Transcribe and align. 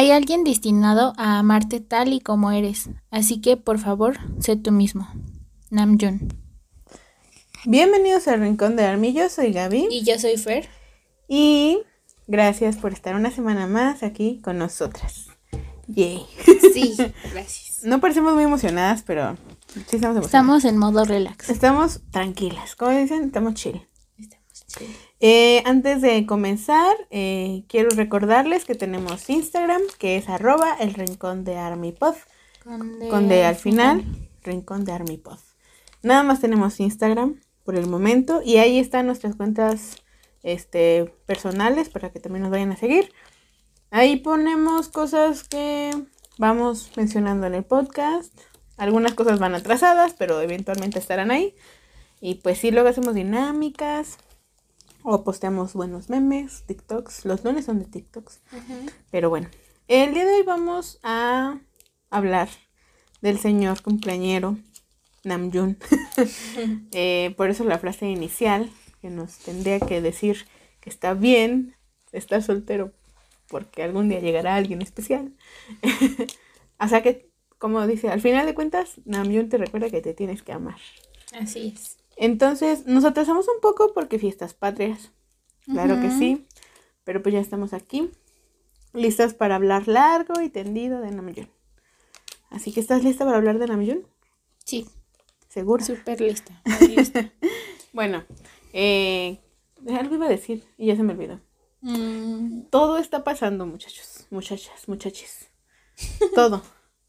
Hay 0.00 0.12
alguien 0.12 0.44
destinado 0.44 1.12
a 1.18 1.38
amarte 1.40 1.78
tal 1.78 2.14
y 2.14 2.20
como 2.20 2.52
eres, 2.52 2.88
así 3.10 3.42
que 3.42 3.58
por 3.58 3.78
favor, 3.78 4.16
sé 4.38 4.56
tú 4.56 4.72
mismo. 4.72 5.06
Namjoon. 5.68 6.32
Bienvenidos 7.66 8.26
al 8.26 8.40
Rincón 8.40 8.76
de 8.76 8.86
Army, 8.86 9.12
yo 9.12 9.28
soy 9.28 9.52
Gaby. 9.52 9.88
Y 9.90 10.02
yo 10.02 10.18
soy 10.18 10.38
Fer. 10.38 10.70
Y 11.28 11.82
gracias 12.26 12.78
por 12.78 12.94
estar 12.94 13.14
una 13.14 13.30
semana 13.30 13.66
más 13.66 14.02
aquí 14.02 14.40
con 14.42 14.56
nosotras. 14.56 15.26
Yay. 15.86 16.24
Sí, 16.72 16.96
gracias. 17.34 17.80
No 17.82 18.00
parecemos 18.00 18.34
muy 18.34 18.44
emocionadas, 18.44 19.02
pero 19.02 19.36
sí 19.66 19.96
estamos 19.96 20.16
emocionadas. 20.16 20.24
Estamos 20.24 20.64
en 20.64 20.78
modo 20.78 21.04
relax. 21.04 21.50
Estamos 21.50 22.00
tranquilas, 22.10 22.74
como 22.74 22.92
dicen, 22.92 23.24
estamos 23.24 23.52
chill. 23.52 23.86
Eh, 25.20 25.62
antes 25.66 26.00
de 26.00 26.26
comenzar, 26.26 26.96
eh, 27.10 27.64
quiero 27.68 27.90
recordarles 27.90 28.64
que 28.64 28.74
tenemos 28.74 29.28
Instagram, 29.28 29.82
que 29.98 30.16
es 30.16 30.28
arroba 30.28 30.76
el 30.80 30.94
rincón 30.94 31.44
de 31.44 31.56
Army 31.56 31.92
Pod, 31.92 32.14
con 33.10 33.28
D 33.28 33.44
al 33.44 33.56
final, 33.56 34.04
rincón 34.42 34.84
de 34.84 34.92
Army 34.92 35.18
Pod. 35.18 35.38
Nada 36.02 36.22
más 36.22 36.40
tenemos 36.40 36.80
Instagram 36.80 37.40
por 37.64 37.76
el 37.76 37.86
momento 37.86 38.42
y 38.44 38.56
ahí 38.56 38.78
están 38.78 39.06
nuestras 39.06 39.36
cuentas 39.36 39.96
este, 40.42 41.12
personales 41.26 41.88
para 41.88 42.10
que 42.10 42.20
también 42.20 42.42
nos 42.42 42.50
vayan 42.50 42.72
a 42.72 42.76
seguir. 42.76 43.12
Ahí 43.90 44.16
ponemos 44.16 44.88
cosas 44.88 45.44
que 45.44 45.90
vamos 46.38 46.90
mencionando 46.96 47.46
en 47.46 47.54
el 47.54 47.64
podcast. 47.64 48.32
Algunas 48.76 49.12
cosas 49.14 49.38
van 49.38 49.54
atrasadas, 49.54 50.14
pero 50.16 50.40
eventualmente 50.40 50.98
estarán 50.98 51.30
ahí. 51.30 51.54
Y 52.20 52.36
pues 52.36 52.58
sí, 52.58 52.70
luego 52.70 52.88
hacemos 52.88 53.14
dinámicas 53.14 54.16
o 55.02 55.24
posteamos 55.24 55.74
buenos 55.74 56.10
memes, 56.10 56.64
TikToks. 56.66 57.24
Los 57.24 57.44
lunes 57.44 57.64
son 57.64 57.78
de 57.78 57.86
TikToks. 57.86 58.40
Pero 59.10 59.30
bueno, 59.30 59.48
el 59.88 60.14
día 60.14 60.24
de 60.24 60.34
hoy 60.34 60.42
vamos 60.42 60.98
a 61.02 61.58
hablar 62.10 62.48
del 63.20 63.38
señor 63.38 63.82
cumpleañero 63.82 64.56
Namjoon. 65.24 65.78
Eh, 66.92 67.34
por 67.36 67.48
eso 67.48 67.64
la 67.64 67.78
frase 67.78 68.06
inicial 68.06 68.70
que 69.00 69.08
nos 69.08 69.38
tendría 69.38 69.80
que 69.80 70.02
decir 70.02 70.46
que 70.80 70.90
está 70.90 71.14
bien 71.14 71.76
estar 72.12 72.42
soltero 72.42 72.92
porque 73.48 73.82
algún 73.82 74.08
día 74.08 74.20
llegará 74.20 74.54
alguien 74.54 74.82
especial. 74.82 75.32
o 76.80 76.88
sea 76.88 77.02
que, 77.02 77.30
como 77.58 77.86
dice, 77.86 78.10
al 78.10 78.20
final 78.20 78.46
de 78.46 78.54
cuentas, 78.54 79.00
Namjoon 79.04 79.48
te 79.48 79.58
recuerda 79.58 79.90
que 79.90 80.02
te 80.02 80.14
tienes 80.14 80.42
que 80.42 80.52
amar. 80.52 80.78
Así 81.32 81.72
es. 81.74 81.99
Entonces, 82.20 82.84
nos 82.86 83.06
atrasamos 83.06 83.48
un 83.48 83.62
poco 83.62 83.94
porque 83.94 84.18
fiestas 84.18 84.52
patrias. 84.52 85.10
Claro 85.64 85.98
que 86.02 86.10
sí. 86.10 86.46
Pero 87.02 87.22
pues 87.22 87.32
ya 87.32 87.40
estamos 87.40 87.72
aquí. 87.72 88.10
Listas 88.92 89.32
para 89.32 89.54
hablar 89.56 89.88
largo 89.88 90.42
y 90.42 90.50
tendido 90.50 91.00
de 91.00 91.12
Namjoon. 91.12 91.48
Así 92.50 92.72
que, 92.72 92.80
¿estás 92.80 93.04
lista 93.04 93.24
para 93.24 93.38
hablar 93.38 93.58
de 93.58 93.66
Namjoon? 93.68 94.06
Sí, 94.66 94.86
¿Segura? 95.48 95.82
súper 95.82 96.20
lista. 96.20 96.60
lista. 96.88 97.32
Bueno, 97.94 98.22
eh, 98.74 99.38
algo 99.88 100.16
iba 100.16 100.26
a 100.26 100.30
decir 100.30 100.62
y 100.76 100.88
ya 100.88 100.96
se 100.96 101.02
me 101.02 101.14
olvidó. 101.14 101.40
Mm, 101.80 102.64
Todo 102.68 102.98
está 102.98 103.24
pasando, 103.24 103.64
muchachos, 103.64 104.26
muchachas, 104.30 104.88
muchachis. 104.88 105.48
Todo. 106.34 106.62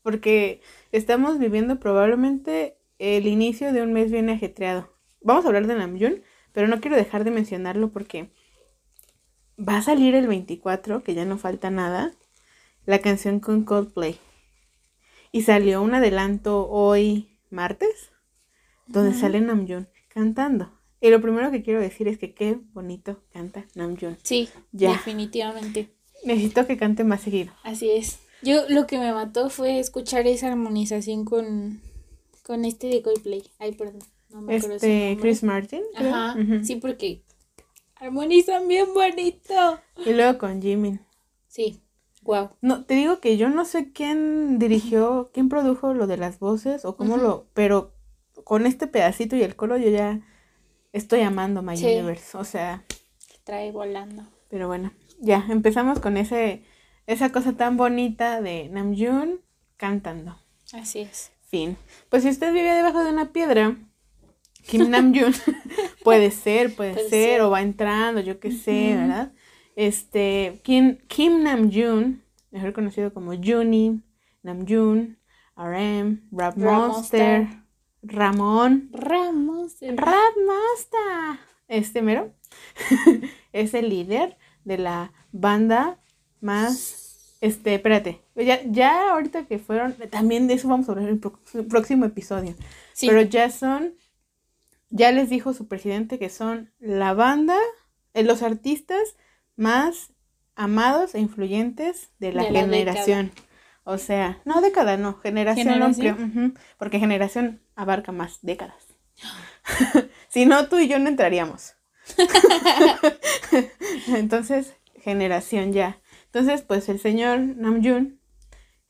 Porque 0.03 0.61
estamos 0.93 1.37
viviendo 1.37 1.79
probablemente 1.81 2.77
el 2.97 3.27
inicio 3.27 3.73
de 3.73 3.81
un 3.81 3.91
mes 3.91 4.09
bien 4.09 4.29
ajetreado. 4.29 4.89
Vamos 5.22 5.45
a 5.45 5.47
hablar 5.50 5.67
de 5.67 5.75
Namjoon, 5.75 6.22
pero 6.53 6.67
no 6.67 6.80
quiero 6.81 6.97
dejar 6.97 7.23
de 7.23 7.31
mencionarlo 7.31 7.89
porque 7.89 8.30
va 9.58 9.78
a 9.78 9.81
salir 9.83 10.16
el 10.16 10.28
24, 10.28 11.03
que 11.03 11.13
ya 11.13 11.25
no 11.25 11.38
falta 11.38 11.69
nada, 11.69 12.11
la 12.86 13.00
canción 13.00 13.39
con 13.39 13.63
Coldplay. 13.63 14.17
Y 15.31 15.44
salió 15.44 15.81
un 15.81 15.94
adelanto 15.94 16.67
hoy, 16.69 17.30
martes, 17.50 18.11
donde 18.88 19.11
Ujú. 19.11 19.19
sale 19.19 19.41
Namjoon 19.41 19.88
cantando. 20.09 20.72
Y 21.00 21.09
lo 21.09 21.22
primero 21.22 21.51
que 21.51 21.63
quiero 21.63 21.79
decir 21.79 22.07
es 22.07 22.18
que 22.18 22.34
qué 22.34 22.59
bonito 22.74 23.24
canta 23.31 23.66
Namjoon. 23.75 24.18
sí, 24.24 24.50
Ya. 24.72 24.91
definitivamente. 24.91 25.90
Necesito 26.25 26.68
que 26.68 26.78
cante 26.78 27.03
más 27.03 27.22
seguido. 27.22 27.51
Así 27.63 27.90
es. 27.90 28.19
Yo 28.44 28.68
lo 28.69 28.85
que 28.88 28.97
me 29.00 29.12
mató 29.13 29.50
fue 29.50 29.79
escuchar 29.79 30.28
esa 30.28 30.51
armonización 30.51 31.25
con, 31.25 31.79
con 32.44 32.66
este 32.66 32.88
de 32.88 33.01
Coldplay. 33.01 33.44
Ay, 33.59 33.72
perdón. 33.74 34.01
No 34.34 34.42
me 34.42 34.56
Este. 34.56 35.18
Chris 35.19 35.44
Martin. 35.44 35.81
creo. 35.96 36.14
Ajá. 36.16 36.36
Sí, 36.64 36.75
porque 36.78 37.24
armonizan 37.96 38.68
bien 38.68 38.88
bonito. 38.94 39.80
Y 40.06 40.14
luego 40.14 40.38
con 40.40 40.62
Jimin. 40.62 41.02
Sí. 41.47 41.81
Wow. 42.24 42.50
No, 42.62 42.86
te 42.86 42.94
digo 42.94 43.19
que 43.19 43.36
yo 43.38 43.50
no 43.50 43.66
sé 43.66 43.92
quién 43.92 44.59
dirigió, 44.59 45.31
quién 45.34 45.50
produjo 45.50 45.94
lo 45.94 46.06
de 46.08 46.18
las 46.18 46.40
voces 46.40 46.86
o 46.86 46.96
cómo 46.96 47.18
lo, 47.18 47.47
pero 47.53 47.94
con 48.44 48.66
este 48.68 48.86
pedacito 48.88 49.36
y 49.36 49.42
el 49.44 49.56
coro 49.56 49.75
yo 49.78 49.90
ya 49.90 50.22
estoy 50.94 51.22
amando 51.22 51.63
My 51.63 51.75
Sí. 51.78 51.86
Universe, 51.86 52.38
o 52.38 52.44
sea, 52.44 52.86
Trae 53.44 53.72
volando. 53.72 54.24
pero 54.50 54.68
bueno, 54.68 54.92
ya 55.19 55.46
empezamos 55.50 56.00
con 56.00 56.16
ese 56.16 56.63
esa 57.08 57.31
cosa 57.31 57.53
tan 57.53 57.75
bonita 57.75 58.40
de 58.40 58.69
Namjoon 58.69 59.42
cantando. 59.78 60.38
Así 60.74 61.00
es. 61.00 61.31
Fin. 61.48 61.75
Pues 62.09 62.22
si 62.24 62.30
usted 62.30 62.53
vive 62.53 62.72
debajo 62.72 63.03
de 63.03 63.12
una 63.12 63.34
piedra, 63.34 63.75
Kim 64.67 64.89
Namjoon 64.89 65.33
puede 66.03 66.31
ser, 66.31 66.75
puede, 66.75 66.94
Puede 66.94 67.09
ser, 67.09 67.29
ser. 67.38 67.41
o 67.41 67.49
va 67.49 67.61
entrando, 67.61 68.22
yo 68.22 68.39
qué 68.39 68.51
sé. 68.51 68.95
¿verdad? 68.95 69.31
Este, 69.75 70.59
Kim, 70.63 70.97
Kim 71.07 71.44
Namjoon, 71.44 72.22
mejor 72.51 72.73
conocido 72.73 73.13
como 73.13 73.31
Juni, 73.35 74.01
Namjoon, 74.44 75.17
RM, 75.55 76.21
Rap 76.31 76.57
Monster, 76.57 77.41
Monster. 77.44 77.61
Ramón, 78.03 78.89
Ramos. 78.91 79.81
el- 79.81 79.97
Rap 79.97 80.35
Monster, 80.45 81.39
este 81.67 82.01
mero, 82.01 82.33
es 83.53 83.73
el 83.73 83.89
líder 83.89 84.38
de 84.63 84.77
la 84.77 85.11
banda 85.31 86.00
más, 86.41 87.35
este, 87.41 87.75
espérate, 87.75 88.21
ya, 88.35 88.61
ya 88.66 89.11
ahorita 89.11 89.45
que 89.45 89.59
fueron, 89.59 89.94
también 90.09 90.47
de 90.47 90.55
eso 90.55 90.67
vamos 90.67 90.88
a 90.89 90.94
hablar 90.94 91.09
en 91.09 91.21
el 91.53 91.66
próximo 91.67 92.05
episodio. 92.05 92.55
Sí. 92.94 93.07
Pero 93.07 93.21
ya 93.21 93.50
son, 93.50 93.94
ya 94.91 95.12
les 95.12 95.29
dijo 95.29 95.53
su 95.53 95.68
presidente 95.68 96.19
que 96.19 96.29
son 96.29 96.72
la 96.79 97.13
banda, 97.13 97.57
eh, 98.13 98.24
los 98.24 98.44
artistas 98.44 99.16
más 99.56 100.13
amados 100.56 101.16
e 101.16 101.19
influyentes 101.19 102.12
de 102.19 102.34
la 102.34 102.44
De 102.44 102.52
la 102.52 102.59
generación. 102.62 103.31
O 103.84 103.97
sea, 103.97 104.40
no 104.46 104.62
década, 104.62 104.97
no, 104.97 105.18
generación, 105.18 105.68
¿Generación? 105.68 106.22
amplia, 106.22 106.53
porque 106.78 107.00
generación 107.00 107.62
abarca 107.75 108.12
más 108.12 108.40
décadas. 108.41 108.85
si 110.30 110.46
no, 110.46 110.68
tú 110.68 110.78
y 110.78 110.88
yo 110.88 111.00
no 111.00 111.09
entraríamos. 111.09 111.74
Entonces, 114.07 114.75
generación 115.01 115.74
ya. 115.74 116.00
Entonces, 116.25 116.62
pues 116.62 116.90
el 116.90 117.00
señor 117.00 117.40
Namjoon, 117.40 118.19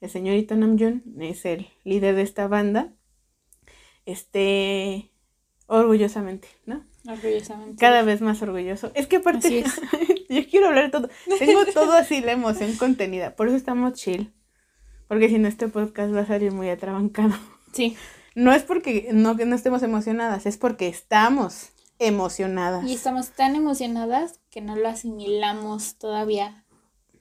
el 0.01 0.09
señorito 0.09 0.55
Namjoon, 0.55 1.03
es 1.19 1.45
el 1.45 1.69
líder 1.83 2.15
de 2.15 2.23
esta 2.23 2.47
banda. 2.47 2.93
Este, 4.05 5.10
orgullosamente, 5.71 6.49
¿no? 6.65 6.83
Orgullosamente. 7.07 7.79
Cada 7.79 8.03
vez 8.03 8.21
más 8.21 8.41
orgulloso. 8.41 8.91
Es 8.93 9.07
que 9.07 9.17
aparte, 9.17 9.59
es. 9.59 9.81
yo 10.29 10.47
quiero 10.49 10.67
hablar 10.67 10.85
de 10.85 10.89
todo. 10.91 11.09
Tengo 11.39 11.65
todo 11.73 11.93
así 11.93 12.21
la 12.21 12.33
emoción 12.33 12.75
contenida. 12.75 13.35
Por 13.35 13.47
eso 13.47 13.55
estamos 13.55 13.93
chill. 13.93 14.33
Porque 15.07 15.29
si 15.29 15.39
no, 15.39 15.47
este 15.47 15.67
podcast 15.67 16.13
va 16.13 16.21
a 16.21 16.25
salir 16.25 16.51
muy 16.51 16.69
atrabancado. 16.69 17.33
Sí. 17.73 17.97
No 18.35 18.53
es 18.53 18.63
porque 18.63 19.09
no, 19.13 19.35
que 19.35 19.45
no 19.45 19.55
estemos 19.55 19.83
emocionadas, 19.83 20.45
es 20.45 20.57
porque 20.57 20.87
estamos 20.87 21.69
emocionadas. 21.99 22.85
Y 22.85 22.93
estamos 22.93 23.29
tan 23.29 23.55
emocionadas 23.55 24.39
que 24.49 24.61
no 24.61 24.75
lo 24.75 24.87
asimilamos 24.87 25.95
todavía 25.97 26.65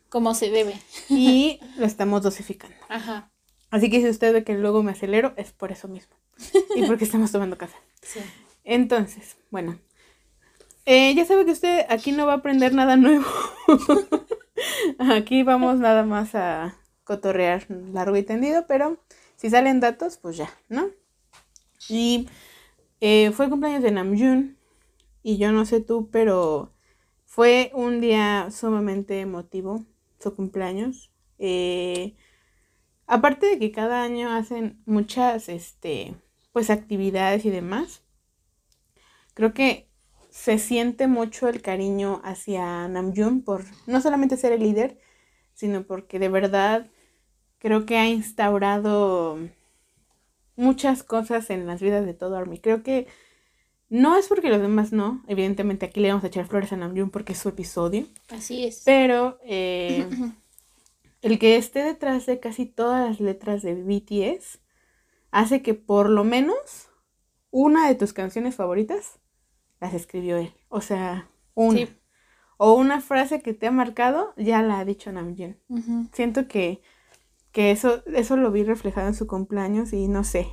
como 0.09 0.34
se 0.34 0.50
debe. 0.50 0.75
Y 1.09 1.60
lo 1.78 1.87
estamos 1.87 2.22
dosificando. 2.22 2.77
Ajá. 2.89 3.30
Así 3.71 3.89
que 3.89 4.01
si 4.01 4.09
usted 4.09 4.33
ve 4.33 4.45
que 4.45 4.55
luego 4.55 4.83
me 4.83 4.93
acelero, 4.93 5.33
es 5.37 5.53
por 5.53 5.72
eso 5.72 5.89
mismo. 5.89 6.17
Y 6.75 6.84
porque 6.84 7.05
estamos 7.05 7.33
tomando 7.33 7.59
café. 7.59 7.77
Sí. 8.03 8.21
Entonces, 8.65 9.37
bueno. 9.51 9.78
Eh, 10.87 11.15
ya 11.15 11.25
sabe 11.25 11.45
que 11.45 11.53
usted 11.53 11.87
aquí 11.89 12.13
no 12.13 12.27
va 12.27 12.33
a 12.34 12.37
aprender 12.37 12.75
nada 12.75 12.97
nuevo. 12.97 13.27
aquí 14.99 15.43
vamos 15.43 15.78
nada 15.78 16.05
más 16.05 16.34
a 16.34 16.77
cotorrear 17.05 17.67
largo 17.69 18.17
y 18.17 18.22
tendido, 18.22 18.67
pero 18.67 18.99
si 19.37 19.51
salen 19.51 19.81
datos, 19.81 20.16
pues 20.16 20.37
ya, 20.37 20.51
¿no? 20.69 20.91
Y 21.89 22.28
eh, 23.01 23.31
fue 23.33 23.47
el 23.47 23.51
cumpleaños 23.51 23.83
de 23.83 23.91
Namjoon. 23.91 24.57
Y 25.23 25.37
yo 25.37 25.53
no 25.53 25.65
sé 25.66 25.81
tú, 25.81 26.09
pero 26.11 26.73
fue 27.27 27.71
un 27.75 28.01
día 28.01 28.49
sumamente 28.51 29.21
emotivo, 29.21 29.84
su 30.19 30.34
cumpleaños. 30.34 31.11
Eh, 31.39 32.16
aparte 33.10 33.47
de 33.47 33.59
que 33.59 33.72
cada 33.72 34.03
año 34.03 34.33
hacen 34.33 34.80
muchas, 34.86 35.48
este, 35.48 36.15
pues 36.53 36.71
actividades 36.71 37.45
y 37.45 37.51
demás, 37.51 38.03
creo 39.34 39.53
que 39.53 39.89
se 40.30 40.59
siente 40.59 41.09
mucho 41.09 41.48
el 41.48 41.60
cariño 41.60 42.21
hacia 42.22 42.86
Namjoon 42.86 43.42
por 43.42 43.65
no 43.86 44.01
solamente 44.01 44.36
ser 44.36 44.53
el 44.53 44.60
líder, 44.60 44.98
sino 45.54 45.83
porque 45.83 46.21
de 46.21 46.28
verdad 46.28 46.86
creo 47.59 47.84
que 47.84 47.98
ha 47.98 48.09
instaurado 48.09 49.39
muchas 50.54 51.03
cosas 51.03 51.51
en 51.51 51.66
las 51.66 51.83
vidas 51.83 52.06
de 52.06 52.15
todo 52.15 52.36
Army. 52.36 52.60
Creo 52.60 52.84
que 52.84 53.09
no 53.89 54.16
es 54.16 54.28
porque 54.28 54.51
los 54.51 54.60
demás 54.60 54.92
no, 54.92 55.24
evidentemente 55.27 55.86
aquí 55.86 55.98
le 55.98 56.09
vamos 56.10 56.22
a 56.22 56.28
echar 56.28 56.47
flores 56.47 56.72
a 56.72 56.77
Namjoon 56.77 57.10
porque 57.10 57.33
es 57.33 57.41
su 57.41 57.48
episodio. 57.48 58.06
Así 58.28 58.66
es. 58.66 58.83
Pero 58.84 59.41
eh, 59.45 60.06
el 61.22 61.39
que 61.39 61.57
esté 61.57 61.83
detrás 61.83 62.27
de 62.27 62.41
casi 62.41 62.67
todas 62.67 63.09
las 63.09 63.21
letras 63.21 63.63
de 63.63 63.75
BTS 63.75 64.61
hace 65.31 65.63
que 65.63 65.75
por 65.75 66.09
lo 66.11 66.25
menos 66.25 66.89
una 67.51 67.89
de 67.89 67.95
tus 67.95 68.13
canciones 68.13 68.55
favoritas 68.55 69.19
las 69.81 69.95
escribió 69.95 70.37
él. 70.37 70.53
O 70.69 70.81
sea, 70.81 71.31
una. 71.55 71.89
O 72.63 72.75
una 72.75 73.01
frase 73.01 73.41
que 73.41 73.55
te 73.55 73.67
ha 73.67 73.71
marcado, 73.71 74.34
ya 74.37 74.63
la 74.63 74.78
ha 74.78 74.84
dicho 74.84 75.11
Namjoon. 75.11 75.57
Siento 76.13 76.47
que, 76.47 76.83
que 77.53 77.71
eso, 77.71 78.05
eso 78.07 78.37
lo 78.37 78.53
vi 78.53 78.65
reflejado 78.65 79.09
en 79.09 79.15
su 79.15 79.27
cumpleaños 79.27 79.95
y 79.95 80.09
no 80.09 80.25
sé. 80.25 80.47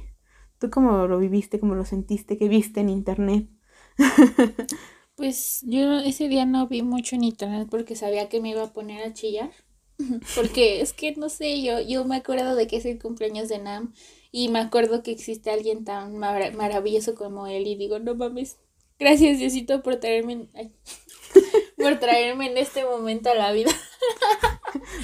¿Tú 0.57 0.69
cómo 0.69 1.05
lo 1.07 1.19
viviste, 1.19 1.59
cómo 1.59 1.75
lo 1.75 1.83
sentiste, 1.83 2.37
qué 2.37 2.47
viste 2.47 2.79
en 2.79 2.89
internet? 2.89 3.49
pues 5.15 5.61
yo 5.65 5.99
ese 5.99 6.29
día 6.29 6.45
no 6.45 6.67
vi 6.67 6.81
mucho 6.81 7.15
en 7.15 7.25
internet 7.25 7.67
porque 7.69 7.97
sabía 7.97 8.29
que 8.29 8.39
me 8.39 8.51
iba 8.51 8.63
a 8.63 8.73
poner 8.73 9.03
a 9.05 9.13
chillar. 9.13 9.51
Porque 10.35 10.81
es 10.81 10.93
que 10.93 11.15
no 11.15 11.29
sé, 11.29 11.61
yo, 11.61 11.79
yo 11.79 12.05
me 12.05 12.17
acuerdo 12.17 12.55
de 12.55 12.67
que 12.67 12.77
es 12.77 12.85
el 12.85 12.99
cumpleaños 12.99 13.49
de 13.49 13.59
Nam 13.59 13.93
y 14.31 14.49
me 14.49 14.59
acuerdo 14.59 15.03
que 15.03 15.11
existe 15.11 15.49
alguien 15.49 15.85
tan 15.85 16.17
maravilloso 16.17 17.15
como 17.15 17.47
él 17.47 17.67
y 17.67 17.75
digo, 17.75 17.99
no 17.99 18.15
mames, 18.15 18.57
gracias 18.99 19.39
Diosito 19.39 19.81
por 19.81 19.97
traerme, 19.97 20.47
por 21.77 21.99
traerme 21.99 22.51
en 22.51 22.57
este 22.57 22.85
momento 22.85 23.29
a 23.31 23.35
la 23.35 23.51
vida. 23.51 23.71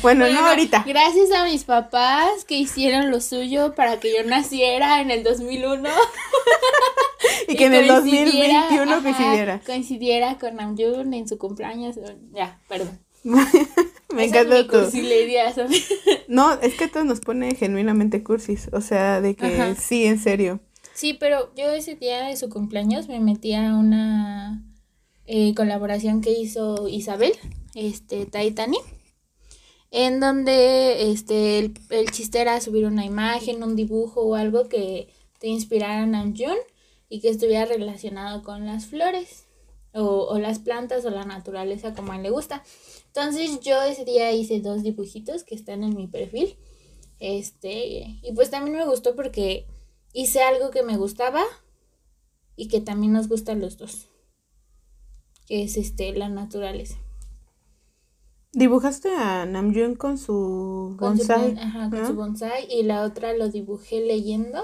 Bueno, 0.01 0.28
no 0.30 0.45
ahorita. 0.45 0.84
Gracias 0.86 1.31
a 1.31 1.45
mis 1.45 1.63
papás 1.63 2.45
que 2.45 2.56
hicieron 2.56 3.10
lo 3.10 3.22
suyo 3.22 3.74
para 3.74 4.00
que 4.00 4.13
yo 4.13 4.24
naciera 4.24 5.01
en 5.01 5.12
el 5.12 5.24
2001. 5.24 5.90
y 7.48 7.56
que 7.56 7.66
en 7.66 7.74
el 7.74 7.88
2021 7.88 9.01
coincidiera. 9.01 9.62
Coincidiera 9.66 10.38
con 10.38 10.56
Namjoon 10.56 11.13
en 11.13 11.28
su 11.28 11.38
cumpleaños. 11.38 11.95
Ya, 12.34 12.62
perdón. 12.68 13.00
Me 14.13 14.25
encanta 14.25 14.68
no, 16.27 16.54
es 16.62 16.75
que 16.75 16.88
todo 16.88 17.04
nos 17.04 17.19
pone 17.19 17.56
genuinamente 17.56 18.24
cursis. 18.24 18.69
O 18.71 18.81
sea, 18.81 19.21
de 19.21 19.36
que 19.36 19.75
sí, 19.75 20.06
en 20.06 20.19
serio. 20.19 20.60
Sí, 20.94 21.13
pero 21.13 21.54
yo 21.56 21.71
ese 21.71 21.95
día 21.95 22.27
de 22.27 22.36
su 22.38 22.50
cumpleaños 22.50 23.07
me 23.07 23.19
metí 23.19 23.54
a 23.54 23.75
una 23.75 24.63
eh, 25.25 25.56
colaboración 25.56 26.21
que 26.21 26.31
hizo 26.31 26.88
Isabel, 26.88 27.33
este, 27.74 28.25
Taitani, 28.25 28.77
en 29.89 30.19
donde 30.19 31.12
este, 31.12 31.59
el, 31.59 31.74
el, 31.89 32.12
chiste 32.12 32.42
era 32.42 32.62
subir 32.62 32.86
una 32.86 33.06
imagen, 33.06 33.63
un 33.63 33.75
dibujo 33.75 34.21
o 34.21 34.36
algo 34.36 34.69
que 34.69 35.07
te 35.39 35.48
inspirara 35.48 36.04
a 36.04 36.06
Namjoon 36.06 36.57
y 37.09 37.21
que 37.21 37.30
estuviera 37.30 37.66
relacionado 37.66 38.44
con 38.44 38.66
las 38.66 38.86
flores 38.86 39.45
o, 39.94 40.25
o 40.25 40.39
las 40.39 40.59
plantas 40.59 41.06
o 41.06 41.09
la 41.09 41.25
naturaleza 41.25 41.94
como 41.94 42.12
a 42.12 42.18
él 42.18 42.24
le 42.24 42.30
gusta. 42.30 42.63
Entonces 43.15 43.60
yo 43.60 43.80
ese 43.83 44.06
día 44.06 44.31
hice 44.31 44.60
dos 44.60 44.81
dibujitos 44.81 45.44
que 45.44 45.54
están 45.54 45.83
en 45.83 45.95
mi 45.95 46.07
perfil. 46.07 46.57
Este, 47.19 48.19
y 48.24 48.33
pues 48.33 48.50
también 48.50 48.75
me 48.75 48.86
gustó 48.86 49.15
porque 49.15 49.68
hice 50.13 50.42
algo 50.42 50.71
que 50.71 50.81
me 50.81 50.98
gustaba 50.98 51.44
y 52.56 52.69
que 52.69 52.81
también 52.81 53.13
nos 53.13 53.30
gusta 53.30 53.51
a 53.51 53.56
los 53.56 53.77
dos. 53.77 54.10
Que 55.45 55.62
es 55.62 55.77
este, 55.77 56.12
la 56.13 56.27
naturaleza. 56.27 56.98
¿Dibujaste 58.51 59.10
a 59.16 59.45
Namjoon 59.45 59.94
con 59.94 60.18
su 60.18 60.98
bonsai? 61.00 61.56
ajá, 61.59 61.92
con 61.92 62.07
su 62.07 62.16
bonsai. 62.16 62.68
Y 62.71 62.81
la 62.81 63.04
otra 63.04 63.33
lo 63.33 63.50
dibujé 63.50 64.01
leyendo, 64.01 64.59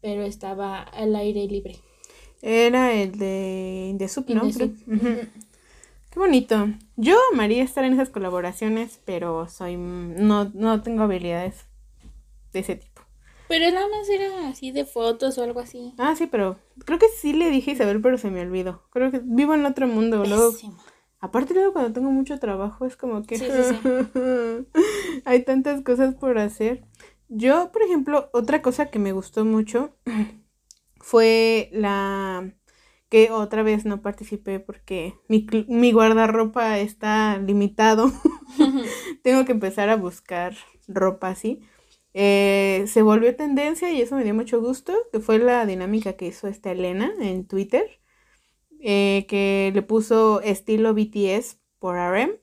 pero 0.00 0.22
estaba 0.22 0.82
al 0.82 1.16
aire 1.16 1.46
libre. 1.46 1.80
Era 2.42 2.94
el 2.94 3.18
de, 3.18 3.94
de 3.96 4.08
Sup, 4.08 4.28
¿no? 4.30 4.42
Qué 6.10 6.18
bonito. 6.18 6.68
Yo 6.96 7.16
amaría 7.32 7.62
estar 7.62 7.84
en 7.84 7.92
esas 7.92 8.10
colaboraciones, 8.10 9.00
pero 9.04 9.48
soy 9.48 9.76
no, 9.76 10.50
no 10.54 10.82
tengo 10.82 11.04
habilidades 11.04 11.66
de 12.52 12.60
ese 12.60 12.76
tipo. 12.76 13.02
Pero 13.48 13.70
nada 13.72 13.88
más 13.88 14.08
era 14.08 14.48
así 14.48 14.70
de 14.70 14.84
fotos 14.84 15.38
o 15.38 15.42
algo 15.42 15.60
así. 15.60 15.94
Ah, 15.98 16.14
sí, 16.16 16.26
pero 16.26 16.58
creo 16.84 16.98
que 16.98 17.08
sí 17.08 17.32
le 17.32 17.50
dije 17.50 17.72
Isabel, 17.72 18.00
pero 18.00 18.18
se 18.18 18.30
me 18.30 18.40
olvidó. 18.40 18.82
Creo 18.90 19.10
que 19.10 19.20
vivo 19.22 19.54
en 19.54 19.66
otro 19.66 19.86
mundo. 19.86 20.24
Luego, 20.24 20.52
aparte 21.20 21.54
luego 21.54 21.72
cuando 21.72 21.92
tengo 21.92 22.10
mucho 22.10 22.38
trabajo 22.38 22.86
es 22.86 22.96
como 22.96 23.22
que 23.22 23.36
hay 25.24 25.42
tantas 25.44 25.82
cosas 25.82 26.14
por 26.14 26.38
hacer. 26.38 26.84
Yo, 27.28 27.70
por 27.72 27.82
ejemplo, 27.82 28.30
otra 28.32 28.62
cosa 28.62 28.90
que 28.90 28.98
me 28.98 29.12
gustó 29.12 29.44
mucho 29.44 29.96
fue 31.00 31.70
la 31.72 32.52
que 33.10 33.30
otra 33.32 33.62
vez 33.62 33.84
no 33.84 34.02
participé 34.02 34.60
porque 34.60 35.14
mi, 35.28 35.46
mi 35.68 35.92
guardarropa 35.92 36.78
está 36.78 37.38
limitado. 37.38 38.10
Tengo 39.22 39.44
que 39.44 39.52
empezar 39.52 39.90
a 39.90 39.96
buscar 39.96 40.54
ropa 40.88 41.28
así. 41.28 41.60
Eh, 42.14 42.84
se 42.88 43.02
volvió 43.02 43.36
tendencia 43.36 43.92
y 43.92 44.00
eso 44.00 44.16
me 44.16 44.24
dio 44.24 44.34
mucho 44.34 44.60
gusto, 44.60 44.94
que 45.12 45.20
fue 45.20 45.38
la 45.38 45.66
dinámica 45.66 46.14
que 46.14 46.26
hizo 46.26 46.48
esta 46.48 46.72
Elena 46.72 47.12
en 47.20 47.46
Twitter, 47.46 48.00
eh, 48.80 49.26
que 49.28 49.70
le 49.74 49.82
puso 49.82 50.40
estilo 50.40 50.94
BTS 50.94 51.58
por 51.78 51.96
RM. 51.96 52.38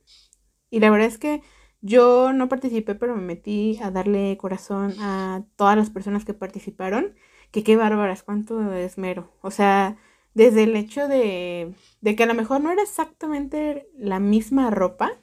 Y 0.69 0.79
la 0.79 0.89
verdad 0.89 1.07
es 1.07 1.17
que 1.17 1.41
yo 1.81 2.33
no 2.33 2.49
participé, 2.49 2.95
pero 2.95 3.15
me 3.15 3.21
metí 3.21 3.79
a 3.81 3.91
darle 3.91 4.37
corazón 4.37 4.95
a 4.99 5.45
todas 5.55 5.77
las 5.77 5.89
personas 5.89 6.25
que 6.25 6.33
participaron. 6.33 7.15
Que 7.51 7.63
qué 7.63 7.77
bárbaras, 7.77 8.23
cuánto 8.23 8.73
esmero. 8.73 9.31
O 9.41 9.51
sea, 9.51 9.97
desde 10.37 10.63
el 10.65 10.75
hecho 10.75 11.07
de, 11.07 11.73
de 12.01 12.15
que 12.15 12.21
a 12.21 12.27
lo 12.27 12.35
mejor 12.35 12.61
no 12.61 12.71
era 12.71 12.83
exactamente 12.83 13.89
la 13.97 14.19
misma 14.19 14.69
ropa, 14.69 15.13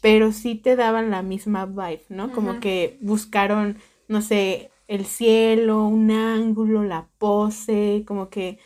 pero 0.00 0.30
sí 0.30 0.54
te 0.54 0.76
daban 0.76 1.10
la 1.10 1.22
misma 1.22 1.66
vibe, 1.66 2.04
¿no? 2.08 2.30
Como 2.30 2.60
que 2.60 2.96
buscaron, 3.00 3.78
no 4.06 4.22
sé, 4.22 4.70
el 4.86 5.04
cielo, 5.04 5.84
un 5.84 6.12
ángulo, 6.12 6.84
la 6.84 7.08
pose, 7.18 8.04
como 8.06 8.30
que, 8.30 8.60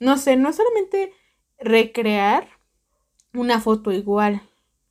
no 0.00 0.18
sé, 0.18 0.36
no 0.36 0.52
solamente 0.52 1.14
recrear 1.58 2.46
una 3.32 3.60
foto 3.60 3.90
igual, 3.90 4.42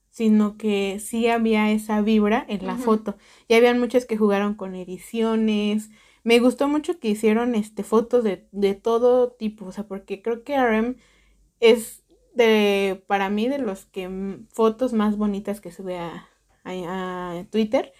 sino 0.10 0.58
que 0.58 1.00
sí 1.00 1.28
había 1.28 1.70
esa 1.70 2.02
vibra 2.02 2.44
en 2.50 2.66
la 2.66 2.78
foto. 2.78 3.16
Y 3.48 3.54
habían 3.54 3.80
muchas 3.80 4.06
que 4.06 4.18
jugaron 4.18 4.56
con 4.56 4.74
ediciones, 4.74 5.92
me 6.28 6.40
gustó 6.40 6.68
mucho 6.68 7.00
que 7.00 7.08
hicieron 7.08 7.56
este, 7.56 7.84
fotos 7.84 8.22
de, 8.22 8.50
de 8.52 8.76
todo 8.76 9.32
tipo, 9.32 9.64
o 9.66 9.72
sea, 9.72 9.88
porque 9.88 10.22
creo 10.22 10.44
que 10.44 10.58
RM 10.58 10.98
es 11.62 12.04
de, 12.36 13.02
para 13.08 13.30
mí, 13.30 13.48
de 13.48 13.60
los 13.60 13.86
que 13.86 14.10
fotos 14.52 14.92
más 14.92 15.16
bonitas 15.16 15.62
que 15.62 15.72
sube 15.72 15.98
a, 15.98 16.28
a, 16.66 17.46
Twitter, 17.50 17.94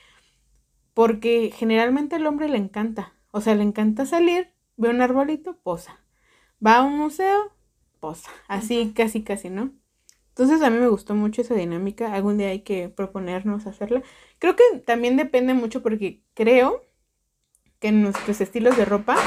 porque 0.94 1.54
generalmente 1.56 2.18
al 2.18 2.28
hombre 2.28 2.50
le 2.50 2.58
encanta, 2.58 3.14
o 3.32 3.40
sea, 3.40 3.56
le 3.56 3.64
encanta 3.64 4.06
salir, 4.06 4.52
ve 4.76 4.90
un 4.90 5.02
arbolito, 5.02 5.56
posa, 5.60 5.98
va 6.64 6.80
a 6.80 6.84
un 6.84 6.98
museo, 6.98 7.54
posa, 8.02 8.30
así 8.50 8.92
casi 8.94 9.24
casi, 9.24 9.50
¿no? 9.50 9.72
Entonces 10.32 10.62
a 10.64 10.70
mí 10.70 10.78
me 10.80 10.90
gustó 10.90 11.16
mucho 11.16 11.44
esa 11.44 11.56
dinámica, 11.56 12.14
algún 12.14 12.38
día 12.38 12.50
hay 12.50 12.60
que 12.64 12.90
proponernos 12.90 13.68
hacerla. 13.68 14.04
Creo 14.38 14.58
que 14.58 14.64
también 14.86 15.16
depende 15.16 15.54
mucho 15.54 15.82
porque 15.82 16.24
creo 16.34 16.87
que 17.80 17.92
nuestros 17.92 18.42
estilos 18.42 18.78
de 18.78 18.86
ropa 18.86 19.18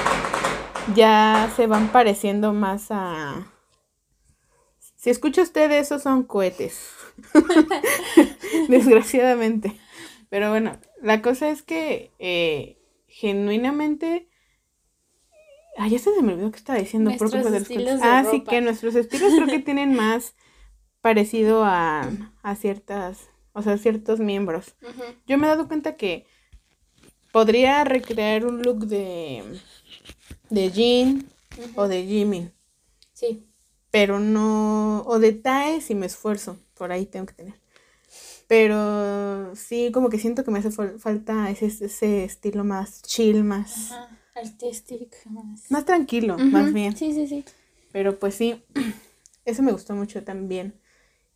ya 0.95 1.51
se 1.57 1.67
van 1.67 1.89
pareciendo 1.89 2.53
más 2.53 2.87
a... 2.91 3.47
Si 4.97 5.11
escucha 5.11 5.43
usted 5.43 5.71
esos 5.73 6.03
son 6.03 6.25
cohetes. 6.25 6.91
Desgraciadamente. 8.69 9.79
Pero 10.29 10.51
bueno, 10.51 10.79
la 11.01 11.23
cosa 11.23 11.49
es 11.51 11.63
que 11.63 12.13
eh, 12.19 12.79
genuinamente... 13.07 14.29
Ah, 15.79 15.89
ya 15.89 15.99
se 15.99 16.11
me 16.21 16.35
olvidó 16.35 16.51
que 16.51 16.59
estaba 16.59 16.79
diciendo. 16.79 17.11
ah, 18.03 18.25
sí, 18.31 18.43
que 18.43 18.61
nuestros 18.61 18.95
estilos 18.95 19.33
creo 19.35 19.47
que 19.47 19.59
tienen 19.65 19.95
más 19.95 20.35
parecido 21.01 21.65
a, 21.65 22.11
a 22.43 22.55
ciertas, 22.57 23.31
o 23.53 23.63
sea, 23.63 23.79
ciertos 23.79 24.21
miembros. 24.21 24.75
Yo 25.27 25.39
me 25.39 25.47
he 25.47 25.51
dado 25.51 25.69
cuenta 25.69 25.97
que 25.97 26.27
podría 27.33 27.85
recrear 27.85 28.47
un 28.47 28.63
look 28.63 28.87
de, 28.87 29.43
de 30.49 30.71
Jean 30.71 31.29
o 31.77 31.89
de 31.89 32.05
Jimmy. 32.05 32.51
Sí. 33.13 33.47
Pero 33.91 34.21
no, 34.21 35.03
o 35.07 35.19
de 35.19 35.33
Tae 35.33 35.81
si 35.81 35.95
me 35.95 36.07
esfuerzo, 36.07 36.59
por 36.75 36.93
ahí 36.93 37.07
tengo 37.07 37.27
que 37.27 37.35
tener. 37.35 37.55
Pero 38.47 39.55
sí, 39.55 39.91
como 39.93 40.11
que 40.11 40.19
siento 40.19 40.45
que 40.45 40.51
me 40.51 40.59
hace 40.59 40.71
falta 40.71 41.51
ese, 41.51 41.67
ese 41.67 42.25
estilo 42.25 42.65
más 42.65 43.03
chill, 43.03 43.45
más... 43.45 43.93
artístico, 44.35 45.17
más... 45.27 45.71
Más 45.71 45.85
tranquilo, 45.85 46.37
más 46.39 46.73
bien. 46.73 46.97
Sí, 46.97 47.13
sí, 47.13 47.27
sí. 47.29 47.45
Pero 47.93 48.19
pues 48.19 48.35
sí, 48.35 48.65
eso 49.45 49.63
me 49.63 49.73
gustó 49.73 49.95
mucho 49.95 50.25
también. 50.25 50.75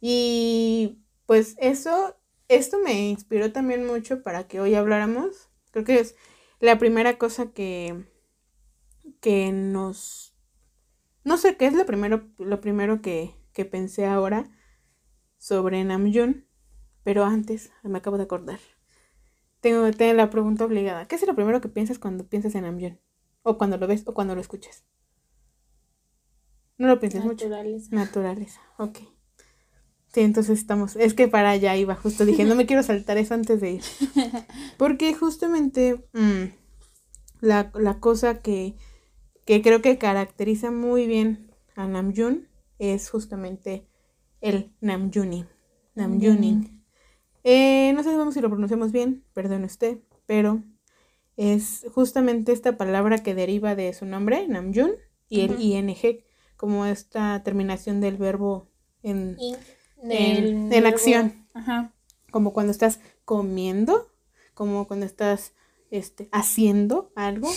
Y 0.01 0.99
pues 1.27 1.57
eso 1.59 2.17
esto 2.49 2.79
me 2.79 3.09
inspiró 3.09 3.53
también 3.53 3.87
mucho 3.87 4.23
para 4.23 4.47
que 4.47 4.61
hoy 4.61 4.75
habláramos. 4.75 5.49
Creo 5.75 5.85
que 5.85 5.99
es 5.99 6.15
la 6.61 6.79
primera 6.79 7.19
cosa 7.19 7.51
que, 7.51 8.05
que 9.21 9.51
nos... 9.51 10.37
No 11.25 11.37
sé 11.37 11.57
qué 11.57 11.67
es 11.67 11.75
lo 11.75 11.85
primero, 11.85 12.29
lo 12.39 12.61
primero 12.61 13.03
que, 13.03 13.35
que 13.53 13.65
pensé 13.65 14.07
ahora 14.07 14.49
sobre 15.37 15.83
Namjoon, 15.83 16.47
pero 17.03 17.25
antes 17.25 17.73
me 17.83 17.99
acabo 17.99 18.19
de 18.19 18.23
acordar. 18.23 18.61
Tengo, 19.59 19.91
tengo 19.91 20.13
la 20.13 20.31
pregunta 20.31 20.65
obligada. 20.65 21.09
¿Qué 21.09 21.17
es 21.17 21.27
lo 21.27 21.35
primero 21.35 21.61
que 21.61 21.69
piensas 21.69 21.99
cuando 21.99 22.29
piensas 22.29 22.55
en 22.55 22.63
Namjoon? 22.63 23.01
O 23.43 23.59
cuando 23.59 23.77
lo 23.77 23.89
ves 23.89 24.05
o 24.07 24.15
cuando 24.15 24.37
lo 24.37 24.41
escuchas. 24.41 24.85
No 26.79 26.87
lo 26.87 27.01
pienses 27.01 27.25
mucho. 27.25 27.49
Naturaleza. 27.49 27.89
Naturaleza, 27.91 28.61
ok. 28.79 28.99
Sí, 30.15 30.21
entonces 30.21 30.61
estamos. 30.61 30.95
Es 30.95 31.13
que 31.13 31.27
para 31.27 31.51
allá 31.51 31.77
iba, 31.77 31.97
justo 31.97 32.25
dije, 32.25 32.45
no 32.45 32.55
me 32.55 32.67
quiero 32.69 32.85
saltar 32.85 33.19
eso 33.19 33.35
antes 33.35 33.61
de 33.61 33.73
ir. 33.73 33.83
Porque 34.79 35.13
justamente 35.13 36.07
mm, 36.13 36.45
la, 37.41 37.73
cosa 37.99 38.41
que, 38.41 38.77
que, 39.45 39.61
creo 39.61 39.83
que 39.83 39.99
caracteriza 39.99 40.71
muy 40.71 41.09
bien 41.09 41.51
a 41.75 41.89
Namjoon 41.89 42.47
es 42.79 43.11
justamente 43.11 43.89
el 44.41 44.73
Namjooning. 44.81 45.49
Namjooning. 45.97 46.85
Eh, 47.43 47.93
no 47.93 48.05
sabemos 48.05 48.35
si 48.35 48.41
lo 48.41 48.51
pronunciamos 48.51 48.93
bien, 48.93 49.25
perdone 49.33 49.67
usted, 49.67 49.99
pero 50.27 50.63
es 51.37 51.87
justamente 51.93 52.53
esta 52.53 52.77
palabra 52.77 53.25
que 53.25 53.35
deriva 53.35 53.75
de 53.75 53.93
su 53.93 54.07
nombre, 54.07 54.47
Namjoon, 54.47 54.93
y 55.29 55.41
el 55.41 55.61
ing, 55.61 55.93
como 56.57 56.87
esta 56.87 57.43
terminación 57.43 58.01
del 58.01 58.17
verbo 58.17 58.69
en 59.03 59.37
en, 60.11 60.87
acción. 60.87 61.47
Como 62.31 62.53
cuando 62.53 62.73
estás 62.73 63.01
comiendo, 63.25 64.11
como 64.55 64.87
cuando 64.87 65.07
estás 65.07 65.53
este, 65.91 66.29
haciendo 66.33 67.13
algo, 67.15 67.51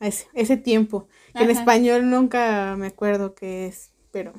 ese, 0.00 0.26
ese 0.34 0.56
tiempo. 0.56 1.08
en 1.34 1.50
español 1.50 2.08
nunca 2.08 2.76
me 2.78 2.88
acuerdo 2.88 3.34
qué 3.34 3.66
es, 3.66 3.92
pero 4.10 4.32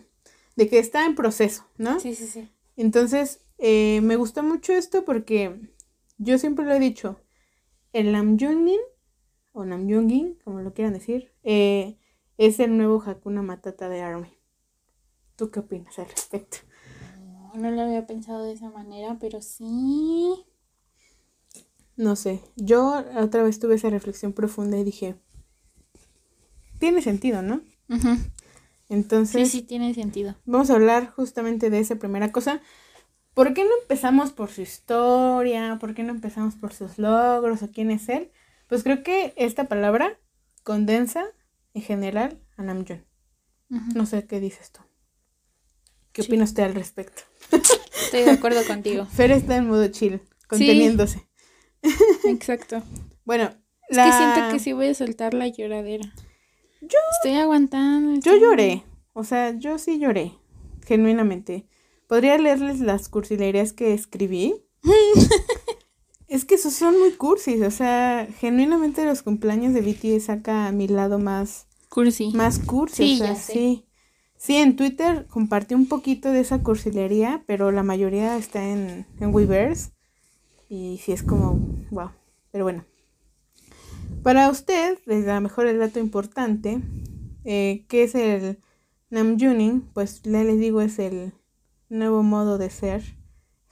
de 0.55 0.67
que 0.67 0.79
está 0.79 1.05
en 1.05 1.15
proceso, 1.15 1.65
¿no? 1.77 1.99
Sí, 1.99 2.15
sí, 2.15 2.27
sí. 2.27 2.49
Entonces, 2.75 3.41
eh, 3.57 4.01
me 4.01 4.15
gusta 4.15 4.41
mucho 4.41 4.73
esto 4.73 5.05
porque 5.05 5.59
yo 6.17 6.37
siempre 6.37 6.65
lo 6.65 6.73
he 6.73 6.79
dicho, 6.79 7.19
el 7.91 8.11
Namjoongin, 8.11 8.79
o 9.51 9.65
Namjoongin, 9.65 10.39
como 10.43 10.61
lo 10.61 10.73
quieran 10.73 10.93
decir, 10.93 11.31
eh, 11.43 11.97
es 12.37 12.59
el 12.59 12.77
nuevo 12.77 13.03
Hakuna 13.05 13.41
Matata 13.41 13.89
de 13.89 14.01
Army. 14.01 14.33
¿Tú 15.35 15.51
qué 15.51 15.59
opinas 15.59 15.97
al 15.99 16.09
respecto? 16.09 16.57
No 17.53 17.71
lo 17.71 17.81
había 17.81 18.05
pensado 18.05 18.43
de 18.43 18.53
esa 18.53 18.69
manera, 18.69 19.17
pero 19.19 19.41
sí. 19.41 20.45
No 21.95 22.15
sé, 22.15 22.41
yo 22.55 23.03
otra 23.17 23.43
vez 23.43 23.59
tuve 23.59 23.75
esa 23.75 23.89
reflexión 23.89 24.33
profunda 24.33 24.77
y 24.77 24.83
dije, 24.83 25.15
tiene 26.79 27.01
sentido, 27.01 27.41
¿no? 27.41 27.61
Entonces... 28.89 29.49
Sí, 29.49 29.59
sí, 29.59 29.65
tiene 29.65 29.93
sentido. 29.93 30.35
Vamos 30.45 30.69
a 30.69 30.75
hablar 30.75 31.11
justamente 31.11 31.69
de 31.69 31.79
esa 31.79 31.95
primera 31.95 32.31
cosa. 32.31 32.61
¿Por 33.33 33.53
qué 33.53 33.63
no 33.63 33.71
empezamos 33.81 34.31
por 34.31 34.49
su 34.49 34.61
historia? 34.61 35.77
¿Por 35.79 35.93
qué 35.93 36.03
no 36.03 36.11
empezamos 36.11 36.55
por 36.55 36.73
sus 36.73 36.97
logros 36.97 37.63
o 37.63 37.71
quién 37.71 37.91
es 37.91 38.09
él? 38.09 38.31
Pues 38.67 38.83
creo 38.83 39.03
que 39.03 39.33
esta 39.37 39.65
palabra 39.65 40.17
condensa 40.63 41.25
en 41.73 41.81
general 41.81 42.39
a 42.57 42.63
Namjoon. 42.63 43.05
No 43.95 44.05
sé 44.05 44.27
qué 44.27 44.39
dices 44.39 44.71
tú. 44.71 44.81
¿Qué 46.13 46.21
opina 46.21 46.43
usted 46.43 46.63
al 46.63 46.75
respecto? 46.75 47.23
Estoy 47.51 48.21
de 48.21 48.31
acuerdo 48.31 48.63
contigo. 48.67 49.05
Fer 49.11 49.31
está 49.31 49.57
en 49.57 49.67
modo 49.67 49.87
chill, 49.87 50.21
conteniéndose. 50.47 51.27
exacto. 52.25 52.83
bueno, 53.25 53.49
es 53.89 53.97
que 53.97 54.11
siento 54.11 54.51
que 54.51 54.59
sí 54.59 54.73
voy 54.73 54.87
a 54.87 54.93
soltar 54.93 55.33
la 55.33 55.47
lloradera. 55.47 56.13
Yo 56.81 56.99
estoy 57.17 57.39
aguantando. 57.39 58.19
Yo 58.21 58.35
lloré. 58.37 58.83
O 59.13 59.23
sea, 59.23 59.57
yo 59.57 59.79
sí 59.79 59.99
lloré. 59.99 60.33
Genuinamente. 60.85 61.65
Podría 62.07 62.37
leerles 62.37 62.79
las 62.79 63.09
cursilerías 63.09 63.73
que 63.73 63.93
escribí. 63.93 64.55
es 66.27 66.45
que 66.45 66.55
esos 66.55 66.73
son 66.73 66.99
muy 66.99 67.13
cursis. 67.13 67.61
O 67.63 67.71
sea, 67.71 68.27
genuinamente 68.39 69.03
los 69.05 69.23
cumpleaños 69.23 69.73
de 69.73 69.81
BTS 69.81 70.25
saca 70.25 70.67
a 70.67 70.71
mi 70.71 70.87
lado 70.87 71.17
más. 71.17 71.67
Cursi. 71.89 72.31
Más 72.33 72.59
cursi. 72.59 73.15
o 73.15 73.17
sea, 73.17 73.35
sí. 73.35 73.85
Sí, 74.43 74.57
en 74.57 74.75
Twitter 74.75 75.25
compartí 75.29 75.73
un 75.73 75.87
poquito 75.87 76.29
de 76.29 76.41
esa 76.41 76.61
cursilería, 76.61 77.45
pero 77.47 77.71
la 77.71 77.81
mayoría 77.81 78.35
está 78.35 78.61
en, 78.61 79.05
en 79.21 79.33
Weverse. 79.33 79.93
Y 80.67 80.99
sí 81.01 81.13
es 81.13 81.23
como, 81.23 81.53
wow. 81.91 82.09
Pero 82.51 82.65
bueno. 82.65 82.83
Para 84.21 84.49
usted, 84.49 84.99
desde 85.05 85.31
a 85.31 85.35
lo 85.35 85.41
mejor 85.41 85.67
el 85.67 85.79
dato 85.79 86.01
importante, 86.01 86.81
eh, 87.45 87.85
que 87.87 88.03
es 88.03 88.15
el 88.15 88.59
Namjooning, 89.11 89.89
pues 89.93 90.25
le 90.25 90.43
les 90.43 90.59
digo 90.59 90.81
es 90.81 90.99
el 90.99 91.31
nuevo 91.87 92.21
modo 92.21 92.57
de 92.57 92.69
ser, 92.69 93.01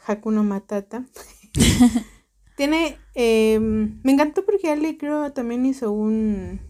Hakuno 0.08 0.46
Matata. 0.46 1.06
Tiene, 2.56 2.98
eh, 3.14 3.60
me 3.60 4.14
encantó 4.14 4.46
porque 4.46 4.72
Ali 4.72 4.98
creo 4.98 5.34
también 5.34 5.66
hizo 5.66 5.92
un, 5.92 6.62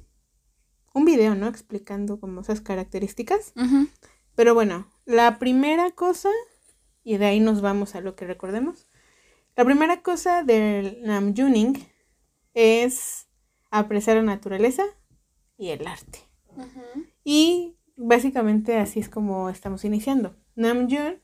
un 0.93 1.05
video, 1.05 1.35
¿no? 1.35 1.47
Explicando 1.47 2.19
como 2.19 2.41
esas 2.41 2.61
características. 2.61 3.53
Pero 4.35 4.53
bueno, 4.53 4.87
la 5.05 5.39
primera 5.39 5.91
cosa, 5.91 6.29
y 7.03 7.17
de 7.17 7.25
ahí 7.25 7.39
nos 7.39 7.61
vamos 7.61 7.95
a 7.95 8.01
lo 8.01 8.15
que 8.15 8.25
recordemos. 8.25 8.87
La 9.55 9.65
primera 9.65 10.01
cosa 10.01 10.43
del 10.43 11.01
Namjooning 11.03 11.85
es 12.53 13.27
apreciar 13.69 14.17
la 14.17 14.23
naturaleza 14.23 14.83
y 15.57 15.69
el 15.69 15.85
arte. 15.87 16.19
Y 17.23 17.77
básicamente 17.95 18.77
así 18.77 18.99
es 18.99 19.09
como 19.09 19.49
estamos 19.49 19.85
iniciando. 19.85 20.35
Namjoon, 20.55 21.21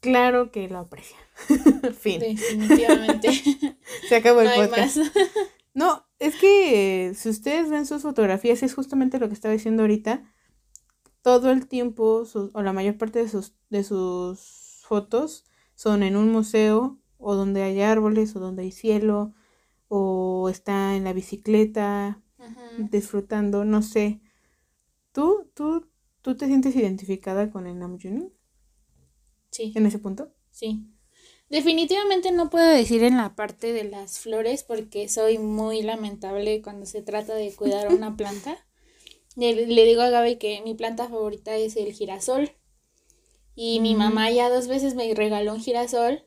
claro 0.00 0.50
que 0.50 0.68
lo 0.68 0.78
aprecia. 0.78 1.16
fin. 1.98 2.20
Definitivamente. 2.20 3.30
Se 4.08 4.16
acabó 4.16 4.42
el 4.42 4.50
podcast. 4.54 4.98
No, 5.74 6.04
es 6.18 6.36
que 6.36 7.12
si 7.14 7.28
ustedes 7.28 7.70
ven 7.70 7.86
sus 7.86 8.02
fotografías, 8.02 8.62
es 8.62 8.74
justamente 8.74 9.18
lo 9.18 9.28
que 9.28 9.34
estaba 9.34 9.52
diciendo 9.52 9.82
ahorita. 9.82 10.22
Todo 11.22 11.50
el 11.50 11.66
tiempo, 11.66 12.24
o 12.52 12.62
la 12.62 12.72
mayor 12.72 12.98
parte 12.98 13.20
de 13.20 13.28
sus, 13.28 13.54
de 13.70 13.84
sus 13.84 14.82
fotos 14.84 15.44
son 15.74 16.02
en 16.02 16.16
un 16.16 16.30
museo, 16.30 16.98
o 17.16 17.34
donde 17.34 17.62
hay 17.62 17.80
árboles, 17.80 18.34
o 18.36 18.40
donde 18.40 18.62
hay 18.62 18.72
cielo, 18.72 19.34
o 19.88 20.48
está 20.48 20.96
en 20.96 21.04
la 21.04 21.12
bicicleta, 21.12 22.22
disfrutando, 22.78 23.64
no 23.64 23.82
sé. 23.82 24.20
¿Tú, 25.12 25.50
tú, 25.54 25.88
tú 26.22 26.36
te 26.36 26.46
sientes 26.46 26.74
identificada 26.74 27.50
con 27.50 27.66
el 27.66 27.78
Namjoon? 27.78 28.32
Sí. 29.50 29.72
¿En 29.76 29.86
ese 29.86 29.98
punto? 29.98 30.34
Sí. 30.50 30.88
Definitivamente 31.52 32.32
no 32.32 32.48
puedo 32.48 32.66
decir 32.66 33.02
en 33.02 33.18
la 33.18 33.36
parte 33.36 33.74
de 33.74 33.84
las 33.84 34.20
flores 34.20 34.64
porque 34.64 35.06
soy 35.10 35.36
muy 35.36 35.82
lamentable 35.82 36.62
cuando 36.62 36.86
se 36.86 37.02
trata 37.02 37.34
de 37.34 37.54
cuidar 37.54 37.92
una 37.92 38.16
planta. 38.16 38.56
Le, 39.36 39.66
digo 39.66 40.00
a 40.00 40.08
Gaby 40.08 40.36
que 40.36 40.62
mi 40.62 40.72
planta 40.72 41.10
favorita 41.10 41.54
es 41.54 41.76
el 41.76 41.92
girasol. 41.92 42.52
Y 43.54 43.80
mi 43.80 43.94
mamá 43.94 44.30
ya 44.30 44.48
dos 44.48 44.66
veces 44.66 44.94
me 44.94 45.12
regaló 45.12 45.52
un 45.52 45.60
girasol 45.60 46.24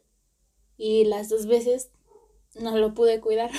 y 0.78 1.06
las 1.06 1.28
dos 1.28 1.48
veces 1.48 1.90
no 2.54 2.78
lo 2.78 2.94
pude 2.94 3.20
cuidar. 3.20 3.50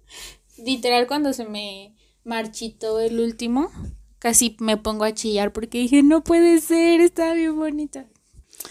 Literal 0.56 1.06
cuando 1.06 1.34
se 1.34 1.44
me 1.44 1.94
marchitó 2.24 3.00
el 3.00 3.20
último, 3.20 3.70
casi 4.18 4.56
me 4.60 4.78
pongo 4.78 5.04
a 5.04 5.12
chillar 5.12 5.52
porque 5.52 5.76
dije, 5.76 6.02
no 6.02 6.24
puede 6.24 6.58
ser, 6.62 7.02
está 7.02 7.34
bien 7.34 7.58
bonita. 7.58 8.08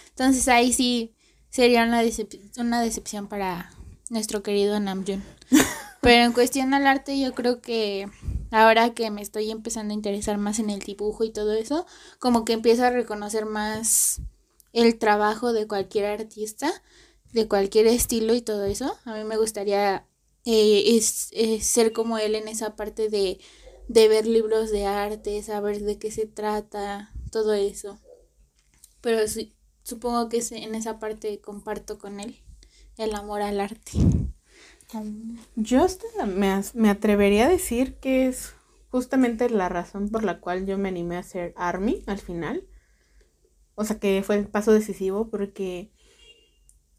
Entonces 0.10 0.48
ahí 0.48 0.74
sí 0.74 1.14
sería 1.52 1.84
una, 1.84 2.02
una 2.58 2.82
decepción 2.82 3.28
para 3.28 3.72
nuestro 4.10 4.42
querido 4.42 4.80
Namjoon. 4.80 5.24
Pero 6.02 6.24
en 6.24 6.34
cuestión 6.34 6.74
al 6.74 6.88
arte, 6.88 7.20
yo 7.20 7.36
creo 7.36 7.62
que 7.62 8.10
ahora 8.50 8.96
que 8.96 9.12
me 9.12 9.22
estoy 9.22 9.52
empezando 9.52 9.92
a 9.92 9.96
interesar 9.96 10.40
más 10.40 10.58
en 10.58 10.72
el 10.72 10.80
dibujo 10.80 11.24
y 11.24 11.32
todo 11.32 11.54
eso, 11.54 11.86
como 12.18 12.44
que 12.44 12.54
empiezo 12.54 12.84
a 12.86 12.90
reconocer 12.90 13.46
más 13.46 14.22
el 14.74 14.98
trabajo 14.98 15.54
de 15.54 15.68
cualquier 15.68 16.06
artista, 16.06 16.72
de 17.34 17.48
cualquier 17.48 17.86
estilo 17.86 18.34
y 18.34 18.42
todo 18.42 18.66
eso. 18.66 18.98
A 19.06 19.14
mí 19.14 19.24
me 19.26 19.38
gustaría 19.38 20.08
eh, 20.46 20.98
es, 20.98 21.30
ser 21.62 21.94
como 21.94 22.18
él 22.18 22.34
en 22.34 22.48
esa 22.48 22.76
parte 22.76 23.10
de, 23.10 23.40
de 23.88 24.08
ver 24.08 24.26
libros 24.26 24.72
de 24.72 24.88
arte, 24.88 25.44
saber 25.44 25.82
de 25.82 26.00
qué 26.00 26.10
se 26.10 26.26
trata, 26.26 27.12
todo 27.32 27.54
eso. 27.54 28.00
Pero 29.02 29.28
sí, 29.28 29.54
supongo 29.84 30.30
que 30.30 30.42
en 30.52 30.76
esa 30.76 31.00
parte 31.00 31.40
comparto 31.40 31.98
con 31.98 32.20
él 32.20 32.38
el 32.98 33.16
amor 33.16 33.42
al 33.42 33.60
arte. 33.60 33.92
Yo 35.56 35.88
me, 36.28 36.62
me 36.74 36.90
atrevería 36.90 37.46
a 37.46 37.50
decir 37.50 37.96
que 37.96 38.28
es 38.28 38.54
justamente 38.90 39.50
la 39.50 39.70
razón 39.70 40.10
por 40.10 40.24
la 40.24 40.40
cual 40.40 40.66
yo 40.66 40.78
me 40.78 40.90
animé 40.90 41.16
a 41.16 41.20
hacer 41.20 41.54
Army 41.56 42.04
al 42.08 42.20
final. 42.20 42.68
O 43.76 43.86
sea 43.86 44.00
que 44.00 44.22
fue 44.24 44.36
el 44.36 44.48
paso 44.48 44.74
decisivo 44.74 45.30
porque 45.30 45.92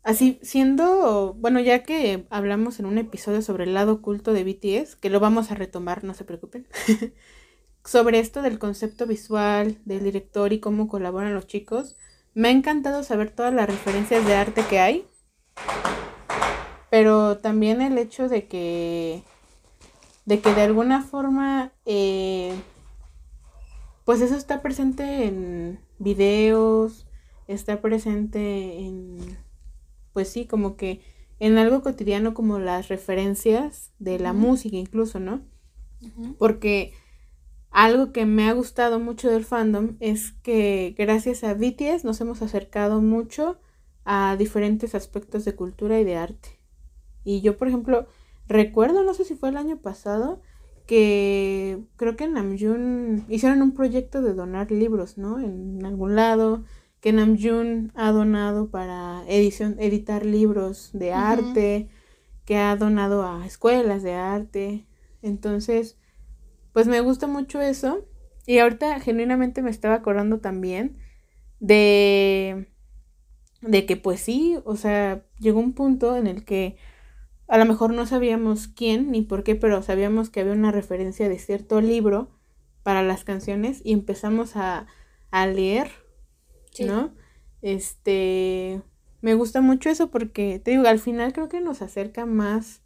así 0.02 0.38
siendo, 0.42 1.34
bueno, 1.34 1.60
ya 1.60 1.82
que 1.82 2.26
hablamos 2.30 2.80
en 2.80 2.86
un 2.86 2.98
episodio 2.98 3.42
sobre 3.42 3.64
el 3.64 3.74
lado 3.74 3.94
oculto 3.94 4.32
de 4.32 4.44
BTS, 4.44 4.96
que 4.96 5.10
lo 5.10 5.20
vamos 5.20 5.50
a 5.50 5.54
retomar, 5.54 6.02
no 6.02 6.14
se 6.14 6.24
preocupen, 6.24 6.66
sobre 7.84 8.18
esto 8.18 8.42
del 8.42 8.58
concepto 8.58 9.06
visual, 9.06 9.78
del 9.84 10.02
director 10.02 10.52
y 10.52 10.60
cómo 10.60 10.88
colaboran 10.88 11.34
los 11.34 11.46
chicos, 11.46 11.96
me 12.34 12.48
ha 12.48 12.50
encantado 12.50 13.02
saber 13.02 13.30
todas 13.30 13.52
las 13.52 13.66
referencias 13.66 14.26
de 14.26 14.34
arte 14.34 14.64
que 14.68 14.78
hay, 14.78 15.06
pero 16.90 17.38
también 17.38 17.80
el 17.80 17.98
hecho 17.98 18.28
de 18.28 18.46
que, 18.46 19.22
de 20.24 20.40
que 20.40 20.54
de 20.54 20.62
alguna 20.62 21.02
forma, 21.02 21.72
eh, 21.84 22.54
pues 24.04 24.20
eso 24.20 24.36
está 24.36 24.62
presente 24.62 25.26
en 25.26 25.80
videos, 25.98 27.06
está 27.48 27.80
presente 27.80 28.78
en, 28.78 29.18
pues 30.12 30.28
sí, 30.28 30.46
como 30.46 30.76
que 30.76 31.00
en 31.38 31.58
algo 31.58 31.82
cotidiano 31.82 32.34
como 32.34 32.58
las 32.58 32.88
referencias 32.88 33.92
de 33.98 34.18
la 34.18 34.32
música 34.32 34.76
incluso, 34.76 35.18
¿no? 35.18 35.42
Porque 36.38 36.94
algo 37.72 38.12
que 38.12 38.26
me 38.26 38.48
ha 38.48 38.52
gustado 38.52 39.00
mucho 39.00 39.30
del 39.30 39.44
fandom 39.44 39.96
es 39.98 40.32
que 40.42 40.94
gracias 40.96 41.42
a 41.42 41.54
BTS 41.54 42.04
nos 42.04 42.20
hemos 42.20 42.42
acercado 42.42 43.00
mucho 43.00 43.58
a 44.04 44.36
diferentes 44.36 44.94
aspectos 44.94 45.44
de 45.44 45.54
cultura 45.54 45.98
y 45.98 46.04
de 46.04 46.16
arte. 46.16 46.60
Y 47.24 47.40
yo, 47.40 47.56
por 47.56 47.68
ejemplo, 47.68 48.06
recuerdo, 48.46 49.02
no 49.04 49.14
sé 49.14 49.24
si 49.24 49.36
fue 49.36 49.48
el 49.48 49.56
año 49.56 49.78
pasado, 49.78 50.42
que 50.86 51.82
creo 51.96 52.16
que 52.16 52.24
en 52.24 52.34
Namjoon 52.34 53.24
hicieron 53.28 53.62
un 53.62 53.72
proyecto 53.72 54.20
de 54.20 54.34
donar 54.34 54.70
libros, 54.70 55.16
¿no? 55.16 55.38
En 55.38 55.84
algún 55.86 56.14
lado, 56.14 56.64
que 57.00 57.12
Namjoon 57.12 57.92
ha 57.94 58.12
donado 58.12 58.70
para 58.70 59.24
edición, 59.28 59.76
editar 59.78 60.26
libros 60.26 60.90
de 60.92 61.12
arte, 61.12 61.88
que 62.44 62.58
ha 62.58 62.76
donado 62.76 63.24
a 63.24 63.46
escuelas 63.46 64.02
de 64.02 64.14
arte. 64.14 64.86
Entonces, 65.22 65.96
pues 66.72 66.86
me 66.86 67.00
gusta 67.00 67.26
mucho 67.26 67.60
eso. 67.60 68.06
Y 68.46 68.58
ahorita 68.58 68.98
genuinamente 69.00 69.62
me 69.62 69.70
estaba 69.70 69.94
acordando 69.94 70.40
también 70.40 70.98
de, 71.60 72.68
de 73.60 73.86
que 73.86 73.96
pues 73.96 74.20
sí, 74.20 74.58
o 74.64 74.76
sea, 74.76 75.24
llegó 75.38 75.60
un 75.60 75.74
punto 75.74 76.16
en 76.16 76.26
el 76.26 76.44
que 76.44 76.76
a 77.46 77.58
lo 77.58 77.64
mejor 77.66 77.92
no 77.92 78.06
sabíamos 78.06 78.66
quién 78.66 79.10
ni 79.10 79.22
por 79.22 79.44
qué, 79.44 79.54
pero 79.54 79.82
sabíamos 79.82 80.30
que 80.30 80.40
había 80.40 80.54
una 80.54 80.72
referencia 80.72 81.28
de 81.28 81.38
cierto 81.38 81.80
libro 81.80 82.30
para 82.82 83.02
las 83.02 83.24
canciones 83.24 83.80
y 83.84 83.92
empezamos 83.92 84.56
a, 84.56 84.86
a 85.30 85.46
leer, 85.46 85.90
¿no? 86.80 87.14
Este, 87.60 88.82
me 89.20 89.34
gusta 89.34 89.60
mucho 89.60 89.88
eso 89.88 90.10
porque, 90.10 90.58
te 90.58 90.72
digo, 90.72 90.86
al 90.86 90.98
final 90.98 91.32
creo 91.32 91.48
que 91.48 91.60
nos 91.60 91.82
acerca 91.82 92.26
más 92.26 92.82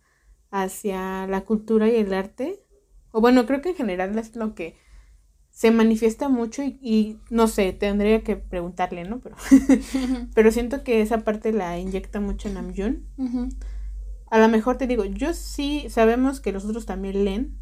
hacia 0.51 1.27
la 1.27 1.43
cultura 1.43 1.89
y 1.89 1.97
el 1.97 2.13
arte 2.13 2.66
o 3.17 3.23
bueno, 3.23 3.47
creo 3.47 3.63
que 3.63 3.71
en 3.71 3.77
general 3.77 4.19
es 4.19 4.37
lo 4.37 4.55
que 4.55 4.77
se 5.49 5.71
manifiesta 5.71 6.29
mucho 6.29 6.63
y, 6.63 7.19
no 7.31 7.47
sé, 7.47 7.73
tendría 7.73 8.23
que 8.23 8.37
preguntarle, 8.37 9.05
¿no? 9.05 9.21
Pero, 9.21 9.37
pero 10.35 10.53
siento 10.53 10.85
que 10.85 11.01
esa 11.01 11.21
parte 11.25 11.51
la 11.51 11.79
inyecta 11.79 12.21
mucho 12.21 12.49
en 12.49 12.55
Namjoon. 12.55 13.07
A 14.31 14.39
lo 14.39 14.49
mejor 14.49 14.77
te 14.77 14.87
digo, 14.87 15.07
yo 15.07 15.33
sí 15.33 15.87
sabemos 15.89 16.41
que 16.41 16.53
los 16.53 16.67
otros 16.67 16.85
también 16.85 17.25
leen, 17.25 17.57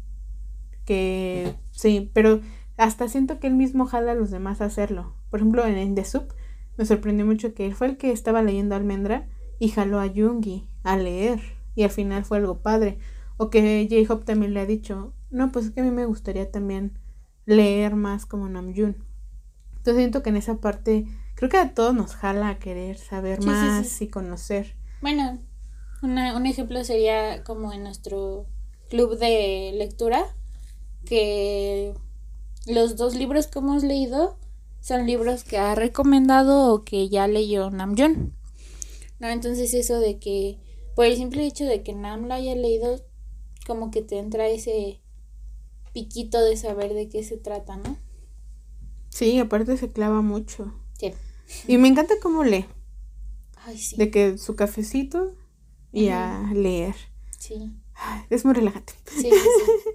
que 0.83 1.55
sí, 1.71 2.11
pero 2.13 2.41
hasta 2.75 3.07
siento 3.07 3.39
que 3.39 3.47
él 3.47 3.55
mismo 3.55 3.85
jala 3.85 4.11
a 4.11 4.15
los 4.15 4.31
demás 4.31 4.59
a 4.59 4.65
hacerlo. 4.65 5.15
Por 5.29 5.39
ejemplo, 5.39 5.65
en, 5.65 5.77
en 5.77 5.95
The 5.95 6.03
Soup 6.03 6.33
me 6.77 6.83
sorprendió 6.83 7.25
mucho 7.25 7.53
que 7.53 7.65
él 7.65 7.75
fue 7.75 7.87
el 7.87 7.95
que 7.95 8.11
estaba 8.11 8.41
leyendo 8.41 8.75
Almendra 8.75 9.29
y 9.57 9.69
jaló 9.69 10.01
a 10.01 10.09
Jungi 10.09 10.67
a 10.83 10.97
leer 10.97 11.39
y 11.75 11.83
al 11.83 11.91
final 11.91 12.25
fue 12.25 12.39
algo 12.39 12.61
padre. 12.61 12.97
O 13.37 13.49
que 13.49 13.87
J-Hope 13.89 14.25
también 14.25 14.53
le 14.53 14.59
ha 14.59 14.65
dicho, 14.65 15.13
no, 15.35 15.51
pues 15.51 15.65
es 15.65 15.71
que 15.71 15.81
a 15.81 15.83
mí 15.83 15.91
me 15.91 16.05
gustaría 16.05 16.49
también 16.49 16.97
leer 17.45 17.95
más 17.95 18.25
como 18.25 18.47
Namjoon. 18.47 18.95
Entonces 19.77 19.97
siento 19.97 20.23
que 20.23 20.29
en 20.29 20.37
esa 20.37 20.61
parte, 20.61 21.05
creo 21.35 21.49
que 21.49 21.57
a 21.57 21.73
todos 21.73 21.93
nos 21.93 22.15
jala 22.15 22.49
a 22.49 22.57
querer 22.57 22.97
saber 22.97 23.43
más 23.43 24.01
y 24.01 24.07
conocer. 24.07 24.75
Bueno, 25.01 25.39
un 26.01 26.45
ejemplo 26.45 26.83
sería 26.85 27.43
como 27.43 27.73
en 27.73 27.83
nuestro 27.83 28.47
club 28.89 29.17
de 29.19 29.73
lectura, 29.75 30.25
que 31.05 31.93
los 32.65 32.95
dos 32.95 33.15
libros 33.15 33.47
que 33.47 33.59
hemos 33.59 33.83
leído 33.83 34.39
son 34.79 35.05
libros 35.05 35.43
que 35.43 35.57
ha 35.57 35.75
recomendado 35.75 36.73
o 36.73 36.83
que 36.83 37.09
ya 37.09 37.27
leyó 37.27 37.69
Namjoon. 37.69 38.33
¿No? 39.19 39.27
Entonces 39.27 39.73
eso 39.73 39.99
de 39.99 40.17
que, 40.17 40.59
por 40.95 41.05
el 41.05 41.17
simple 41.17 41.45
hecho 41.45 41.65
de 41.65 41.83
que 41.83 41.93
Nam 41.93 42.25
lo 42.25 42.33
haya 42.33 42.55
leído, 42.55 43.01
como 43.67 43.91
que 43.91 44.01
te 44.01 44.17
entra 44.17 44.47
ese 44.47 45.01
piquito 45.95 46.43
de 46.43 46.57
saber 46.57 46.93
de 46.93 47.07
qué 47.07 47.23
se 47.23 47.37
trata, 47.37 47.77
¿no? 47.77 47.97
Sí, 49.07 49.39
aparte 49.39 49.77
se 49.77 49.89
clava 49.89 50.21
mucho. 50.21 50.73
Sí. 50.99 51.13
Y 51.69 51.77
me 51.77 51.87
encanta 51.87 52.15
cómo 52.21 52.43
lee. 52.43 52.65
Ay, 53.55 53.77
sí. 53.77 53.95
De 53.95 54.11
que 54.11 54.37
su 54.37 54.57
cafecito 54.57 55.33
y 55.93 56.09
a 56.09 56.51
leer. 56.53 56.95
Sí. 57.39 57.71
Es 58.29 58.43
muy 58.43 58.53
relajante. 58.53 58.93
Sí, 59.09 59.31
sí, 59.31 59.91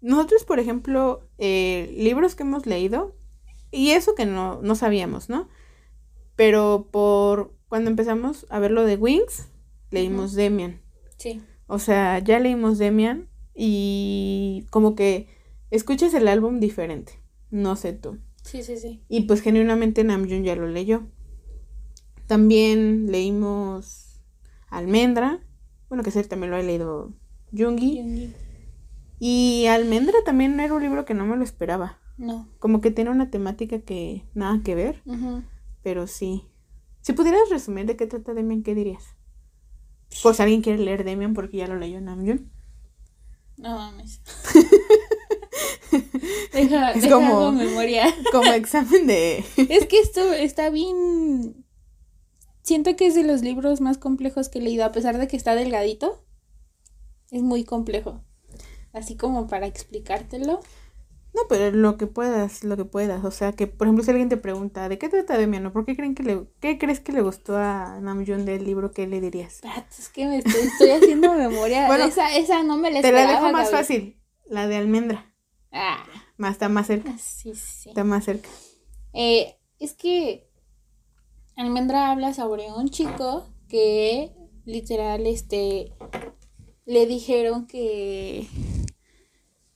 Nosotros, 0.00 0.44
por 0.44 0.60
ejemplo, 0.60 1.28
eh, 1.36 1.94
libros 1.94 2.34
que 2.34 2.44
hemos 2.44 2.64
leído, 2.64 3.14
y 3.70 3.90
eso 3.90 4.14
que 4.14 4.24
no, 4.24 4.62
no 4.62 4.74
sabíamos, 4.74 5.28
¿no? 5.28 5.50
Pero 6.36 6.88
por 6.90 7.54
cuando 7.68 7.90
empezamos 7.90 8.46
a 8.48 8.58
ver 8.60 8.70
lo 8.70 8.84
de 8.84 8.96
Wings, 8.96 9.48
leímos 9.90 10.32
Demian. 10.32 10.80
Sí. 11.18 11.42
O 11.66 11.78
sea, 11.78 12.18
ya 12.20 12.38
leímos 12.38 12.78
Demian 12.78 13.28
y 13.54 14.66
como 14.70 14.94
que 14.94 15.28
escuchas 15.70 16.12
el 16.14 16.28
álbum 16.28 16.60
diferente. 16.60 17.20
No 17.50 17.76
sé 17.76 17.92
tú. 17.92 18.18
Sí, 18.42 18.62
sí, 18.62 18.76
sí. 18.76 19.02
Y 19.08 19.22
pues 19.22 19.40
genuinamente 19.40 20.04
Namjoon 20.04 20.44
ya 20.44 20.56
lo 20.56 20.68
leyó. 20.68 21.06
También 22.26 23.10
leímos 23.10 24.20
Almendra. 24.68 25.40
Bueno, 25.88 26.02
que 26.02 26.10
sé, 26.10 26.24
también 26.24 26.50
lo 26.50 26.56
ha 26.56 26.62
leído 26.62 27.12
Jungi. 27.56 28.32
Y 29.18 29.66
Almendra 29.66 30.18
también 30.24 30.58
era 30.60 30.74
un 30.74 30.82
libro 30.82 31.04
que 31.04 31.14
no 31.14 31.24
me 31.24 31.36
lo 31.36 31.44
esperaba. 31.44 32.00
No. 32.16 32.48
Como 32.58 32.80
que 32.80 32.90
tiene 32.90 33.10
una 33.10 33.30
temática 33.30 33.80
que 33.80 34.24
nada 34.34 34.60
que 34.62 34.74
ver. 34.74 35.02
Pero 35.82 36.06
sí. 36.06 36.44
Si 37.00 37.12
pudieras 37.12 37.50
resumir 37.50 37.86
de 37.86 37.96
qué 37.96 38.06
trata 38.06 38.34
Demian, 38.34 38.62
¿qué 38.62 38.74
dirías? 38.74 39.16
Si 40.08 40.26
alguien 40.42 40.62
quiere 40.62 40.82
leer 40.82 41.04
Demian 41.04 41.34
porque 41.34 41.58
ya 41.58 41.66
lo 41.66 41.76
leyó 41.76 42.00
Namjoon. 42.00 42.50
No 43.56 43.76
mames. 43.76 44.20
deja, 46.52 46.92
es 46.92 47.06
como, 47.06 47.52
memoria. 47.52 48.06
como 48.32 48.52
examen 48.52 49.06
de. 49.06 49.44
es 49.56 49.86
que 49.86 50.00
esto 50.00 50.32
está 50.32 50.70
bien. 50.70 51.64
Siento 52.62 52.96
que 52.96 53.06
es 53.06 53.14
de 53.14 53.24
los 53.24 53.42
libros 53.42 53.80
más 53.80 53.98
complejos 53.98 54.48
que 54.48 54.58
he 54.58 54.62
leído, 54.62 54.84
a 54.84 54.92
pesar 54.92 55.18
de 55.18 55.28
que 55.28 55.36
está 55.36 55.54
delgadito. 55.54 56.24
Es 57.30 57.42
muy 57.42 57.64
complejo. 57.64 58.22
Así 58.92 59.16
como 59.16 59.46
para 59.46 59.66
explicártelo. 59.66 60.60
No, 61.34 61.42
pero 61.48 61.76
lo 61.76 61.96
que 61.96 62.06
puedas, 62.06 62.62
lo 62.62 62.76
que 62.76 62.84
puedas. 62.84 63.24
O 63.24 63.30
sea, 63.30 63.52
que 63.52 63.66
por 63.66 63.86
ejemplo, 63.86 64.04
si 64.04 64.10
alguien 64.10 64.28
te 64.28 64.36
pregunta, 64.36 64.88
¿de 64.88 64.98
qué 64.98 65.08
trata 65.08 65.36
Demiano? 65.36 65.72
¿Por 65.72 65.84
qué 65.84 65.96
creen 65.96 66.14
que 66.14 66.22
le, 66.22 66.46
qué 66.60 66.78
crees 66.78 67.00
que 67.00 67.12
le 67.12 67.22
gustó 67.22 67.56
a 67.56 67.98
Namjoon 68.00 68.44
del 68.44 68.64
libro? 68.64 68.92
¿Qué 68.92 69.06
le 69.06 69.20
dirías? 69.20 69.60
es 69.98 70.08
que 70.10 70.26
me 70.26 70.38
estoy, 70.38 70.90
haciendo 70.90 71.34
memoria. 71.34 71.86
bueno, 71.88 72.04
esa, 72.04 72.36
esa 72.36 72.62
no 72.62 72.76
me 72.76 72.90
la 72.90 73.02
Te 73.02 73.12
la 73.12 73.26
dejo 73.26 73.50
más 73.50 73.70
fácil. 73.70 74.20
La 74.46 74.68
de 74.68 74.76
almendra. 74.76 75.34
Ah. 75.72 76.04
Más, 76.36 76.52
está 76.52 76.68
más 76.68 76.86
cerca. 76.86 77.10
Ah, 77.14 77.18
sí, 77.18 77.54
sí. 77.54 77.88
Está 77.88 78.04
más 78.04 78.24
cerca. 78.24 78.48
Eh, 79.12 79.56
es 79.78 79.94
que 79.94 80.48
Almendra 81.56 82.10
habla 82.10 82.34
sobre 82.34 82.72
un 82.72 82.88
chico 82.88 83.46
que 83.68 84.32
literal, 84.64 85.26
este, 85.26 85.92
le 86.84 87.06
dijeron 87.06 87.66
que 87.66 88.46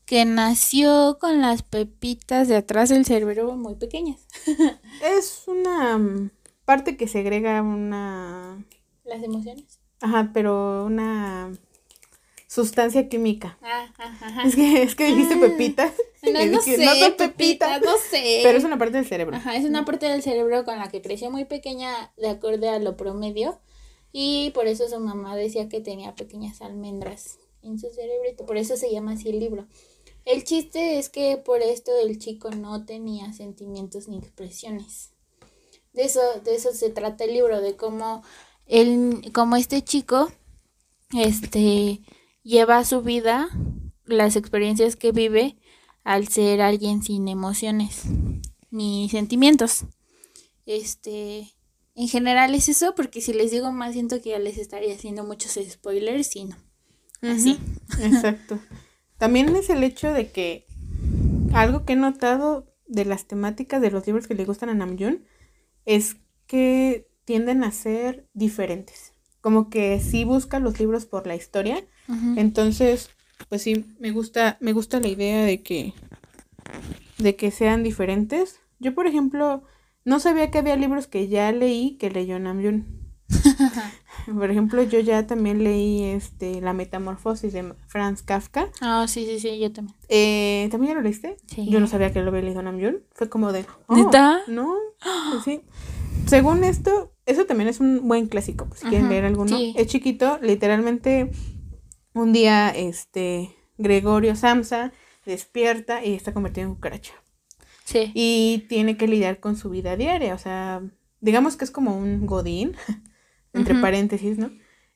que 0.09 0.25
nació 0.25 1.19
con 1.21 1.43
las 1.43 1.63
pepitas 1.63 2.49
de 2.49 2.57
atrás 2.57 2.89
del 2.89 3.05
cerebro 3.05 3.55
muy 3.57 3.75
pequeñas. 3.75 4.27
es 5.05 5.43
una 5.47 5.99
mm, 5.99 6.31
parte 6.65 6.97
que 6.97 7.07
segrega 7.07 7.61
una... 7.61 8.65
Las 9.05 9.23
emociones. 9.23 9.81
Ajá, 10.01 10.31
pero 10.33 10.87
una 10.87 11.53
sustancia 12.47 13.07
química. 13.11 13.59
Ah, 13.61 13.93
ajá, 13.99 14.45
Es 14.45 14.57
que, 14.57 14.83
es 14.83 14.95
que 14.95 15.09
dijiste 15.09 15.35
ah. 15.35 15.41
pepitas. 15.41 15.93
No, 16.23 16.47
no 16.47 16.63
sé, 16.63 16.79
no 16.79 16.95
son 16.95 17.13
pepitas, 17.19 17.83
no 17.83 17.99
sé. 17.99 18.41
Pero 18.43 18.57
es 18.57 18.65
una 18.65 18.79
parte 18.79 18.97
del 18.97 19.07
cerebro. 19.07 19.37
Ajá, 19.37 19.57
es 19.57 19.67
una 19.67 19.85
parte 19.85 20.07
del 20.07 20.23
cerebro 20.23 20.65
con 20.65 20.79
la 20.79 20.89
que 20.89 21.03
creció 21.03 21.31
muy 21.31 21.45
pequeña 21.45 22.15
de 22.17 22.31
acuerdo 22.31 22.71
a 22.71 22.79
lo 22.79 22.97
promedio. 22.97 23.61
Y 24.11 24.53
por 24.55 24.69
eso 24.69 24.89
su 24.89 24.99
mamá 25.01 25.37
decía 25.37 25.69
que 25.69 25.83
tenía 25.83 26.15
pequeñas 26.15 26.63
almendras 26.63 27.39
en 27.63 27.79
su 27.79 27.91
cerebro. 27.91 28.47
Por 28.47 28.57
eso 28.57 28.79
se 28.79 28.91
llama 28.91 29.13
así 29.13 29.29
el 29.29 29.39
libro. 29.39 29.67
El 30.29 30.45
chiste 30.45 30.99
es 30.99 31.09
que 31.09 31.39
por 31.39 31.63
esto 31.63 31.91
el 32.05 32.19
chico 32.19 32.51
no 32.51 32.85
tenía 32.85 33.33
sentimientos 33.33 34.09
ni 34.09 34.19
expresiones. 34.19 35.13
De 35.95 36.03
eso, 36.03 36.21
de 36.45 36.55
eso 36.55 36.75
se 36.75 36.91
trata 36.91 37.25
el 37.25 37.33
libro, 37.33 37.63
de 37.63 37.77
cómo 37.77 38.23
él, 38.67 39.23
este 39.57 39.81
chico, 39.83 40.31
este, 41.15 42.03
lleva 42.43 42.85
su 42.85 43.01
vida, 43.01 43.49
las 44.05 44.37
experiencias 44.37 44.97
que 44.97 45.13
vive, 45.13 45.57
al 46.05 46.29
ser 46.29 46.61
alguien 46.61 47.03
sin 47.03 47.27
emociones 47.27 48.03
ni 48.71 49.09
sentimientos. 49.09 49.87
Este, 50.67 51.55
en 51.95 52.09
general 52.09 52.55
es 52.55 52.69
eso, 52.69 52.95
porque 52.95 53.23
si 53.23 53.33
les 53.33 53.51
digo 53.51 53.73
más, 53.73 53.95
siento 53.95 54.21
que 54.21 54.31
ya 54.31 54.39
les 54.39 54.59
estaría 54.59 54.95
haciendo 54.95 55.25
muchos 55.25 55.59
spoilers 55.71 56.37
y 56.37 56.45
no. 56.45 56.57
Así. 57.23 57.59
Exacto. 57.99 58.59
También 59.19 59.55
es 59.57 59.69
el 59.69 59.83
hecho 59.83 60.13
de 60.13 60.31
que 60.31 60.67
algo 61.53 61.85
que 61.85 61.95
he 61.95 61.97
notado 61.97 62.73
de 62.87 63.05
las 63.05 63.27
temáticas 63.27 63.81
de 63.81 63.91
los 63.91 64.07
libros 64.07 64.27
que 64.27 64.35
le 64.35 64.45
gustan 64.45 64.69
a 64.69 64.75
Namjoon 64.75 65.25
es 65.85 66.17
que 66.47 67.09
tienden 67.25 67.65
a 67.65 67.73
ser 67.73 68.27
diferentes. 68.33 69.13
Como 69.41 69.71
que 69.71 70.01
sí 70.01 70.25
busca 70.25 70.61
los 70.61 70.79
libros 70.79 71.05
por 71.05 71.27
la 71.27 71.35
historia. 71.35 71.85
Entonces, 72.37 73.11
pues 73.49 73.63
sí, 73.63 73.85
me 73.99 74.13
gusta, 74.13 74.57
me 74.61 74.73
gusta 74.73 75.01
la 75.01 75.09
idea 75.09 75.45
de 75.45 75.63
que, 75.63 75.93
de 77.19 77.37
que 77.37 77.51
sean 77.51 77.83
diferentes. 77.83 78.61
Yo, 78.79 78.95
por 78.95 79.07
ejemplo, 79.07 79.63
no 80.05 80.21
sabía 80.21 80.51
que 80.51 80.59
había 80.59 80.77
libros 80.77 81.07
que 81.07 81.29
ya 81.29 81.53
leí 81.53 81.97
que 81.99 82.11
leyó 82.11 82.39
Namjoon. 82.39 83.08
por 84.33 84.51
ejemplo, 84.51 84.83
yo 84.83 85.01
ya 85.01 85.27
también 85.27 85.63
leí 85.65 86.05
este 86.05 86.61
La 86.61 86.73
Metamorfosis 86.73 87.53
de 87.53 87.75
Franz 87.87 88.23
Kafka. 88.23 88.71
Ah, 88.81 89.07
sí, 89.09 89.27
sí, 89.27 89.39
sí, 89.41 89.59
yo 89.59 89.73
también. 89.73 89.97
Eh, 90.09 90.69
¿También 90.71 90.93
ya 90.93 90.97
lo 90.97 91.03
leíste? 91.03 91.37
Sí. 91.47 91.69
Yo 91.69 91.81
no 91.81 91.87
sabía 91.87 92.13
que 92.13 92.21
lo 92.21 92.31
había 92.31 92.43
leído 92.43 92.63
Namjoon. 92.63 93.03
Fue 93.13 93.29
como 93.29 93.53
de... 93.53 93.67
Oh, 93.87 94.11
No, 94.49 94.75
pues 95.33 95.45
sí. 95.45 95.63
Según 96.27 96.65
esto, 96.65 97.13
eso 97.27 97.47
también 97.47 97.69
es 97.69 97.81
un 97.81 98.07
buen 98.07 98.27
clásico, 98.27 98.67
pues, 98.67 98.81
si 98.81 98.87
quieren 98.87 99.09
leer 99.09 99.25
alguno. 99.25 99.57
Es 99.77 99.87
chiquito, 99.87 100.39
literalmente 100.43 101.31
un 102.13 102.33
día, 102.33 102.71
este, 102.71 103.55
Gregorio 103.79 104.35
Samsa 104.37 104.93
despierta 105.25 106.05
y 106.05 106.15
está 106.15 106.35
convertido 106.35 106.67
en 106.67 106.75
cucaracha. 106.75 107.15
Sí. 107.85 108.11
Y 108.15 108.67
tiene 108.69 108.97
que 108.97 109.09
lidiar 109.09 109.41
con 109.41 109.57
su 109.57 109.71
vida 109.71 109.97
diaria, 109.97 110.35
o 110.35 110.39
sea, 110.39 110.83
digamos 111.21 111.57
que 111.57 111.65
es 111.65 111.71
como 111.71 111.97
un 111.97 112.27
godín, 112.27 112.77
entre 113.53 113.75
paréntesis, 113.77 114.39
¿no? 114.39 114.51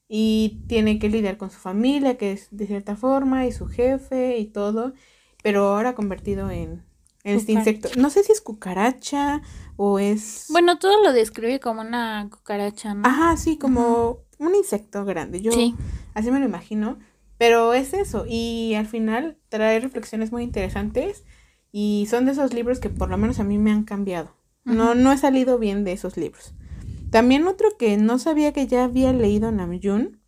Y 0.08 0.62
tiene 0.68 0.98
que 0.98 1.08
lidiar 1.08 1.36
con 1.36 1.50
su 1.50 1.58
familia, 1.58 2.18
que 2.18 2.32
es 2.32 2.48
de 2.50 2.66
cierta 2.66 2.96
forma, 2.96 3.46
y 3.46 3.52
su 3.52 3.66
jefe 3.66 4.38
y 4.38 4.46
todo, 4.46 4.92
pero 5.42 5.68
ahora 5.68 5.94
convertido 5.94 6.50
en, 6.50 6.84
este 7.24 7.52
insecto. 7.52 7.88
No 7.96 8.10
sé 8.10 8.22
si 8.24 8.32
es 8.32 8.40
cucaracha 8.40 9.42
o 9.76 9.98
es... 9.98 10.46
Bueno, 10.50 10.78
todo 10.78 11.02
lo 11.02 11.12
describe 11.12 11.60
como 11.60 11.80
una 11.80 12.28
cucaracha, 12.30 12.94
¿no? 12.94 13.08
Ajá, 13.08 13.36
sí, 13.36 13.58
como 13.58 14.24
un 14.38 14.54
insecto 14.54 15.04
grande. 15.04 15.40
Yo 15.40 15.52
así 16.14 16.30
me 16.30 16.40
lo 16.40 16.44
imagino. 16.44 16.98
Pero 17.38 17.74
es 17.74 17.92
eso, 17.92 18.24
y 18.28 18.74
al 18.76 18.86
final 18.86 19.36
trae 19.48 19.80
reflexiones 19.80 20.30
muy 20.30 20.44
interesantes 20.44 21.24
y 21.72 22.06
son 22.08 22.24
de 22.24 22.30
esos 22.32 22.52
libros 22.54 22.78
que 22.78 22.88
por 22.88 23.08
lo 23.08 23.18
menos 23.18 23.40
a 23.40 23.44
mí 23.44 23.58
me 23.58 23.72
han 23.72 23.82
cambiado. 23.82 24.36
No, 24.64 24.94
no 24.94 25.10
he 25.10 25.18
salido 25.18 25.58
bien 25.58 25.82
de 25.82 25.90
esos 25.90 26.16
libros. 26.16 26.54
También 27.12 27.46
otro 27.46 27.76
que 27.78 27.98
no 27.98 28.18
sabía 28.18 28.54
que 28.54 28.66
ya 28.66 28.84
había 28.84 29.12
leído 29.12 29.52
Namjoon 29.52 30.18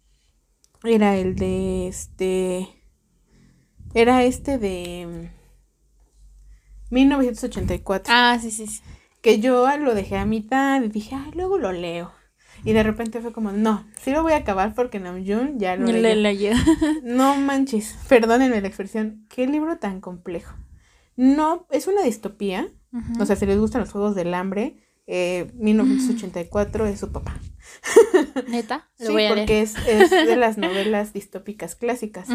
era 0.84 1.16
el 1.16 1.34
de 1.34 1.88
este. 1.88 2.68
Era 3.94 4.22
este 4.24 4.58
de 4.58 5.30
1984. 6.90 8.12
Ah, 8.14 8.38
sí, 8.38 8.50
sí, 8.50 8.66
sí. 8.66 8.82
Que 9.22 9.40
yo 9.40 9.66
lo 9.78 9.94
dejé 9.94 10.18
a 10.18 10.26
mitad 10.26 10.82
y 10.82 10.88
dije, 10.88 11.14
ay, 11.14 11.30
luego 11.34 11.56
lo 11.56 11.72
leo. 11.72 12.12
Y 12.64 12.74
de 12.74 12.82
repente 12.82 13.22
fue 13.22 13.32
como, 13.32 13.50
no, 13.50 13.86
sí 13.98 14.10
lo 14.10 14.22
voy 14.22 14.32
a 14.34 14.38
acabar 14.38 14.74
porque 14.74 15.00
Namjoon 15.00 15.58
ya 15.58 15.76
lo 15.76 15.86
leyó. 15.86 16.52
no 17.02 17.34
manches, 17.36 17.96
perdónenme 18.10 18.60
la 18.60 18.68
expresión, 18.68 19.24
qué 19.30 19.46
libro 19.46 19.78
tan 19.78 20.02
complejo. 20.02 20.54
No, 21.16 21.66
es 21.70 21.86
una 21.86 22.02
distopía. 22.02 22.68
O 23.18 23.24
sea, 23.24 23.36
si 23.36 23.46
les 23.46 23.58
gustan 23.58 23.80
los 23.80 23.90
juegos 23.90 24.14
del 24.14 24.34
hambre, 24.34 24.83
eh, 25.06 25.50
1984 25.54 26.86
es 26.86 27.00
su 27.00 27.12
papá. 27.12 27.38
¿Neta? 28.48 28.88
sí, 28.98 29.06
porque 29.28 29.62
Es, 29.62 29.74
es, 29.86 30.10
de 30.10 30.36
las 30.36 30.58
novelas 30.58 31.12
distópicas 31.12 31.74
clásicas. 31.74 32.28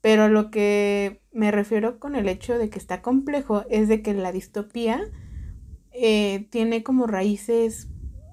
Pero 0.00 0.28
lo 0.28 0.50
que 0.50 1.22
me 1.32 1.50
refiero 1.50 1.98
con 1.98 2.14
el 2.14 2.28
hecho 2.28 2.58
de 2.58 2.70
que 2.70 2.78
está 2.78 3.02
complejo 3.02 3.64
es 3.68 3.88
de 3.88 4.02
que 4.02 4.14
la 4.14 4.30
distopía 4.30 5.00
eh, 5.92 6.46
tiene 6.50 6.82
como 6.82 7.06
raíces 7.06 7.88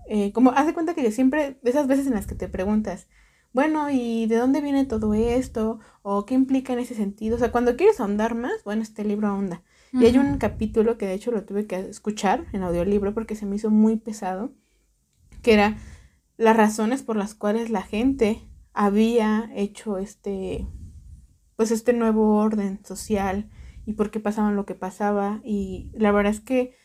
eh, 0.08 0.32
como, 0.34 0.52
haz 0.52 0.66
de 0.66 0.74
cuenta 0.74 0.94
que 0.94 1.04
yo 1.04 1.12
siempre, 1.12 1.60
de 1.62 1.70
esas 1.70 1.88
veces 1.88 2.08
en 2.08 2.14
las 2.14 2.28
que 2.28 2.36
te 2.36 2.48
preguntas, 2.48 3.08
bueno, 3.54 3.90
¿y 3.90 4.26
de 4.26 4.38
dónde 4.38 4.62
viene 4.62 4.86
todo 4.86 5.14
esto? 5.14 5.80
¿O 6.02 6.26
qué 6.26 6.34
implica 6.34 6.74
en 6.74 6.80
ese 6.80 6.96
sentido? 6.96 7.36
O 7.36 7.40
sea, 7.40 7.52
cuando 7.52 7.76
quieres 7.76 8.00
ahondar 8.00 8.36
más, 8.36 8.64
bueno, 8.66 8.82
este 8.82 9.06
libro 9.06 9.28
ahonda. 9.28 9.62
Y 9.94 10.06
hay 10.06 10.18
un 10.18 10.38
capítulo 10.40 10.98
que 10.98 11.06
de 11.06 11.14
hecho 11.14 11.32
lo 11.32 11.46
tuve 11.46 11.68
que 11.68 11.80
escuchar 11.80 12.46
en 12.52 12.64
audiolibro 12.64 13.14
porque 13.14 13.36
se 13.36 13.46
me 13.46 13.58
hizo 13.58 13.70
muy 13.70 13.98
pesado, 13.98 14.52
que 15.44 15.54
era 15.54 15.78
las 16.36 16.58
razones 16.58 17.04
por 17.04 17.16
las 17.16 17.36
cuales 17.36 17.70
la 17.70 17.84
gente 17.84 18.42
había 18.74 19.52
hecho 19.54 20.00
este, 20.00 20.68
pues 21.56 21.70
este 21.70 21.94
nuevo 21.94 22.38
orden 22.38 22.84
social 22.84 23.52
y 23.86 23.94
por 23.94 24.10
qué 24.10 24.20
pasaban 24.20 24.56
lo 24.56 24.66
que 24.66 24.74
pasaba. 24.74 25.42
Y 25.44 25.92
la 25.94 26.12
verdad 26.12 26.34
es 26.34 26.40
que 26.40 26.76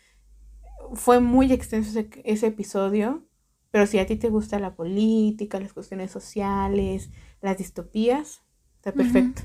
fue 0.93 1.21
muy 1.21 1.51
extenso 1.51 1.99
ese, 2.25 2.47
episodio, 2.47 3.27
pero 3.71 3.87
si 3.87 3.99
a 3.99 4.07
ti 4.07 4.17
te 4.17 4.29
gusta 4.29 4.59
la 4.59 4.75
política, 4.75 5.61
las 5.61 5.73
cuestiones 5.73 6.11
sociales, 6.11 7.11
las 7.41 7.57
distopías, 7.57 8.43
está 8.77 8.93
perfecto. 8.93 9.43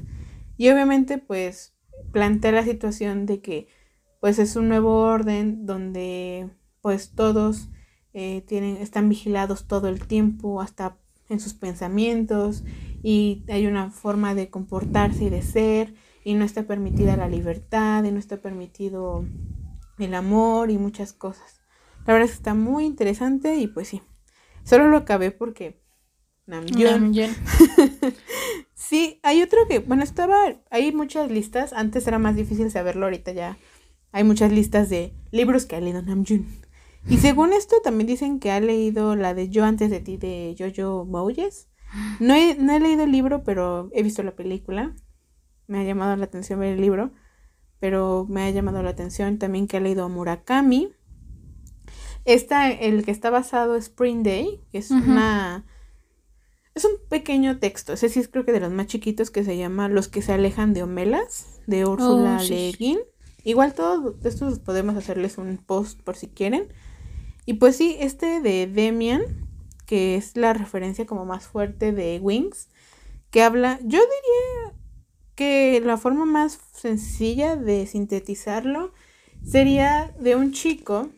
Y 0.57 0.69
obviamente, 0.69 1.17
pues, 1.17 1.72
plantea 2.11 2.51
la 2.51 2.63
situación 2.63 3.25
de 3.25 3.41
que, 3.41 3.67
pues, 4.19 4.39
es 4.39 4.55
un 4.55 4.69
nuevo 4.69 5.01
orden 5.01 5.65
donde, 5.65 6.49
pues, 6.81 7.11
todos 7.15 7.69
eh, 8.13 8.43
tienen, 8.47 8.77
están 8.77 9.09
vigilados 9.09 9.67
todo 9.67 9.87
el 9.87 10.05
tiempo, 10.05 10.61
hasta 10.61 10.97
en 11.29 11.39
sus 11.39 11.53
pensamientos, 11.53 12.63
y 13.01 13.43
hay 13.49 13.65
una 13.65 13.89
forma 13.91 14.35
de 14.35 14.49
comportarse 14.49 15.25
y 15.25 15.29
de 15.29 15.41
ser, 15.41 15.95
y 16.23 16.35
no 16.35 16.45
está 16.45 16.63
permitida 16.63 17.17
la 17.17 17.27
libertad, 17.27 18.03
y 18.03 18.11
no 18.11 18.19
está 18.19 18.37
permitido 18.37 19.25
el 19.97 20.13
amor 20.13 20.71
y 20.71 20.77
muchas 20.77 21.13
cosas. 21.13 21.61
La 22.05 22.13
verdad 22.13 22.25
es 22.25 22.31
que 22.31 22.37
está 22.37 22.53
muy 22.53 22.85
interesante 22.85 23.55
y 23.57 23.67
pues 23.67 23.87
sí. 23.87 24.01
Solo 24.63 24.87
lo 24.87 24.97
acabé 24.97 25.31
porque 25.31 25.81
Namjoon. 26.45 27.13
sí, 28.87 29.19
hay 29.23 29.41
otro 29.41 29.67
que, 29.67 29.79
bueno, 29.79 30.03
estaba, 30.03 30.35
hay 30.69 30.91
muchas 30.91 31.31
listas, 31.31 31.73
antes 31.73 32.07
era 32.07 32.19
más 32.19 32.35
difícil 32.35 32.69
saberlo, 32.71 33.05
ahorita 33.05 33.31
ya 33.31 33.57
hay 34.11 34.23
muchas 34.23 34.51
listas 34.51 34.89
de 34.89 35.13
libros 35.31 35.65
que 35.65 35.75
ha 35.75 35.81
leído 35.81 36.01
Namjoon. 36.01 36.45
Y 37.09 37.17
según 37.17 37.51
esto 37.51 37.75
también 37.83 38.07
dicen 38.07 38.39
que 38.39 38.51
ha 38.51 38.59
leído 38.59 39.15
la 39.15 39.33
de 39.33 39.49
Yo 39.49 39.65
antes 39.65 39.89
de 39.89 39.99
ti 39.99 40.17
de 40.17 40.55
Jojo 40.57 41.05
Moyes. 41.05 41.67
No 42.19 42.33
he, 42.33 42.55
no 42.55 42.73
he 42.73 42.79
leído 42.79 43.03
el 43.03 43.11
libro, 43.11 43.43
pero 43.43 43.89
he 43.91 44.03
visto 44.03 44.23
la 44.23 44.35
película. 44.35 44.95
Me 45.67 45.79
ha 45.79 45.83
llamado 45.83 46.15
la 46.15 46.25
atención 46.25 46.59
ver 46.59 46.73
el 46.73 46.81
libro 46.81 47.11
pero 47.83 48.25
me 48.29 48.43
ha 48.43 48.49
llamado 48.49 48.81
la 48.81 48.91
atención 48.91 49.39
también 49.39 49.67
que 49.67 49.75
ha 49.75 49.81
leído 49.81 50.07
Murakami. 50.07 50.93
Está 52.23 52.71
el 52.71 53.03
que 53.03 53.11
está 53.11 53.29
basado 53.29 53.75
Spring 53.75 54.23
Day, 54.23 54.63
que 54.71 54.77
es 54.77 54.89
una 54.89 55.65
es 56.75 56.85
un 56.85 56.93
pequeño 57.09 57.59
texto, 57.59 57.93
ese 57.93 58.09
sí 58.09 58.19
es 58.19 58.27
creo 58.27 58.45
que 58.45 58.51
de 58.51 58.59
los 58.59 58.71
más 58.71 58.87
chiquitos 58.87 59.29
que 59.29 59.43
se 59.43 59.57
llama 59.57 59.89
Los 59.89 60.07
que 60.07 60.21
se 60.21 60.33
alejan 60.33 60.73
de 60.73 60.83
Homelas 60.83 61.61
de 61.67 61.85
Úrsula 61.85 62.39
oh, 62.41 62.43
Le 62.43 62.71
Guin. 62.71 62.99
Igual 63.43 63.73
todos 63.73 64.15
estos 64.25 64.59
podemos 64.59 64.95
hacerles 64.95 65.37
un 65.37 65.57
post 65.57 66.01
por 66.01 66.15
si 66.15 66.27
quieren. 66.27 66.67
Y 67.45 67.55
pues 67.55 67.75
sí, 67.75 67.97
este 67.99 68.41
de 68.41 68.67
Demian, 68.67 69.21
que 69.85 70.15
es 70.15 70.37
la 70.37 70.53
referencia 70.53 71.05
como 71.05 71.25
más 71.25 71.45
fuerte 71.45 71.91
de 71.91 72.19
Wings, 72.21 72.69
que 73.29 73.43
habla, 73.43 73.79
yo 73.83 73.99
diría 73.99 74.79
que 75.35 75.81
la 75.81 75.97
forma 75.97 76.25
más 76.25 76.59
sencilla 76.73 77.55
de 77.55 77.85
sintetizarlo 77.85 78.93
sería 79.43 80.15
de 80.19 80.35
un 80.35 80.53
chico, 80.53 81.09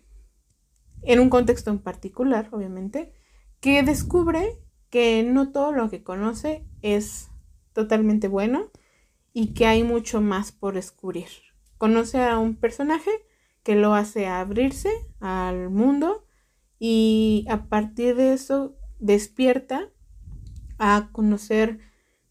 en 1.04 1.20
un 1.20 1.30
contexto 1.30 1.70
en 1.70 1.80
particular, 1.80 2.50
obviamente, 2.52 3.14
que 3.60 3.84
descubre 3.84 4.65
que 4.96 5.24
no 5.24 5.52
todo 5.52 5.74
lo 5.74 5.90
que 5.90 6.04
conoce 6.04 6.64
es 6.82 7.28
totalmente 7.74 8.30
bueno 8.30 8.72
y 9.34 9.54
que 9.54 9.66
hay 9.66 9.84
mucho 9.84 10.22
más 10.22 10.54
por 10.54 10.76
descubrir. 10.76 11.28
Conoce 11.78 12.24
a 12.24 12.38
un 12.38 12.56
personaje 12.56 13.12
que 13.62 13.76
lo 13.76 13.94
hace 13.94 14.28
abrirse 14.28 14.90
al 15.20 15.70
mundo 15.70 16.26
y 16.80 17.46
a 17.50 17.66
partir 17.66 18.16
de 18.16 18.32
eso 18.32 18.78
despierta 19.00 19.90
a 20.78 21.10
conocer 21.12 21.80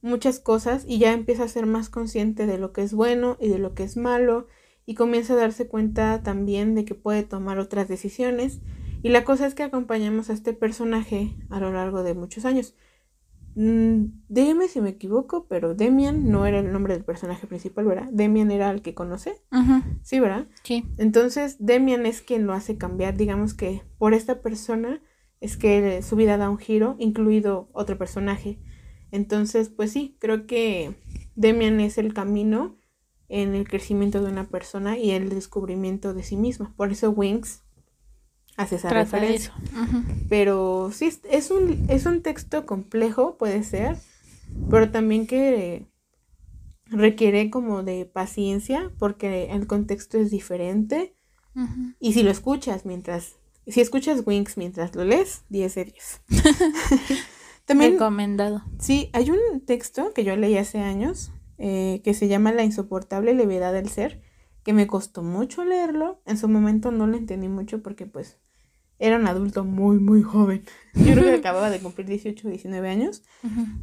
muchas 0.00 0.40
cosas 0.40 0.86
y 0.88 0.96
ya 0.96 1.12
empieza 1.12 1.44
a 1.44 1.48
ser 1.48 1.66
más 1.66 1.90
consciente 1.90 2.46
de 2.46 2.56
lo 2.56 2.72
que 2.72 2.80
es 2.80 2.94
bueno 2.94 3.36
y 3.42 3.48
de 3.48 3.58
lo 3.58 3.74
que 3.74 3.82
es 3.82 3.98
malo 3.98 4.46
y 4.86 4.94
comienza 4.94 5.34
a 5.34 5.36
darse 5.36 5.68
cuenta 5.68 6.22
también 6.22 6.74
de 6.74 6.86
que 6.86 6.94
puede 6.94 7.24
tomar 7.24 7.58
otras 7.58 7.88
decisiones 7.88 8.62
Y 9.04 9.10
la 9.10 9.22
cosa 9.22 9.46
es 9.46 9.54
que 9.54 9.62
acompañamos 9.62 10.30
a 10.30 10.32
este 10.32 10.54
personaje 10.54 11.36
a 11.50 11.60
lo 11.60 11.70
largo 11.70 12.02
de 12.02 12.14
muchos 12.14 12.46
años. 12.46 12.74
Mm, 13.54 14.06
dígame 14.30 14.66
si 14.66 14.80
me 14.80 14.88
equivoco, 14.88 15.46
pero 15.46 15.74
Demian 15.74 16.30
no 16.30 16.46
era 16.46 16.60
el 16.60 16.72
nombre 16.72 16.94
del 16.94 17.04
personaje 17.04 17.46
principal, 17.46 17.84
¿verdad? 17.84 18.08
Demian 18.10 18.50
era 18.50 18.70
el 18.70 18.80
que 18.80 18.94
conoce. 18.94 19.42
Sí, 20.00 20.20
¿verdad? 20.20 20.48
Sí. 20.62 20.86
Entonces, 20.96 21.56
Demian 21.58 22.06
es 22.06 22.22
quien 22.22 22.46
lo 22.46 22.54
hace 22.54 22.78
cambiar, 22.78 23.14
digamos 23.14 23.52
que 23.52 23.82
por 23.98 24.14
esta 24.14 24.40
persona 24.40 25.02
es 25.38 25.58
que 25.58 26.00
su 26.00 26.16
vida 26.16 26.38
da 26.38 26.48
un 26.48 26.56
giro, 26.56 26.96
incluido 26.98 27.68
otro 27.74 27.98
personaje. 27.98 28.58
Entonces, 29.10 29.68
pues 29.68 29.92
sí, 29.92 30.16
creo 30.18 30.46
que 30.46 30.96
Demian 31.34 31.78
es 31.80 31.98
el 31.98 32.14
camino 32.14 32.78
en 33.28 33.54
el 33.54 33.68
crecimiento 33.68 34.22
de 34.22 34.32
una 34.32 34.48
persona 34.48 34.96
y 34.96 35.10
el 35.10 35.28
descubrimiento 35.28 36.14
de 36.14 36.22
sí 36.22 36.38
misma. 36.38 36.72
Por 36.74 36.90
eso 36.90 37.10
Wings 37.10 37.63
hace 38.56 38.76
esa 38.76 38.90
referencia. 38.90 39.52
Pero 40.28 40.90
sí, 40.92 41.12
es 41.30 41.50
un, 41.50 41.86
es 41.88 42.06
un 42.06 42.22
texto 42.22 42.66
complejo, 42.66 43.36
puede 43.36 43.62
ser, 43.64 43.96
pero 44.70 44.90
también 44.90 45.26
que 45.26 45.86
requiere 46.86 47.50
como 47.50 47.82
de 47.82 48.04
paciencia 48.06 48.92
porque 48.98 49.50
el 49.50 49.66
contexto 49.66 50.18
es 50.18 50.30
diferente. 50.30 51.14
Y 52.00 52.14
si 52.14 52.24
lo 52.24 52.32
escuchas 52.32 52.84
mientras, 52.84 53.36
si 53.68 53.80
escuchas 53.80 54.22
Wings 54.26 54.56
mientras 54.56 54.94
lo 54.96 55.04
lees, 55.04 55.44
10 55.50 55.74
de 55.76 55.84
10. 55.84 56.20
también, 57.64 57.92
Recomendado. 57.92 58.64
Sí, 58.80 59.08
hay 59.12 59.30
un 59.30 59.60
texto 59.64 60.12
que 60.12 60.24
yo 60.24 60.34
leí 60.34 60.56
hace 60.56 60.80
años 60.80 61.30
eh, 61.58 62.00
que 62.02 62.12
se 62.12 62.26
llama 62.26 62.50
La 62.50 62.64
insoportable 62.64 63.34
levedad 63.34 63.72
del 63.72 63.88
ser, 63.88 64.20
que 64.64 64.72
me 64.72 64.88
costó 64.88 65.22
mucho 65.22 65.64
leerlo. 65.64 66.20
En 66.26 66.38
su 66.38 66.48
momento 66.48 66.90
no 66.90 67.06
lo 67.06 67.16
entendí 67.16 67.48
mucho 67.48 67.82
porque 67.82 68.06
pues 68.06 68.40
era 69.04 69.18
un 69.18 69.26
adulto 69.26 69.64
muy, 69.64 69.98
muy 69.98 70.22
joven. 70.22 70.64
Yo 70.94 71.12
creo 71.12 71.24
que 71.24 71.34
acababa 71.40 71.68
de 71.68 71.78
cumplir 71.78 72.06
18 72.06 72.48
o 72.48 72.50
19 72.50 72.88
años. 72.88 73.22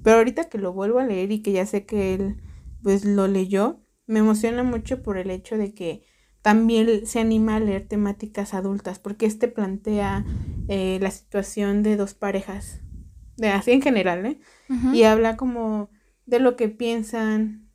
Pero 0.03 0.17
ahorita 0.17 0.49
que 0.49 0.57
lo 0.57 0.73
vuelvo 0.73 0.99
a 0.99 1.05
leer 1.05 1.31
y 1.31 1.43
que 1.43 1.51
ya 1.51 1.65
sé 1.65 1.85
que 1.85 2.15
él, 2.15 2.41
pues, 2.81 3.05
lo 3.05 3.27
leyó, 3.27 3.85
me 4.07 4.19
emociona 4.19 4.63
mucho 4.63 5.03
por 5.03 5.17
el 5.17 5.29
hecho 5.29 5.57
de 5.57 5.73
que 5.73 6.03
también 6.41 7.05
se 7.05 7.19
anima 7.19 7.57
a 7.57 7.59
leer 7.59 7.87
temáticas 7.87 8.55
adultas, 8.55 8.97
porque 8.97 9.27
este 9.27 9.47
plantea 9.47 10.25
eh, 10.67 10.97
la 10.99 11.11
situación 11.11 11.83
de 11.83 11.97
dos 11.97 12.15
parejas, 12.15 12.81
de 13.37 13.49
así 13.49 13.71
en 13.71 13.83
general, 13.83 14.25
¿eh? 14.25 14.39
Y 14.91 15.03
habla 15.03 15.37
como 15.37 15.91
de 16.25 16.39
lo 16.39 16.55
que 16.55 16.67
piensan, 16.69 17.69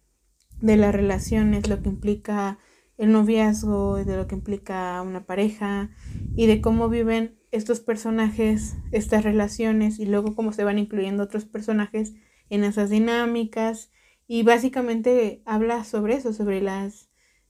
de 0.61 0.77
las 0.77 0.93
relaciones, 0.93 1.69
lo 1.69 1.81
que 1.81 1.91
implica 1.91 2.59
el 2.97 3.13
noviazgo, 3.13 3.97
de 3.97 4.17
lo 4.17 4.27
que 4.27 4.35
implica 4.35 5.01
una 5.03 5.27
pareja 5.27 5.91
y 6.35 6.47
de 6.47 6.61
cómo 6.61 6.89
viven 6.89 7.36
estos 7.51 7.81
personajes, 7.81 8.77
estas 8.93 9.25
relaciones 9.25 9.99
y 9.99 10.07
luego 10.07 10.35
cómo 10.35 10.53
se 10.53 10.65
van 10.65 10.79
incluyendo 10.79 11.23
otros 11.23 11.45
personajes 11.45 12.15
en 12.51 12.65
esas 12.65 12.91
dinámicas 12.91 13.91
y 14.27 14.43
básicamente 14.43 15.43
habla 15.45 15.85
sobre 15.85 16.15
eso, 16.15 16.33
sobre 16.33 16.61
las 16.61 17.09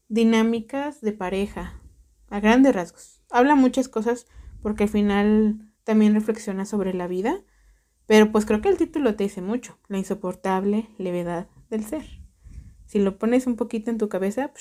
dinámicas 0.08 1.00
de 1.00 1.12
pareja 1.12 1.80
a 2.28 2.40
grandes 2.40 2.74
rasgos. 2.74 3.22
Habla 3.30 3.54
muchas 3.54 3.88
cosas 3.88 4.26
porque 4.62 4.84
al 4.84 4.88
final 4.88 5.72
también 5.84 6.14
reflexiona 6.14 6.64
sobre 6.64 6.94
la 6.94 7.06
vida, 7.06 7.42
pero 8.06 8.30
pues 8.32 8.46
creo 8.46 8.60
que 8.60 8.68
el 8.68 8.76
título 8.76 9.16
te 9.16 9.24
dice 9.24 9.42
mucho, 9.42 9.78
la 9.88 9.98
insoportable 9.98 10.88
levedad 10.98 11.48
del 11.70 11.84
ser. 11.84 12.04
Si 12.86 12.98
lo 12.98 13.18
pones 13.18 13.46
un 13.46 13.56
poquito 13.56 13.90
en 13.90 13.98
tu 13.98 14.08
cabeza, 14.08 14.52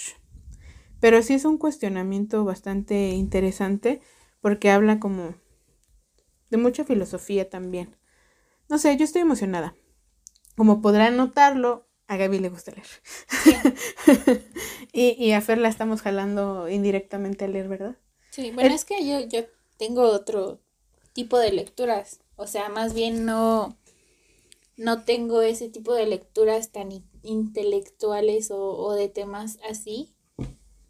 pero 0.99 1.21
sí 1.21 1.33
es 1.33 1.45
un 1.45 1.57
cuestionamiento 1.57 2.43
bastante 2.45 3.09
interesante 3.11 4.01
porque 4.45 4.69
habla 4.69 4.99
como 4.99 5.33
de 6.51 6.57
mucha 6.57 6.83
filosofía 6.83 7.49
también. 7.49 7.97
No 8.69 8.77
sé, 8.77 8.95
yo 8.95 9.03
estoy 9.03 9.23
emocionada. 9.23 9.75
Como 10.55 10.83
podrán 10.83 11.17
notarlo, 11.17 11.87
a 12.05 12.15
Gaby 12.15 12.37
le 12.37 12.49
gusta 12.49 12.71
leer. 12.71 14.45
y, 14.93 15.15
y, 15.17 15.31
a 15.31 15.41
Fer 15.41 15.57
la 15.57 15.67
estamos 15.67 16.03
jalando 16.03 16.69
indirectamente 16.69 17.45
a 17.45 17.47
leer, 17.47 17.67
¿verdad? 17.67 17.97
Sí, 18.29 18.51
bueno, 18.51 18.75
es 18.75 18.85
que 18.85 19.03
yo, 19.03 19.21
yo 19.21 19.47
tengo 19.77 20.03
otro 20.03 20.61
tipo 21.13 21.39
de 21.39 21.51
lecturas. 21.51 22.19
O 22.35 22.45
sea, 22.45 22.69
más 22.69 22.93
bien 22.93 23.25
no, 23.25 23.75
no 24.77 25.05
tengo 25.05 25.41
ese 25.41 25.69
tipo 25.69 25.95
de 25.95 26.05
lecturas 26.05 26.71
tan 26.71 26.89
intelectuales 27.23 28.51
o, 28.51 28.77
o 28.77 28.93
de 28.93 29.09
temas 29.09 29.57
así 29.67 30.14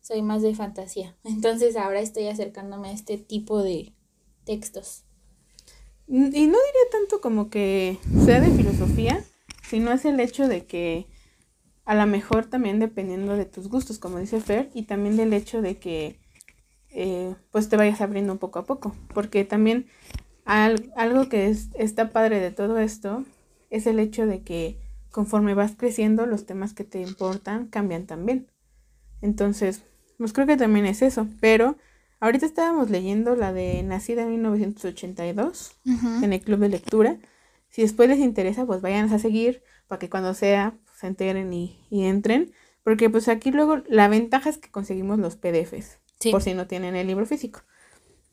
soy 0.06 0.22
más 0.22 0.44
de 0.44 0.54
fantasía. 0.54 1.16
Entonces 1.24 1.76
ahora 1.76 2.00
estoy 2.00 2.28
acercándome 2.28 2.90
a 2.90 2.94
este 2.94 3.18
tipo 3.18 3.64
de 3.64 3.94
textos. 4.44 5.04
Y 6.08 6.14
no 6.20 6.30
diría 6.30 6.86
tanto 6.92 7.20
como 7.20 7.50
que 7.50 7.98
sea 8.24 8.40
de 8.40 8.52
filosofía, 8.52 9.24
sino 9.68 9.92
es 9.92 10.06
el 10.06 10.20
hecho 10.20 10.48
de 10.48 10.68
que 10.68 11.08
a 11.84 11.96
lo 11.96 12.06
mejor 12.06 12.46
también 12.46 12.80
dependiendo 12.80 13.36
de 13.36 13.46
tus 13.46 13.70
gustos, 13.70 13.98
como 13.98 14.20
dice 14.20 14.40
Fer, 14.40 14.70
y 14.76 14.84
también 14.84 15.18
del 15.18 15.34
hecho 15.34 15.64
de 15.64 15.80
que 15.80 16.20
eh, 16.92 17.34
pues 17.50 17.70
te 17.70 17.78
vayas 17.78 18.02
abriendo 18.02 18.38
poco 18.38 18.60
a 18.60 18.66
poco. 18.66 18.96
Porque 19.16 19.46
también 19.46 19.88
algo 20.46 21.28
que 21.28 21.48
es, 21.48 21.70
está 21.74 22.12
padre 22.12 22.40
de 22.40 22.52
todo 22.52 22.78
esto 22.78 23.24
es 23.72 23.88
el 23.88 24.00
hecho 24.00 24.28
de 24.28 24.44
que 24.44 24.78
conforme 25.10 25.56
vas 25.56 25.76
creciendo 25.76 26.28
los 26.28 26.46
temas 26.46 26.76
que 26.76 26.84
te 26.84 27.02
importan 27.02 27.66
cambian 27.66 28.06
también. 28.06 28.52
Entonces, 29.22 29.82
pues 30.18 30.34
creo 30.34 30.48
que 30.48 30.58
también 30.58 30.86
es 30.86 31.02
eso, 31.02 31.28
pero 31.40 31.78
ahorita 32.20 32.46
estábamos 32.46 32.90
leyendo 32.90 33.36
la 33.36 33.54
de 33.54 33.84
Nacida 33.84 34.24
en 34.24 34.32
1982 34.32 35.72
en 36.24 36.34
el 36.34 36.42
club 36.42 36.60
de 36.60 36.70
lectura. 36.70 37.18
Si 37.70 37.82
después 37.82 38.08
les 38.10 38.20
interesa, 38.20 38.66
pues 38.66 38.82
vayan 38.82 39.12
a 39.12 39.20
seguir 39.20 39.64
para 39.88 40.00
que 40.00 40.10
cuando 40.10 40.34
sea 40.34 40.78
pues, 40.86 40.98
se 40.98 41.08
enteren 41.08 41.54
y, 41.54 41.78
entren. 41.92 42.52
Porque 42.84 43.10
pues 43.10 43.28
aquí 43.28 43.52
luego 43.52 43.82
la 43.88 44.08
ventaja 44.08 44.50
es 44.50 44.58
que 44.58 44.70
conseguimos 44.70 45.20
los 45.20 45.36
PDFs, 45.36 46.00
por 46.32 46.42
si 46.42 46.54
no 46.54 46.68
tienen 46.68 46.96
el 46.96 47.08
libro 47.08 47.26
físico. 47.26 47.62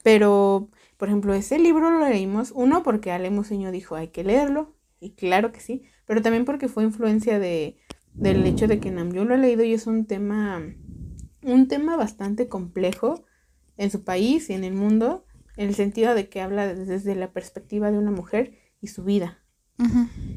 Pero, 0.02 0.68
por 0.96 1.08
ejemplo, 1.08 1.32
ese 1.32 1.58
libro 1.58 1.90
lo 1.90 2.06
leímos, 2.06 2.52
uno 2.54 2.82
porque 2.82 3.12
Ale 3.12 3.30
Museño 3.30 3.70
dijo 3.70 3.94
hay 3.94 4.08
que 4.08 4.24
leerlo, 4.24 4.74
y 5.00 5.12
claro 5.12 5.52
que 5.52 5.60
sí, 5.60 5.84
pero 6.06 6.22
también 6.22 6.44
porque 6.44 6.68
fue 6.68 6.84
influencia 6.84 7.38
de, 7.38 7.78
del 8.14 8.44
hecho 8.46 8.66
de 8.66 8.78
que 8.78 8.90
Namjoon 8.90 9.28
lo 9.28 9.34
ha 9.34 9.38
leído 9.38 9.64
y 9.64 9.72
es 9.72 9.86
un 9.86 10.06
tema 10.06 10.62
un 11.42 11.68
tema 11.68 11.96
bastante 11.96 12.48
complejo 12.48 13.24
en 13.76 13.90
su 13.90 14.04
país 14.04 14.50
y 14.50 14.54
en 14.54 14.64
el 14.64 14.74
mundo, 14.74 15.26
en 15.56 15.68
el 15.68 15.74
sentido 15.74 16.14
de 16.14 16.28
que 16.28 16.40
habla 16.40 16.74
desde 16.74 17.14
la 17.14 17.32
perspectiva 17.32 17.90
de 17.90 17.98
una 17.98 18.10
mujer 18.10 18.58
y 18.80 18.88
su 18.88 19.04
vida. 19.04 19.38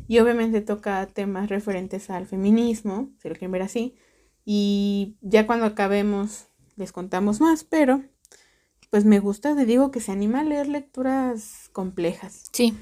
Y 0.08 0.18
obviamente 0.20 0.62
toca 0.62 1.06
temas 1.06 1.50
referentes 1.50 2.10
al 2.10 2.26
feminismo, 2.26 3.12
si 3.22 3.30
lo 3.30 3.36
quieren 3.36 3.52
ver 3.52 3.62
así, 3.62 3.96
y 4.44 5.18
ya 5.22 5.46
cuando 5.46 5.68
acabemos 5.68 6.48
les 6.76 6.92
contamos 6.92 7.42
más, 7.42 7.64
pero 7.64 8.04
pues 8.90 9.06
me 9.06 9.20
gusta, 9.20 9.56
te 9.56 9.66
digo 9.66 9.92
que 9.92 10.00
se 10.00 10.12
anima 10.12 10.40
a 10.40 10.44
leer 10.44 10.68
lecturas 10.68 11.70
complejas. 11.74 12.46
Sí. 12.54 12.76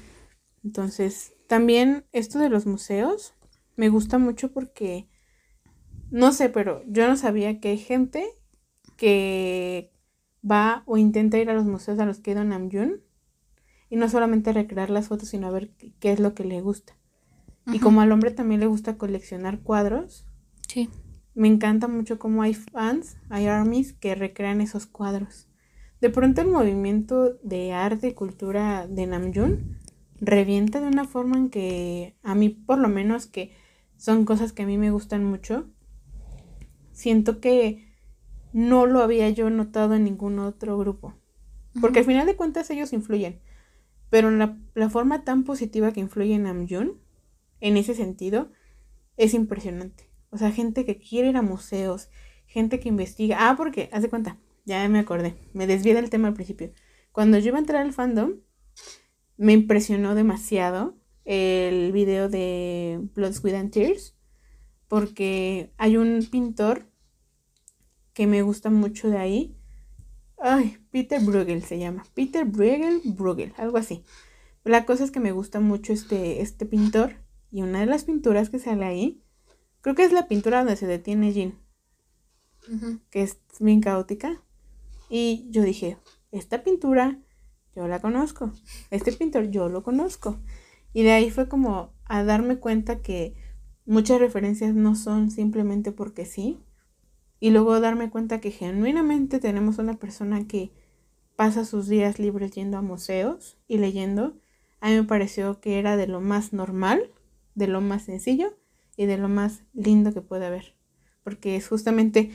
Entonces, 0.62 1.34
también 1.48 2.06
esto 2.12 2.38
de 2.38 2.48
los 2.48 2.66
museos 2.66 3.34
me 3.76 3.88
gusta 3.88 4.18
mucho 4.18 4.52
porque 4.52 5.08
no 6.10 6.32
sé, 6.32 6.48
pero 6.48 6.82
yo 6.86 7.08
no 7.08 7.16
sabía 7.16 7.60
que 7.60 7.70
hay 7.70 7.78
gente 7.78 8.26
que 8.96 9.92
va 10.48 10.82
o 10.86 10.96
intenta 10.96 11.38
ir 11.38 11.50
a 11.50 11.54
los 11.54 11.64
museos 11.64 11.98
a 11.98 12.06
los 12.06 12.20
que 12.20 12.30
ha 12.30 12.34
ido 12.34 12.44
Namjoon 12.44 13.00
y 13.90 13.96
no 13.96 14.08
solamente 14.08 14.52
recrear 14.52 14.90
las 14.90 15.08
fotos, 15.08 15.28
sino 15.28 15.46
a 15.46 15.50
ver 15.50 15.70
qué 16.00 16.12
es 16.12 16.20
lo 16.20 16.34
que 16.34 16.44
le 16.44 16.60
gusta. 16.60 16.96
Y 17.72 17.78
como 17.78 18.02
al 18.02 18.12
hombre 18.12 18.30
también 18.30 18.60
le 18.60 18.66
gusta 18.66 18.98
coleccionar 18.98 19.60
cuadros, 19.60 20.26
sí. 20.68 20.90
me 21.34 21.48
encanta 21.48 21.88
mucho 21.88 22.18
cómo 22.18 22.42
hay 22.42 22.52
fans, 22.52 23.16
hay 23.30 23.46
armies 23.46 23.94
que 23.94 24.14
recrean 24.14 24.60
esos 24.60 24.86
cuadros. 24.86 25.48
De 26.00 26.10
pronto 26.10 26.42
el 26.42 26.48
movimiento 26.48 27.38
de 27.42 27.72
arte 27.72 28.08
y 28.08 28.12
cultura 28.12 28.86
de 28.86 29.06
Namjoon 29.06 29.78
revienta 30.20 30.80
de 30.80 30.88
una 30.88 31.06
forma 31.06 31.38
en 31.38 31.48
que 31.48 32.16
a 32.22 32.34
mí 32.34 32.50
por 32.50 32.78
lo 32.78 32.88
menos 32.88 33.26
que 33.26 33.52
son 33.96 34.26
cosas 34.26 34.52
que 34.52 34.64
a 34.64 34.66
mí 34.66 34.76
me 34.76 34.90
gustan 34.90 35.24
mucho, 35.24 35.70
siento 36.94 37.40
que 37.40 37.86
no 38.54 38.86
lo 38.86 39.02
había 39.02 39.28
yo 39.28 39.50
notado 39.50 39.94
en 39.94 40.04
ningún 40.04 40.38
otro 40.38 40.78
grupo. 40.78 41.14
Porque 41.80 41.98
al 41.98 42.04
final 42.04 42.26
de 42.26 42.36
cuentas 42.36 42.70
ellos 42.70 42.92
influyen. 42.92 43.40
Pero 44.08 44.30
la, 44.30 44.56
la 44.74 44.88
forma 44.88 45.24
tan 45.24 45.44
positiva 45.44 45.92
que 45.92 46.00
influye 46.00 46.34
en 46.34 46.46
Amjun, 46.46 47.00
en 47.60 47.76
ese 47.76 47.94
sentido, 47.94 48.50
es 49.16 49.34
impresionante. 49.34 50.08
O 50.30 50.38
sea, 50.38 50.52
gente 50.52 50.84
que 50.84 50.98
quiere 50.98 51.30
ir 51.30 51.36
a 51.36 51.42
museos, 51.42 52.10
gente 52.46 52.80
que 52.80 52.88
investiga. 52.88 53.48
Ah, 53.50 53.56
porque, 53.56 53.90
haz 53.92 54.02
de 54.02 54.08
cuenta, 54.08 54.38
ya 54.64 54.88
me 54.88 55.00
acordé, 55.00 55.34
me 55.52 55.66
desvié 55.66 55.94
del 55.94 56.10
tema 56.10 56.28
al 56.28 56.34
principio. 56.34 56.72
Cuando 57.12 57.38
yo 57.38 57.48
iba 57.48 57.58
a 57.58 57.60
entrar 57.60 57.82
al 57.82 57.92
fandom, 57.92 58.36
me 59.36 59.52
impresionó 59.52 60.14
demasiado 60.14 60.96
el 61.24 61.92
video 61.92 62.28
de 62.28 63.00
Blood, 63.14 63.32
Sweat 63.32 63.56
and 63.56 63.72
Tears 63.72 64.16
porque 64.94 65.72
hay 65.76 65.96
un 65.96 66.24
pintor 66.30 66.86
que 68.12 68.28
me 68.28 68.42
gusta 68.42 68.70
mucho 68.70 69.10
de 69.10 69.18
ahí, 69.18 69.58
Ay, 70.38 70.78
Peter 70.92 71.20
Bruegel 71.20 71.64
se 71.64 71.80
llama. 71.80 72.04
Peter 72.14 72.44
Bruegel, 72.44 73.00
Bruegel, 73.04 73.52
algo 73.56 73.76
así. 73.76 74.04
La 74.62 74.86
cosa 74.86 75.02
es 75.02 75.10
que 75.10 75.18
me 75.18 75.32
gusta 75.32 75.58
mucho 75.58 75.92
este, 75.92 76.42
este 76.42 76.64
pintor. 76.64 77.16
Y 77.50 77.62
una 77.62 77.80
de 77.80 77.86
las 77.86 78.04
pinturas 78.04 78.50
que 78.50 78.60
sale 78.60 78.84
ahí, 78.84 79.20
creo 79.80 79.96
que 79.96 80.04
es 80.04 80.12
la 80.12 80.28
pintura 80.28 80.58
donde 80.58 80.76
se 80.76 80.86
detiene 80.86 81.32
Jean. 81.32 81.58
Que 83.10 83.22
es 83.22 83.38
bien 83.58 83.80
caótica. 83.80 84.44
Y 85.10 85.48
yo 85.50 85.62
dije, 85.62 85.98
esta 86.30 86.62
pintura 86.62 87.20
yo 87.74 87.88
la 87.88 88.00
conozco. 88.00 88.52
Este 88.92 89.10
pintor 89.10 89.50
yo 89.50 89.68
lo 89.68 89.82
conozco. 89.82 90.38
Y 90.92 91.02
de 91.02 91.10
ahí 91.10 91.32
fue 91.32 91.48
como 91.48 91.92
a 92.04 92.22
darme 92.22 92.60
cuenta 92.60 93.02
que 93.02 93.43
muchas 93.86 94.20
referencias 94.20 94.74
no 94.74 94.94
son 94.94 95.30
simplemente 95.30 95.92
porque 95.92 96.24
sí. 96.24 96.58
Y 97.40 97.50
luego 97.50 97.78
darme 97.80 98.10
cuenta 98.10 98.40
que 98.40 98.50
genuinamente 98.50 99.38
tenemos 99.38 99.78
una 99.78 99.94
persona 99.94 100.46
que 100.46 100.72
pasa 101.36 101.64
sus 101.64 101.88
días 101.88 102.18
libres 102.18 102.52
yendo 102.52 102.78
a 102.78 102.82
museos 102.82 103.58
y 103.66 103.78
leyendo. 103.78 104.36
A 104.80 104.88
mí 104.88 104.96
me 104.96 105.04
pareció 105.04 105.60
que 105.60 105.78
era 105.78 105.96
de 105.96 106.06
lo 106.06 106.20
más 106.20 106.52
normal, 106.52 107.10
de 107.54 107.66
lo 107.66 107.80
más 107.80 108.04
sencillo 108.04 108.56
y 108.96 109.06
de 109.06 109.18
lo 109.18 109.28
más 109.28 109.62
lindo 109.72 110.12
que 110.12 110.22
puede 110.22 110.46
haber. 110.46 110.74
Porque 111.22 111.56
es 111.56 111.68
justamente 111.68 112.30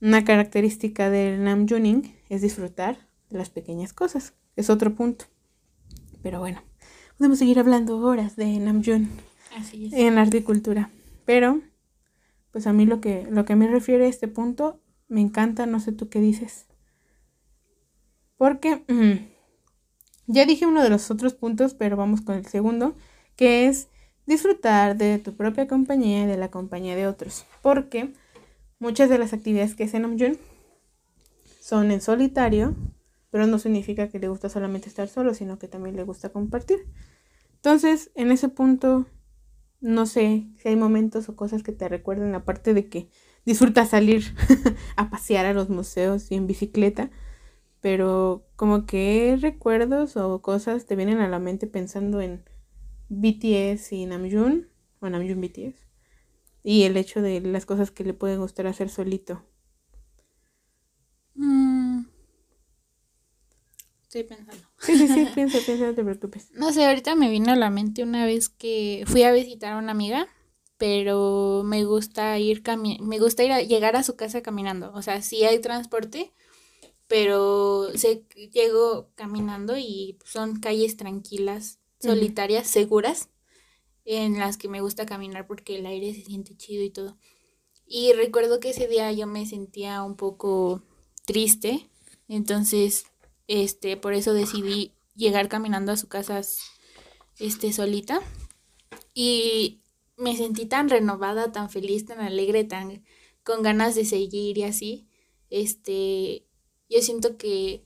una 0.00 0.24
característica 0.24 1.10
del 1.10 1.42
Namjuning 1.44 2.14
es 2.28 2.42
disfrutar 2.42 3.08
de 3.30 3.38
las 3.38 3.50
pequeñas 3.50 3.92
cosas. 3.92 4.34
Es 4.56 4.70
otro 4.70 4.94
punto. 4.94 5.26
Pero 6.22 6.38
bueno, 6.40 6.62
podemos 7.18 7.38
seguir 7.38 7.58
hablando 7.58 7.98
horas 7.98 8.36
de 8.36 8.58
Namjoon 8.58 9.08
En 9.92 10.18
arte 10.18 10.38
y. 10.38 10.90
Pero, 11.24 11.60
pues 12.50 12.66
a 12.66 12.72
mí 12.72 12.86
lo 12.86 13.00
que, 13.00 13.26
lo 13.30 13.44
que 13.44 13.56
me 13.56 13.68
refiere 13.68 14.06
a 14.06 14.08
este 14.08 14.28
punto, 14.28 14.80
me 15.08 15.20
encanta, 15.20 15.66
no 15.66 15.80
sé 15.80 15.92
tú 15.92 16.08
qué 16.08 16.20
dices. 16.20 16.66
Porque 18.36 18.84
ya 20.26 20.46
dije 20.46 20.66
uno 20.66 20.82
de 20.82 20.90
los 20.90 21.10
otros 21.10 21.34
puntos, 21.34 21.74
pero 21.74 21.96
vamos 21.96 22.20
con 22.20 22.36
el 22.36 22.46
segundo, 22.46 22.96
que 23.36 23.66
es 23.66 23.88
disfrutar 24.26 24.96
de 24.96 25.18
tu 25.18 25.34
propia 25.34 25.66
compañía 25.66 26.24
y 26.24 26.26
de 26.26 26.36
la 26.36 26.50
compañía 26.50 26.96
de 26.96 27.06
otros. 27.06 27.44
Porque 27.62 28.12
muchas 28.78 29.08
de 29.08 29.18
las 29.18 29.32
actividades 29.32 29.74
que 29.74 29.84
hace 29.84 29.98
Namjoon 29.98 30.38
son 31.60 31.90
en 31.90 32.00
solitario, 32.00 32.74
pero 33.30 33.46
no 33.46 33.58
significa 33.58 34.08
que 34.08 34.18
le 34.18 34.28
gusta 34.28 34.48
solamente 34.48 34.88
estar 34.88 35.08
solo, 35.08 35.34
sino 35.34 35.58
que 35.58 35.68
también 35.68 35.96
le 35.96 36.04
gusta 36.04 36.28
compartir. 36.28 36.86
Entonces, 37.56 38.10
en 38.14 38.30
ese 38.30 38.48
punto, 38.48 39.06
no 39.84 40.06
sé 40.06 40.48
si 40.56 40.68
hay 40.70 40.76
momentos 40.76 41.28
o 41.28 41.36
cosas 41.36 41.62
que 41.62 41.70
te 41.70 41.90
recuerden, 41.90 42.34
aparte 42.34 42.72
de 42.72 42.88
que 42.88 43.10
disfruta 43.44 43.84
salir 43.84 44.34
a 44.96 45.10
pasear 45.10 45.44
a 45.44 45.52
los 45.52 45.68
museos 45.68 46.30
y 46.30 46.36
en 46.36 46.46
bicicleta, 46.46 47.10
pero 47.82 48.46
como 48.56 48.86
que 48.86 49.36
recuerdos 49.38 50.16
o 50.16 50.40
cosas 50.40 50.86
te 50.86 50.96
vienen 50.96 51.18
a 51.18 51.28
la 51.28 51.38
mente 51.38 51.66
pensando 51.66 52.22
en 52.22 52.48
BTS 53.10 53.92
y 53.92 54.06
Namjoon, 54.06 54.70
o 55.00 55.10
Namjoon 55.10 55.42
BTS, 55.42 55.86
y 56.62 56.84
el 56.84 56.96
hecho 56.96 57.20
de 57.20 57.42
las 57.42 57.66
cosas 57.66 57.90
que 57.90 58.04
le 58.04 58.14
pueden 58.14 58.40
gustar 58.40 58.66
hacer 58.66 58.88
solito. 58.88 59.44
Mm. 61.34 62.06
Pensando. 64.08 64.64
Sí, 64.84 64.96
sí, 64.96 65.08
sí, 65.08 65.26
piensa, 65.34 65.58
piensa, 65.64 65.86
no 65.86 65.94
te 65.94 66.04
preocupes. 66.04 66.50
No 66.52 66.72
sé, 66.72 66.84
ahorita 66.84 67.14
me 67.14 67.30
vino 67.30 67.52
a 67.52 67.56
la 67.56 67.70
mente 67.70 68.02
una 68.02 68.26
vez 68.26 68.48
que 68.48 69.04
fui 69.06 69.22
a 69.22 69.32
visitar 69.32 69.72
a 69.72 69.78
una 69.78 69.92
amiga, 69.92 70.28
pero 70.76 71.62
me 71.64 71.84
gusta 71.84 72.38
ir 72.38 72.62
cami 72.62 72.98
me 73.00 73.18
gusta 73.18 73.44
ir 73.44 73.52
a 73.52 73.62
llegar 73.62 73.96
a 73.96 74.02
su 74.02 74.16
casa 74.16 74.42
caminando. 74.42 74.92
O 74.94 75.02
sea, 75.02 75.22
sí 75.22 75.44
hay 75.44 75.60
transporte, 75.60 76.32
pero 77.06 77.88
se 77.94 78.24
llego 78.52 79.10
caminando 79.14 79.76
y 79.78 80.18
son 80.24 80.60
calles 80.60 80.96
tranquilas, 80.96 81.78
solitarias, 82.00 82.66
seguras, 82.66 83.30
en 84.04 84.38
las 84.38 84.58
que 84.58 84.68
me 84.68 84.80
gusta 84.80 85.06
caminar 85.06 85.46
porque 85.46 85.76
el 85.76 85.86
aire 85.86 86.12
se 86.14 86.22
siente 86.22 86.56
chido 86.56 86.82
y 86.82 86.90
todo. 86.90 87.16
Y 87.86 88.12
recuerdo 88.12 88.60
que 88.60 88.70
ese 88.70 88.88
día 88.88 89.12
yo 89.12 89.26
me 89.26 89.46
sentía 89.46 90.02
un 90.02 90.16
poco 90.16 90.82
triste, 91.24 91.88
entonces 92.28 93.06
este 93.46 93.96
por 93.96 94.14
eso 94.14 94.32
decidí 94.32 94.92
llegar 95.14 95.48
caminando 95.48 95.92
a 95.92 95.96
su 95.96 96.08
casa 96.08 96.40
este 97.38 97.72
solita 97.72 98.20
y 99.12 99.80
me 100.16 100.36
sentí 100.36 100.66
tan 100.66 100.88
renovada, 100.88 101.52
tan 101.52 101.70
feliz, 101.70 102.06
tan 102.06 102.20
alegre, 102.20 102.64
tan 102.64 103.04
con 103.42 103.62
ganas 103.62 103.94
de 103.94 104.04
seguir 104.04 104.58
y 104.58 104.62
así. 104.64 105.08
Este, 105.50 106.46
yo 106.88 107.00
siento 107.02 107.36
que 107.36 107.84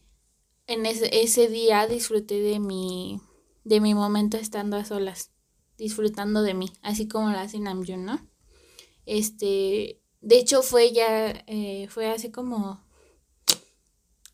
en 0.66 0.86
ese, 0.86 1.22
ese 1.22 1.48
día 1.48 1.86
disfruté 1.86 2.40
de 2.40 2.60
mi 2.60 3.20
de 3.64 3.80
mi 3.80 3.94
momento 3.94 4.38
estando 4.38 4.76
a 4.78 4.84
solas, 4.84 5.30
disfrutando 5.76 6.42
de 6.42 6.54
mí, 6.54 6.72
así 6.80 7.06
como 7.06 7.30
lo 7.30 7.38
hace 7.38 7.58
Namjoon, 7.58 8.04
¿no? 8.04 8.26
Este, 9.04 10.00
de 10.22 10.38
hecho 10.38 10.62
fue 10.62 10.92
ya, 10.92 11.44
eh, 11.46 11.86
fue 11.90 12.08
hace 12.10 12.30
como, 12.30 12.82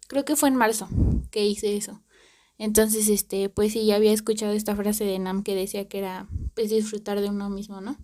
creo 0.06 0.24
que 0.24 0.36
fue 0.36 0.48
en 0.50 0.56
marzo 0.56 0.88
que 1.34 1.44
hice 1.44 1.76
eso. 1.76 2.00
Entonces, 2.58 3.08
este, 3.08 3.48
pues 3.48 3.72
sí, 3.72 3.84
ya 3.84 3.96
había 3.96 4.12
escuchado 4.12 4.52
esta 4.52 4.76
frase 4.76 5.04
de 5.04 5.18
Nam 5.18 5.42
que 5.42 5.56
decía 5.56 5.88
que 5.88 5.98
era, 5.98 6.28
pues, 6.54 6.70
disfrutar 6.70 7.20
de 7.20 7.28
uno 7.28 7.50
mismo, 7.50 7.80
¿no? 7.80 7.98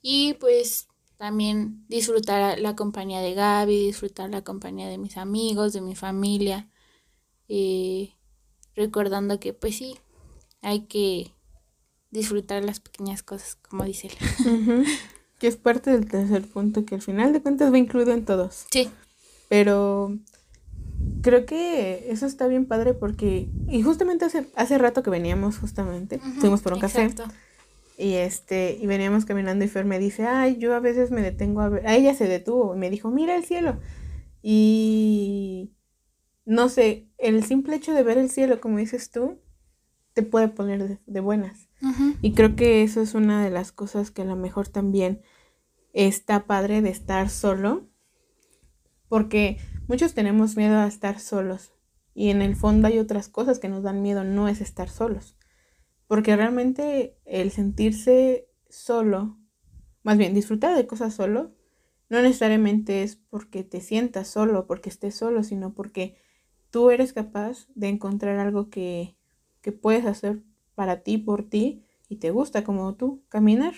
Y 0.00 0.34
pues 0.40 0.88
también 1.18 1.84
disfrutar 1.88 2.58
la 2.58 2.74
compañía 2.74 3.20
de 3.20 3.34
Gaby, 3.34 3.86
disfrutar 3.86 4.30
la 4.30 4.42
compañía 4.42 4.88
de 4.88 4.96
mis 4.96 5.18
amigos, 5.18 5.74
de 5.74 5.82
mi 5.82 5.94
familia, 5.94 6.70
eh, 7.46 8.14
recordando 8.74 9.38
que 9.38 9.52
pues 9.52 9.76
sí, 9.76 9.98
hay 10.62 10.86
que 10.86 11.30
disfrutar 12.10 12.64
las 12.64 12.80
pequeñas 12.80 13.22
cosas, 13.22 13.56
como 13.56 13.84
dice 13.84 14.08
él. 14.08 14.84
Que 15.38 15.48
es 15.48 15.56
parte 15.56 15.90
del 15.90 16.08
tercer 16.08 16.46
punto 16.46 16.84
que 16.84 16.94
al 16.94 17.02
final 17.02 17.32
de 17.32 17.42
cuentas 17.42 17.72
va 17.72 17.76
incluido 17.76 18.12
en 18.12 18.24
todos. 18.24 18.64
Sí. 18.70 18.88
Pero 19.48 20.16
creo 21.22 21.46
que 21.46 22.10
eso 22.10 22.26
está 22.26 22.46
bien 22.46 22.66
padre 22.66 22.94
porque, 22.94 23.48
y 23.68 23.82
justamente 23.82 24.24
hace, 24.24 24.46
hace 24.56 24.78
rato 24.78 25.02
que 25.02 25.10
veníamos, 25.10 25.58
justamente, 25.58 26.18
fuimos 26.38 26.60
por 26.62 26.74
un 26.74 26.80
café. 26.80 27.04
Exacto. 27.04 27.32
Y 27.98 28.14
este, 28.14 28.78
y 28.80 28.86
veníamos 28.86 29.24
caminando 29.24 29.64
y 29.64 29.68
Fer 29.68 29.84
me 29.84 29.98
dice, 29.98 30.26
ay, 30.26 30.56
yo 30.56 30.74
a 30.74 30.80
veces 30.80 31.10
me 31.10 31.22
detengo 31.22 31.60
a 31.60 31.68
ver, 31.68 31.86
a 31.86 31.94
ella 31.94 32.14
se 32.14 32.26
detuvo 32.26 32.74
y 32.74 32.78
me 32.78 32.90
dijo, 32.90 33.10
mira 33.10 33.36
el 33.36 33.44
cielo. 33.44 33.78
Y 34.42 35.72
no 36.44 36.68
sé, 36.68 37.08
el 37.18 37.44
simple 37.44 37.76
hecho 37.76 37.94
de 37.94 38.02
ver 38.02 38.18
el 38.18 38.30
cielo, 38.30 38.60
como 38.60 38.78
dices 38.78 39.10
tú, 39.10 39.38
te 40.14 40.22
puede 40.22 40.48
poner 40.48 40.88
de, 40.88 40.98
de 41.06 41.20
buenas. 41.20 41.68
Y 42.20 42.32
creo 42.32 42.54
que 42.54 42.84
eso 42.84 43.00
es 43.00 43.14
una 43.14 43.42
de 43.42 43.50
las 43.50 43.72
cosas 43.72 44.12
que 44.12 44.22
a 44.22 44.24
lo 44.24 44.36
mejor 44.36 44.68
también 44.68 45.20
está 45.92 46.46
padre 46.46 46.80
de 46.80 46.90
estar 46.90 47.28
solo, 47.28 47.88
porque 49.08 49.58
muchos 49.88 50.14
tenemos 50.14 50.56
miedo 50.56 50.78
a 50.78 50.86
estar 50.86 51.18
solos 51.18 51.72
y 52.14 52.30
en 52.30 52.42
el 52.42 52.56
fondo 52.56 52.88
hay 52.88 52.98
otras 52.98 53.28
cosas 53.28 53.58
que 53.58 53.68
nos 53.68 53.82
dan 53.82 54.02
miedo, 54.02 54.24
no 54.24 54.48
es 54.48 54.60
estar 54.60 54.88
solos, 54.88 55.36
porque 56.06 56.36
realmente 56.36 57.16
el 57.24 57.50
sentirse 57.50 58.48
solo, 58.68 59.38
más 60.02 60.18
bien 60.18 60.34
disfrutar 60.34 60.76
de 60.76 60.86
cosas 60.86 61.14
solo, 61.14 61.52
no 62.08 62.20
necesariamente 62.20 63.02
es 63.02 63.16
porque 63.16 63.64
te 63.64 63.80
sientas 63.80 64.28
solo, 64.28 64.66
porque 64.66 64.90
estés 64.90 65.14
solo, 65.14 65.42
sino 65.42 65.72
porque 65.72 66.16
tú 66.70 66.90
eres 66.90 67.12
capaz 67.12 67.68
de 67.74 67.88
encontrar 67.88 68.38
algo 68.38 68.68
que, 68.68 69.16
que 69.62 69.72
puedes 69.72 70.04
hacer 70.04 70.42
para 70.74 71.02
ti, 71.02 71.16
por 71.16 71.48
ti, 71.48 71.84
y 72.08 72.16
te 72.16 72.30
gusta 72.30 72.64
como 72.64 72.94
tú, 72.96 73.22
caminar. 73.30 73.74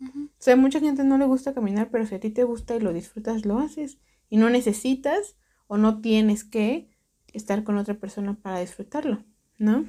Ujú. 0.00 0.24
O 0.24 0.30
sea, 0.38 0.54
a 0.54 0.56
mucha 0.56 0.80
gente 0.80 1.04
no 1.04 1.18
le 1.18 1.26
gusta 1.26 1.54
caminar, 1.54 1.90
pero 1.90 2.06
si 2.06 2.16
a 2.16 2.20
ti 2.20 2.30
te 2.30 2.42
gusta 2.42 2.74
y 2.74 2.80
lo 2.80 2.92
disfrutas, 2.92 3.44
lo 3.46 3.58
haces. 3.58 3.98
Y 4.28 4.38
no 4.38 4.50
necesitas 4.50 5.36
o 5.66 5.76
no 5.76 6.00
tienes 6.00 6.44
que 6.44 6.90
estar 7.32 7.64
con 7.64 7.76
otra 7.76 7.94
persona 7.94 8.34
para 8.40 8.60
disfrutarlo, 8.60 9.24
¿no? 9.58 9.86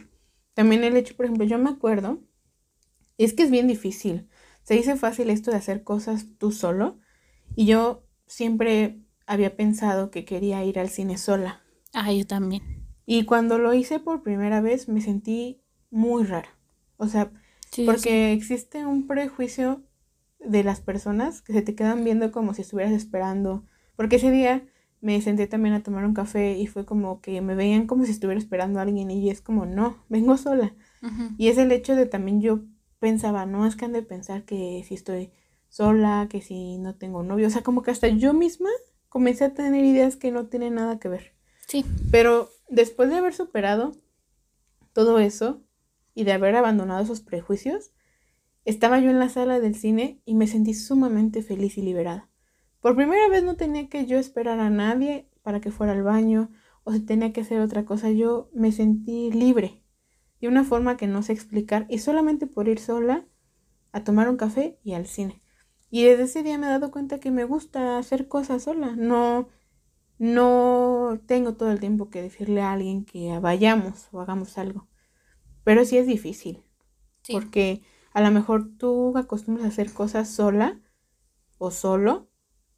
También 0.54 0.84
el 0.84 0.97
hecho, 0.97 1.16
por 1.16 1.26
ejemplo, 1.26 1.45
yo 1.45 1.58
me 1.58 1.70
acuerdo, 1.70 2.20
es 3.18 3.34
que 3.34 3.43
es 3.43 3.51
bien 3.51 3.68
difícil. 3.68 4.28
Se 4.64 4.74
dice 4.74 4.95
fácil 4.95 5.30
esto 5.30 5.51
de 5.51 5.58
hacer 5.58 5.84
cosas 5.84 6.26
tú 6.38 6.51
solo. 6.51 6.99
Y 7.56 7.66
yo 7.66 8.04
siempre 8.26 9.01
había 9.26 9.56
pensado 9.56 10.12
que 10.12 10.26
quería 10.26 10.64
ir 10.64 10.80
al 10.80 10.89
cine 10.89 11.18
sola. 11.18 11.62
Ah, 11.93 12.12
yo 12.12 12.26
también. 12.26 12.86
Y 13.06 13.24
cuando 13.26 13.58
lo 13.58 13.74
hice 13.74 13.99
por 13.99 14.24
primera 14.24 14.62
vez 14.62 14.89
me 14.89 15.01
sentí 15.01 15.62
muy 15.89 16.26
rara. 16.26 16.49
O 16.97 17.08
sea, 17.08 17.32
Sí, 17.72 17.86
porque 17.86 18.34
existe 18.34 18.86
un 18.86 19.08
prejuicio 19.08 19.84
de 20.39 20.64
las 20.64 20.82
personas 20.82 21.41
que 21.41 21.54
se 21.54 21.62
te 21.62 21.76
quedan 21.76 22.04
viendo 22.04 22.32
como 22.32 22.54
si 22.54 22.62
estuvieras 22.62 22.93
esperando. 22.93 23.66
Porque 23.95 24.18
ese 24.18 24.32
día 24.32 24.68
me 25.02 25.22
senté 25.22 25.48
también 25.48 25.76
a 25.76 25.84
tomar 25.84 26.06
un 26.06 26.14
café 26.14 26.58
y 26.58 26.68
fue 26.68 26.86
como 26.86 27.22
que 27.22 27.41
me 27.41 27.56
veían 27.56 27.88
como 27.88 28.06
si 28.06 28.12
estuviera 28.12 28.39
esperando 28.39 28.80
a 28.80 28.84
alguien 28.84 29.12
y 29.12 29.30
es 29.30 29.41
como, 29.41 29.66
no, 29.66 29.98
vengo 30.10 30.38
sola. 30.38 30.74
Y 31.38 31.48
es 31.48 31.58
el 31.58 31.72
hecho 31.72 31.95
de 31.95 32.06
también 32.06 32.41
yo 32.41 32.62
pensaba, 33.00 33.45
no 33.45 33.66
es 33.66 33.76
que 33.76 33.86
han 33.86 33.93
de 33.93 34.02
pensar 34.02 34.43
que 34.43 34.84
si 34.88 34.95
estoy 34.95 35.32
sola, 35.70 36.28
que 36.30 36.41
si 36.41 36.78
no 36.80 36.95
tengo 36.95 37.24
novio. 37.24 37.48
O 37.48 37.50
sea, 37.50 37.62
como 37.62 37.84
que 37.84 37.91
hasta 37.91 38.08
yo 38.08 38.34
misma 38.34 38.70
comencé 39.10 39.45
a 39.45 39.54
tener 39.54 39.86
ideas 39.86 40.16
que 40.16 40.32
no 40.32 40.48
tienen 40.48 40.76
nada 40.76 41.00
que 41.00 41.10
ver. 41.10 41.34
Sí. 41.68 41.86
Pero 42.12 42.50
después 42.70 43.10
de 43.10 43.18
haber 43.18 43.34
superado 43.34 43.93
todo 44.93 45.20
eso 45.20 45.62
y 46.16 46.24
de 46.24 46.34
haber 46.34 46.56
abandonado 46.56 47.04
esos 47.04 47.22
prejuicios, 47.22 47.91
estaba 48.66 49.00
yo 49.00 49.10
en 49.10 49.20
la 49.20 49.30
sala 49.30 49.60
del 49.60 49.76
cine 49.76 50.22
y 50.26 50.36
me 50.36 50.48
sentí 50.48 50.74
sumamente 50.74 51.43
feliz 51.43 51.78
y 51.78 51.84
liberada. 51.84 52.30
Por 52.82 52.95
primera 52.95 53.28
vez 53.30 53.43
no 53.43 53.55
tenía 53.55 53.89
que 53.89 54.05
yo 54.05 54.17
esperar 54.17 54.59
a 54.59 54.69
nadie 54.69 55.30
para 55.41 55.59
que 55.59 55.71
fuera 55.71 55.93
al 55.93 56.03
baño 56.03 56.51
o 56.84 56.93
si 56.93 56.99
tenía 56.99 57.34
que 57.34 57.41
hacer 57.41 57.59
otra 57.59 57.86
cosa. 57.86 58.11
Yo 58.11 58.49
me 58.53 58.71
sentí 58.71 59.32
libre 59.32 59.84
de 60.39 60.47
una 60.47 60.63
forma 60.63 60.97
que 60.97 61.07
no 61.07 61.23
sé 61.23 61.34
explicar 61.34 61.86
y 61.89 61.99
solamente 61.99 62.47
por 62.47 62.67
ir 62.67 62.80
sola 62.80 63.25
a 63.91 64.03
tomar 64.03 64.30
un 64.30 64.38
café 64.38 64.80
y 64.84 64.93
al 64.93 65.07
cine. 65.07 65.41
Y 65.89 66.03
desde 66.03 66.23
ese 66.23 66.43
día 66.43 66.57
me 66.57 66.67
he 66.67 66.69
dado 66.69 66.91
cuenta 66.91 67.19
que 67.19 67.32
me 67.32 67.45
gusta 67.45 67.97
hacer 67.97 68.28
cosas 68.28 68.63
sola. 68.63 68.95
No, 68.95 69.47
no 70.19 71.19
tengo 71.25 71.53
todo 71.55 71.71
el 71.71 71.80
tiempo 71.80 72.09
que 72.09 72.21
decirle 72.21 72.61
a 72.61 72.73
alguien 72.73 73.05
que 73.05 73.39
vayamos 73.39 74.09
o 74.11 74.21
hagamos 74.21 74.57
algo. 74.57 74.88
Pero 75.63 75.86
sí 75.86 75.97
es 75.97 76.07
difícil. 76.07 76.63
Porque 77.32 77.82
a 78.13 78.21
lo 78.21 78.32
mejor 78.32 78.78
tú 78.78 79.17
acostumbras 79.17 79.65
a 79.65 79.69
hacer 79.69 79.93
cosas 79.93 80.30
sola 80.30 80.80
o 81.57 81.71
solo 81.71 82.26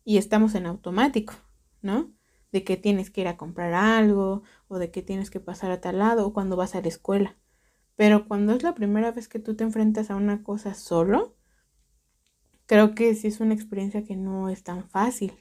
y 0.10 0.18
estamos 0.18 0.56
en 0.56 0.66
automático, 0.66 1.36
¿no? 1.84 2.12
De 2.52 2.64
que 2.64 2.78
tienes 2.78 3.12
que 3.12 3.22
ir 3.22 3.28
a 3.28 3.38
comprar 3.38 3.76
algo 3.76 4.42
o 4.68 4.80
de 4.80 4.90
que 4.90 5.04
tienes 5.04 5.30
que 5.30 5.40
pasar 5.40 5.70
a 5.70 5.82
tal 5.82 6.00
lado 6.00 6.26
o 6.26 6.34
cuando 6.34 6.56
vas 6.56 6.74
a 6.74 6.82
la 6.82 6.88
escuela. 6.88 7.38
Pero 7.96 8.28
cuando 8.28 8.54
es 8.54 8.64
la 8.64 8.74
primera 8.74 9.12
vez 9.12 9.28
que 9.28 9.38
tú 9.38 9.56
te 9.56 9.64
enfrentas 9.64 10.10
a 10.10 10.16
una 10.16 10.42
cosa 10.42 10.74
solo, 10.74 11.36
creo 12.66 12.96
que 12.96 13.14
sí 13.14 13.28
es 13.28 13.40
una 13.40 13.54
experiencia 13.54 14.04
que 14.04 14.16
no 14.16 14.50
es 14.50 14.64
tan 14.64 14.90
fácil. 14.90 15.32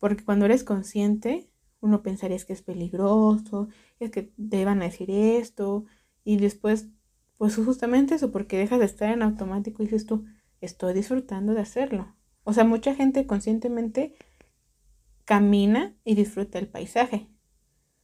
Porque 0.00 0.24
cuando 0.24 0.46
eres 0.46 0.64
consciente, 0.64 1.48
uno 1.78 2.02
pensaría 2.02 2.36
es 2.36 2.44
que 2.44 2.54
es 2.54 2.62
peligroso, 2.62 3.68
es 4.00 4.10
que 4.10 4.32
te 4.50 4.64
van 4.64 4.82
a 4.82 4.86
decir 4.86 5.12
esto, 5.12 5.84
y 6.24 6.38
después, 6.38 6.88
pues 7.38 7.54
justamente 7.54 8.16
eso, 8.16 8.32
porque 8.32 8.58
dejas 8.58 8.80
de 8.80 8.86
estar 8.86 9.12
en 9.12 9.22
automático 9.22 9.84
y 9.84 9.86
dices 9.86 10.06
tú, 10.06 10.26
estoy 10.60 10.92
disfrutando 10.92 11.54
de 11.54 11.60
hacerlo. 11.60 12.16
O 12.50 12.52
sea, 12.52 12.64
mucha 12.64 12.96
gente 12.96 13.28
conscientemente 13.28 14.16
camina 15.24 15.94
y 16.02 16.16
disfruta 16.16 16.58
el 16.58 16.66
paisaje. 16.66 17.28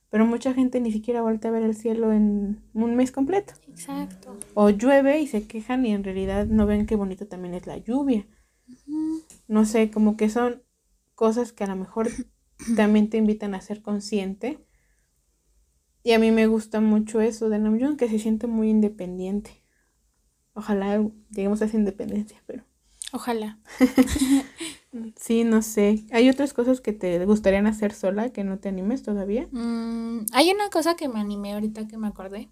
Pero 0.09 0.25
mucha 0.25 0.55
gente 0.55 0.81
ni 0.81 0.93
siquiera 0.93 1.21
vuelve 1.21 1.49
a 1.49 1.51
ver 1.51 1.65
el 1.65 1.75
cielo 1.75 2.13
en 2.13 2.63
un 2.73 2.95
mes 2.95 3.11
completo. 3.11 3.55
Exacto. 3.67 4.39
O 4.55 4.71
llueve 4.71 5.19
y 5.21 5.27
se 5.27 5.49
quejan 5.49 5.85
y 5.85 5.93
en 5.93 6.05
realidad 6.05 6.47
no 6.47 6.65
ven 6.65 6.87
qué 6.87 6.95
bonito 6.95 7.27
también 7.27 7.55
es 7.55 7.67
la 7.67 7.79
lluvia. 7.79 8.25
No 9.49 9.65
sé, 9.65 9.91
como 9.91 10.17
que 10.17 10.29
son 10.29 10.63
cosas 11.17 11.53
que 11.53 11.65
a 11.65 11.67
lo 11.67 11.75
mejor 11.75 12.09
también 12.77 13.11
te 13.11 13.17
invitan 13.17 13.53
a 13.57 13.61
ser 13.61 13.83
consciente. 13.83 14.65
Y 16.05 16.13
a 16.13 16.21
mí 16.21 16.31
me 16.31 16.47
gusta 16.47 16.81
mucho 16.81 17.21
eso 17.21 17.49
de 17.49 17.59
Namjoon, 17.59 17.97
que 17.97 18.09
se 18.09 18.21
siente 18.21 18.47
muy 18.47 18.71
independiente. 18.71 19.51
Ojalá 20.55 21.05
lleguemos 21.31 21.63
a 21.63 21.65
esa 21.65 21.77
independencia, 21.77 22.41
pero... 22.47 22.63
Ojalá. 23.17 23.59
Sí, 25.17 25.45
no 25.45 25.61
sé. 25.61 26.07
¿Hay 26.11 26.31
otras 26.31 26.55
cosas 26.55 26.81
que 26.81 26.95
te 26.95 27.23
gustarían 27.27 27.67
hacer 27.67 27.93
sola 27.93 28.31
que 28.31 28.45
no 28.45 28.59
te 28.59 28.71
animes 28.71 29.03
todavía? 29.03 29.47
Mm, 29.51 30.25
hay 30.33 30.51
una 30.51 30.71
cosa 30.71 30.97
que 30.97 31.09
me 31.09 31.21
animé 31.21 31.53
ahorita 31.53 31.87
que 31.87 31.99
me 31.99 32.07
acordé. 32.09 32.49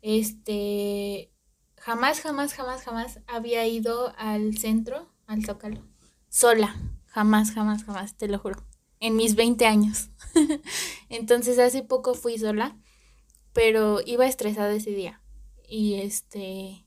Este, 0.00 1.30
jamás, 1.76 2.20
jamás, 2.20 2.54
jamás, 2.54 2.82
jamás 2.82 3.20
había 3.26 3.66
ido 3.66 4.14
al 4.16 4.56
centro, 4.56 5.12
al 5.26 5.44
Zócalo, 5.44 5.82
sola. 6.30 6.74
Jamás, 7.08 7.52
jamás, 7.52 7.84
jamás, 7.84 8.16
te 8.16 8.28
lo 8.28 8.38
juro. 8.38 8.62
En 8.98 9.16
mis 9.16 9.34
20 9.34 9.66
años. 9.66 10.08
Entonces 11.10 11.58
hace 11.58 11.82
poco 11.82 12.14
fui 12.14 12.38
sola, 12.38 12.74
pero 13.52 14.00
iba 14.06 14.26
estresada 14.26 14.72
ese 14.72 14.92
día. 14.92 15.20
Y 15.68 15.96
este, 16.00 16.85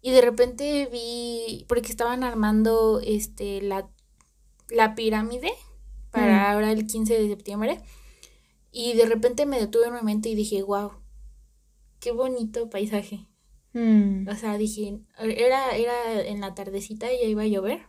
y 0.00 0.12
de 0.12 0.20
repente 0.20 0.88
vi, 0.90 1.64
porque 1.68 1.90
estaban 1.90 2.24
armando 2.24 3.00
este, 3.02 3.60
la 3.62 3.90
la 4.70 4.94
pirámide 4.94 5.50
para 6.10 6.32
mm. 6.32 6.52
ahora 6.52 6.72
el 6.72 6.86
15 6.86 7.18
de 7.18 7.28
septiembre. 7.28 7.80
Y 8.70 8.94
de 8.94 9.06
repente 9.06 9.46
me 9.46 9.58
detuve 9.58 9.86
en 9.86 9.94
mi 9.94 10.02
mente 10.02 10.28
y 10.28 10.34
dije, 10.34 10.62
wow, 10.62 10.92
qué 12.00 12.12
bonito 12.12 12.68
paisaje. 12.68 13.26
Mm. 13.72 14.28
O 14.28 14.34
sea, 14.34 14.58
dije, 14.58 15.00
era, 15.18 15.76
era 15.76 16.22
en 16.22 16.40
la 16.40 16.54
tardecita 16.54 17.12
y 17.12 17.20
ya 17.20 17.26
iba 17.26 17.42
a 17.42 17.46
llover. 17.46 17.80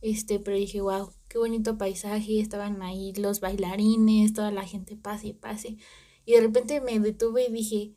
Este, 0.00 0.38
pero 0.38 0.56
dije, 0.56 0.80
wow, 0.80 1.10
qué 1.28 1.38
bonito 1.38 1.78
paisaje. 1.78 2.40
Estaban 2.40 2.82
ahí 2.82 3.12
los 3.14 3.40
bailarines, 3.40 4.32
toda 4.32 4.50
la 4.50 4.64
gente 4.64 4.96
pase 4.96 5.28
y 5.28 5.32
pase. 5.34 5.76
Y 6.24 6.32
de 6.32 6.40
repente 6.40 6.80
me 6.80 6.98
detuve 6.98 7.46
y 7.48 7.52
dije, 7.52 7.94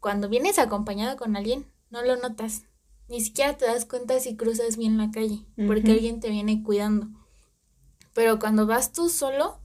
cuando 0.00 0.28
vienes 0.28 0.58
acompañado 0.58 1.16
con 1.16 1.36
alguien, 1.36 1.66
no 1.90 2.02
lo 2.02 2.16
notas 2.16 2.64
ni 3.08 3.20
siquiera 3.20 3.56
te 3.56 3.66
das 3.66 3.84
cuenta 3.84 4.18
si 4.20 4.36
cruzas 4.36 4.76
bien 4.76 4.98
la 4.98 5.10
calle, 5.10 5.46
porque 5.66 5.92
alguien 5.92 6.20
te 6.20 6.30
viene 6.30 6.62
cuidando. 6.62 7.08
Pero 8.14 8.38
cuando 8.38 8.66
vas 8.66 8.92
tú 8.92 9.08
solo, 9.08 9.60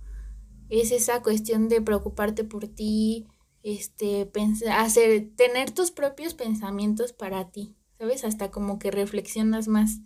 es 0.70 0.92
esa 0.92 1.24
cuestión 1.24 1.68
de 1.68 1.82
preocuparte 1.82 2.44
por 2.44 2.68
ti, 2.68 3.28
este, 3.64 4.26
pensar, 4.26 4.80
hacer, 4.80 5.32
tener 5.36 5.72
tus 5.72 5.92
propios 5.92 6.34
pensamientos 6.34 7.14
para 7.14 7.50
ti, 7.52 7.76
¿sabes? 7.98 8.24
Hasta 8.24 8.52
como 8.52 8.78
que 8.78 8.92
reflexionas 8.92 9.68
más 9.68 10.02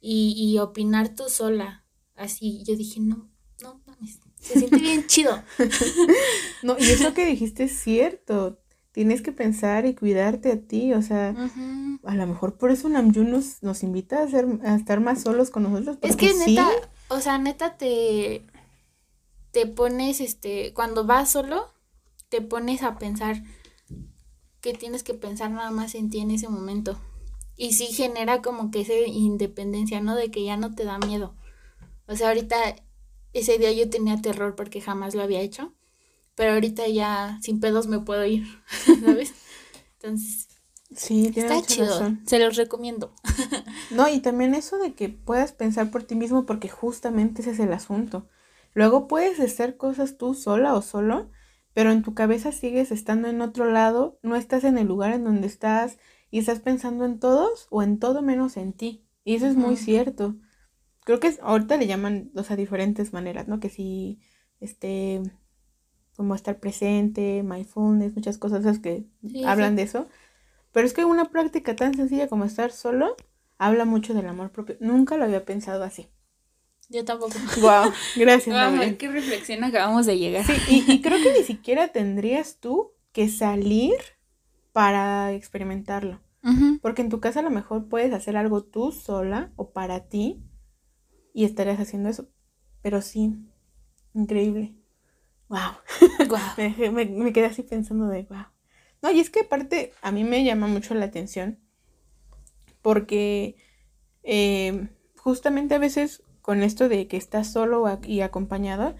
y, 0.00 0.34
y 0.36 0.58
opinar 0.58 1.14
tú 1.14 1.24
sola. 1.28 1.84
Así, 2.14 2.62
yo 2.64 2.76
dije, 2.76 3.00
no, 3.00 3.30
no 3.62 3.82
mames, 3.86 4.20
se 4.40 4.58
siente 4.58 4.78
bien 4.78 5.06
chido. 5.06 5.42
no, 6.62 6.78
y 6.78 6.84
eso 6.84 7.12
que 7.12 7.26
dijiste 7.26 7.64
es 7.64 7.78
cierto 7.78 8.58
tienes 9.00 9.22
que 9.22 9.32
pensar 9.32 9.86
y 9.86 9.94
cuidarte 9.94 10.52
a 10.52 10.60
ti, 10.60 10.92
o 10.92 11.00
sea, 11.00 11.34
a 12.04 12.14
lo 12.14 12.26
mejor 12.26 12.58
por 12.58 12.70
eso 12.70 12.86
Namjoon 12.86 13.30
nos, 13.30 13.62
nos 13.62 13.82
invita 13.82 14.22
a, 14.22 14.28
ser, 14.28 14.46
a 14.62 14.74
estar 14.74 15.00
más 15.00 15.22
solos 15.22 15.48
con 15.48 15.62
nosotros. 15.62 15.96
Es 16.02 16.16
que 16.16 16.34
neta, 16.34 16.68
o 17.08 17.18
sea, 17.18 17.38
neta 17.38 17.78
te, 17.78 18.42
te 19.52 19.64
pones, 19.64 20.20
este, 20.20 20.74
cuando 20.74 21.06
vas 21.06 21.30
solo, 21.30 21.64
te 22.28 22.42
pones 22.42 22.82
a 22.82 22.98
pensar 22.98 23.42
que 24.60 24.74
tienes 24.74 25.02
que 25.02 25.14
pensar 25.14 25.50
nada 25.50 25.70
más 25.70 25.94
en 25.94 26.10
ti 26.10 26.18
en 26.18 26.30
ese 26.30 26.50
momento. 26.50 27.00
Y 27.56 27.72
sí 27.72 27.86
genera 27.86 28.42
como 28.42 28.70
que 28.70 28.82
esa 28.82 28.92
independencia, 28.92 30.02
¿no? 30.02 30.14
De 30.14 30.30
que 30.30 30.44
ya 30.44 30.58
no 30.58 30.74
te 30.74 30.84
da 30.84 30.98
miedo. 30.98 31.34
O 32.06 32.16
sea, 32.16 32.28
ahorita 32.28 32.76
ese 33.32 33.56
día 33.56 33.72
yo 33.72 33.88
tenía 33.88 34.20
terror 34.20 34.56
porque 34.56 34.82
jamás 34.82 35.14
lo 35.14 35.22
había 35.22 35.40
hecho 35.40 35.72
pero 36.34 36.52
ahorita 36.52 36.88
ya 36.88 37.38
sin 37.42 37.60
pedos 37.60 37.86
me 37.86 38.00
puedo 38.00 38.24
ir, 38.24 38.44
¿sabes? 39.04 39.34
Entonces, 39.94 40.48
sí, 40.94 41.32
está 41.34 41.62
chido, 41.62 42.16
se 42.26 42.38
los 42.38 42.56
recomiendo. 42.56 43.14
no, 43.90 44.08
y 44.08 44.20
también 44.20 44.54
eso 44.54 44.78
de 44.78 44.94
que 44.94 45.08
puedas 45.08 45.52
pensar 45.52 45.90
por 45.90 46.02
ti 46.04 46.14
mismo 46.14 46.46
porque 46.46 46.68
justamente 46.68 47.42
ese 47.42 47.52
es 47.52 47.60
el 47.60 47.72
asunto. 47.72 48.28
Luego 48.72 49.08
puedes 49.08 49.40
hacer 49.40 49.76
cosas 49.76 50.16
tú 50.16 50.34
sola 50.34 50.74
o 50.74 50.82
solo, 50.82 51.30
pero 51.74 51.92
en 51.92 52.02
tu 52.02 52.14
cabeza 52.14 52.52
sigues 52.52 52.90
estando 52.92 53.28
en 53.28 53.42
otro 53.42 53.70
lado, 53.70 54.18
no 54.22 54.36
estás 54.36 54.64
en 54.64 54.78
el 54.78 54.86
lugar 54.86 55.12
en 55.12 55.24
donde 55.24 55.46
estás 55.46 55.98
y 56.30 56.38
estás 56.38 56.60
pensando 56.60 57.04
en 57.04 57.18
todos 57.18 57.66
o 57.70 57.82
en 57.82 57.98
todo 57.98 58.22
menos 58.22 58.56
en 58.56 58.72
ti. 58.72 59.06
Y 59.24 59.34
eso 59.34 59.46
es 59.46 59.56
muy 59.56 59.76
cierto. 59.76 60.36
Creo 61.04 61.20
que 61.20 61.36
ahorita 61.42 61.76
le 61.76 61.86
llaman, 61.86 62.30
o 62.34 62.42
sea, 62.42 62.56
diferentes 62.56 63.12
maneras, 63.12 63.48
¿no? 63.48 63.60
Que 63.60 63.68
si, 63.68 64.20
este, 64.60 65.22
como 66.20 66.34
estar 66.34 66.58
presente, 66.58 67.42
mindfulness, 67.42 68.14
muchas 68.14 68.36
cosas 68.36 68.78
que 68.78 69.06
hablan 69.46 69.74
de 69.74 69.84
eso. 69.84 70.06
Pero 70.70 70.86
es 70.86 70.92
que 70.92 71.06
una 71.06 71.30
práctica 71.30 71.74
tan 71.74 71.94
sencilla 71.94 72.28
como 72.28 72.44
estar 72.44 72.72
solo 72.72 73.16
habla 73.56 73.86
mucho 73.86 74.12
del 74.12 74.28
amor 74.28 74.52
propio. 74.52 74.76
Nunca 74.80 75.16
lo 75.16 75.24
había 75.24 75.46
pensado 75.46 75.82
así. 75.82 76.10
Yo 76.90 77.06
tampoco. 77.06 77.32
Wow, 77.62 77.90
gracias. 78.16 78.54
Wow, 78.54 78.98
qué 78.98 79.08
reflexión 79.10 79.64
acabamos 79.64 80.04
de 80.04 80.18
llegar. 80.18 80.44
Sí, 80.44 80.84
y, 80.86 81.00
creo 81.00 81.16
que 81.22 81.32
ni 81.32 81.42
siquiera 81.42 81.88
tendrías 81.88 82.58
tú 82.60 82.92
que 83.12 83.30
salir 83.30 83.94
para 84.72 85.32
experimentarlo. 85.32 86.20
Porque 86.82 87.00
en 87.00 87.08
tu 87.08 87.20
casa 87.20 87.40
a 87.40 87.44
lo 87.44 87.50
mejor 87.50 87.88
puedes 87.88 88.12
hacer 88.12 88.36
algo 88.36 88.62
tú 88.62 88.92
sola 88.92 89.52
o 89.56 89.72
para 89.72 90.08
ti 90.10 90.44
y 91.32 91.46
estarías 91.46 91.80
haciendo 91.80 92.10
eso. 92.10 92.28
Pero 92.82 93.00
sí, 93.00 93.38
increíble 94.12 94.74
wow. 95.50 95.72
me, 96.92 97.32
quedé 97.32 97.46
así 97.46 97.62
pensando 97.62 98.06
de 98.06 98.22
wow. 98.22 98.46
No, 99.02 99.10
y 99.10 99.20
es 99.20 99.28
que 99.28 99.40
aparte 99.40 99.92
a 100.00 100.12
mí 100.12 100.24
me 100.24 100.44
llama 100.44 100.66
mucho 100.66 100.94
la 100.94 101.06
atención 101.06 101.58
porque 102.82 103.56
em, 104.22 104.88
justamente 105.16 105.74
a 105.74 105.78
veces 105.78 106.22
con 106.40 106.62
esto 106.62 106.88
de 106.88 107.06
que 107.06 107.16
estás 107.16 107.52
solo 107.52 107.84
y 108.04 108.22
acompañado, 108.22 108.96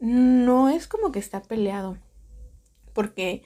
no 0.00 0.68
es 0.68 0.88
como 0.88 1.12
que 1.12 1.18
está 1.18 1.42
peleado. 1.42 1.98
Porque 2.92 3.42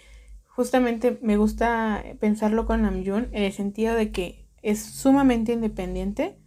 justamente 0.47 1.19
me 1.23 1.37
gusta 1.37 2.03
pensarlo 2.19 2.67
con 2.67 2.83
Namjoon 2.83 3.29
en 3.33 3.45
el 3.45 3.53
sentido 3.53 3.95
de 3.95 4.11
que 4.11 4.47
es 4.63 4.81
sumamente 4.83 5.53
independiente 5.53 6.39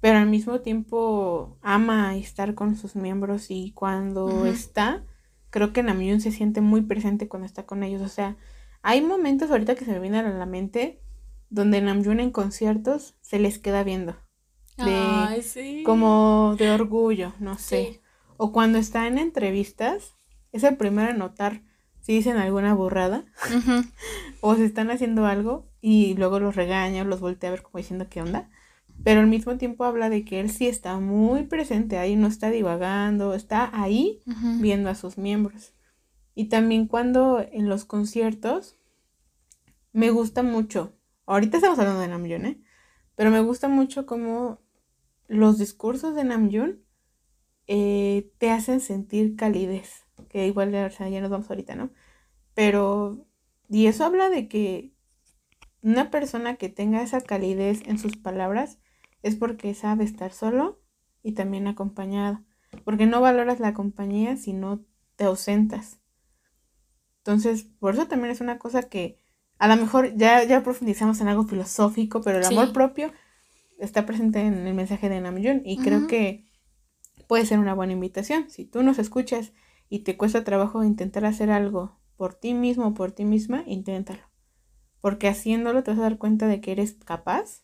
pero 0.00 0.18
al 0.18 0.28
mismo 0.28 0.60
tiempo 0.60 1.58
ama 1.62 2.16
estar 2.16 2.54
con 2.54 2.76
sus 2.76 2.94
miembros 2.94 3.50
y 3.50 3.72
cuando 3.72 4.46
está, 4.46 5.04
creo 5.50 5.72
que 5.72 5.82
Namjoon 5.82 6.20
se 6.20 6.30
siente 6.30 6.60
muy 6.60 6.82
presente 6.82 7.28
cuando 7.28 7.46
está 7.46 7.66
con 7.66 7.82
ellos. 7.82 8.02
O 8.02 8.08
sea, 8.08 8.36
hay 8.82 9.02
momentos 9.02 9.50
ahorita 9.50 9.74
que 9.74 9.84
se 9.84 9.92
me 9.92 10.00
vienen 10.00 10.26
a 10.26 10.38
la 10.38 10.46
mente 10.46 11.00
donde 11.50 11.80
Namjoon 11.80 12.20
en 12.20 12.30
conciertos 12.30 13.16
se 13.20 13.38
les 13.38 13.58
queda 13.58 13.82
viendo. 13.82 14.16
De, 14.76 15.82
Como 15.84 16.54
de 16.56 16.70
orgullo, 16.70 17.32
no 17.40 17.58
sé. 17.58 18.00
O 18.36 18.52
cuando 18.52 18.78
está 18.78 19.08
en 19.08 19.18
entrevistas, 19.18 20.14
es 20.52 20.62
el 20.62 20.76
primero 20.76 21.10
en 21.10 21.18
notar 21.18 21.62
si 22.00 22.12
dicen 22.12 22.36
alguna 22.36 22.74
burrada 22.74 23.24
o 24.40 24.54
si 24.54 24.62
están 24.62 24.90
haciendo 24.92 25.26
algo 25.26 25.68
y 25.80 26.14
luego 26.14 26.38
los 26.38 26.54
regaña 26.54 27.02
o 27.02 27.04
los 27.04 27.20
voltea 27.20 27.50
a 27.50 27.52
ver 27.52 27.62
como 27.62 27.78
diciendo 27.78 28.06
qué 28.08 28.22
onda. 28.22 28.48
Pero 29.04 29.20
al 29.20 29.26
mismo 29.26 29.56
tiempo 29.56 29.84
habla 29.84 30.10
de 30.10 30.24
que 30.24 30.40
él 30.40 30.50
sí 30.50 30.66
está 30.66 30.98
muy 30.98 31.44
presente 31.44 31.98
ahí, 31.98 32.16
no 32.16 32.26
está 32.26 32.50
divagando, 32.50 33.34
está 33.34 33.70
ahí 33.72 34.20
viendo 34.60 34.90
a 34.90 34.94
sus 34.94 35.18
miembros. 35.18 35.72
Y 36.34 36.46
también 36.46 36.86
cuando 36.86 37.44
en 37.52 37.68
los 37.68 37.84
conciertos 37.84 38.76
me 39.92 40.10
gusta 40.10 40.42
mucho, 40.42 40.92
ahorita 41.26 41.56
estamos 41.56 41.78
hablando 41.78 42.00
de 42.00 42.08
Namjoon, 42.08 42.46
¿eh? 42.46 42.62
Pero 43.14 43.30
me 43.30 43.40
gusta 43.40 43.68
mucho 43.68 44.06
como 44.06 44.60
los 45.26 45.58
discursos 45.58 46.14
de 46.14 46.24
Namjoon 46.24 46.80
eh, 47.66 48.30
te 48.38 48.50
hacen 48.50 48.80
sentir 48.80 49.36
calidez, 49.36 50.04
que 50.28 50.46
igual 50.46 50.72
ya 50.72 50.88
nos 51.20 51.30
vamos 51.30 51.50
ahorita, 51.50 51.74
¿no? 51.74 51.90
Pero, 52.54 53.26
y 53.68 53.86
eso 53.86 54.04
habla 54.04 54.30
de 54.30 54.48
que 54.48 54.92
una 55.82 56.10
persona 56.10 56.56
que 56.56 56.68
tenga 56.68 57.02
esa 57.02 57.20
calidez 57.20 57.82
en 57.86 57.98
sus 57.98 58.16
palabras 58.16 58.78
es 59.22 59.36
porque 59.36 59.74
sabe 59.74 60.04
estar 60.04 60.32
solo 60.32 60.80
y 61.22 61.32
también 61.32 61.66
acompañado. 61.66 62.44
Porque 62.84 63.06
no 63.06 63.20
valoras 63.20 63.60
la 63.60 63.74
compañía 63.74 64.36
si 64.36 64.52
no 64.52 64.84
te 65.16 65.24
ausentas. 65.24 65.98
Entonces, 67.18 67.64
por 67.64 67.94
eso 67.94 68.06
también 68.06 68.30
es 68.30 68.40
una 68.40 68.58
cosa 68.58 68.82
que 68.84 69.18
a 69.58 69.68
lo 69.68 69.76
mejor 69.76 70.14
ya, 70.16 70.44
ya 70.44 70.62
profundizamos 70.62 71.20
en 71.20 71.28
algo 71.28 71.44
filosófico, 71.44 72.20
pero 72.22 72.38
el 72.38 72.44
amor 72.44 72.72
propio 72.72 73.12
está 73.78 74.06
presente 74.06 74.40
en 74.40 74.66
el 74.66 74.74
mensaje 74.74 75.08
de 75.08 75.20
Namjoon 75.20 75.62
y 75.64 75.78
creo 75.78 76.06
que 76.06 76.44
puede 77.26 77.44
ser 77.44 77.58
una 77.58 77.74
buena 77.74 77.92
invitación. 77.92 78.48
Si 78.50 78.64
tú 78.64 78.82
nos 78.82 78.98
escuchas 78.98 79.52
y 79.88 80.00
te 80.00 80.16
cuesta 80.16 80.44
trabajo 80.44 80.84
intentar 80.84 81.24
hacer 81.24 81.50
algo 81.50 81.98
por 82.16 82.34
ti 82.34 82.54
mismo 82.54 82.88
o 82.88 82.94
por 82.94 83.12
ti 83.12 83.24
misma, 83.24 83.62
inténtalo. 83.66 84.22
Porque 85.00 85.28
haciéndolo 85.28 85.82
te 85.82 85.90
vas 85.92 86.00
a 86.00 86.02
dar 86.02 86.18
cuenta 86.18 86.46
de 86.46 86.60
que 86.60 86.72
eres 86.72 86.94
capaz 87.04 87.62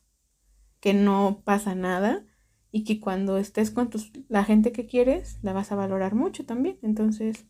que 0.85 0.93
no 0.93 1.41
pasa 1.47 1.75
nada 1.75 2.27
y 2.71 2.85
que 2.85 3.01
cuando 3.01 3.39
estés 3.39 3.71
con 3.71 3.89
tus, 3.89 4.13
la 4.29 4.45
gente 4.45 4.71
que 4.71 4.85
quieres, 4.85 5.39
la 5.41 5.55
vas 5.55 5.73
a 5.73 5.77
valorar 5.77 6.15
mucho 6.15 6.45
también. 6.45 6.79
Entonces, 6.83 7.47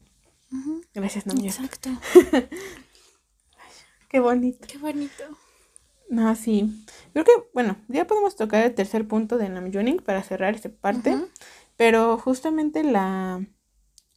gracias, 0.95 1.26
Namjoon. 1.26 1.49
Exacto. 1.49 1.91
qué 4.09 4.20
bonito. 4.20 4.68
Qué 4.68 4.78
bonito. 4.78 5.24
No, 6.09 6.37
sí. 6.37 6.87
Creo 7.12 7.24
que, 7.24 7.32
bueno, 7.53 7.76
ya 7.89 8.07
podemos 8.07 8.37
tocar 8.37 8.64
el 8.64 8.72
tercer 8.72 9.09
punto 9.09 9.37
de 9.37 9.49
Namjooning 9.49 9.97
para 9.97 10.22
cerrar 10.22 10.55
esta 10.55 10.68
parte. 10.68 11.16
Pero 11.76 12.16
justamente 12.18 12.85
la, 12.85 13.45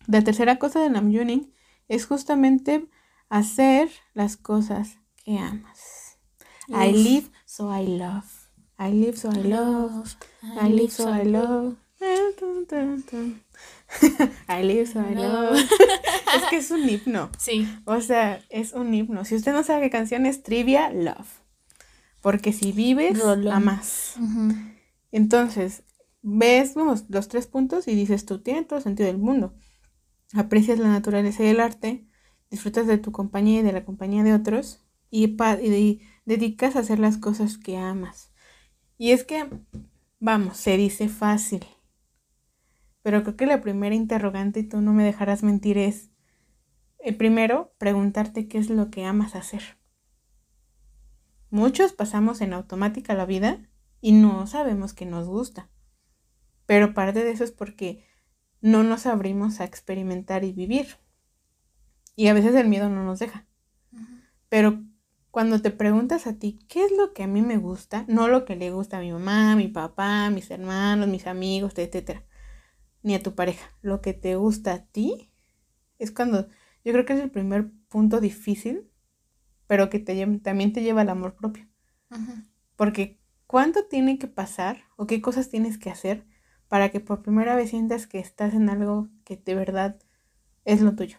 la 0.05 0.22
tercera 0.24 0.59
cosa 0.59 0.80
de 0.80 0.91
Namjooning 0.91 1.51
es 1.88 2.05
justamente 2.05 2.88
hacer 3.30 3.89
las 4.13 4.38
cosas 4.38 4.99
que 5.26 5.39
amas. 5.39 6.20
I 6.68 6.91
live, 6.91 7.32
so 7.45 7.76
I 7.76 7.84
love. 7.88 8.36
I 8.80 8.91
live 8.91 9.17
so 9.17 9.30
I 9.30 9.43
love. 9.43 10.15
I 10.59 10.69
live 10.69 10.91
so 10.91 11.09
I 11.09 11.23
love. 11.23 11.75
I 14.47 14.63
live 14.63 14.88
so 14.88 14.99
I 14.99 15.15
love. 15.15 15.57
es 16.36 16.43
que 16.49 16.57
es 16.57 16.71
un 16.71 16.88
himno. 16.88 17.30
Sí. 17.39 17.67
O 17.86 17.99
sea, 18.01 18.39
es 18.49 18.73
un 18.73 18.93
himno. 18.93 19.25
Si 19.25 19.36
usted 19.36 19.51
no 19.53 19.63
sabe 19.63 19.84
qué 19.84 19.89
canción 19.89 20.25
es, 20.25 20.43
trivia, 20.43 20.91
love. 20.91 21.28
Porque 22.21 22.53
si 22.53 22.71
vives, 22.71 23.19
amas. 23.51 24.15
Entonces, 25.11 25.84
ves 26.21 26.75
los 26.75 27.28
tres 27.30 27.47
puntos 27.47 27.88
y 27.88 27.95
dices, 27.95 28.25
tú 28.25 28.41
tienes 28.41 28.67
todo 28.67 28.78
el 28.78 28.84
sentido 28.84 29.07
del 29.07 29.17
mundo. 29.17 29.55
Aprecias 30.34 30.78
la 30.78 30.89
naturaleza 30.89 31.43
y 31.43 31.47
el 31.47 31.59
arte, 31.59 32.07
disfrutas 32.51 32.86
de 32.86 32.97
tu 32.97 33.11
compañía 33.11 33.61
y 33.61 33.63
de 33.63 33.71
la 33.71 33.86
compañía 33.86 34.23
de 34.23 34.34
otros 34.34 34.86
y, 35.09 35.36
y 35.63 36.01
dedicas 36.25 36.75
a 36.75 36.80
hacer 36.80 36.99
las 36.99 37.17
cosas 37.17 37.57
que 37.57 37.78
amas. 37.78 38.32
Y 38.97 39.11
es 39.11 39.23
que, 39.23 39.47
vamos, 40.19 40.57
se 40.57 40.77
dice 40.77 41.07
fácil. 41.09 41.65
Pero 43.03 43.23
creo 43.23 43.37
que 43.37 43.45
la 43.45 43.61
primera 43.61 43.95
interrogante, 43.95 44.61
y 44.61 44.63
tú 44.63 44.81
no 44.81 44.93
me 44.93 45.03
dejarás 45.03 45.43
mentir, 45.43 45.77
es, 45.77 46.09
el 46.99 47.15
primero, 47.15 47.73
preguntarte 47.77 48.47
qué 48.47 48.57
es 48.57 48.69
lo 48.69 48.89
que 48.89 49.05
amas 49.05 49.35
hacer. 49.35 49.77
Muchos 51.49 51.93
pasamos 51.93 52.41
en 52.41 52.53
automática 52.53 53.13
la 53.13 53.25
vida 53.25 53.69
y 54.01 54.11
no 54.11 54.45
sabemos 54.47 54.93
que 54.93 55.05
nos 55.05 55.27
gusta. 55.27 55.69
Pero 56.65 56.93
parte 56.93 57.23
de 57.23 57.31
eso 57.31 57.43
es 57.43 57.51
porque 57.51 58.03
no 58.59 58.83
nos 58.83 59.05
abrimos 59.05 59.61
a 59.61 59.65
experimentar 59.65 60.43
y 60.43 60.51
vivir. 60.51 60.97
Y 62.15 62.27
a 62.27 62.33
veces 62.33 62.55
el 62.55 62.67
miedo 62.67 62.89
no 62.89 63.05
nos 63.05 63.19
deja. 63.19 63.45
Pero 64.49 64.83
cuando 65.32 65.61
te 65.61 65.71
preguntas 65.71 66.28
a 66.28 66.34
ti, 66.34 66.59
¿qué 66.67 66.86
es 66.86 66.91
lo 66.91 67.13
que 67.13 67.23
a 67.23 67.28
mí 67.28 67.41
me 67.41 67.57
gusta? 67.57 68.05
No 68.07 68.28
lo 68.28 68.45
que 68.45 68.55
le 68.55 68.71
gusta 68.71 68.97
a 68.97 69.01
mi 69.01 69.11
mamá, 69.11 69.51
a 69.51 69.55
mi 69.55 69.67
papá, 69.67 70.25
a 70.25 70.30
mis 70.30 70.49
hermanos, 70.51 71.07
mis 71.07 71.28
amigos, 71.28 71.73
etcétera, 71.78 72.25
ni 73.03 73.15
a 73.15 73.21
tu 73.21 73.36
pareja. 73.36 73.69
Lo 73.82 74.01
que 74.01 74.13
te 74.13 74.36
gusta 74.36 74.73
a 74.73 74.86
ti 74.86 75.32
es 75.99 76.11
cuando 76.11 76.47
yo 76.84 76.93
creo 76.93 77.05
que 77.05 77.13
es 77.13 77.19
el 77.19 77.32
primer 77.32 77.71
punto 77.89 78.21
difícil, 78.21 78.89
pero 79.67 79.89
que 79.89 79.99
te, 79.99 80.25
también 80.39 80.73
te 80.73 80.82
lleva 80.82 81.01
al 81.01 81.09
amor 81.09 81.36
propio. 81.36 81.67
Porque 82.75 83.19
¿cuánto 83.45 83.86
tiene 83.86 84.17
que 84.17 84.28
pasar 84.28 84.84
o 84.95 85.07
qué 85.07 85.21
cosas 85.21 85.49
tienes 85.49 85.78
que 85.78 85.89
hacer 85.89 86.25
para 86.67 86.89
que 86.89 86.99
por 86.99 87.21
primera 87.21 87.55
vez 87.55 87.71
sientas 87.71 88.07
que 88.07 88.19
estás 88.19 88.53
en 88.53 88.69
algo 88.69 89.09
que 89.23 89.36
de 89.38 89.55
verdad 89.55 89.99
es 90.63 90.82
lo 90.82 90.95
tuyo? 90.95 91.17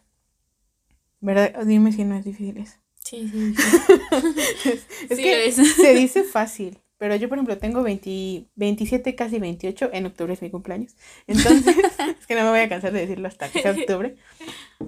¿Verdad? 1.21 1.67
Dime 1.67 1.93
si 1.93 2.05
no 2.05 2.15
es 2.15 2.25
difícil 2.25 2.59
eso. 2.59 2.79
Sí, 3.09 3.27
sí. 3.27 3.55
es, 5.09 5.19
que 5.19 5.53
se 5.53 5.95
dice 5.95 6.25
fácil, 6.25 6.79
pero 6.99 7.17
yo, 7.17 7.31
por 7.31 7.39
ejemplo, 7.39 7.57
tengo 7.57 7.83
27, 7.83 9.15
casi 9.15 9.39
28, 9.39 9.91
en 9.95 10.07
octubre 10.07 10.35
es 10.35 10.43
mi 10.43 10.51
cumpleaños. 10.51 10.95
Entonces, 11.27 11.75
es 12.21 12.27
que 12.27 12.35
no 12.35 12.43
me 12.43 12.51
voy 12.51 12.61
a 12.61 12.69
cansar 12.69 12.93
de 12.93 13.01
decirlo 13.01 13.29
hasta 13.29 13.49
que 13.49 13.63
sea 13.63 13.71
octubre. 13.73 14.17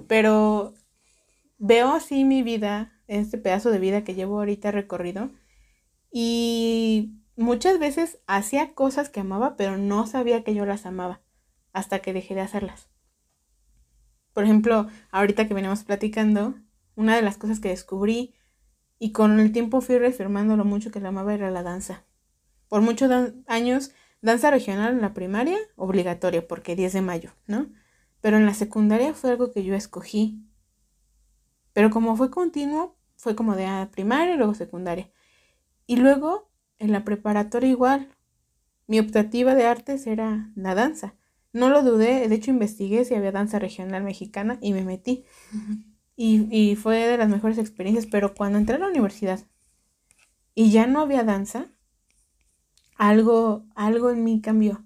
Pero 0.07 0.75
veo 1.57 1.93
así 1.93 2.23
mi 2.23 2.43
vida, 2.43 2.93
este 3.07 3.39
pedazo 3.39 3.71
de 3.71 3.79
vida 3.79 4.03
que 4.03 4.13
llevo 4.13 4.37
ahorita 4.37 4.69
recorrido, 4.69 5.31
y 6.11 7.13
muchas 7.37 7.79
veces 7.79 8.19
hacía 8.27 8.75
cosas 8.75 9.09
que 9.09 9.21
amaba, 9.21 9.55
pero 9.55 9.77
no 9.77 10.05
sabía 10.05 10.43
que 10.43 10.53
yo 10.53 10.67
las 10.67 10.85
amaba, 10.85 11.21
hasta 11.73 11.99
que 11.99 12.13
dejé 12.13 12.35
de 12.35 12.41
hacerlas. 12.41 12.89
Por 14.33 14.43
ejemplo, 14.43 14.87
ahorita 15.11 15.47
que 15.47 15.55
venimos 15.55 15.83
platicando, 15.83 16.55
una 16.95 17.15
de 17.15 17.21
las 17.21 17.37
cosas 17.37 17.59
que 17.59 17.69
descubrí 17.69 18.33
y 18.99 19.11
con 19.11 19.39
el 19.39 19.51
tiempo 19.51 19.81
fui 19.81 19.97
reafirmando 19.97 20.57
lo 20.57 20.65
mucho 20.65 20.91
que 20.91 20.99
la 20.99 21.09
amaba 21.09 21.33
era 21.33 21.49
la 21.51 21.63
danza. 21.63 22.03
Por 22.67 22.81
muchos 22.81 23.11
años, 23.47 23.91
danza 24.21 24.51
regional 24.51 24.93
en 24.93 25.01
la 25.01 25.13
primaria, 25.13 25.57
obligatoria, 25.75 26.47
porque 26.47 26.75
10 26.75 26.93
de 26.93 27.01
mayo, 27.01 27.31
¿no? 27.47 27.67
Pero 28.21 28.37
en 28.37 28.45
la 28.45 28.53
secundaria 28.53 29.13
fue 29.13 29.31
algo 29.31 29.51
que 29.51 29.63
yo 29.63 29.73
escogí. 29.73 30.45
Pero 31.73 31.89
como 31.89 32.15
fue 32.15 32.29
continuo, 32.29 32.95
fue 33.15 33.35
como 33.35 33.55
de 33.55 33.65
ah, 33.65 33.89
primaria 33.91 34.35
y 34.35 34.37
luego 34.37 34.53
secundaria. 34.53 35.09
Y 35.87 35.95
luego, 35.97 36.49
en 36.77 36.91
la 36.91 37.03
preparatoria 37.03 37.69
igual, 37.69 38.15
mi 38.87 38.99
optativa 38.99 39.55
de 39.55 39.65
artes 39.65 40.07
era 40.07 40.51
la 40.55 40.75
danza. 40.75 41.15
No 41.53 41.69
lo 41.69 41.83
dudé, 41.83 42.27
de 42.29 42.35
hecho 42.35 42.51
investigué 42.51 43.03
si 43.03 43.15
había 43.15 43.31
danza 43.31 43.59
regional 43.59 44.03
mexicana 44.03 44.57
y 44.61 44.73
me 44.73 44.83
metí. 44.83 45.25
Y, 46.23 46.75
fue 46.75 47.07
de 47.07 47.17
las 47.17 47.29
mejores 47.29 47.57
experiencias, 47.57 48.05
pero 48.05 48.35
cuando 48.35 48.59
entré 48.59 48.75
a 48.75 48.79
la 48.79 48.89
universidad 48.89 49.39
y 50.53 50.69
ya 50.69 50.85
no 50.85 51.01
había 51.01 51.23
danza, 51.23 51.65
algo, 52.95 53.65
algo 53.73 54.11
en 54.11 54.23
mí 54.23 54.39
cambió. 54.39 54.85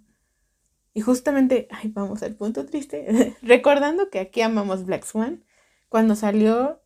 Y 0.93 1.01
justamente, 1.01 1.67
ay, 1.71 1.89
vamos 1.89 2.23
al 2.23 2.35
punto 2.35 2.65
triste, 2.65 3.35
recordando 3.41 4.09
que 4.09 4.19
aquí 4.19 4.39
amamos 4.39 4.85
Black 4.85 5.03
Swan, 5.03 5.43
cuando 5.89 6.15
salió 6.15 6.81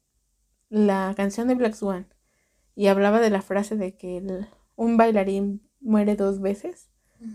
la 0.70 1.14
canción 1.16 1.48
de 1.48 1.54
Black 1.54 1.76
Swan 1.76 2.08
y 2.74 2.88
hablaba 2.88 3.20
de 3.20 3.30
la 3.30 3.44
frase 3.44 3.76
de 3.76 3.98
que 3.98 4.48
un 4.76 4.98
bailarín 4.98 5.62
muere 5.80 6.16
dos 6.16 6.42
veces, 6.42 6.90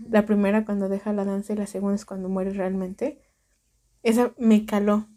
la 0.09 0.25
primera 0.25 0.65
cuando 0.65 0.89
deja 0.89 1.13
la 1.13 1.23
danza 1.23 1.53
y 1.53 1.55
la 1.55 1.67
segunda 1.67 1.95
es 1.95 2.03
cuando 2.03 2.27
muere 2.27 2.51
realmente, 2.51 3.21
esa 4.03 4.33
me 4.37 4.65
caló, 4.65 5.07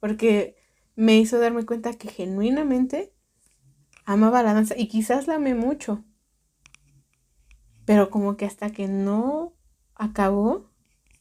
porque 0.00 0.62
me 0.96 1.16
hizo 1.16 1.38
darme 1.38 1.64
cuenta 1.64 1.94
que 1.94 2.08
genuinamente 2.08 3.12
amaba 4.04 4.42
la 4.42 4.54
danza 4.54 4.74
y 4.76 4.88
quizás 4.88 5.26
la 5.26 5.36
amé 5.36 5.54
mucho. 5.54 6.04
Pero 7.84 8.10
como 8.10 8.36
que 8.36 8.46
hasta 8.46 8.70
que 8.70 8.88
no 8.88 9.54
acabó, 9.94 10.70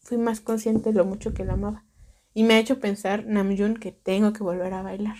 fui 0.02 0.18
más 0.18 0.42
consciente 0.42 0.92
de 0.92 0.96
lo 0.98 1.06
mucho 1.06 1.34
que 1.34 1.46
la 1.46 1.54
amaba. 1.54 1.86
Y 2.34 2.44
me 2.44 2.56
ha 2.56 2.60
hecho 2.60 2.80
pensar, 2.80 3.26
Namjoon, 3.26 3.76
que 3.76 3.92
tengo 3.92 4.34
que 4.34 4.44
volver 4.44 4.74
a 4.74 4.82
bailar. 4.82 5.18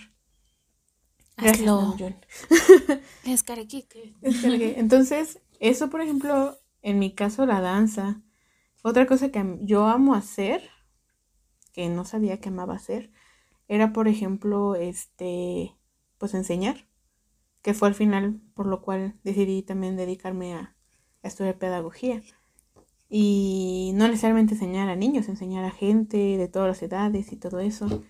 Gracias, 1.36 1.66
Namjoon. 1.66 2.16
Entonces, 4.78 5.40
eso, 5.60 5.90
por 5.90 6.00
ejemplo, 6.00 6.58
en 6.82 6.98
mi 6.98 7.14
caso, 7.14 7.46
la 7.46 7.60
danza. 7.60 8.22
Otra 8.82 9.06
cosa 9.06 9.30
que 9.30 9.58
yo 9.62 9.86
amo 9.86 10.14
hacer, 10.14 10.68
que 11.72 11.88
no 11.88 12.04
sabía 12.04 12.40
que 12.40 12.50
amaba 12.50 12.74
hacer, 12.74 13.10
era, 13.68 13.92
por 13.92 14.08
ejemplo, 14.08 14.74
este, 14.74 15.76
pues 16.18 16.34
enseñar, 16.34 16.88
que 17.62 17.74
fue 17.74 17.88
al 17.88 17.94
final 17.94 18.40
por 18.54 18.66
lo 18.66 18.82
cual 18.82 19.18
decidí 19.24 19.62
también 19.62 19.96
dedicarme 19.96 20.54
a, 20.54 20.76
a 21.22 21.28
estudiar 21.28 21.58
pedagogía. 21.58 22.22
Y 23.08 23.92
no 23.94 24.08
necesariamente 24.08 24.54
enseñar 24.54 24.88
a 24.88 24.96
niños, 24.96 25.28
enseñar 25.28 25.64
a 25.64 25.70
gente 25.70 26.16
de 26.16 26.48
todas 26.48 26.68
las 26.68 26.82
edades 26.82 27.32
y 27.32 27.36
todo 27.36 27.60
eso. 27.60 28.02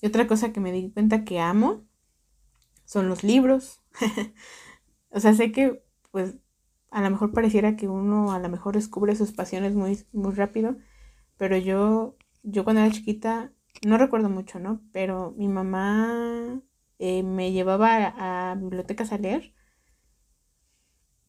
Y 0.00 0.06
otra 0.06 0.26
cosa 0.26 0.52
que 0.52 0.60
me 0.60 0.72
di 0.72 0.90
cuenta 0.90 1.24
que 1.24 1.40
amo 1.40 1.84
son 2.84 3.08
los 3.08 3.24
libros. 3.24 3.80
o 5.10 5.20
sea, 5.20 5.34
sé 5.34 5.52
que 5.52 5.82
pues 6.10 6.36
a 6.90 7.00
lo 7.00 7.10
mejor 7.10 7.32
pareciera 7.32 7.74
que 7.76 7.88
uno 7.88 8.32
a 8.32 8.38
lo 8.38 8.48
mejor 8.48 8.74
descubre 8.74 9.16
sus 9.16 9.32
pasiones 9.32 9.74
muy, 9.74 10.04
muy 10.12 10.34
rápido, 10.34 10.76
pero 11.38 11.56
yo, 11.56 12.16
yo 12.42 12.64
cuando 12.64 12.82
era 12.82 12.92
chiquita, 12.92 13.52
no 13.86 13.98
recuerdo 13.98 14.28
mucho, 14.28 14.58
¿no? 14.58 14.80
Pero 14.92 15.34
mi 15.36 15.48
mamá 15.48 16.62
eh, 16.98 17.22
me 17.22 17.52
llevaba 17.52 18.14
a, 18.50 18.54
bibliotecas 18.54 19.12
a 19.12 19.18
leer 19.18 19.54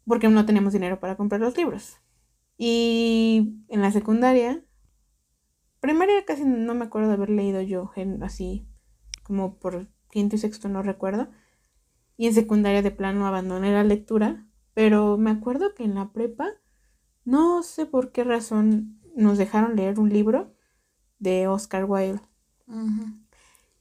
porque 0.06 0.28
no 0.28 0.46
teníamos 0.46 0.74
dinero 0.74 1.00
para 1.00 1.16
comprar 1.18 1.42
los 1.42 1.58
libros. 1.58 1.98
Y 2.58 3.64
en 3.70 3.82
la 3.82 3.92
secundaria, 3.92 4.64
primaria 5.80 6.26
casi 6.26 6.46
no 6.46 6.76
me 6.76 6.86
acuerdo 6.86 7.10
de 7.10 7.16
haber 7.16 7.30
leído 7.30 7.62
yo 7.62 7.92
así 8.22 8.68
como 9.24 9.58
por 9.58 9.88
quinto 10.10 10.36
y 10.36 10.40
sexto, 10.40 10.70
no 10.70 10.84
recuerdo. 10.84 11.30
Y 12.18 12.28
en 12.28 12.34
secundaria 12.34 12.82
de 12.82 12.92
plano 12.92 13.26
abandoné 13.26 13.72
la 13.72 13.84
lectura, 13.84 14.46
pero 14.74 15.18
me 15.18 15.32
acuerdo 15.32 15.74
que 15.74 15.84
en 15.84 15.96
la 15.96 16.12
prepa, 16.12 16.50
no 17.26 17.64
sé 17.64 17.86
por 17.86 18.12
qué 18.12 18.24
razón, 18.24 19.00
nos 19.16 19.38
dejaron 19.38 19.76
leer 19.76 20.00
un 20.00 20.10
libro 20.10 20.54
de 21.20 21.48
Oscar 21.48 21.86
Wilde. 21.86 22.22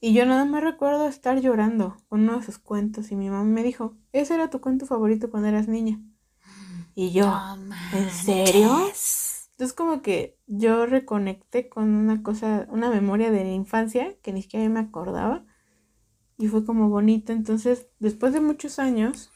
Y 0.00 0.14
yo 0.14 0.26
nada 0.26 0.44
más 0.44 0.62
recuerdo 0.64 1.06
estar 1.06 1.40
llorando 1.40 1.96
con 2.08 2.22
uno 2.22 2.38
de 2.38 2.44
sus 2.44 2.58
cuentos 2.58 3.12
y 3.12 3.16
mi 3.16 3.30
mamá 3.30 3.44
me 3.44 3.62
dijo, 3.62 3.96
ese 4.12 4.34
era 4.34 4.50
tu 4.50 4.60
cuento 4.60 4.84
favorito 4.86 5.30
cuando 5.30 5.48
eras 5.48 5.68
niña. 5.68 6.00
Y 6.94 7.12
yo, 7.12 7.46
¿en 7.92 8.10
serio? 8.10 8.96
Entonces 9.52 9.74
como 9.74 10.02
que 10.02 10.38
yo 10.46 10.86
reconecté 10.86 11.68
con 11.68 11.94
una 11.94 12.22
cosa, 12.22 12.66
una 12.70 12.90
memoria 12.90 13.30
de 13.30 13.44
la 13.44 13.52
infancia 13.52 14.16
que 14.22 14.32
ni 14.32 14.42
siquiera 14.42 14.68
me 14.68 14.80
acordaba 14.80 15.44
y 16.36 16.48
fue 16.48 16.64
como 16.64 16.88
bonito. 16.88 17.32
Entonces, 17.32 17.88
después 18.00 18.32
de 18.32 18.40
muchos 18.40 18.78
años, 18.80 19.30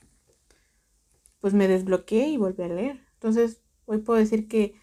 pues 1.41 1.55
me 1.55 1.69
desbloqueé 1.69 2.29
y 2.29 2.37
volví 2.39 2.65
a 2.65 2.69
leer. 2.69 3.07
Entonces, 3.15 3.63
hoy 3.85 3.99
puedo 3.99 4.19
decir 4.19 4.49
que 4.49 4.75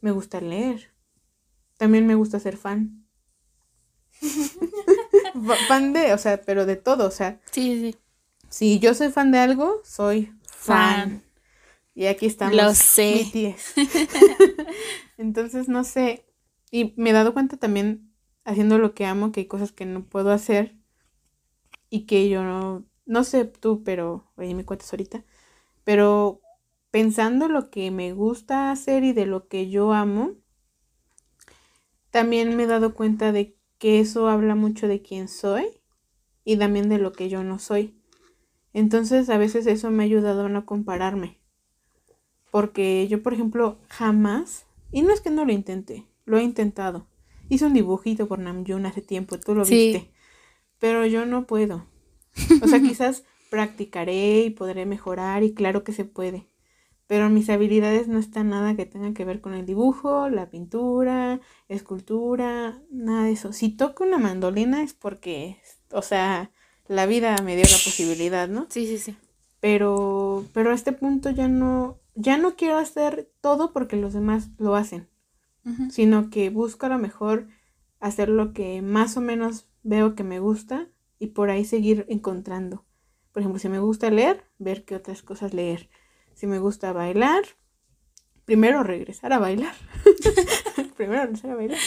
me 0.00 0.12
gusta 0.12 0.40
leer. 0.40 0.94
También 1.78 2.06
me 2.06 2.14
gusta 2.14 2.38
ser 2.38 2.56
fan. 2.56 3.01
Fan 5.68 5.92
de, 5.92 6.12
o 6.12 6.18
sea, 6.18 6.40
pero 6.42 6.66
de 6.66 6.76
todo, 6.76 7.06
o 7.06 7.10
sea. 7.10 7.40
Sí, 7.50 7.80
sí. 7.80 7.96
Si 8.48 8.78
yo 8.78 8.94
soy 8.94 9.10
fan 9.10 9.32
de 9.32 9.38
algo, 9.38 9.80
soy 9.84 10.32
fan. 10.44 11.22
Y 11.94 12.06
aquí 12.06 12.26
estamos. 12.26 12.56
Lo 12.56 12.74
sé. 12.74 13.56
Entonces, 15.16 15.68
no 15.68 15.84
sé. 15.84 16.26
Y 16.70 16.94
me 16.96 17.10
he 17.10 17.12
dado 17.12 17.34
cuenta 17.34 17.56
también, 17.56 18.12
haciendo 18.44 18.78
lo 18.78 18.94
que 18.94 19.06
amo, 19.06 19.32
que 19.32 19.40
hay 19.40 19.46
cosas 19.46 19.72
que 19.72 19.86
no 19.86 20.04
puedo 20.04 20.30
hacer 20.30 20.76
y 21.90 22.06
que 22.06 22.28
yo 22.30 22.42
no, 22.42 22.86
no 23.04 23.24
sé 23.24 23.44
tú, 23.44 23.84
pero, 23.84 24.32
oye, 24.36 24.54
me 24.54 24.64
cuentas 24.64 24.90
ahorita, 24.92 25.24
pero 25.84 26.40
pensando 26.90 27.48
lo 27.48 27.70
que 27.70 27.90
me 27.90 28.14
gusta 28.14 28.70
hacer 28.70 29.04
y 29.04 29.12
de 29.12 29.26
lo 29.26 29.46
que 29.46 29.68
yo 29.68 29.92
amo, 29.92 30.32
también 32.10 32.56
me 32.56 32.62
he 32.64 32.66
dado 32.66 32.94
cuenta 32.94 33.32
de 33.32 33.56
que 33.82 33.98
eso 33.98 34.28
habla 34.28 34.54
mucho 34.54 34.86
de 34.86 35.02
quién 35.02 35.26
soy 35.26 35.66
y 36.44 36.56
también 36.56 36.88
de 36.88 36.98
lo 36.98 37.10
que 37.10 37.28
yo 37.28 37.42
no 37.42 37.58
soy. 37.58 38.00
Entonces 38.72 39.28
a 39.28 39.38
veces 39.38 39.66
eso 39.66 39.90
me 39.90 40.04
ha 40.04 40.06
ayudado 40.06 40.46
a 40.46 40.48
no 40.48 40.64
compararme. 40.66 41.40
Porque 42.52 43.08
yo, 43.08 43.24
por 43.24 43.34
ejemplo, 43.34 43.80
jamás, 43.88 44.66
y 44.92 45.02
no 45.02 45.12
es 45.12 45.20
que 45.20 45.30
no 45.30 45.44
lo 45.44 45.50
intente, 45.50 46.06
lo 46.24 46.38
he 46.38 46.44
intentado. 46.44 47.08
Hice 47.48 47.66
un 47.66 47.74
dibujito 47.74 48.28
por 48.28 48.38
Namjoon 48.38 48.86
hace 48.86 49.02
tiempo, 49.02 49.40
tú 49.40 49.56
lo 49.56 49.64
viste. 49.64 50.12
Pero 50.78 51.04
yo 51.04 51.26
no 51.26 51.48
puedo. 51.48 51.88
O 52.62 52.68
sea, 52.68 52.80
quizás 52.82 53.24
practicaré 53.50 54.42
y 54.42 54.50
podré 54.50 54.86
mejorar 54.86 55.42
y 55.42 55.54
claro 55.54 55.82
que 55.82 55.92
se 55.92 56.04
puede. 56.04 56.46
Pero 57.12 57.28
mis 57.28 57.50
habilidades 57.50 58.08
no 58.08 58.18
están 58.18 58.48
nada 58.48 58.74
que 58.74 58.86
tenga 58.86 59.12
que 59.12 59.26
ver 59.26 59.42
con 59.42 59.52
el 59.52 59.66
dibujo, 59.66 60.30
la 60.30 60.48
pintura, 60.48 61.42
escultura, 61.68 62.80
nada 62.90 63.24
de 63.24 63.32
eso. 63.32 63.52
Si 63.52 63.68
toco 63.68 64.04
una 64.04 64.16
mandolina 64.16 64.82
es 64.82 64.94
porque, 64.94 65.58
o 65.90 66.00
sea, 66.00 66.50
la 66.88 67.04
vida 67.04 67.36
me 67.44 67.54
dio 67.54 67.66
la 67.66 67.76
posibilidad, 67.84 68.48
¿no? 68.48 68.66
Sí, 68.70 68.86
sí, 68.86 68.96
sí. 68.96 69.14
Pero, 69.60 70.46
pero 70.54 70.70
a 70.70 70.74
este 70.74 70.92
punto 70.92 71.28
ya 71.28 71.48
no, 71.48 71.98
ya 72.14 72.38
no 72.38 72.56
quiero 72.56 72.78
hacer 72.78 73.30
todo 73.42 73.74
porque 73.74 73.96
los 73.96 74.14
demás 74.14 74.48
lo 74.56 74.74
hacen, 74.74 75.06
sino 75.90 76.30
que 76.30 76.48
busco 76.48 76.86
a 76.86 76.88
lo 76.88 76.98
mejor 76.98 77.46
hacer 78.00 78.30
lo 78.30 78.54
que 78.54 78.80
más 78.80 79.18
o 79.18 79.20
menos 79.20 79.68
veo 79.82 80.14
que 80.14 80.24
me 80.24 80.40
gusta 80.40 80.88
y 81.18 81.26
por 81.26 81.50
ahí 81.50 81.66
seguir 81.66 82.06
encontrando. 82.08 82.86
Por 83.32 83.42
ejemplo, 83.42 83.58
si 83.58 83.68
me 83.68 83.80
gusta 83.80 84.10
leer, 84.10 84.46
ver 84.58 84.86
qué 84.86 84.94
otras 84.94 85.20
cosas 85.20 85.52
leer. 85.52 85.90
Si 86.34 86.46
me 86.46 86.58
gusta 86.58 86.92
bailar, 86.92 87.44
primero 88.44 88.82
regresar 88.82 89.32
a 89.32 89.38
bailar. 89.38 89.74
primero 90.96 91.22
regresar 91.22 91.50
a 91.52 91.56
bailar. 91.56 91.78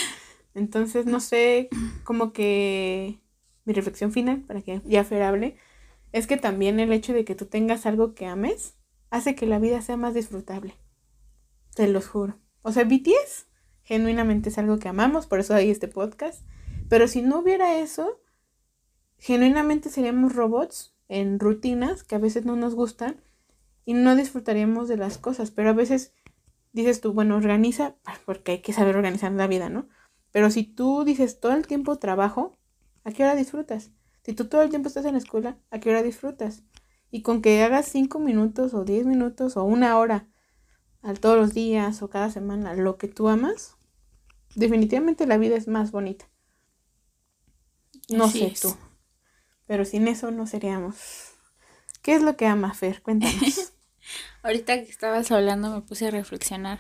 Entonces, 0.53 1.05
no 1.05 1.19
sé, 1.19 1.69
como 2.03 2.31
que 2.31 3.19
mi 3.65 3.73
reflexión 3.73 4.11
final, 4.11 4.41
para 4.41 4.61
que 4.61 4.81
ya 4.85 5.03
Fer 5.03 5.23
hable, 5.23 5.57
es 6.11 6.27
que 6.27 6.37
también 6.37 6.79
el 6.79 6.93
hecho 6.93 7.13
de 7.13 7.25
que 7.25 7.35
tú 7.35 7.45
tengas 7.45 7.85
algo 7.85 8.13
que 8.13 8.25
ames 8.25 8.75
hace 9.09 9.35
que 9.35 9.45
la 9.45 9.59
vida 9.59 9.81
sea 9.81 9.97
más 9.97 10.13
disfrutable. 10.13 10.75
Te 11.75 11.87
los 11.87 12.07
juro. 12.07 12.39
O 12.61 12.71
sea, 12.71 12.85
BTS 12.85 13.47
genuinamente 13.83 14.49
es 14.49 14.57
algo 14.57 14.79
que 14.79 14.87
amamos, 14.87 15.27
por 15.27 15.39
eso 15.39 15.53
hay 15.53 15.69
este 15.69 15.87
podcast. 15.87 16.45
Pero 16.87 17.07
si 17.07 17.21
no 17.21 17.39
hubiera 17.39 17.79
eso, 17.79 18.21
genuinamente 19.17 19.89
seríamos 19.89 20.33
robots 20.33 20.95
en 21.07 21.39
rutinas 21.39 22.03
que 22.03 22.15
a 22.15 22.19
veces 22.19 22.45
no 22.45 22.55
nos 22.55 22.75
gustan 22.75 23.21
y 23.85 23.93
no 23.93 24.15
disfrutaríamos 24.15 24.87
de 24.87 24.97
las 24.97 25.17
cosas. 25.17 25.51
Pero 25.51 25.69
a 25.69 25.73
veces 25.73 26.13
dices 26.73 26.99
tú, 26.99 27.13
bueno, 27.13 27.37
organiza, 27.37 27.95
porque 28.25 28.53
hay 28.53 28.61
que 28.61 28.73
saber 28.73 28.97
organizar 28.97 29.31
la 29.31 29.47
vida, 29.47 29.69
¿no? 29.69 29.87
Pero 30.31 30.49
si 30.49 30.63
tú 30.63 31.05
dices 31.05 31.39
todo 31.39 31.53
el 31.53 31.65
tiempo 31.67 31.97
trabajo, 31.97 32.57
¿a 33.05 33.11
qué 33.11 33.23
hora 33.23 33.35
disfrutas? 33.35 33.91
Si 34.23 34.33
tú 34.33 34.45
todo 34.45 34.63
el 34.63 34.69
tiempo 34.69 34.89
estás 34.89 35.05
en 35.05 35.13
la 35.13 35.19
escuela, 35.19 35.57
¿a 35.71 35.79
qué 35.79 35.91
hora 35.91 36.03
disfrutas? 36.03 36.63
Y 37.11 37.21
con 37.21 37.41
que 37.41 37.63
hagas 37.63 37.85
cinco 37.85 38.19
minutos 38.19 38.73
o 38.73 38.83
diez 38.83 39.05
minutos 39.05 39.55
o 39.55 39.63
una 39.63 39.97
hora 39.97 40.27
al 41.01 41.19
todos 41.19 41.37
los 41.37 41.53
días 41.53 42.01
o 42.01 42.09
cada 42.09 42.31
semana 42.31 42.73
lo 42.73 42.97
que 42.97 43.07
tú 43.07 43.29
amas, 43.29 43.77
definitivamente 44.55 45.27
la 45.27 45.37
vida 45.37 45.55
es 45.55 45.67
más 45.67 45.91
bonita. 45.91 46.25
No 48.09 48.27
sé 48.27 48.53
tú. 48.59 48.75
Pero 49.67 49.85
sin 49.85 50.07
eso 50.07 50.31
no 50.31 50.47
seríamos. 50.47 51.31
¿Qué 52.01 52.15
es 52.15 52.21
lo 52.21 52.35
que 52.35 52.47
ama 52.47 52.73
Fer? 52.73 53.01
Cuéntanos. 53.01 53.73
Ahorita 54.45 54.75
que 54.75 54.91
estabas 54.91 55.31
hablando 55.31 55.71
me 55.71 55.81
puse 55.81 56.05
a 56.05 56.11
reflexionar 56.11 56.79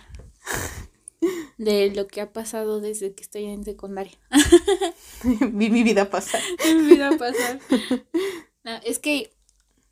de 1.57 1.91
lo 1.95 2.05
que 2.05 2.21
ha 2.21 2.31
pasado 2.31 2.79
desde 2.79 3.15
que 3.15 3.23
estoy 3.23 3.45
en 3.45 3.63
secundaria. 3.65 4.19
Vi 5.23 5.71
mi 5.71 5.81
vida 5.81 6.11
pasar. 6.11 6.43
mi 6.63 6.83
vida 6.83 7.17
pasar. 7.17 7.59
es 8.83 8.99
que 8.99 9.33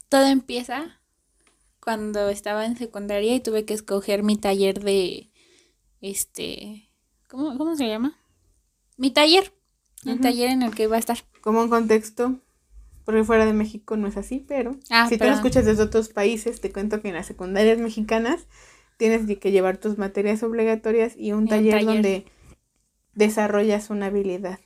todo 0.07 0.27
empieza 0.27 1.01
cuando 1.79 2.29
estaba 2.29 2.67
en 2.67 2.77
secundaria 2.77 3.33
y 3.33 3.39
tuve 3.39 3.65
que 3.65 3.73
escoger 3.73 4.21
mi 4.21 4.37
taller 4.37 4.83
de 4.83 5.31
este 5.99 6.91
¿cómo, 7.27 7.57
cómo 7.57 7.75
se 7.75 7.87
llama? 7.87 8.21
Mi 8.97 9.09
taller. 9.09 9.51
El 10.05 10.21
taller 10.21 10.51
en 10.51 10.61
el 10.61 10.75
que 10.75 10.83
iba 10.83 10.97
a 10.97 10.99
estar. 10.99 11.17
Como 11.41 11.63
un 11.63 11.69
contexto, 11.69 12.39
porque 13.05 13.23
fuera 13.23 13.45
de 13.45 13.53
México 13.53 13.97
no 13.97 14.07
es 14.07 14.17
así, 14.17 14.43
pero 14.47 14.77
ah, 14.89 15.07
si 15.09 15.17
tú 15.17 15.25
lo 15.25 15.33
escuchas 15.33 15.65
desde 15.65 15.83
otros 15.83 16.09
países, 16.09 16.61
te 16.61 16.71
cuento 16.71 17.01
que 17.01 17.09
en 17.09 17.15
las 17.15 17.25
secundarias 17.25 17.77
mexicanas 17.77 18.47
tienes 18.97 19.27
que 19.39 19.51
llevar 19.51 19.77
tus 19.77 19.97
materias 19.97 20.43
obligatorias 20.43 21.13
y 21.17 21.33
un, 21.33 21.47
taller, 21.47 21.83
donde 21.85 22.25
desarrollas 23.13 23.89
una 23.89 24.07
habilidad, 24.07 24.59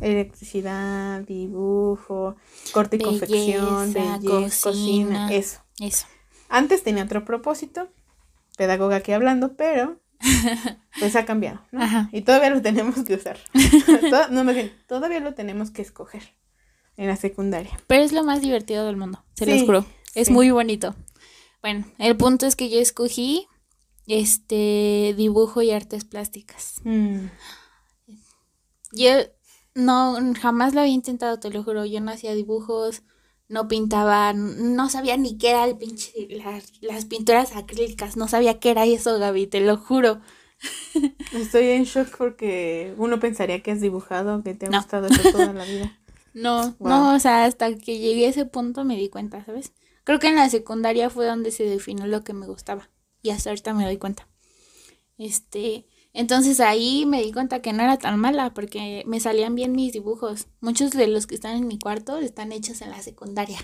Electricidad, 0.00 1.20
dibujo, 1.22 2.36
corte 2.72 2.96
y 2.96 3.00
confección, 3.00 3.92
belleza, 3.92 4.70
cocina, 4.70 5.32
eso. 5.32 5.60
Eso. 5.78 6.06
Antes 6.48 6.82
tenía 6.82 7.04
otro 7.04 7.24
propósito, 7.24 7.88
pedagoga 8.56 8.96
aquí 8.96 9.12
hablando, 9.12 9.56
pero 9.56 10.00
pues 10.98 11.16
ha 11.16 11.24
cambiado, 11.24 11.60
¿no? 11.72 12.08
Y 12.12 12.22
todavía 12.22 12.50
lo 12.50 12.62
tenemos 12.62 13.04
que 13.04 13.14
usar. 13.14 13.38
no, 14.30 14.44
bien, 14.44 14.72
todavía 14.86 15.20
lo 15.20 15.34
tenemos 15.34 15.70
que 15.70 15.82
escoger 15.82 16.39
en 17.00 17.06
la 17.06 17.16
secundaria. 17.16 17.80
Pero 17.86 18.04
es 18.04 18.12
lo 18.12 18.22
más 18.24 18.42
divertido 18.42 18.84
del 18.84 18.98
mundo, 18.98 19.24
se 19.34 19.46
lo 19.46 19.58
juro. 19.64 19.86
Es 20.14 20.30
muy 20.30 20.50
bonito. 20.50 20.94
Bueno, 21.62 21.86
el 21.98 22.14
punto 22.16 22.46
es 22.46 22.56
que 22.56 22.68
yo 22.68 22.78
escogí 22.78 23.46
este 24.06 25.14
dibujo 25.16 25.62
y 25.62 25.70
artes 25.70 26.04
plásticas. 26.04 26.74
Mm. 26.84 27.26
Yo 28.92 29.12
no 29.74 30.18
jamás 30.38 30.74
lo 30.74 30.82
había 30.82 30.92
intentado, 30.92 31.40
te 31.40 31.48
lo 31.48 31.62
juro. 31.62 31.86
Yo 31.86 32.02
no 32.02 32.10
hacía 32.10 32.34
dibujos, 32.34 33.02
no 33.48 33.66
pintaba, 33.66 34.34
no 34.34 34.90
sabía 34.90 35.16
ni 35.16 35.38
qué 35.38 35.50
era 35.50 35.64
el 35.64 35.78
pinche, 35.78 36.12
las, 36.82 37.04
pinturas 37.06 37.56
acrílicas, 37.56 38.18
no 38.18 38.28
sabía 38.28 38.60
qué 38.60 38.72
era 38.72 38.84
eso, 38.84 39.18
Gaby, 39.18 39.46
te 39.46 39.60
lo 39.60 39.78
juro. 39.78 40.20
Estoy 41.32 41.68
en 41.68 41.84
shock 41.84 42.14
porque 42.18 42.94
uno 42.98 43.18
pensaría 43.18 43.62
que 43.62 43.70
has 43.70 43.80
dibujado, 43.80 44.42
que 44.42 44.52
te 44.52 44.66
ha 44.66 44.68
gustado 44.68 45.06
eso 45.06 45.32
toda 45.32 45.54
la 45.54 45.64
vida. 45.64 45.96
No, 46.32 46.76
no, 46.78 47.14
o 47.14 47.18
sea, 47.18 47.44
hasta 47.44 47.76
que 47.76 47.98
llegué 47.98 48.26
a 48.26 48.30
ese 48.30 48.46
punto 48.46 48.84
me 48.84 48.96
di 48.96 49.08
cuenta, 49.08 49.44
¿sabes? 49.44 49.72
Creo 50.04 50.18
que 50.18 50.28
en 50.28 50.36
la 50.36 50.48
secundaria 50.48 51.10
fue 51.10 51.26
donde 51.26 51.50
se 51.50 51.64
definió 51.64 52.06
lo 52.06 52.22
que 52.22 52.32
me 52.32 52.46
gustaba 52.46 52.90
y 53.22 53.30
hasta 53.30 53.50
ahorita 53.50 53.74
me 53.74 53.84
doy 53.84 53.96
cuenta. 53.96 54.28
Este, 55.18 55.86
entonces 56.12 56.60
ahí 56.60 57.04
me 57.06 57.22
di 57.22 57.32
cuenta 57.32 57.62
que 57.62 57.72
no 57.72 57.82
era 57.82 57.98
tan 57.98 58.18
mala 58.18 58.54
porque 58.54 59.04
me 59.06 59.20
salían 59.20 59.54
bien 59.54 59.72
mis 59.72 59.92
dibujos. 59.92 60.48
Muchos 60.60 60.92
de 60.92 61.06
los 61.06 61.26
que 61.26 61.34
están 61.34 61.56
en 61.56 61.66
mi 61.66 61.78
cuarto 61.78 62.18
están 62.18 62.52
hechos 62.52 62.80
en 62.82 62.90
la 62.90 63.02
secundaria. 63.02 63.58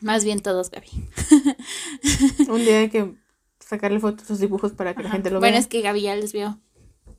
Más 0.00 0.24
bien 0.24 0.40
todos, 0.40 0.70
Gaby. 0.70 0.88
Un 2.48 2.60
día 2.60 2.80
hay 2.80 2.88
que 2.88 3.14
sacarle 3.58 3.98
fotos 3.98 4.24
a 4.24 4.28
sus 4.28 4.38
dibujos 4.38 4.72
para 4.72 4.94
que 4.94 5.02
la 5.02 5.10
gente 5.10 5.30
lo 5.30 5.40
vea. 5.40 5.50
Bueno, 5.50 5.58
es 5.58 5.66
que 5.66 5.80
Gaby 5.80 6.02
ya 6.02 6.14
les 6.14 6.32
vio. 6.32 6.60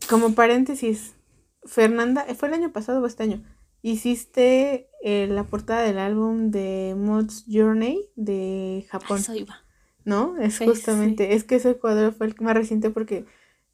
Como 0.07 0.33
paréntesis, 0.33 1.15
Fernanda, 1.63 2.25
¿fue 2.35 2.47
el 2.47 2.53
año 2.53 2.71
pasado 2.71 3.01
o 3.01 3.05
este 3.05 3.23
año? 3.23 3.43
Hiciste 3.81 4.89
eh, 5.01 5.27
la 5.29 5.43
portada 5.43 5.83
del 5.83 5.99
álbum 5.99 6.51
de 6.51 6.95
Mods 6.97 7.45
Journey 7.47 8.09
de 8.15 8.85
Japón. 8.89 9.19
Eso 9.19 9.35
iba. 9.35 9.63
¿No? 10.05 10.37
Es 10.37 10.59
justamente, 10.59 11.35
es 11.35 11.43
que 11.43 11.55
ese 11.55 11.77
cuadro 11.77 12.11
fue 12.11 12.27
el 12.27 12.35
más 12.39 12.55
reciente 12.55 12.89
porque 12.89 13.25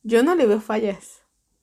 yo 0.04 0.24
no 0.24 0.36
le 0.36 0.46
veo 0.46 0.60
fallas. 0.60 1.22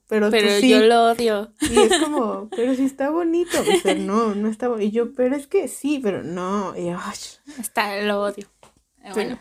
Pero, 0.09 0.31
pero 0.31 0.61
sí. 0.61 0.69
yo 0.69 0.81
lo 0.81 1.11
odio. 1.11 1.53
Y 1.61 1.79
es 1.79 1.99
como, 1.99 2.49
pero 2.51 2.75
sí 2.75 2.85
está 2.85 3.11
bonito. 3.11 3.59
O 3.61 3.81
sea, 3.81 3.95
no, 3.95 4.35
no 4.35 4.49
está 4.49 4.69
bonito. 4.69 4.87
Y 4.87 4.91
yo, 4.91 5.15
pero 5.15 5.37
es 5.37 5.47
que 5.47 5.69
sí, 5.69 6.01
pero 6.03 6.23
no. 6.23 6.75
Y 6.77 6.95
Está, 7.59 8.01
lo 8.03 8.23
odio. 8.23 8.47
Bueno. 9.15 9.39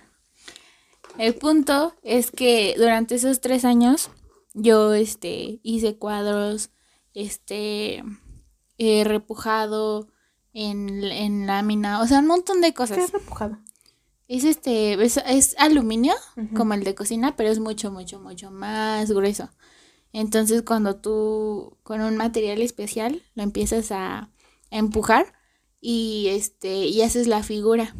El 1.17 1.35
punto 1.35 1.93
es 2.03 2.31
que 2.31 2.75
durante 2.77 3.15
esos 3.15 3.41
tres 3.41 3.65
años 3.65 4.11
yo 4.53 4.93
este 4.93 5.59
hice 5.61 5.97
cuadros, 5.97 6.69
este 7.13 8.03
he 8.81 9.03
repujado 9.03 10.07
en, 10.53 11.03
en 11.03 11.45
lámina, 11.45 12.01
o 12.01 12.07
sea, 12.07 12.19
un 12.19 12.27
montón 12.27 12.61
de 12.61 12.73
cosas. 12.73 12.97
¿Qué 12.97 13.03
es 13.03 13.11
repujado? 13.11 13.59
Es 14.27 14.43
este, 14.43 14.93
es, 15.03 15.55
aluminio, 15.59 16.13
como 16.55 16.73
el 16.73 16.83
de 16.83 16.95
cocina, 16.95 17.35
pero 17.35 17.49
es 17.49 17.59
mucho, 17.59 17.91
mucho, 17.91 18.19
mucho 18.19 18.49
más 18.49 19.11
grueso. 19.11 19.49
Entonces 20.13 20.63
cuando 20.63 20.95
tú 20.95 21.77
con 21.83 22.01
un 22.01 22.17
material 22.17 22.61
especial 22.61 23.21
lo 23.35 23.43
empiezas 23.43 23.91
a, 23.91 24.29
empujar 24.73 25.33
y 25.81 26.27
este 26.29 26.85
y 26.85 27.01
haces 27.01 27.27
la 27.27 27.43
figura 27.43 27.93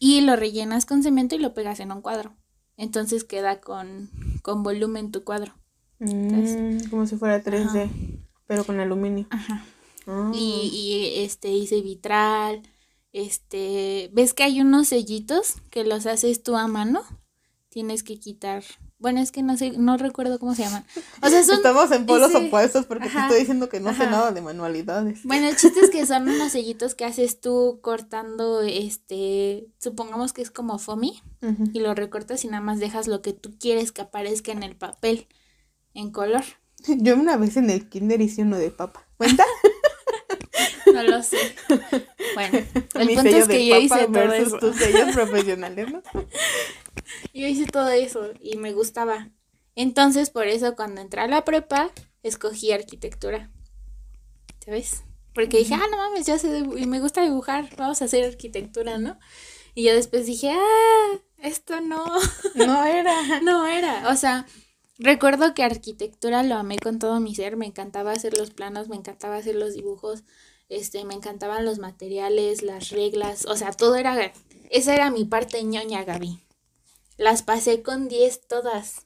y 0.00 0.22
lo 0.22 0.34
rellenas 0.34 0.86
con 0.86 1.04
cemento 1.04 1.36
y 1.36 1.38
lo 1.38 1.54
pegas 1.54 1.78
en 1.78 1.92
un 1.92 2.02
cuadro. 2.02 2.34
Entonces 2.76 3.22
queda 3.22 3.60
con, 3.60 4.10
con 4.42 4.64
volumen 4.64 5.12
tu 5.12 5.22
cuadro. 5.22 5.54
Mm, 6.00 6.88
como 6.90 7.06
si 7.06 7.16
fuera 7.16 7.44
3D, 7.44 7.90
pero 8.50 8.64
con 8.64 8.80
aluminio. 8.80 9.28
Ajá. 9.30 9.64
Ah. 10.08 10.32
Y, 10.34 10.70
y 10.72 11.22
este 11.22 11.52
hice 11.52 11.82
vitral, 11.82 12.62
este, 13.12 14.10
¿ves 14.12 14.34
que 14.34 14.42
hay 14.42 14.60
unos 14.60 14.88
sellitos 14.88 15.54
que 15.70 15.84
los 15.84 16.04
haces 16.06 16.42
tú 16.42 16.56
a 16.56 16.66
mano? 16.66 17.00
Tienes 17.68 18.02
que 18.02 18.18
quitar. 18.18 18.64
Bueno, 18.98 19.20
es 19.20 19.30
que 19.30 19.44
no 19.44 19.56
sé, 19.56 19.70
no 19.78 19.96
recuerdo 19.98 20.40
cómo 20.40 20.56
se 20.56 20.64
llaman. 20.64 20.84
O 21.22 21.28
sea, 21.28 21.38
Estamos 21.38 21.92
en 21.92 22.06
polos 22.06 22.34
opuestos 22.34 22.86
porque 22.86 23.08
te 23.08 23.20
estoy 23.20 23.38
diciendo 23.38 23.68
que 23.68 23.78
no 23.78 23.94
sé 23.94 24.06
nada 24.06 24.32
de 24.32 24.42
manualidades. 24.42 25.22
Bueno, 25.22 25.48
el 25.48 25.56
chiste 25.56 25.78
es 25.78 25.90
que 25.90 26.04
son 26.04 26.28
unos 26.28 26.50
sellitos 26.50 26.96
que 26.96 27.04
haces 27.04 27.40
tú 27.40 27.78
cortando, 27.82 28.62
este, 28.62 29.68
supongamos 29.78 30.32
que 30.32 30.42
es 30.42 30.50
como 30.50 30.80
foamy, 30.80 31.22
y 31.72 31.78
lo 31.78 31.94
recortas 31.94 32.44
y 32.44 32.48
nada 32.48 32.64
más 32.64 32.80
dejas 32.80 33.06
lo 33.06 33.22
que 33.22 33.32
tú 33.32 33.56
quieres 33.60 33.92
que 33.92 34.02
aparezca 34.02 34.50
en 34.50 34.64
el 34.64 34.74
papel, 34.74 35.28
en 35.94 36.10
color. 36.10 36.42
Yo 36.98 37.14
una 37.14 37.36
vez 37.36 37.56
en 37.56 37.70
el 37.70 37.88
kinder 37.88 38.20
hice 38.20 38.42
uno 38.42 38.58
de 38.58 38.70
papa. 38.70 39.06
¿Cuenta? 39.16 39.44
no 40.94 41.02
lo 41.02 41.22
sé. 41.22 41.38
Bueno, 42.34 42.58
el 42.94 43.08
punto 43.08 43.28
es 43.28 43.48
que 43.48 43.66
yo 43.66 43.78
hice 43.78 44.06
todo 44.06 44.32
eso. 44.32 44.58
tus 44.58 44.76
sellos 44.76 45.14
profesionales, 45.14 45.92
¿no? 45.92 46.02
Yo 47.34 47.46
hice 47.46 47.66
todo 47.66 47.90
eso 47.90 48.30
y 48.40 48.56
me 48.56 48.72
gustaba. 48.72 49.30
Entonces, 49.74 50.30
por 50.30 50.46
eso 50.46 50.76
cuando 50.76 51.00
entré 51.00 51.20
a 51.22 51.26
la 51.26 51.44
prepa, 51.44 51.90
escogí 52.22 52.72
arquitectura. 52.72 53.50
¿Sabes? 54.64 55.02
Porque 55.34 55.58
dije, 55.58 55.74
ah, 55.74 55.86
no 55.90 55.96
mames, 55.96 56.26
ya 56.26 56.38
sé, 56.38 56.58
y 56.58 56.86
me 56.86 57.00
gusta 57.00 57.22
dibujar, 57.22 57.68
vamos 57.76 58.02
a 58.02 58.04
hacer 58.04 58.24
arquitectura, 58.24 58.98
¿no? 58.98 59.18
Y 59.74 59.84
yo 59.84 59.94
después 59.94 60.26
dije, 60.26 60.50
ah, 60.52 61.18
esto 61.38 61.80
no. 61.80 62.04
No 62.54 62.84
era. 62.84 63.40
no 63.40 63.66
era. 63.66 64.08
O 64.08 64.16
sea, 64.16 64.46
recuerdo 65.00 65.54
que 65.54 65.64
arquitectura 65.64 66.42
lo 66.42 66.54
amé 66.54 66.78
con 66.78 66.98
todo 66.98 67.18
mi 67.18 67.34
ser, 67.34 67.56
me 67.56 67.66
encantaba 67.66 68.12
hacer 68.12 68.36
los 68.36 68.50
planos, 68.50 68.88
me 68.88 68.96
encantaba 68.96 69.36
hacer 69.36 69.56
los 69.56 69.74
dibujos, 69.74 70.22
este, 70.68 71.04
me 71.04 71.14
encantaban 71.14 71.64
los 71.64 71.78
materiales, 71.78 72.62
las 72.62 72.90
reglas, 72.90 73.46
o 73.46 73.56
sea, 73.56 73.72
todo 73.72 73.96
era, 73.96 74.32
esa 74.70 74.94
era 74.94 75.10
mi 75.10 75.24
parte 75.24 75.62
ñoña, 75.64 76.04
Gaby. 76.04 76.40
Las 77.16 77.42
pasé 77.42 77.82
con 77.82 78.08
10 78.08 78.46
todas, 78.46 79.02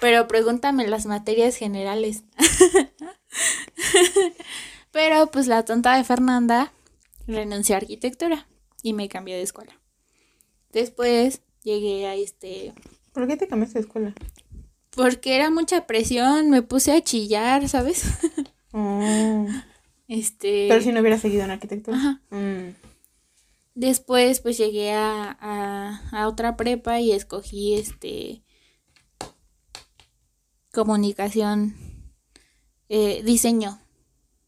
pero 0.00 0.28
pregúntame 0.28 0.86
las 0.86 1.06
materias 1.06 1.56
generales. 1.56 2.24
pero 4.92 5.28
pues 5.28 5.46
la 5.46 5.64
tonta 5.64 5.96
de 5.96 6.04
Fernanda 6.04 6.72
renunció 7.26 7.74
a 7.74 7.78
arquitectura 7.78 8.46
y 8.82 8.92
me 8.92 9.08
cambié 9.08 9.36
de 9.36 9.42
escuela. 9.42 9.78
Después 10.72 11.40
llegué 11.62 12.06
a 12.06 12.14
este... 12.14 12.74
¿Por 13.12 13.26
qué 13.26 13.36
te 13.36 13.48
cambiaste 13.48 13.78
de 13.78 13.84
escuela? 13.86 14.14
Porque 14.98 15.36
era 15.36 15.48
mucha 15.48 15.86
presión, 15.86 16.50
me 16.50 16.62
puse 16.62 16.90
a 16.90 17.00
chillar, 17.00 17.68
¿sabes? 17.68 18.02
Oh. 18.70 19.46
Este. 20.08 20.66
Pero 20.68 20.82
si 20.82 20.92
no 20.92 21.00
hubiera 21.00 21.18
seguido 21.18 21.42
en 21.42 21.50
arquitectura. 21.50 21.96
Ajá. 21.96 22.22
Mm. 22.28 22.74
Después, 23.74 24.40
pues 24.40 24.58
llegué 24.58 24.92
a, 24.92 25.30
a, 26.12 26.28
otra 26.28 26.56
prepa 26.58 27.00
y 27.00 27.12
escogí 27.12 27.74
este. 27.74 28.42
Comunicación. 30.70 31.76
Eh, 32.90 33.22
diseño. 33.24 33.80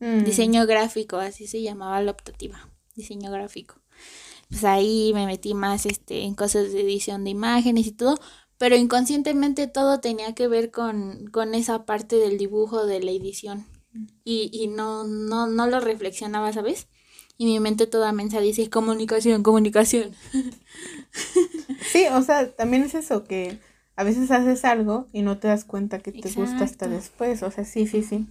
Mm. 0.01 0.24
Diseño 0.24 0.66
gráfico, 0.66 1.16
así 1.16 1.46
se 1.46 1.62
llamaba 1.62 2.03
la 2.03 2.11
optativa. 2.11 2.68
Diseño 2.94 3.30
gráfico. 3.30 3.76
Pues 4.51 4.64
ahí 4.64 5.12
me 5.14 5.24
metí 5.24 5.55
más 5.55 5.86
este, 5.86 6.24
en 6.24 6.34
cosas 6.34 6.72
de 6.72 6.82
edición 6.82 7.24
de 7.24 7.30
imágenes 7.30 7.86
y 7.86 7.92
todo, 7.92 8.18
pero 8.61 8.76
inconscientemente 8.76 9.68
todo 9.68 10.00
tenía 10.00 10.34
que 10.34 10.46
ver 10.46 10.70
con, 10.70 11.28
con 11.28 11.54
esa 11.54 11.86
parte 11.86 12.16
del 12.16 12.36
dibujo 12.36 12.84
de 12.84 13.00
la 13.00 13.11
edición 13.11 13.64
y, 14.22 14.50
y 14.52 14.66
no, 14.66 15.04
no, 15.04 15.46
no 15.46 15.66
lo 15.66 15.80
reflexionaba, 15.80 16.52
¿sabes? 16.52 16.86
Y 17.38 17.46
mi 17.46 17.58
mente 17.58 17.86
toda 17.86 18.12
mensa 18.12 18.38
dice 18.38 18.68
comunicación, 18.68 19.42
comunicación. 19.42 20.12
Sí, 21.90 22.04
o 22.12 22.22
sea, 22.22 22.54
también 22.54 22.82
es 22.82 22.94
eso, 22.94 23.24
que 23.24 23.58
a 23.96 24.04
veces 24.04 24.30
haces 24.30 24.64
algo 24.66 25.08
y 25.12 25.22
no 25.22 25.38
te 25.38 25.48
das 25.48 25.64
cuenta 25.64 25.98
que 25.98 26.12
te 26.12 26.30
gusta 26.30 26.62
hasta 26.62 26.86
después, 26.86 27.42
o 27.42 27.50
sea, 27.50 27.64
sí, 27.64 27.86
sí, 27.86 28.02
sí. 28.02 28.26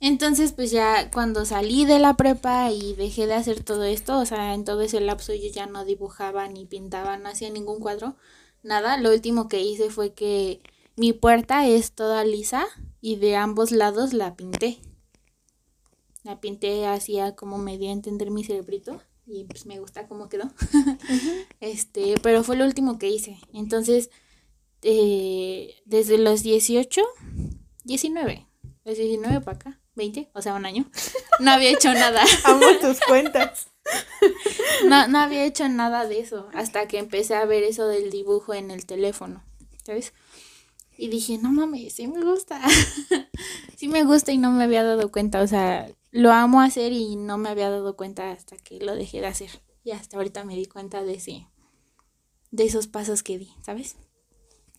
Entonces, 0.00 0.52
pues 0.52 0.70
ya 0.70 1.10
cuando 1.10 1.44
salí 1.44 1.84
de 1.84 1.98
la 1.98 2.14
prepa 2.16 2.70
y 2.72 2.94
dejé 2.94 3.26
de 3.26 3.34
hacer 3.34 3.62
todo 3.62 3.84
esto, 3.84 4.18
o 4.18 4.24
sea, 4.24 4.54
en 4.54 4.64
todo 4.64 4.80
ese 4.80 5.00
lapso 5.00 5.34
yo 5.34 5.50
ya 5.52 5.66
no 5.66 5.84
dibujaba 5.84 6.48
ni 6.48 6.64
pintaba, 6.64 7.18
no 7.18 7.28
hacía 7.28 7.50
ningún 7.50 7.78
cuadro, 7.78 8.16
nada, 8.62 8.96
lo 8.98 9.10
último 9.10 9.48
que 9.48 9.60
hice 9.62 9.90
fue 9.90 10.12
que 10.12 10.60
mi 10.96 11.12
puerta 11.12 11.66
es 11.66 11.92
toda 11.92 12.24
lisa 12.24 12.66
y 13.00 13.16
de 13.16 13.36
ambos 13.36 13.72
lados 13.72 14.12
la 14.12 14.36
pinté. 14.36 14.78
La 16.22 16.40
pinté 16.40 16.86
así 16.86 17.18
como 17.36 17.58
me 17.58 17.78
di 17.78 17.88
a 17.88 17.92
entender 17.92 18.30
mi 18.30 18.44
cerebrito 18.44 19.00
y 19.26 19.44
pues 19.44 19.66
me 19.66 19.78
gusta 19.78 20.06
cómo 20.08 20.28
quedó. 20.28 20.50
este, 21.60 22.14
pero 22.22 22.44
fue 22.44 22.56
lo 22.56 22.64
último 22.64 22.98
que 22.98 23.08
hice. 23.08 23.38
Entonces, 23.54 24.10
eh, 24.82 25.76
desde 25.84 26.18
los 26.18 26.42
18, 26.42 27.02
19, 27.84 28.46
los 28.84 28.96
19 28.96 29.40
para 29.40 29.56
acá, 29.56 29.80
20, 29.94 30.30
o 30.34 30.42
sea, 30.42 30.54
un 30.54 30.66
año, 30.66 30.90
no 31.40 31.50
había 31.50 31.70
hecho 31.70 31.92
nada. 31.92 32.22
Amo 32.44 32.66
tus 32.80 33.00
cuentas. 33.00 33.68
no, 34.88 35.08
no 35.08 35.18
había 35.18 35.44
hecho 35.44 35.68
nada 35.68 36.06
de 36.06 36.20
eso 36.20 36.48
hasta 36.52 36.88
que 36.88 36.98
empecé 36.98 37.34
a 37.34 37.44
ver 37.44 37.62
eso 37.62 37.86
del 37.86 38.10
dibujo 38.10 38.54
en 38.54 38.70
el 38.70 38.86
teléfono, 38.86 39.42
¿sabes? 39.84 40.12
Y 41.00 41.08
dije, 41.08 41.38
no 41.38 41.50
mames, 41.50 41.94
sí 41.94 42.06
me 42.08 42.22
gusta. 42.22 42.60
sí 43.76 43.88
me 43.88 44.04
gusta 44.04 44.32
y 44.32 44.38
no 44.38 44.50
me 44.52 44.64
había 44.64 44.82
dado 44.84 45.10
cuenta. 45.10 45.40
O 45.40 45.46
sea, 45.46 45.90
lo 46.10 46.30
amo 46.30 46.60
hacer 46.60 46.92
y 46.92 47.16
no 47.16 47.38
me 47.38 47.48
había 47.48 47.70
dado 47.70 47.96
cuenta 47.96 48.30
hasta 48.32 48.58
que 48.58 48.80
lo 48.80 48.94
dejé 48.94 49.20
de 49.20 49.26
hacer. 49.26 49.50
Y 49.82 49.92
hasta 49.92 50.18
ahorita 50.18 50.44
me 50.44 50.56
di 50.56 50.66
cuenta 50.66 51.02
de 51.02 51.14
ese, 51.14 51.46
de 52.50 52.64
esos 52.64 52.86
pasos 52.86 53.22
que 53.22 53.38
di, 53.38 53.48
¿sabes? 53.62 53.96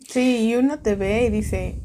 Sí, 0.07 0.49
y 0.49 0.55
uno 0.55 0.79
te 0.79 0.93
ve 0.93 1.25
y 1.25 1.29
dice, 1.31 1.81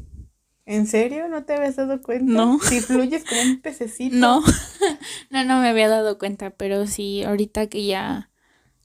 ¿en 0.67 0.85
serio 0.85 1.27
no 1.27 1.43
te 1.45 1.53
habías 1.53 1.75
dado 1.75 2.03
cuenta? 2.03 2.31
No. 2.31 2.59
Si 2.59 2.79
fluyes 2.81 3.25
como 3.25 3.41
un 3.41 3.61
pececito. 3.61 4.15
No, 4.19 4.43
no, 5.31 5.43
no 5.43 5.61
me 5.61 5.69
había 5.69 5.89
dado 5.89 6.19
cuenta, 6.19 6.51
pero 6.51 6.85
sí, 6.85 7.23
ahorita 7.23 7.65
que 7.67 7.87
ya 7.87 8.29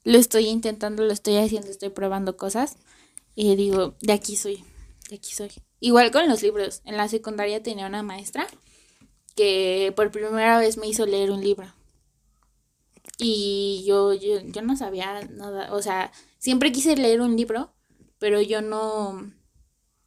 lo 0.03 0.17
estoy 0.17 0.47
intentando, 0.47 1.03
lo 1.03 1.13
estoy 1.13 1.37
haciendo, 1.37 1.69
estoy 1.69 1.89
probando 1.89 2.35
cosas, 2.37 2.77
y 3.35 3.55
digo, 3.55 3.95
de 4.01 4.13
aquí 4.13 4.35
soy 4.35 4.63
aquí 5.13 5.33
soy. 5.33 5.51
Igual 5.79 6.11
con 6.11 6.27
los 6.27 6.41
libros. 6.41 6.81
En 6.85 6.97
la 6.97 7.07
secundaria 7.07 7.61
tenía 7.61 7.87
una 7.87 8.03
maestra 8.03 8.47
que 9.35 9.93
por 9.95 10.11
primera 10.11 10.59
vez 10.59 10.77
me 10.77 10.87
hizo 10.87 11.05
leer 11.05 11.31
un 11.31 11.41
libro. 11.41 11.73
Y 13.17 13.83
yo, 13.85 14.13
yo, 14.13 14.41
yo 14.41 14.61
no 14.61 14.75
sabía 14.75 15.21
nada. 15.31 15.73
O 15.73 15.81
sea, 15.81 16.11
siempre 16.37 16.71
quise 16.71 16.95
leer 16.95 17.21
un 17.21 17.35
libro, 17.35 17.73
pero 18.19 18.41
yo 18.41 18.61
no, 18.61 19.31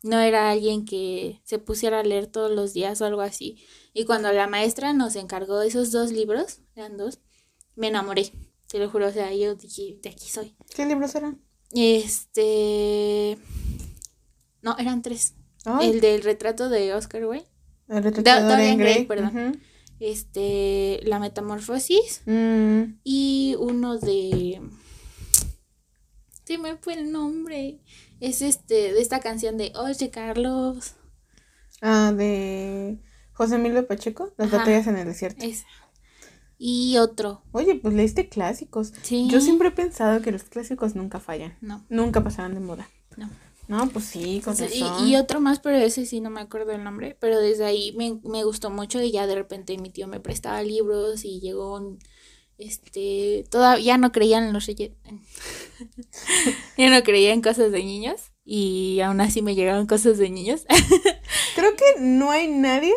no 0.06 0.20
era 0.20 0.50
alguien 0.50 0.84
que 0.84 1.40
se 1.44 1.58
pusiera 1.58 2.00
a 2.00 2.04
leer 2.04 2.26
todos 2.26 2.50
los 2.50 2.72
días 2.72 3.00
o 3.00 3.04
algo 3.04 3.20
así. 3.20 3.58
Y 3.92 4.04
cuando 4.04 4.32
la 4.32 4.46
maestra 4.46 4.92
nos 4.92 5.16
encargó 5.16 5.60
esos 5.62 5.90
dos 5.90 6.12
libros, 6.12 6.60
eran 6.74 6.96
dos, 6.96 7.20
me 7.74 7.88
enamoré. 7.88 8.32
Te 8.68 8.78
lo 8.78 8.90
juro, 8.90 9.08
o 9.08 9.12
sea, 9.12 9.32
yo 9.34 9.54
dije, 9.54 9.98
de 10.02 10.10
aquí 10.10 10.28
soy. 10.28 10.56
¿Qué 10.74 10.86
libros 10.86 11.14
eran? 11.14 11.40
Este. 11.72 13.38
No, 14.62 14.76
eran 14.78 15.02
tres. 15.02 15.34
El 15.80 16.00
del 16.00 16.22
retrato 16.22 16.68
de 16.68 16.94
Oscar 16.94 17.24
Wilde. 17.26 17.46
El 17.88 18.02
retrato 18.02 18.42
de 18.42 18.48
Dorian 18.48 18.78
Gray, 18.78 19.04
perdón. 19.04 19.60
Este, 19.98 21.00
La 21.04 21.18
Metamorfosis. 21.18 22.22
Mm. 22.26 22.98
Y 23.02 23.56
uno 23.58 23.98
de. 23.98 24.60
Sí, 26.44 26.58
me 26.58 26.76
fue 26.76 26.94
el 26.94 27.10
nombre. 27.10 27.80
Es 28.20 28.42
este, 28.42 28.92
de 28.92 29.00
esta 29.00 29.20
canción 29.20 29.56
de 29.56 29.72
Oye, 29.76 30.10
Carlos. 30.10 30.94
Ah, 31.82 32.12
de 32.16 32.98
José 33.32 33.56
Emilio 33.56 33.86
Pacheco, 33.86 34.32
Las 34.38 34.50
batallas 34.50 34.86
en 34.86 34.96
el 34.96 35.06
desierto. 35.06 35.44
Esa. 35.44 35.66
Y 36.58 36.96
otro. 36.96 37.42
Oye, 37.52 37.74
pues 37.74 37.92
leíste 37.92 38.28
clásicos. 38.28 38.94
Sí. 39.02 39.28
Yo 39.30 39.40
siempre 39.40 39.68
he 39.68 39.72
pensado 39.72 40.22
que 40.22 40.32
los 40.32 40.44
clásicos 40.44 40.94
nunca 40.94 41.20
fallan. 41.20 41.56
No. 41.60 41.84
Nunca 41.90 42.24
pasarán 42.24 42.54
de 42.54 42.60
moda. 42.60 42.88
No. 43.16 43.28
No, 43.68 43.88
pues 43.88 44.04
sí, 44.04 44.40
con 44.44 44.54
Y, 45.04 45.16
otro 45.16 45.40
más, 45.40 45.58
pero 45.58 45.76
ese 45.76 46.06
sí 46.06 46.20
no 46.20 46.30
me 46.30 46.40
acuerdo 46.40 46.70
el 46.72 46.84
nombre. 46.84 47.16
Pero 47.20 47.40
desde 47.40 47.64
ahí 47.64 47.92
me, 47.96 48.20
me 48.24 48.44
gustó 48.44 48.70
mucho 48.70 49.02
y 49.02 49.10
ya 49.10 49.26
de 49.26 49.34
repente 49.34 49.76
mi 49.76 49.90
tío 49.90 50.06
me 50.06 50.20
prestaba 50.20 50.62
libros 50.62 51.24
y 51.24 51.40
llegó 51.40 51.74
un, 51.74 51.98
este, 52.58 53.44
todavía 53.50 53.98
no 53.98 54.12
creían 54.12 54.44
en 54.44 54.52
los 54.52 54.66
reyes. 54.66 54.92
ya 56.78 56.90
no 56.90 57.02
creía 57.02 57.32
en 57.32 57.42
cosas 57.42 57.72
de 57.72 57.78
niños 57.78 58.32
y 58.44 59.00
aún 59.00 59.20
así 59.20 59.42
me 59.42 59.54
llegaron 59.54 59.86
cosas 59.86 60.18
de 60.18 60.30
niños. 60.30 60.64
Creo 61.54 61.74
que 61.76 62.00
no 62.00 62.30
hay 62.30 62.48
nadie. 62.48 62.94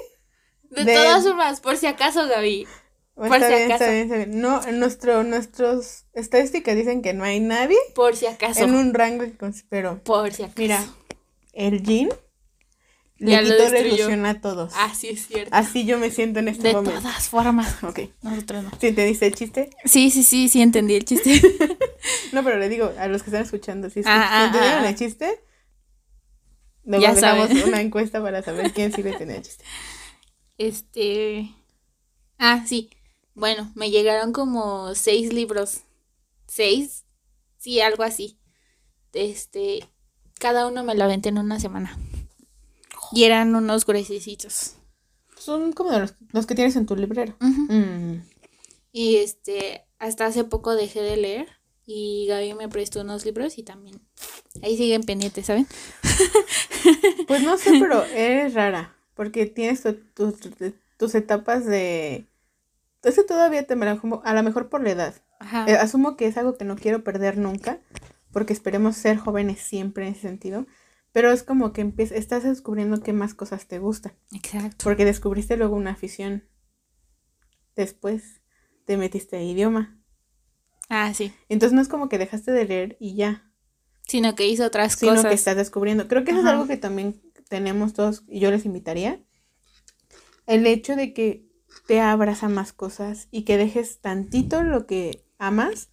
De, 0.70 0.86
de... 0.86 0.94
todas 0.94 1.24
formas, 1.24 1.62
por 1.62 1.78
si 1.78 1.88
acaso, 1.88 2.28
Gaby. 2.28 2.68
Por 3.16 3.38
si 3.38 3.54
acaso. 3.54 3.86
No, 4.28 4.62
nuestro, 4.72 5.24
nuestros 5.24 6.06
estadísticas 6.14 6.76
dicen 6.76 7.02
que 7.02 7.14
no 7.14 7.24
hay 7.24 7.40
nadie. 7.40 7.78
Por 7.96 8.16
si 8.16 8.28
acaso. 8.28 8.64
En 8.64 8.76
un 8.76 8.94
rango 8.94 9.26
que 9.26 9.52
pero 9.68 10.02
Por 10.04 10.32
si 10.32 10.44
acaso. 10.44 10.58
Mira, 10.58 10.86
el 11.54 11.84
jean 11.84 12.10
le 13.20 13.44
quitó 13.44 13.70
la 13.70 13.80
ilusión 13.80 14.26
a 14.26 14.42
todos. 14.42 14.74
Así 14.76 15.10
es 15.10 15.28
cierto. 15.28 15.50
Así 15.54 15.86
yo 15.86 16.00
me 16.00 16.10
siento 16.10 16.40
en 16.40 16.48
este 16.48 16.74
momento. 16.74 16.96
De 16.96 17.02
todas 17.02 17.30
formas. 17.30 17.84
Ok. 17.84 18.00
Nosotros 18.22 18.64
no. 18.64 18.72
¿Sí 18.80 18.92
te 18.94 19.06
dice 19.06 19.28
el 19.28 19.36
chiste? 19.36 19.70
Sí, 19.86 20.10
sí, 20.10 20.24
sí, 20.24 20.50
sí 20.50 20.62
entendí 20.62 20.96
el 20.96 21.06
chiste. 21.06 21.42
no, 22.32 22.44
pero 22.44 22.58
le 22.58 22.70
digo 22.70 22.92
a 22.98 23.08
los 23.08 23.24
que 23.24 23.30
están 23.30 23.44
escuchando, 23.44 23.90
si, 23.90 24.02
ah, 24.06 24.28
ah, 24.32 24.46
entendieron 24.46 24.84
ah, 24.86 24.90
el 24.90 24.96
chiste, 24.96 25.44
luego 26.84 27.14
dejamos 27.14 27.50
una 27.68 27.82
encuesta 27.82 28.22
para 28.22 28.42
saber 28.42 28.72
quién 28.72 28.94
sí 28.94 29.04
le 29.04 29.14
tenía 29.14 29.36
el 29.36 29.44
chiste. 29.44 29.64
Este. 30.58 31.50
Ah, 32.38 32.64
sí. 32.66 32.90
Bueno, 33.36 33.72
me 33.76 33.92
llegaron 33.92 34.34
como 34.34 34.96
seis 34.96 35.34
libros. 35.34 35.82
¿Seis? 36.48 37.06
Sí, 37.58 37.82
algo 37.82 38.04
así. 38.04 38.40
Este, 39.14 39.86
cada 40.40 40.68
uno 40.68 40.84
me 40.84 40.96
lo 40.96 41.04
aventé 41.04 41.30
en 41.30 41.38
una 41.38 41.60
semana. 41.60 41.98
Y 43.12 43.24
eran 43.24 43.56
unos 43.56 43.86
gruesecitos. 43.86 44.76
Son 45.38 45.74
como 45.74 45.92
los, 46.32 46.46
que 46.46 46.56
tienes 46.56 46.76
en 46.76 46.86
tu 46.86 46.96
librero. 46.96 47.36
Mm. 47.40 48.22
Y 48.92 49.18
este, 49.18 49.86
hasta 49.98 50.26
hace 50.26 50.44
poco 50.44 50.76
dejé 50.76 51.02
de 51.02 51.18
leer. 51.18 51.48
Y 51.86 52.28
Gaby 52.28 52.54
me 52.54 52.70
prestó 52.70 53.02
unos 53.02 53.26
libros 53.26 53.58
y 53.58 53.64
también. 53.64 54.00
Ahí 54.62 54.78
siguen 54.78 55.04
pendientes, 55.04 55.48
¿saben? 55.48 55.68
pues 57.28 57.42
no 57.42 57.58
sé, 57.58 57.72
pero 57.80 58.04
eres 58.06 58.54
rara. 58.54 58.96
Porque 59.16 59.48
tienes 59.48 59.84
tus 60.98 61.16
etapas 61.16 61.66
de 61.66 62.30
eso 63.04 63.26
todavía 63.26 63.66
te 63.66 63.76
me 63.76 63.88
a 63.88 64.34
lo 64.34 64.44
mejor 64.44 64.70
por 64.70 64.84
la 64.84 64.92
edad. 64.92 65.16
Eh, 65.68 65.76
asumo 65.76 66.18
que 66.18 66.28
es 66.28 66.38
algo 66.38 66.58
que 66.58 66.66
no 66.66 66.76
quiero 66.76 67.04
perder 67.04 67.38
nunca, 67.38 67.80
porque 68.32 68.54
esperemos 68.54 68.98
ser 68.98 69.18
jóvenes 69.18 69.60
siempre 69.60 70.06
en 70.06 70.14
ese 70.14 70.22
sentido. 70.22 70.66
Pero 71.20 71.34
es 71.34 71.44
como 71.44 71.74
que 71.74 71.82
empiezas, 71.82 72.18
estás 72.18 72.44
descubriendo 72.44 73.02
qué 73.04 73.12
más 73.12 73.34
cosas 73.34 73.68
te 73.68 73.78
gustan. 73.78 74.14
Exacto. 74.32 74.86
Porque 74.86 75.04
descubriste 75.04 75.58
luego 75.58 75.76
una 75.76 75.92
afición. 75.92 76.48
Después 77.76 78.40
te 78.86 78.96
metiste 78.96 79.36
a 79.36 79.44
idioma. 79.44 80.00
Ah, 80.88 81.14
sí. 81.14 81.34
Entonces 81.50 81.76
no 81.76 81.82
es 81.82 81.90
como 81.90 82.08
que 82.08 82.18
dejaste 82.18 82.54
de 82.54 82.64
leer 82.64 82.96
y 83.02 83.16
ya. 83.18 83.52
Sino 84.08 84.34
que 84.34 84.48
hizo 84.48 84.66
otras 84.66 84.96
cosas. 84.96 85.18
Sino 85.18 85.30
que 85.30 85.36
estás 85.36 85.58
descubriendo. 85.58 86.08
Creo 86.08 86.24
que 86.24 86.32
eso 86.32 86.40
es 86.40 86.46
algo 86.46 86.68
que 86.68 86.78
también 86.78 87.22
tenemos 87.50 87.92
todos 87.92 88.24
y 88.30 88.40
yo 88.40 88.50
les 88.50 88.64
invitaría. 88.64 89.22
El 90.48 90.66
hecho 90.68 90.96
de 90.96 91.14
que 91.14 91.50
te 91.86 92.00
abras 92.00 92.44
a 92.44 92.48
más 92.48 92.72
cosas 92.72 93.28
y 93.30 93.44
que 93.44 93.58
dejes 93.58 94.00
tantito 94.00 94.64
lo 94.64 94.88
que 94.88 95.26
amas 95.38 95.90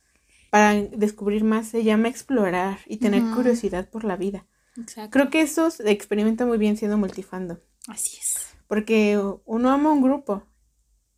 para 0.51 0.75
descubrir 0.75 1.43
más 1.43 1.67
se 1.67 1.83
llama 1.83 2.07
explorar 2.07 2.79
y 2.87 2.99
tener 2.99 3.25
curiosidad 3.35 3.91
por 3.91 4.05
la 4.05 4.15
vida. 4.15 4.47
Exacto. 4.79 5.11
Creo 5.11 5.31
que 5.31 5.41
eso 5.41 5.71
se 5.71 5.91
experimenta 5.91 6.47
muy 6.47 6.59
bien 6.59 6.77
siendo 6.77 6.99
multifando. 6.99 7.61
Así 7.89 8.19
es. 8.19 8.57
Porque 8.67 9.21
uno 9.45 9.71
ama 9.71 9.93
un 9.93 10.03
grupo, 10.03 10.43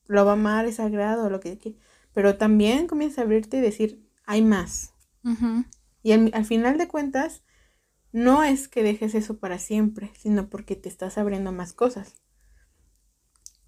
lo 0.06 0.24
va 0.24 0.32
a 0.32 0.34
amar, 0.34 0.66
es 0.66 0.76
sagrado, 0.76 1.30
lo 1.30 1.40
que 1.40 1.76
pero 2.12 2.36
también 2.36 2.86
comienza 2.88 3.20
a 3.20 3.24
abrirte 3.24 3.58
y 3.58 3.60
decir, 3.60 4.04
hay 4.26 4.42
más. 4.42 4.92
Y 6.02 6.12
al, 6.12 6.44
final 6.44 6.78
de 6.78 6.88
cuentas, 6.88 7.42
no 8.12 8.42
es 8.42 8.66
que 8.66 8.82
dejes 8.82 9.14
eso 9.14 9.38
para 9.38 9.58
siempre, 9.58 10.10
sino 10.18 10.48
porque 10.48 10.74
te 10.74 10.88
estás 10.88 11.18
abriendo 11.18 11.52
más 11.52 11.72
cosas. 11.72 12.14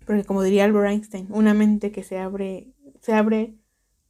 Porque 0.06 0.24
como 0.24 0.42
diría 0.42 0.64
Albert 0.64 0.90
Einstein, 0.90 1.28
una 1.30 1.54
mente 1.54 1.92
que 1.92 2.02
se 2.02 2.18
abre, 2.18 2.74
se 3.00 3.12
abre, 3.12 3.56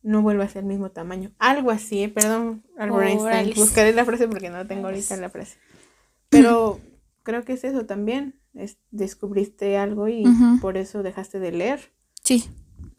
no 0.02 0.22
vuelve 0.22 0.44
a 0.44 0.48
ser 0.48 0.62
el 0.62 0.68
mismo 0.68 0.90
tamaño. 0.90 1.32
Algo 1.38 1.70
así, 1.70 2.04
¿eh? 2.04 2.08
perdón, 2.08 2.64
Albert 2.78 3.08
Einstein. 3.08 3.54
Buscaré 3.56 3.92
la 3.92 4.04
frase 4.04 4.28
porque 4.28 4.48
no 4.48 4.66
tengo 4.66 4.86
ahorita 4.86 5.16
la 5.16 5.28
frase. 5.28 5.58
Pero 6.30 6.80
creo 7.22 7.44
que 7.44 7.52
es 7.52 7.64
eso 7.64 7.84
también. 7.86 8.40
Es, 8.54 8.78
descubriste 8.90 9.76
algo 9.76 10.08
y 10.08 10.24
por 10.60 10.76
eso 10.76 11.02
dejaste 11.02 11.38
de 11.38 11.52
leer. 11.52 11.92
Sí. 12.24 12.48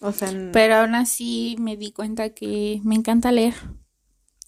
O 0.02 0.12
sea, 0.12 0.32
pero 0.54 0.76
aún 0.76 0.96
así 0.96 1.56
me 1.60 1.78
di 1.78 1.92
cuenta 1.92 2.30
que 2.30 2.80
me 2.84 2.96
encanta 2.96 3.32
leer. 3.32 3.56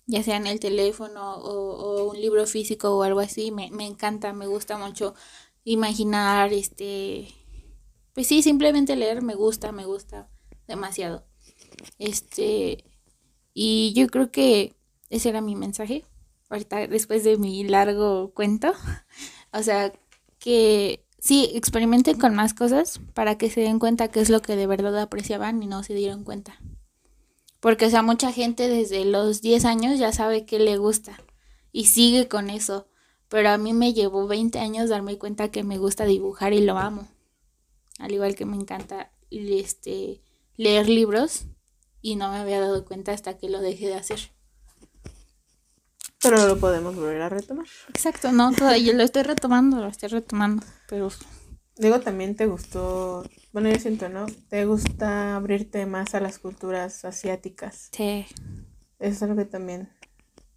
Ya 0.06 0.22
sea 0.22 0.38
en 0.38 0.48
el 0.48 0.60
teléfono 0.60 1.36
o, 1.36 2.12
un 2.12 2.20
libro 2.20 2.46
físico 2.46 2.98
o 2.98 3.04
algo 3.04 3.20
así, 3.20 3.52
me, 3.52 3.72
me 3.72 3.86
encanta, 3.86 4.34
me 4.34 4.48
gusta 4.48 4.78
mucho 4.78 5.16
imaginar, 5.64 6.52
este, 6.52 7.30
pues 8.14 8.28
sí, 8.28 8.44
simplemente 8.44 8.96
leer 8.96 9.22
me 9.22 9.36
gusta, 9.36 9.72
me 9.72 9.86
gusta 9.86 10.30
demasiado. 10.68 11.26
Este, 12.00 12.84
y 13.54 13.94
yo 13.94 14.08
creo 14.08 14.32
que 14.32 14.76
ese 15.10 15.30
era 15.30 15.42
mi 15.42 15.56
mensaje. 15.56 16.04
Ahorita, 16.54 16.88
después 16.88 17.24
de 17.24 17.38
mi 17.38 17.64
largo 17.64 18.32
cuento. 18.34 18.74
O 19.56 19.62
sea, 19.62 19.94
que 20.40 21.06
sí, 21.20 21.52
experimenten 21.54 22.18
con 22.20 22.34
más 22.34 22.56
cosas 22.56 23.00
para 23.14 23.38
que 23.38 23.52
se 23.52 23.62
den 23.62 23.78
cuenta 23.78 24.08
qué 24.08 24.20
es 24.20 24.32
lo 24.32 24.42
que 24.42 24.56
de 24.56 24.66
verdad 24.66 24.98
apreciaban 24.98 25.62
y 25.62 25.68
no 25.68 25.84
se 25.84 25.94
dieron 25.94 26.24
cuenta. 26.24 26.60
Porque, 27.60 27.86
o 27.86 27.90
sea, 27.92 28.02
mucha 28.02 28.32
gente 28.32 28.68
desde 28.68 29.06
los 29.06 29.44
10 29.44 29.66
años 29.66 30.00
ya 30.00 30.12
sabe 30.12 30.44
qué 30.48 30.58
le 30.58 30.78
gusta 30.78 31.20
y 31.72 31.86
sigue 31.86 32.28
con 32.28 32.50
eso. 32.50 32.88
Pero 33.30 33.50
a 33.50 33.60
mí 33.60 33.74
me 33.74 33.94
llevó 33.94 34.26
20 34.26 34.58
años 34.58 34.90
darme 34.90 35.20
cuenta 35.20 35.52
que 35.52 35.62
me 35.62 35.78
gusta 35.78 36.06
dibujar 36.06 36.54
y 36.54 36.62
lo 36.62 36.80
amo 36.80 37.08
al 38.00 38.12
igual 38.12 38.36
que 38.36 38.46
me 38.46 38.56
encanta 38.56 39.12
este, 39.32 40.22
leer 40.58 40.90
libros, 40.90 41.46
y 42.02 42.18
no 42.18 42.30
me 42.32 42.38
había 42.38 42.60
dado 42.60 42.84
cuenta 42.84 43.14
hasta 43.14 43.38
que 43.38 43.50
lo 43.50 43.62
dejé 43.62 43.88
de 43.88 43.96
hacer. 43.96 44.33
Pero 46.24 46.48
lo 46.48 46.58
podemos 46.58 46.96
volver 46.96 47.22
a 47.22 47.30
retomar. 47.30 47.68
Exacto, 47.90 48.32
no, 48.32 48.52
todavía 48.54 48.94
lo 48.94 49.04
estoy 49.04 49.24
retomando, 49.24 49.78
lo 49.78 49.88
estoy 49.88 50.10
retomando, 50.10 50.66
pero... 50.88 51.10
Luego 51.78 52.00
también 52.00 52.36
te 52.36 52.46
gustó, 52.46 53.24
bueno, 53.52 53.70
yo 53.70 53.80
siento, 53.80 54.08
¿no? 54.08 54.28
Te 54.48 54.66
gusta 54.66 55.36
abrirte 55.36 55.86
más 55.88 56.14
a 56.14 56.20
las 56.20 56.38
culturas 56.38 57.04
asiáticas. 57.04 57.90
Sí. 57.92 58.26
Eso 59.00 59.12
es 59.12 59.24
algo 59.24 59.36
que 59.36 59.46
también 59.46 59.90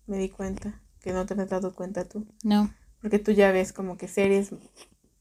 me 0.06 0.18
di 0.18 0.28
cuenta, 0.28 0.82
que 1.00 1.12
no 1.12 1.24
te 1.24 1.34
has 1.34 1.48
dado 1.48 1.74
cuenta 1.74 2.04
tú. 2.04 2.26
No. 2.44 2.70
Porque 3.00 3.18
tú 3.18 3.32
ya 3.32 3.50
ves 3.50 3.72
como 3.72 3.96
que 3.96 4.08
series 4.08 4.50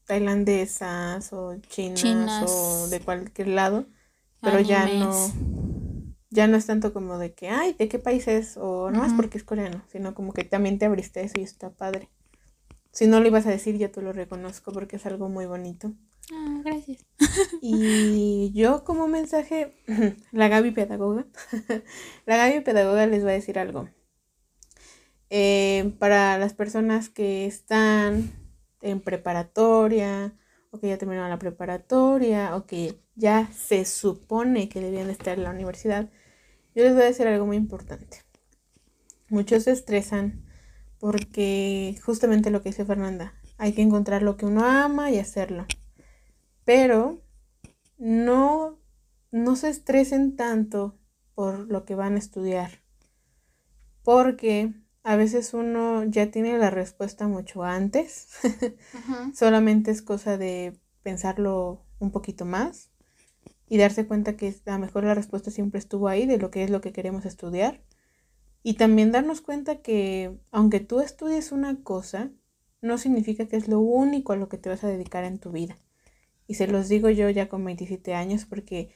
tailandesas 0.04 1.32
o 1.32 1.56
chinas, 1.68 2.44
o 2.46 2.88
de 2.88 3.00
cualquier 3.00 3.48
lado, 3.48 3.86
pero 4.40 4.60
ya 4.60 4.86
no 4.86 5.12
ya 6.30 6.46
no 6.46 6.56
es 6.56 6.66
tanto 6.66 6.92
como 6.92 7.18
de 7.18 7.34
que, 7.34 7.48
ay, 7.48 7.74
¿de 7.74 7.88
qué 7.88 7.98
país 7.98 8.26
es? 8.28 8.56
O 8.56 8.90
no 8.90 9.04
es 9.04 9.12
porque 9.12 9.38
es 9.38 9.44
coreano, 9.44 9.84
sino 9.90 10.14
como 10.14 10.32
que 10.32 10.44
también 10.44 10.78
te 10.78 10.86
abriste 10.86 11.22
eso 11.22 11.34
y 11.38 11.42
está 11.42 11.70
padre. 11.70 12.08
Si 12.92 13.06
no 13.06 13.20
lo 13.20 13.28
ibas 13.28 13.46
a 13.46 13.50
decir, 13.50 13.76
ya 13.76 13.92
tú 13.92 14.00
lo 14.00 14.12
reconozco 14.12 14.72
porque 14.72 14.96
es 14.96 15.06
algo 15.06 15.28
muy 15.28 15.46
bonito. 15.46 15.92
Ah, 16.32 16.60
gracias. 16.64 17.04
Y 17.60 18.52
yo 18.54 18.84
como 18.84 19.06
mensaje, 19.06 19.76
la 20.32 20.48
Gaby 20.48 20.72
pedagoga, 20.72 21.26
la 22.26 22.36
Gaby 22.36 22.60
pedagoga 22.60 23.06
les 23.06 23.24
va 23.24 23.30
a 23.30 23.34
decir 23.34 23.58
algo. 23.58 23.88
Eh, 25.28 25.92
para 25.98 26.38
las 26.38 26.54
personas 26.54 27.08
que 27.08 27.46
están 27.46 28.32
en 28.80 29.00
preparatoria, 29.00 30.34
que 30.80 30.88
ya 30.88 30.98
terminaron 30.98 31.30
la 31.30 31.38
preparatoria, 31.38 32.56
o 32.56 32.66
que 32.66 33.00
ya 33.14 33.50
se 33.52 33.84
supone 33.84 34.68
que 34.68 34.80
debían 34.80 35.10
estar 35.10 35.38
en 35.38 35.44
la 35.44 35.50
universidad, 35.50 36.10
yo 36.74 36.84
les 36.84 36.94
voy 36.94 37.02
a 37.02 37.06
decir 37.06 37.26
algo 37.26 37.46
muy 37.46 37.56
importante. 37.56 38.22
Muchos 39.28 39.64
se 39.64 39.72
estresan 39.72 40.44
porque 40.98 41.98
justamente 42.04 42.50
lo 42.50 42.62
que 42.62 42.70
dice 42.70 42.84
Fernanda, 42.84 43.34
hay 43.58 43.72
que 43.72 43.82
encontrar 43.82 44.22
lo 44.22 44.36
que 44.36 44.46
uno 44.46 44.64
ama 44.64 45.10
y 45.10 45.18
hacerlo. 45.18 45.66
Pero 46.64 47.22
no, 47.98 48.78
no 49.30 49.56
se 49.56 49.68
estresen 49.68 50.36
tanto 50.36 50.98
por 51.34 51.70
lo 51.70 51.84
que 51.84 51.94
van 51.94 52.14
a 52.14 52.18
estudiar. 52.18 52.82
Porque 54.02 54.74
a 55.06 55.14
veces 55.14 55.54
uno 55.54 56.02
ya 56.02 56.32
tiene 56.32 56.58
la 56.58 56.68
respuesta 56.68 57.28
mucho 57.28 57.62
antes. 57.62 58.26
Solamente 59.36 59.92
es 59.92 60.02
cosa 60.02 60.36
de 60.36 60.80
pensarlo 61.04 61.86
un 62.00 62.10
poquito 62.10 62.44
más 62.44 62.90
y 63.68 63.78
darse 63.78 64.08
cuenta 64.08 64.36
que 64.36 64.52
a 64.66 64.72
lo 64.72 64.78
mejor 64.80 65.04
la 65.04 65.14
respuesta 65.14 65.52
siempre 65.52 65.78
estuvo 65.78 66.08
ahí 66.08 66.26
de 66.26 66.38
lo 66.38 66.50
que 66.50 66.64
es 66.64 66.70
lo 66.70 66.80
que 66.80 66.92
queremos 66.92 67.24
estudiar. 67.24 67.84
Y 68.64 68.74
también 68.74 69.12
darnos 69.12 69.42
cuenta 69.42 69.76
que 69.80 70.40
aunque 70.50 70.80
tú 70.80 70.98
estudies 70.98 71.52
una 71.52 71.84
cosa, 71.84 72.32
no 72.82 72.98
significa 72.98 73.46
que 73.46 73.56
es 73.56 73.68
lo 73.68 73.78
único 73.78 74.32
a 74.32 74.36
lo 74.36 74.48
que 74.48 74.58
te 74.58 74.70
vas 74.70 74.82
a 74.82 74.88
dedicar 74.88 75.22
en 75.22 75.38
tu 75.38 75.52
vida. 75.52 75.78
Y 76.48 76.54
se 76.54 76.66
los 76.66 76.88
digo 76.88 77.10
yo 77.10 77.30
ya 77.30 77.48
con 77.48 77.64
27 77.64 78.12
años 78.12 78.44
porque 78.44 78.90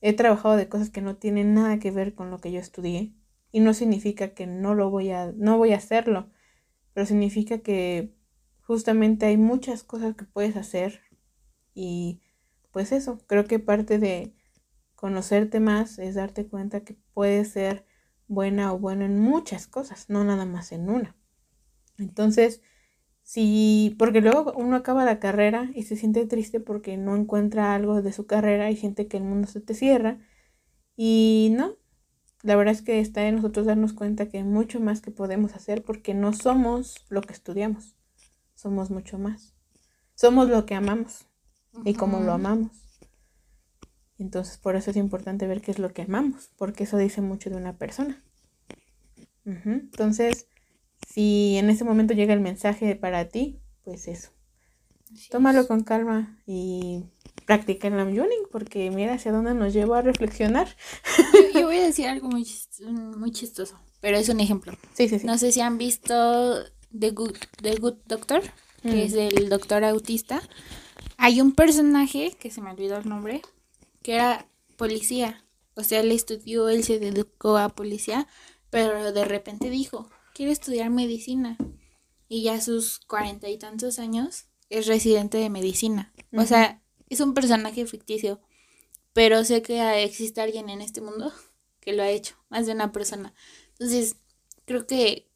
he 0.00 0.12
trabajado 0.12 0.54
de 0.54 0.68
cosas 0.68 0.90
que 0.90 1.02
no 1.02 1.16
tienen 1.16 1.54
nada 1.54 1.80
que 1.80 1.90
ver 1.90 2.14
con 2.14 2.30
lo 2.30 2.38
que 2.38 2.52
yo 2.52 2.60
estudié. 2.60 3.14
Y 3.52 3.60
no 3.60 3.74
significa 3.74 4.34
que 4.34 4.46
no 4.46 4.74
lo 4.74 4.90
voy 4.90 5.10
a, 5.10 5.32
no 5.36 5.58
voy 5.58 5.72
a 5.72 5.78
hacerlo, 5.78 6.30
pero 6.94 7.06
significa 7.06 7.58
que 7.58 8.14
justamente 8.62 9.26
hay 9.26 9.36
muchas 9.36 9.82
cosas 9.84 10.16
que 10.16 10.24
puedes 10.24 10.56
hacer 10.56 11.00
y 11.74 12.20
pues 12.72 12.92
eso, 12.92 13.18
creo 13.26 13.46
que 13.46 13.58
parte 13.58 13.98
de 13.98 14.34
conocerte 14.94 15.60
más 15.60 15.98
es 15.98 16.14
darte 16.14 16.46
cuenta 16.46 16.84
que 16.84 16.96
puedes 17.14 17.50
ser 17.50 17.86
buena 18.28 18.72
o 18.72 18.78
bueno 18.78 19.04
en 19.04 19.18
muchas 19.18 19.66
cosas, 19.66 20.08
no 20.08 20.24
nada 20.24 20.44
más 20.46 20.72
en 20.72 20.88
una. 20.90 21.16
Entonces, 21.98 22.62
si, 23.22 23.96
porque 23.98 24.20
luego 24.20 24.52
uno 24.56 24.76
acaba 24.76 25.04
la 25.04 25.20
carrera 25.20 25.70
y 25.74 25.84
se 25.84 25.96
siente 25.96 26.26
triste 26.26 26.60
porque 26.60 26.96
no 26.96 27.16
encuentra 27.16 27.74
algo 27.74 28.02
de 28.02 28.12
su 28.12 28.26
carrera 28.26 28.70
y 28.70 28.76
siente 28.76 29.08
que 29.08 29.18
el 29.18 29.24
mundo 29.24 29.48
se 29.48 29.60
te 29.60 29.74
cierra. 29.74 30.18
Y 30.96 31.50
no, 31.56 31.76
la 32.42 32.56
verdad 32.56 32.74
es 32.74 32.82
que 32.82 33.00
está 33.00 33.26
en 33.26 33.36
nosotros 33.36 33.66
darnos 33.66 33.92
cuenta 33.92 34.28
que 34.28 34.38
hay 34.38 34.44
mucho 34.44 34.80
más 34.80 35.00
que 35.00 35.10
podemos 35.10 35.54
hacer 35.54 35.82
porque 35.82 36.14
no 36.14 36.32
somos 36.32 37.04
lo 37.08 37.20
que 37.20 37.32
estudiamos, 37.32 37.96
somos 38.54 38.90
mucho 38.90 39.18
más. 39.18 39.54
Somos 40.14 40.48
lo 40.48 40.66
que 40.66 40.74
amamos 40.74 41.26
y 41.84 41.94
cómo 41.94 42.20
lo 42.20 42.32
amamos. 42.32 42.72
Entonces, 44.18 44.58
por 44.58 44.76
eso 44.76 44.90
es 44.90 44.98
importante 44.98 45.46
ver 45.46 45.62
qué 45.62 45.70
es 45.70 45.78
lo 45.78 45.94
que 45.94 46.02
amamos, 46.02 46.50
porque 46.56 46.84
eso 46.84 46.98
dice 46.98 47.22
mucho 47.22 47.48
de 47.48 47.56
una 47.56 47.78
persona. 47.78 48.22
Entonces, 49.46 50.46
si 51.08 51.56
en 51.56 51.70
ese 51.70 51.84
momento 51.84 52.12
llega 52.12 52.34
el 52.34 52.40
mensaje 52.40 52.94
para 52.96 53.28
ti, 53.28 53.60
pues 53.82 54.08
eso. 54.08 54.30
Tómalo 55.30 55.66
con 55.66 55.82
calma 55.82 56.38
y 56.46 57.04
practica 57.46 57.88
el 57.88 57.96
namjuning, 57.96 58.46
porque 58.50 58.90
mira 58.90 59.14
hacia 59.14 59.32
dónde 59.32 59.54
nos 59.54 59.72
lleva 59.72 59.98
a 59.98 60.02
reflexionar. 60.02 60.68
Yo, 61.54 61.66
voy 61.66 61.78
a 61.78 61.82
decir 61.86 62.06
algo 62.06 62.28
muy, 62.28 62.46
muy 63.16 63.32
chistoso, 63.32 63.78
pero 64.00 64.16
es 64.16 64.28
un 64.28 64.40
ejemplo. 64.40 64.72
Sí, 64.94 65.08
sí, 65.08 65.18
sí. 65.18 65.26
No 65.26 65.36
sé 65.36 65.50
si 65.50 65.60
han 65.60 65.78
visto 65.78 66.64
The 66.96 67.10
Good, 67.10 67.36
The 67.60 67.76
Good 67.76 67.96
Doctor, 68.06 68.42
que 68.82 68.88
mm. 68.88 68.98
es 68.98 69.14
el 69.14 69.48
doctor 69.48 69.84
autista. 69.84 70.42
Hay 71.16 71.40
un 71.40 71.52
personaje, 71.52 72.36
que 72.38 72.50
se 72.50 72.60
me 72.60 72.70
olvidó 72.70 72.98
el 72.98 73.08
nombre, 73.08 73.42
que 74.02 74.14
era 74.14 74.46
policía. 74.76 75.44
O 75.74 75.82
sea, 75.82 76.00
él 76.00 76.12
estudió, 76.12 76.68
él 76.68 76.84
se 76.84 76.98
dedicó 76.98 77.58
a 77.58 77.68
policía, 77.70 78.28
pero 78.70 79.12
de 79.12 79.24
repente 79.24 79.70
dijo, 79.70 80.08
quiero 80.34 80.52
estudiar 80.52 80.90
medicina. 80.90 81.56
Y 82.28 82.44
ya 82.44 82.54
a 82.54 82.60
sus 82.60 83.00
cuarenta 83.00 83.48
y 83.48 83.58
tantos 83.58 83.98
años 83.98 84.46
es 84.70 84.86
residente 84.86 85.38
de 85.38 85.50
medicina. 85.50 86.12
O 86.32 86.46
sea, 86.46 86.80
es 87.08 87.20
un 87.20 87.34
personaje 87.34 87.84
ficticio, 87.86 88.40
pero 89.12 89.44
sé 89.44 89.62
que 89.62 90.04
existe 90.04 90.40
alguien 90.40 90.70
en 90.70 90.80
este 90.80 91.00
mundo 91.00 91.32
que 91.80 91.92
lo 91.92 92.02
ha 92.02 92.08
hecho, 92.08 92.36
más 92.48 92.66
de 92.66 92.72
una 92.72 92.92
persona. 92.92 93.34
Entonces, 93.72 94.16
creo 94.64 94.86
que 94.86 95.28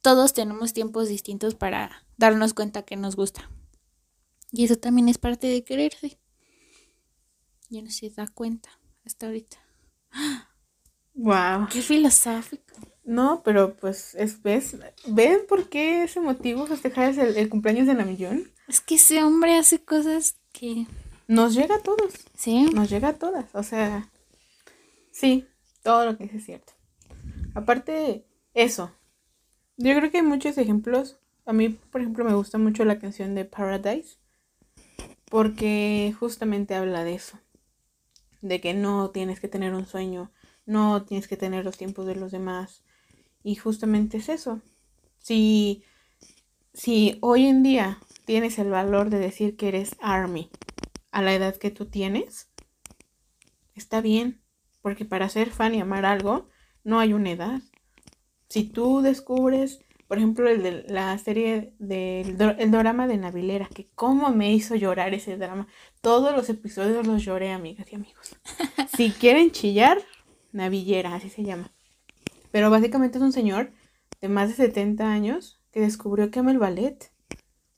todos 0.00 0.32
tenemos 0.32 0.72
tiempos 0.72 1.08
distintos 1.08 1.54
para 1.54 2.06
darnos 2.16 2.54
cuenta 2.54 2.84
que 2.84 2.96
nos 2.96 3.16
gusta. 3.16 3.50
Y 4.52 4.64
eso 4.64 4.76
también 4.76 5.08
es 5.08 5.18
parte 5.18 5.48
de 5.48 5.64
quererse. 5.64 6.18
Y 7.68 7.82
no 7.82 7.90
se 7.90 8.10
da 8.10 8.26
cuenta 8.26 8.70
hasta 9.04 9.26
ahorita. 9.26 9.58
Wow. 11.18 11.68
Qué 11.72 11.80
filosófico. 11.80 12.74
No, 13.06 13.42
pero 13.42 13.74
pues 13.76 14.14
es, 14.16 14.42
ves, 14.42 14.76
¿ven 15.06 15.40
por 15.48 15.70
qué 15.70 16.02
ese 16.02 16.20
motivo 16.20 16.66
festejar 16.66 17.18
el, 17.18 17.36
el 17.36 17.48
cumpleaños 17.48 17.86
de 17.86 17.94
Namillón? 17.94 18.50
Es 18.68 18.80
que 18.80 18.96
ese 18.96 19.22
hombre 19.22 19.56
hace 19.56 19.82
cosas 19.82 20.36
que 20.52 20.86
nos 21.28 21.54
llega 21.54 21.76
a 21.76 21.82
todos. 21.82 22.12
Sí. 22.34 22.66
Nos 22.74 22.90
llega 22.90 23.08
a 23.08 23.14
todas. 23.14 23.46
O 23.54 23.62
sea, 23.62 24.10
sí, 25.12 25.46
todo 25.82 26.04
lo 26.04 26.16
que 26.18 26.24
es 26.24 26.44
cierto. 26.44 26.72
Aparte, 27.54 28.26
eso. 28.54 28.92
Yo 29.76 29.94
creo 29.96 30.10
que 30.10 30.18
hay 30.18 30.22
muchos 30.22 30.58
ejemplos. 30.58 31.18
A 31.44 31.52
mí, 31.52 31.68
por 31.68 32.00
ejemplo, 32.00 32.24
me 32.24 32.34
gusta 32.34 32.58
mucho 32.58 32.84
la 32.84 32.98
canción 32.98 33.34
de 33.34 33.44
Paradise 33.44 34.18
porque 35.30 36.14
justamente 36.18 36.74
habla 36.74 37.04
de 37.04 37.14
eso, 37.14 37.38
de 38.40 38.60
que 38.60 38.74
no 38.74 39.10
tienes 39.10 39.40
que 39.40 39.48
tener 39.48 39.74
un 39.74 39.86
sueño, 39.86 40.30
no 40.64 41.04
tienes 41.04 41.28
que 41.28 41.36
tener 41.36 41.64
los 41.64 41.76
tiempos 41.76 42.06
de 42.06 42.16
los 42.16 42.32
demás. 42.32 42.84
Y 43.46 43.54
justamente 43.54 44.16
es 44.16 44.28
eso. 44.28 44.60
Si, 45.18 45.84
si 46.74 47.16
hoy 47.20 47.46
en 47.46 47.62
día 47.62 48.00
tienes 48.24 48.58
el 48.58 48.70
valor 48.70 49.08
de 49.08 49.20
decir 49.20 49.56
que 49.56 49.68
eres 49.68 49.94
Army 50.00 50.50
a 51.12 51.22
la 51.22 51.32
edad 51.32 51.54
que 51.54 51.70
tú 51.70 51.86
tienes, 51.86 52.48
está 53.76 54.00
bien, 54.00 54.42
porque 54.82 55.04
para 55.04 55.28
ser 55.28 55.50
fan 55.50 55.76
y 55.76 55.80
amar 55.80 56.06
algo 56.06 56.48
no 56.82 56.98
hay 56.98 57.12
una 57.12 57.30
edad. 57.30 57.62
Si 58.48 58.64
tú 58.64 59.00
descubres 59.00 59.78
por 60.08 60.18
ejemplo, 60.18 60.48
el 60.48 60.64
de 60.64 60.84
la 60.88 61.16
serie 61.18 61.72
del 61.78 62.40
el 62.58 62.70
drama 62.72 63.06
de 63.06 63.16
Navilera, 63.16 63.68
que 63.72 63.88
cómo 63.94 64.30
me 64.30 64.52
hizo 64.52 64.74
llorar 64.74 65.14
ese 65.14 65.36
drama. 65.36 65.68
Todos 66.00 66.34
los 66.34 66.48
episodios 66.48 67.06
los 67.06 67.24
lloré, 67.24 67.52
amigas 67.52 67.92
y 67.92 67.96
amigos. 67.96 68.36
si 68.96 69.10
quieren 69.10 69.52
chillar, 69.52 69.98
Navillera, 70.52 71.14
así 71.14 71.28
se 71.28 71.42
llama. 71.44 71.75
Pero 72.50 72.70
básicamente 72.70 73.18
es 73.18 73.24
un 73.24 73.32
señor 73.32 73.72
de 74.20 74.28
más 74.28 74.48
de 74.48 74.54
70 74.54 75.10
años 75.10 75.60
que 75.70 75.80
descubrió 75.80 76.30
que 76.30 76.40
ama 76.40 76.50
el 76.50 76.58
ballet. 76.58 77.12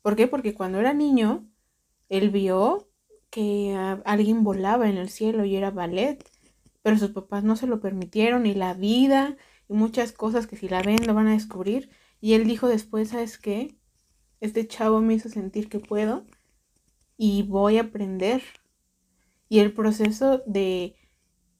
¿Por 0.02 0.16
qué? 0.16 0.26
Porque 0.26 0.54
cuando 0.54 0.78
era 0.78 0.94
niño, 0.94 1.48
él 2.08 2.30
vio 2.30 2.88
que 3.30 3.74
alguien 4.04 4.44
volaba 4.44 4.88
en 4.88 4.96
el 4.96 5.10
cielo 5.10 5.44
y 5.44 5.56
era 5.56 5.70
ballet, 5.70 6.24
pero 6.82 6.96
sus 6.96 7.10
papás 7.10 7.44
no 7.44 7.56
se 7.56 7.66
lo 7.66 7.80
permitieron 7.80 8.46
y 8.46 8.54
la 8.54 8.74
vida 8.74 9.36
y 9.68 9.74
muchas 9.74 10.12
cosas 10.12 10.46
que 10.46 10.56
si 10.56 10.68
la 10.68 10.82
ven 10.82 11.06
lo 11.06 11.14
van 11.14 11.26
a 11.26 11.32
descubrir 11.32 11.90
y 12.20 12.34
él 12.34 12.46
dijo 12.46 12.68
después, 12.68 13.10
¿sabes 13.10 13.38
qué? 13.38 13.76
Este 14.40 14.66
chavo 14.66 15.00
me 15.00 15.14
hizo 15.14 15.28
sentir 15.28 15.68
que 15.68 15.80
puedo 15.80 16.24
y 17.16 17.42
voy 17.42 17.78
a 17.78 17.82
aprender. 17.82 18.42
Y 19.48 19.60
el 19.60 19.72
proceso 19.72 20.42
de 20.46 20.94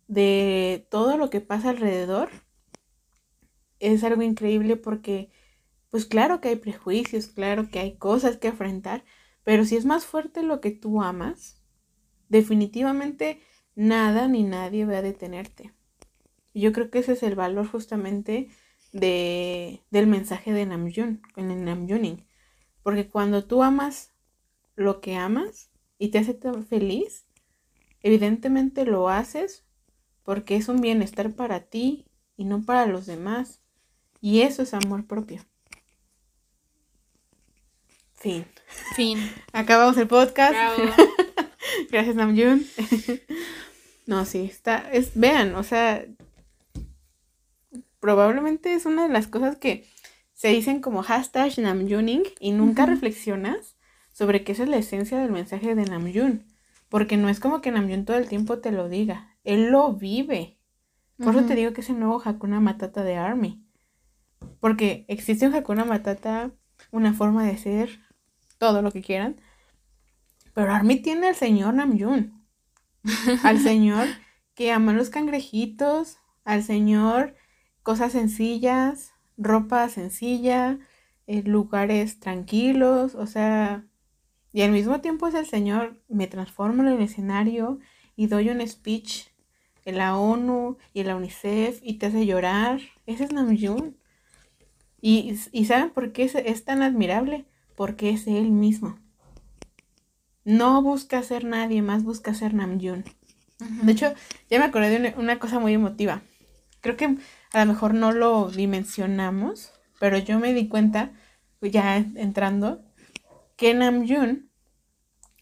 de 0.09 0.86
todo 0.90 1.18
lo 1.18 1.30
que 1.30 1.40
pasa 1.40 1.70
alrededor 1.70 2.30
es 3.81 4.05
algo 4.05 4.22
increíble 4.22 4.76
porque, 4.76 5.31
pues 5.91 6.07
claro 6.07 6.41
que 6.41 6.49
hay 6.49 6.57
prejuicios, 6.57 7.29
claro 7.29 7.70
que 7.70 7.79
hay 7.79 7.97
cosas 7.97 8.37
que 8.37 8.49
afrontar, 8.49 9.05
pero 9.45 9.64
si 9.64 9.76
es 9.76 9.85
más 9.85 10.05
fuerte 10.05 10.43
lo 10.43 10.61
que 10.61 10.70
tú 10.70 11.03
amas, 11.03 11.61
definitivamente 12.29 13.41
nada 13.74 14.29
ni 14.29 14.43
nadie 14.43 14.85
va 14.85 14.99
a 14.99 15.03
detenerte. 15.03 15.72
Yo 16.55 16.72
creo 16.72 16.91
que 16.91 16.99
ese 16.99 17.12
es 17.12 17.22
el 17.22 17.35
valor 17.35 17.66
justamente 17.66 18.49
de, 18.93 19.83
del 19.91 20.07
mensaje 20.07 20.53
de 20.53 20.66
Namjoon, 20.66 21.22
en 21.37 21.51
el 21.51 21.64
Namjooning. 21.64 22.26
Porque 22.83 23.09
cuando 23.09 23.45
tú 23.45 23.62
amas 23.62 24.12
lo 24.74 25.01
que 25.01 25.16
amas 25.16 25.70
y 25.99 26.09
te 26.09 26.18
hace 26.18 26.39
feliz, 26.68 27.26
evidentemente 28.01 28.85
lo 28.85 29.09
haces 29.09 29.64
porque 30.22 30.57
es 30.57 30.68
un 30.68 30.81
bienestar 30.81 31.35
para 31.35 31.61
ti 31.61 32.07
y 32.37 32.45
no 32.45 32.62
para 32.62 32.87
los 32.87 33.07
demás. 33.07 33.62
Y 34.21 34.43
eso 34.43 34.62
es 34.62 34.75
amor 34.75 35.07
propio. 35.07 35.45
Fin. 38.14 38.45
Fin. 38.97 39.19
Acabamos 39.53 39.97
el 39.97 40.09
podcast. 40.09 40.55
Gracias, 41.91 42.16
Namjoon. 42.16 42.64
no, 44.07 44.25
sí, 44.25 44.49
está. 44.51 44.91
Es, 44.93 45.12
vean, 45.14 45.55
o 45.55 45.62
sea, 45.62 46.05
probablemente 48.01 48.75
es 48.75 48.87
una 48.87 49.05
de 49.07 49.12
las 49.12 49.29
cosas 49.29 49.57
que 49.57 49.87
se 50.35 50.49
dicen 50.49 50.81
como 50.81 51.03
hashtag 51.03 51.59
Namjooning 51.59 52.25
y 52.41 52.53
nunca 52.53 52.87
reflexionas 52.87 53.77
sobre 54.12 54.45
qué 54.45 54.53
es 54.53 54.59
la 54.59 54.77
esencia 54.77 55.19
del 55.19 55.33
mensaje 55.33 55.75
de 55.75 55.85
Namjoon. 55.85 56.45
Porque 56.89 57.16
no 57.16 57.29
es 57.29 57.39
como 57.39 57.61
que 57.61 57.71
Namjoon 57.71 58.05
todo 58.05 58.16
el 58.16 58.29
tiempo 58.29 58.59
te 58.59 58.73
lo 58.73 58.89
diga. 58.89 59.37
Él 59.45 59.71
lo 59.71 59.93
vive. 59.95 60.59
Por 61.19 61.35
eso 61.35 61.47
te 61.47 61.55
digo 61.55 61.73
que 61.73 61.81
es 61.81 61.91
el 61.91 61.99
nuevo 61.99 62.23
Hakuna 62.25 62.61
Matata 62.61 63.03
de 63.03 63.16
Army. 63.16 63.68
Porque 64.61 65.05
existe 65.09 65.47
un 65.47 65.55
Hakuna 65.55 65.84
Matata, 65.84 66.53
una 66.91 67.12
forma 67.12 67.45
de 67.45 67.57
ser, 67.57 68.01
todo 68.59 68.82
lo 68.82 68.91
que 68.91 69.03
quieran. 69.03 69.41
Pero 70.55 70.72
Army 70.72 71.01
tiene 71.01 71.28
al 71.28 71.34
señor 71.34 71.74
Namjoon. 71.74 72.45
al 73.43 73.59
señor 73.62 74.09
que 74.55 74.72
ama 74.72 74.93
los 74.93 75.11
cangrejitos, 75.11 76.18
al 76.45 76.62
señor 76.62 77.36
cosas 77.82 78.12
sencillas, 78.12 79.12
ropa 79.36 79.89
sencilla, 79.89 80.78
eh, 81.26 81.43
lugares 81.43 82.20
tranquilos, 82.20 83.14
o 83.14 83.26
sea, 83.26 83.86
y 84.53 84.62
al 84.62 84.72
mismo 84.72 85.01
tiempo 85.01 85.28
es 85.28 85.34
el 85.34 85.47
Señor, 85.47 86.03
me 86.09 86.26
transformo 86.26 86.82
en 86.82 86.89
el 86.89 87.03
escenario 87.03 87.78
y 88.16 88.26
doy 88.28 88.49
un 88.49 88.66
speech 88.66 89.26
en 89.84 89.99
la 89.99 90.16
ONU 90.16 90.78
y 90.93 91.01
en 91.01 91.09
la 91.09 91.16
UNICEF 91.16 91.80
y 91.82 91.99
te 91.99 92.07
hace 92.07 92.26
llorar. 92.26 92.80
Ese 93.07 93.24
es 93.24 93.32
Namjoon. 93.32 93.97
Y, 95.01 95.38
y 95.53 95.64
¿saben 95.66 95.90
por 95.90 96.12
qué 96.12 96.24
es, 96.24 96.64
tan 96.64 96.82
admirable? 96.82 97.46
Porque 97.76 98.11
es 98.11 98.26
él 98.26 98.51
mismo. 98.51 98.99
No 100.44 100.82
busca 100.82 101.22
ser 101.22 101.44
nadie 101.44 101.82
más, 101.82 102.05
busca 102.05 102.34
ser 102.34 102.55
Namjoon. 102.55 103.05
De 103.82 103.92
hecho, 103.92 104.14
ya 104.49 104.59
me 104.59 104.64
acordé 104.64 104.99
de 104.99 105.14
una 105.18 105.38
cosa 105.38 105.59
muy 105.59 105.74
emotiva. 105.74 106.22
Creo 106.80 106.96
que 106.96 107.16
a 107.53 107.64
lo 107.64 107.72
mejor 107.72 107.94
no 107.94 108.12
lo 108.12 108.51
dimensionamos, 108.51 109.72
pero 109.99 110.18
yo 110.18 110.38
me 110.38 110.55
di 110.55 110.68
cuenta, 110.68 111.12
ya 111.61 111.96
entrando, 111.96 112.84
que 113.57 113.74
Namjoon, 113.74 114.49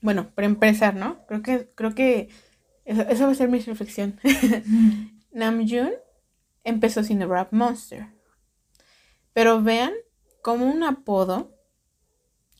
bueno, 0.00 0.30
para 0.34 0.46
empezar, 0.46 0.96
¿no? 0.96 1.26
Creo 1.26 1.42
que, 1.42 1.70
creo 1.74 1.94
que 1.94 2.30
eso, 2.84 3.26
va 3.26 3.32
a 3.32 3.34
ser 3.34 3.48
mi 3.48 3.58
reflexión. 3.58 4.18
Namjoon 5.32 5.92
empezó 6.64 7.02
siendo 7.02 7.28
Rap 7.28 7.52
Monster. 7.52 8.15
Pero 9.36 9.62
vean 9.62 9.92
como 10.40 10.64
un 10.64 10.82
apodo 10.82 11.52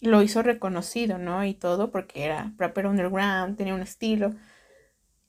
lo 0.03 0.21
hizo 0.21 0.43
reconocido, 0.43 1.17
¿no? 1.17 1.43
Y 1.47 1.55
todo, 1.55 1.91
porque 1.91 2.25
era 2.25 2.53
rapper 2.59 2.87
underground, 2.87 3.57
tenía 3.57 3.75
un 3.75 3.81
estilo. 3.81 4.35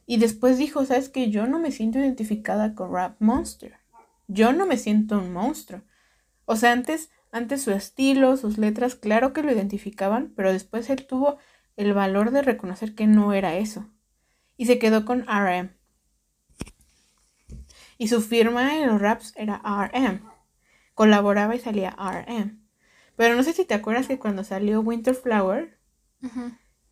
Y 0.06 0.18
después 0.18 0.58
dijo, 0.58 0.84
¿sabes 0.84 1.08
qué? 1.08 1.32
Yo 1.32 1.48
no 1.48 1.58
me 1.58 1.72
siento 1.72 2.00
identificada 2.00 2.76
con 2.76 2.91
Rap 2.91 3.16
Monster 3.20 3.78
yo 4.28 4.52
no 4.54 4.66
me 4.66 4.78
siento 4.78 5.18
un 5.18 5.34
monstruo. 5.34 5.82
O 6.45 6.56
sea, 6.56 6.74
antes, 6.74 7.10
antes 7.32 7.62
su 7.62 7.72
estilo, 7.72 8.38
sus 8.38 8.58
letras, 8.58 8.95
claro 8.95 9.34
que 9.34 9.41
lo 9.41 9.52
identificaban, 9.52 10.34
pero 10.36 10.52
después 10.52 10.89
él 10.89 11.06
tuvo 11.06 11.38
el 11.78 11.93
valor 11.93 12.32
de 12.32 12.41
reconocer 12.41 12.93
que 12.93 13.08
no 13.08 13.34
era 13.34 13.56
eso. 13.56 13.89
Y 14.58 14.66
se 14.66 14.80
quedó 14.80 15.06
con 15.06 15.26
RM. 15.28 15.72
Y 17.98 18.10
su 18.10 18.22
firma 18.22 18.78
en 18.78 18.88
los 18.88 19.02
raps 19.02 19.34
era 19.38 19.62
RM. 19.64 20.22
Colaboraba 20.98 21.56
y 21.56 21.60
salía 21.60 21.91
RM. 21.91 22.60
Pero 23.16 23.36
no 23.36 23.43
sé 23.43 23.54
si 23.54 23.66
te 23.66 23.76
acuerdas 23.76 24.08
que 24.08 24.18
cuando 24.18 24.43
salió 24.43 24.82
Winter 24.82 25.14
Flower, 25.14 25.78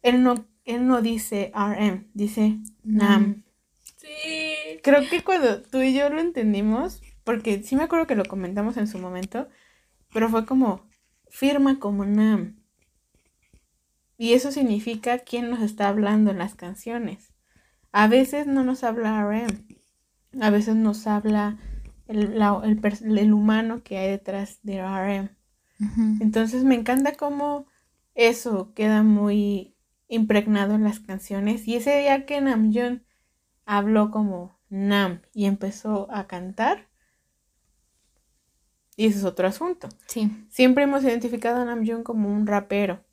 él, 0.03 0.22
no, 0.22 0.45
él 0.64 0.86
no 0.86 1.01
dice 1.01 1.51
RM, 1.56 2.06
dice 2.14 2.60
Nam. 2.84 3.43
Sí. 3.95 4.53
Creo 4.84 5.10
que 5.10 5.24
cuando 5.24 5.64
tú 5.64 5.82
y 5.82 5.95
yo 5.95 6.08
lo 6.10 6.22
entendimos, 6.22 7.01
porque 7.24 7.64
sí 7.64 7.76
me 7.76 7.82
acuerdo 7.82 8.06
que 8.06 8.14
lo 8.14 8.26
comentamos 8.26 8.78
en 8.78 8.86
su 8.86 8.99
momento, 8.99 9.49
pero 10.14 10.30
fue 10.30 10.45
como 10.45 10.88
firma 11.28 11.80
como 11.80 12.06
Nam. 12.06 12.60
Y 14.20 14.34
eso 14.34 14.51
significa 14.51 15.18
quién 15.18 15.49
nos 15.49 15.64
está 15.64 15.88
hablando 15.88 16.30
en 16.30 16.38
las 16.38 16.53
canciones. 16.53 17.34
A 17.91 18.08
veces 18.08 18.45
no 18.45 18.64
nos 18.64 18.84
habla 18.84 19.20
RM, 19.24 19.66
a 20.39 20.51
veces 20.51 20.76
nos 20.76 21.08
habla 21.08 21.58
el, 22.08 22.41
el, 23.18 23.34
humano 23.34 23.84
que 23.84 23.97
hay 23.97 24.10
detrás 24.10 24.60
de 24.64 24.82
RM. 24.82 25.30
Entonces 26.22 26.64
me 26.64 26.76
encanta 26.76 27.14
cómo 27.14 27.68
eso 28.14 28.74
queda 28.74 29.03
muy 29.03 29.76
impregnado 30.08 30.76
en 30.76 30.84
las 30.84 30.99
canciones. 30.99 31.68
Y 31.68 31.76
ese 31.76 31.99
día 31.99 32.26
que 32.26 32.39
Namjoon 32.41 33.03
habló 33.66 34.12
como 34.12 34.60
Nam 34.70 35.22
y 35.34 35.45
empezó 35.45 36.08
a 36.12 36.28
cantar, 36.28 36.88
y 38.97 39.08
ese 39.08 39.20
es 39.20 39.26
otro 39.26 39.47
asunto. 39.47 39.89
Sí. 40.08 40.32
Siempre 40.49 40.84
hemos 40.84 41.03
identificado 41.03 41.62
a 41.62 41.66
Namjoon 41.66 42.03
como 42.03 42.30
un 42.30 42.47
rapero. 42.47 43.03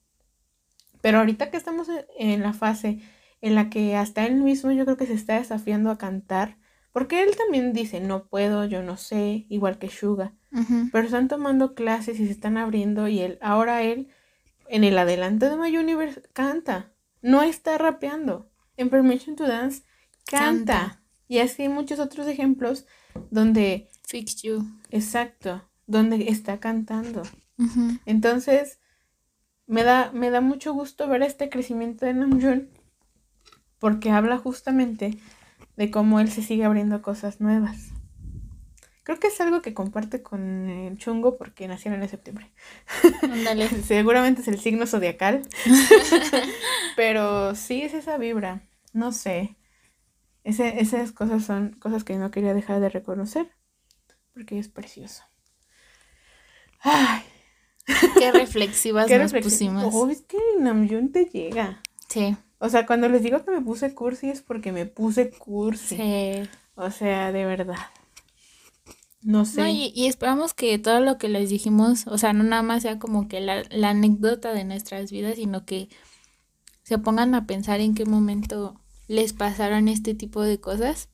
Pero 1.00 1.18
ahorita 1.18 1.50
que 1.50 1.56
estamos 1.56 1.88
en 2.16 2.42
la 2.42 2.52
fase 2.52 3.00
en 3.40 3.56
la 3.56 3.68
que 3.68 3.96
hasta 3.96 4.24
él 4.24 4.36
mismo 4.36 4.70
yo 4.70 4.84
creo 4.84 4.96
que 4.96 5.06
se 5.06 5.14
está 5.14 5.34
desafiando 5.34 5.90
a 5.90 5.98
cantar, 5.98 6.58
porque 6.92 7.22
él 7.22 7.36
también 7.36 7.72
dice, 7.72 8.00
no 8.00 8.26
puedo, 8.26 8.64
yo 8.64 8.82
no 8.82 8.96
sé, 8.96 9.46
igual 9.48 9.78
que 9.78 9.88
Suga. 9.88 10.34
Pero 10.92 11.06
están 11.06 11.28
tomando 11.28 11.74
clases 11.74 12.20
y 12.20 12.26
se 12.26 12.32
están 12.32 12.58
abriendo 12.58 13.08
y 13.08 13.20
él, 13.20 13.38
ahora 13.40 13.82
él, 13.82 14.08
en 14.68 14.84
el 14.84 14.98
adelante 14.98 15.48
de 15.48 15.56
My 15.56 15.74
Universe, 15.76 16.22
canta. 16.34 16.92
No 17.22 17.42
está 17.42 17.78
rapeando. 17.78 18.50
En 18.76 18.90
Permission 18.90 19.36
to 19.36 19.46
Dance, 19.46 19.82
canta. 20.26 21.02
Y 21.28 21.38
así 21.38 21.68
muchos 21.68 21.98
otros 21.98 22.26
ejemplos 22.26 22.86
donde... 23.30 23.88
Fix 24.06 24.42
You. 24.42 24.62
Exacto 24.90 25.62
donde 25.86 26.28
está 26.28 26.58
cantando. 26.58 27.22
Entonces, 28.06 28.80
me 29.66 29.84
da, 29.84 30.10
me 30.12 30.30
da 30.30 30.40
mucho 30.40 30.72
gusto 30.72 31.06
ver 31.06 31.22
este 31.22 31.48
crecimiento 31.48 32.06
de 32.06 32.14
Namjoon 32.14 32.70
porque 33.78 34.10
habla 34.10 34.38
justamente 34.38 35.18
de 35.76 35.90
cómo 35.90 36.20
él 36.20 36.30
se 36.30 36.42
sigue 36.42 36.64
abriendo 36.64 37.02
cosas 37.02 37.40
nuevas. 37.40 37.92
Creo 39.04 39.18
que 39.18 39.26
es 39.28 39.40
algo 39.40 39.62
que 39.62 39.74
comparte 39.74 40.22
con 40.22 40.70
el 40.70 40.96
Chungo 40.96 41.36
porque 41.36 41.66
nacieron 41.66 42.02
en 42.02 42.08
septiembre. 42.08 42.52
Ándale. 43.22 43.68
Seguramente 43.84 44.42
es 44.42 44.48
el 44.48 44.60
signo 44.60 44.86
zodiacal. 44.86 45.42
Pero 46.96 47.54
sí 47.56 47.82
es 47.82 47.94
esa 47.94 48.16
vibra. 48.16 48.62
No 48.92 49.10
sé. 49.10 49.56
Ese, 50.44 50.80
esas 50.80 51.10
cosas 51.10 51.44
son 51.44 51.72
cosas 51.80 52.04
que 52.04 52.16
no 52.16 52.30
quería 52.30 52.54
dejar 52.54 52.80
de 52.80 52.88
reconocer 52.88 53.50
porque 54.32 54.58
es 54.58 54.68
precioso. 54.68 55.24
Ay. 56.80 57.22
Qué 58.18 58.30
reflexivas 58.32 59.10
nos 59.10 59.32
pusimos. 59.32 59.92
Oh, 59.92 60.08
es 60.08 60.22
que 60.22 60.38
Namjoon 60.60 61.10
te 61.10 61.24
llega. 61.24 61.82
Sí. 62.08 62.36
O 62.62 62.68
sea, 62.68 62.86
cuando 62.86 63.08
les 63.08 63.24
digo 63.24 63.44
que 63.44 63.50
me 63.50 63.60
puse 63.60 63.92
cursi 63.92 64.30
es 64.30 64.40
porque 64.40 64.70
me 64.70 64.86
puse 64.86 65.30
cursi. 65.30 65.96
Sí. 65.96 66.48
O 66.76 66.92
sea, 66.92 67.32
de 67.32 67.44
verdad. 67.44 67.74
No 69.20 69.44
sé. 69.44 69.68
y, 69.68 70.06
esperamos 70.06 70.54
que 70.54 70.78
todo 70.78 71.00
lo 71.00 71.18
que 71.18 71.28
les 71.28 71.50
dijimos, 71.50 72.06
o 72.06 72.18
sea, 72.18 72.32
no 72.32 72.44
nada 72.44 72.62
más 72.62 72.82
sea 72.82 73.00
como 73.00 73.26
que 73.26 73.40
la, 73.40 73.64
la 73.70 73.90
anécdota 73.90 74.52
de 74.52 74.62
nuestras 74.62 75.10
vidas, 75.10 75.34
sino 75.34 75.64
que 75.66 75.88
se 76.84 76.98
pongan 76.98 77.34
a 77.34 77.48
pensar 77.48 77.80
en 77.80 77.96
qué 77.96 78.04
momento 78.04 78.80
les 79.08 79.32
pasaron 79.32 79.88
este 79.88 80.14
tipo 80.14 80.42
de 80.42 80.60
cosas. 80.60 81.08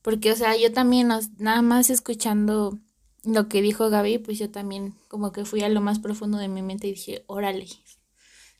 Porque, 0.00 0.30
o 0.30 0.36
sea, 0.36 0.56
yo 0.56 0.72
también, 0.72 1.08
nada 1.38 1.62
más 1.62 1.90
escuchando 1.90 2.78
lo 3.24 3.48
que 3.48 3.62
dijo 3.62 3.90
Gaby, 3.90 4.18
pues 4.18 4.38
yo 4.38 4.48
también 4.48 4.94
como 5.08 5.32
que 5.32 5.44
fui 5.44 5.62
a 5.62 5.68
lo 5.68 5.80
más 5.80 5.98
profundo 5.98 6.38
de 6.38 6.46
mi 6.46 6.62
mente 6.62 6.86
y 6.86 6.92
dije, 6.92 7.24
órale, 7.26 7.66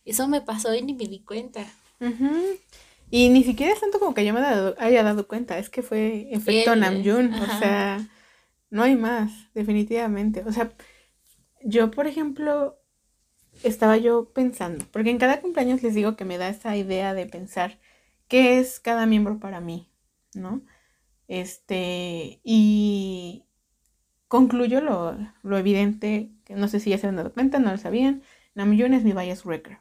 eso 0.06 0.28
me 0.28 0.40
pasó 0.40 0.74
y 0.74 0.82
ni 0.82 0.94
me 0.94 1.06
di 1.06 1.20
cuenta. 1.20 1.66
Y 3.10 3.28
ni 3.28 3.44
siquiera 3.44 3.72
es 3.72 3.80
tanto 3.80 3.98
como 3.98 4.14
que 4.14 4.24
yo 4.24 4.32
me 4.32 4.40
haya 4.40 5.02
dado 5.02 5.28
cuenta, 5.28 5.58
es 5.58 5.70
que 5.70 5.82
fue 5.82 6.28
efecto 6.30 6.74
Namjoon, 6.74 7.34
o 7.34 7.58
sea, 7.58 8.06
no 8.70 8.82
hay 8.82 8.96
más, 8.96 9.32
definitivamente. 9.54 10.42
O 10.44 10.52
sea, 10.52 10.72
yo, 11.62 11.90
por 11.90 12.06
ejemplo, 12.06 12.78
estaba 13.62 13.96
yo 13.96 14.32
pensando, 14.32 14.84
porque 14.92 15.10
en 15.10 15.18
cada 15.18 15.40
cumpleaños 15.40 15.82
les 15.82 15.94
digo 15.94 16.16
que 16.16 16.24
me 16.24 16.38
da 16.38 16.48
esa 16.48 16.76
idea 16.76 17.14
de 17.14 17.26
pensar 17.26 17.78
qué 18.28 18.58
es 18.58 18.80
cada 18.80 19.06
miembro 19.06 19.38
para 19.38 19.60
mí, 19.60 19.88
¿no? 20.34 20.62
Este, 21.28 22.40
y 22.44 23.44
concluyo 24.28 24.80
lo, 24.80 25.16
lo 25.42 25.58
evidente, 25.58 26.32
que 26.44 26.54
no 26.54 26.68
sé 26.68 26.80
si 26.80 26.90
ya 26.90 26.98
se 26.98 27.06
han 27.06 27.16
dado 27.16 27.32
cuenta, 27.32 27.58
no 27.58 27.70
lo 27.70 27.78
sabían, 27.78 28.22
Namjoon 28.54 28.94
es 28.94 29.04
mi 29.04 29.12
bias 29.12 29.44
wrecker. 29.44 29.78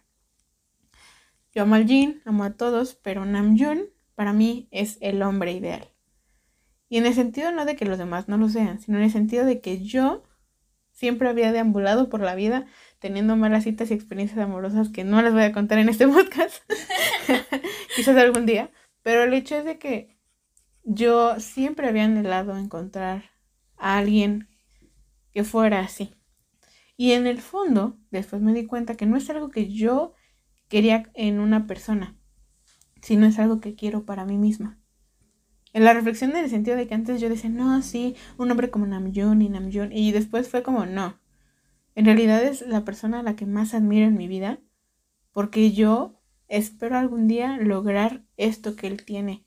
Yo 1.56 1.61
amo 1.61 1.76
al 1.76 1.88
Jin, 1.88 2.22
amo 2.26 2.44
a 2.44 2.57
todos, 2.57 2.95
pero 2.95 3.26
Namjoon 3.26 3.86
para 4.14 4.34
mí 4.34 4.68
es 4.72 4.98
el 4.99 5.22
hombre 5.22 5.53
ideal. 5.53 5.90
Y 6.90 6.98
en 6.98 7.06
el 7.06 7.14
sentido 7.14 7.53
no 7.53 7.64
de 7.64 7.77
que 7.77 7.86
los 7.86 7.98
demás 7.98 8.27
no 8.27 8.38
lo 8.38 8.49
sean, 8.49 8.82
sino 8.82 8.98
en 8.98 9.06
el 9.06 9.11
sentido 9.11 9.45
de 9.45 9.61
que 9.61 9.82
yo 9.82 10.23
siempre 10.91 11.30
había 11.30 11.53
deambulado 11.53 12.10
por 12.10 12.19
la 12.19 12.36
vida 12.36 12.65
teniendo 12.99 13.38
malas 13.38 13.64
citas 13.64 13.90
y 13.90 13.94
experiencias 13.94 14.40
amorosas 14.40 14.90
que 14.90 15.06
no 15.06 15.22
les 15.22 15.32
voy 15.32 15.44
a 15.44 15.53
contar 15.53 15.77
en 15.77 15.88
este 15.88 16.07
podcast, 16.10 16.61
quizás 17.95 18.18
algún 18.18 18.45
día, 18.45 18.69
pero 19.02 19.23
el 19.23 19.34
hecho 19.34 19.56
es 19.56 19.64
de 19.64 19.80
que 19.80 20.18
yo 20.84 21.40
siempre 21.40 21.88
había 21.88 22.03
anhelado 22.03 22.57
encontrar 22.57 23.32
a 23.77 23.98
alguien 23.98 24.49
que 25.32 25.45
fuera 25.45 25.80
así. 25.80 26.14
Y 26.98 27.14
en 27.14 27.27
el 27.27 27.40
fondo, 27.40 27.98
después 28.11 28.41
me 28.41 28.53
di 28.53 28.65
cuenta 28.65 28.95
que 28.95 29.06
no 29.06 29.15
es 29.15 29.30
algo 29.30 29.49
que 29.49 29.69
yo 29.69 30.14
quería 30.76 31.10
en 31.14 31.39
una 31.39 31.68
persona, 31.68 32.18
sino 33.02 33.26
es 33.26 33.39
algo 33.39 33.61
que 33.61 33.76
quiero 33.76 34.03
para 34.03 34.26
mí 34.26 34.38
misma. 34.38 34.77
En 35.72 35.85
la 35.85 35.93
reflexión 35.93 36.31
en 36.31 36.43
el 36.43 36.49
sentido 36.49 36.76
de 36.76 36.85
que 36.85 36.93
antes 36.93 37.22
yo 37.22 37.30
decía, 37.30 37.49
no, 37.49 37.81
sí, 37.81 38.18
un 38.38 38.52
hombre 38.52 38.69
como 38.69 38.85
Namjoon 38.85 39.41
y 39.41 39.47
Namjoon, 39.47 39.93
y 39.93 40.11
después 40.11 40.49
fue 40.49 40.64
como, 40.64 40.85
no, 40.85 41.18
en 41.95 42.03
realidad 42.03 42.43
es 42.43 42.68
la 42.68 42.84
persona 42.84 43.22
a 43.22 43.23
la 43.23 43.38
que 43.38 43.45
más 43.45 43.73
admiro 43.73 44.06
en 44.06 44.18
mi 44.18 44.27
vida, 44.27 44.60
porque 45.31 45.72
yo 45.72 46.19
espero 46.49 46.97
algún 46.97 47.30
día 47.30 47.56
lograr 47.56 48.26
esto 48.35 48.76
que 48.76 48.88
él 48.88 49.06
tiene. 49.06 49.45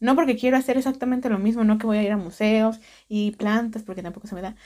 No 0.00 0.16
porque 0.16 0.36
quiero 0.36 0.56
hacer 0.56 0.76
exactamente 0.78 1.30
lo 1.30 1.38
mismo, 1.38 1.62
no 1.62 1.78
que 1.78 1.86
voy 1.86 1.98
a 1.98 2.02
ir 2.02 2.10
a 2.10 2.16
museos 2.16 2.80
y 3.08 3.30
plantas, 3.30 3.84
porque 3.84 4.02
tampoco 4.02 4.26
se 4.26 4.34
me 4.34 4.42
da, 4.42 4.56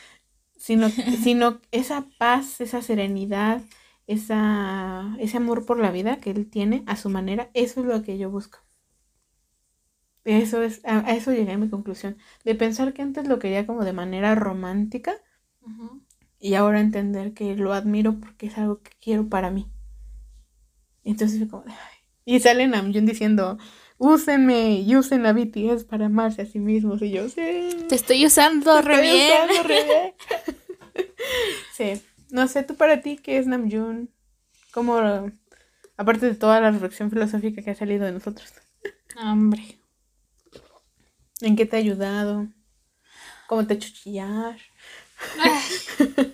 sino, 0.57 0.89
sino 1.23 1.61
esa 1.73 2.07
paz, 2.17 2.63
esa 2.63 2.81
serenidad, 2.81 3.61
esa, 4.11 5.17
ese 5.21 5.37
amor 5.37 5.65
por 5.65 5.79
la 5.79 5.93
vida 5.93 6.17
que 6.17 6.31
él 6.31 6.51
tiene 6.51 6.83
a 6.87 6.97
su 6.97 7.11
manera, 7.11 7.49
eso 7.55 7.81
es 7.81 7.87
lo 7.87 8.03
que 8.03 8.19
yo 8.19 8.29
busco. 8.29 8.59
Eso 10.25 10.63
es, 10.63 10.81
a, 10.85 11.15
eso 11.15 11.31
llegué 11.31 11.53
a 11.53 11.59
mi 11.59 11.71
conclusión, 11.71 12.19
de 12.45 12.57
pensar 12.57 12.93
que 12.93 13.03
antes 13.03 13.29
lo 13.29 13.39
quería 13.39 13.67
como 13.67 13.85
de 13.85 13.93
manera 13.93 14.35
romántica 14.35 15.15
y 16.41 16.55
ahora 16.55 16.81
entender 16.81 17.35
que 17.35 17.55
lo 17.55 17.73
admiro 17.73 18.19
porque 18.19 18.47
es 18.47 18.59
algo 18.59 18.83
que 18.83 18.91
quiero 19.01 19.29
para 19.29 19.51
mí. 19.51 19.71
Entonces 21.05 21.49
como, 21.49 21.65
y 22.25 22.41
sale 22.41 22.67
Namjoon 22.67 23.07
diciendo, 23.07 23.59
úsenme 23.97 24.81
y 24.81 24.97
usen 24.97 25.23
la 25.23 25.33
BTS 25.33 25.85
para 25.85 26.07
amarse 26.07 26.43
a 26.43 26.47
sí 26.47 26.59
mismos 26.59 27.01
y 27.01 27.13
yo, 27.13 27.29
sí. 27.29 27.87
Te 27.89 27.95
estoy 27.95 28.27
usando 28.27 28.83
re 28.83 29.03
bien. 29.03 29.33
Usando 29.33 29.63
re 29.69 29.85
bien. 29.85 30.15
sí. 31.77 32.03
No 32.33 32.49
sé, 32.49 32.63
tú 32.63 32.77
para 32.77 33.01
ti, 33.01 33.17
¿qué 33.17 33.39
es 33.39 33.47
Namjoon? 33.47 34.11
¿Cómo, 34.73 34.97
aparte 35.97 36.27
de 36.27 36.35
toda 36.35 36.61
la 36.61 36.71
reflexión 36.71 37.11
filosófica 37.11 37.63
que 37.63 37.71
ha 37.71 37.75
salido 37.75 38.05
de 38.05 38.13
nosotros? 38.13 38.53
Hombre. 39.21 39.79
¿En 41.41 41.57
qué 41.57 41.67
te 41.67 41.77
ha 41.77 41.81
ayudado? 41.81 42.49
¿Cómo 43.49 43.67
te 43.67 43.75
ha 43.75 43.77
hecho 43.77 43.93
chillar? 43.93 44.59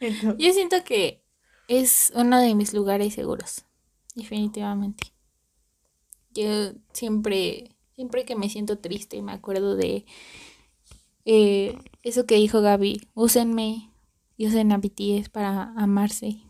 Yo 0.38 0.52
siento 0.52 0.82
que 0.84 1.22
es 1.68 2.12
uno 2.14 2.40
de 2.40 2.54
mis 2.54 2.74
lugares 2.74 3.14
seguros, 3.14 3.64
definitivamente. 4.14 5.12
Yo 6.34 6.72
siempre, 6.92 7.76
siempre 7.94 8.24
que 8.24 8.36
me 8.36 8.48
siento 8.48 8.78
triste, 8.78 9.22
me 9.22 9.32
acuerdo 9.32 9.76
de 9.76 10.04
eh, 11.24 11.78
eso 12.02 12.26
que 12.26 12.36
dijo 12.36 12.60
Gaby, 12.60 13.08
úsenme, 13.14 13.91
y 14.42 14.48
usen 14.48 14.72
a 14.72 14.78
BTS 14.78 15.28
para 15.28 15.72
amarse. 15.76 16.42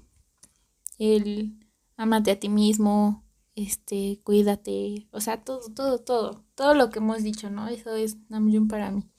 El 0.97 1.59
amate 1.98 2.31
a 2.31 2.40
ti 2.40 2.48
mismo, 2.48 3.23
este, 3.55 4.19
cuídate, 4.24 5.09
o 5.10 5.20
sea, 5.20 5.44
todo, 5.44 5.60
todo, 5.74 5.98
todo, 5.98 6.43
todo 6.55 6.74
lo 6.74 6.89
que 6.89 7.01
hemos 7.01 7.23
dicho, 7.23 7.51
¿no? 7.51 7.69
Eso 7.69 7.94
es 7.94 8.16
Namjoon 8.31 8.66
para 8.66 8.90
mí. 8.90 9.10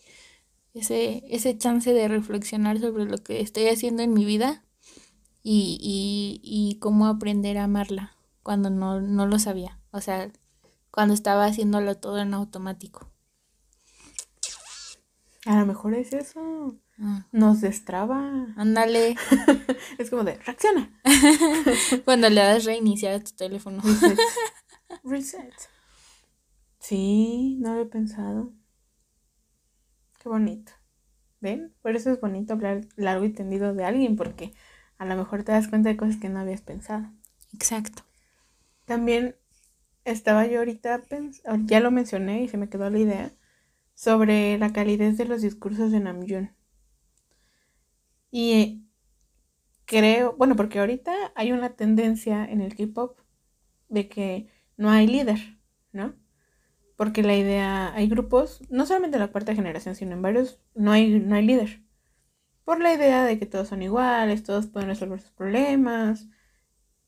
Ese, 0.74 1.24
ese 1.30 1.56
chance 1.56 1.94
de 1.94 2.08
reflexionar 2.08 2.80
sobre 2.80 3.06
lo 3.06 3.20
que 3.20 3.42
estoy 3.42 3.68
haciendo 3.68 4.02
en 4.02 4.12
mi 4.12 4.26
vida 4.26 4.66
y, 5.44 5.78
y, 5.80 6.42
y 6.44 6.80
cómo 6.80 7.06
aprender 7.06 7.60
a 7.60 7.66
amarla 7.66 8.16
cuando 8.42 8.72
no, 8.72 9.02
no 9.02 9.28
lo 9.28 9.38
sabía. 9.38 9.80
O 9.92 10.02
sea, 10.02 10.32
cuando 10.90 11.14
estaba 11.14 11.46
haciéndolo 11.46 11.94
todo 11.94 12.18
en 12.18 12.34
automático. 12.34 13.13
A 15.46 15.60
lo 15.60 15.66
mejor 15.66 15.94
es 15.94 16.14
eso. 16.14 16.80
Ah. 17.00 17.28
Nos 17.32 17.62
destraba. 17.62 18.54
Ándale. 18.56 19.16
es 19.98 20.10
como 20.10 20.24
de, 20.24 20.36
reacciona. 20.36 20.90
Cuando 22.06 22.30
le 22.30 22.42
das 22.42 22.66
reiniciar 22.66 23.16
a 23.16 23.24
tu 23.24 23.32
teléfono. 23.32 23.82
Reset. 23.82 24.20
Reset. 25.04 25.54
Sí, 26.80 27.58
no 27.60 27.72
había 27.72 27.90
pensado. 27.90 28.54
Qué 30.20 30.30
bonito. 30.30 30.72
¿Ven? 31.42 31.74
Por 31.82 31.96
eso 31.96 32.12
es 32.12 32.22
bonito 32.22 32.54
hablar 32.54 32.88
largo 32.96 33.26
y 33.26 33.34
tendido 33.34 33.74
de 33.74 33.84
alguien, 33.84 34.16
porque 34.16 34.54
a 34.98 35.06
lo 35.06 35.18
mejor 35.18 35.44
te 35.44 35.52
das 35.52 35.68
cuenta 35.68 35.90
de 35.90 35.98
cosas 35.98 36.18
que 36.18 36.30
no 36.30 36.40
habías 36.40 36.62
pensado. 36.62 37.12
Exacto. 37.54 38.04
También 38.86 39.36
estaba 40.06 40.46
yo 40.46 40.60
ahorita, 40.60 41.04
ya 41.66 41.80
lo 41.82 41.92
mencioné 41.92 42.44
y 42.44 42.48
se 42.48 42.58
me 42.58 42.70
quedó 42.70 42.90
la 42.90 43.00
idea, 43.00 43.32
sobre 43.94 44.58
la 44.58 44.74
calidez 44.74 45.18
de 45.18 45.26
los 45.26 45.42
discursos 45.42 45.92
de 45.92 46.00
Namjoon. 46.00 46.56
Y 48.32 48.88
creo, 49.86 50.36
bueno, 50.38 50.56
porque 50.56 50.80
ahorita 50.80 51.14
hay 51.36 51.52
una 51.52 51.76
tendencia 51.76 52.46
en 52.46 52.62
el 52.62 52.76
K-pop 52.76 53.20
de 53.90 54.10
que 54.10 54.48
no 54.78 54.90
hay 54.90 55.08
líder, 55.08 55.60
¿no? 55.92 56.16
Porque 56.96 57.24
la 57.24 57.36
idea, 57.36 57.94
hay 57.94 58.08
grupos, 58.08 58.62
no 58.70 58.86
solamente 58.86 59.18
en 59.18 59.22
la 59.22 59.32
cuarta 59.32 59.56
generación, 59.56 59.96
sino 59.96 60.14
en 60.14 60.22
varios, 60.22 60.62
no 60.76 60.92
hay, 60.92 61.20
no 61.20 61.36
hay 61.36 61.46
líder. 61.46 61.84
Por 62.66 62.80
la 62.82 62.94
idea 62.94 63.26
de 63.26 63.40
que 63.40 63.46
todos 63.46 63.68
son 63.70 63.82
iguales, 63.84 64.44
todos 64.44 64.68
pueden 64.68 64.90
resolver 64.90 65.20
sus 65.22 65.32
problemas. 65.32 66.28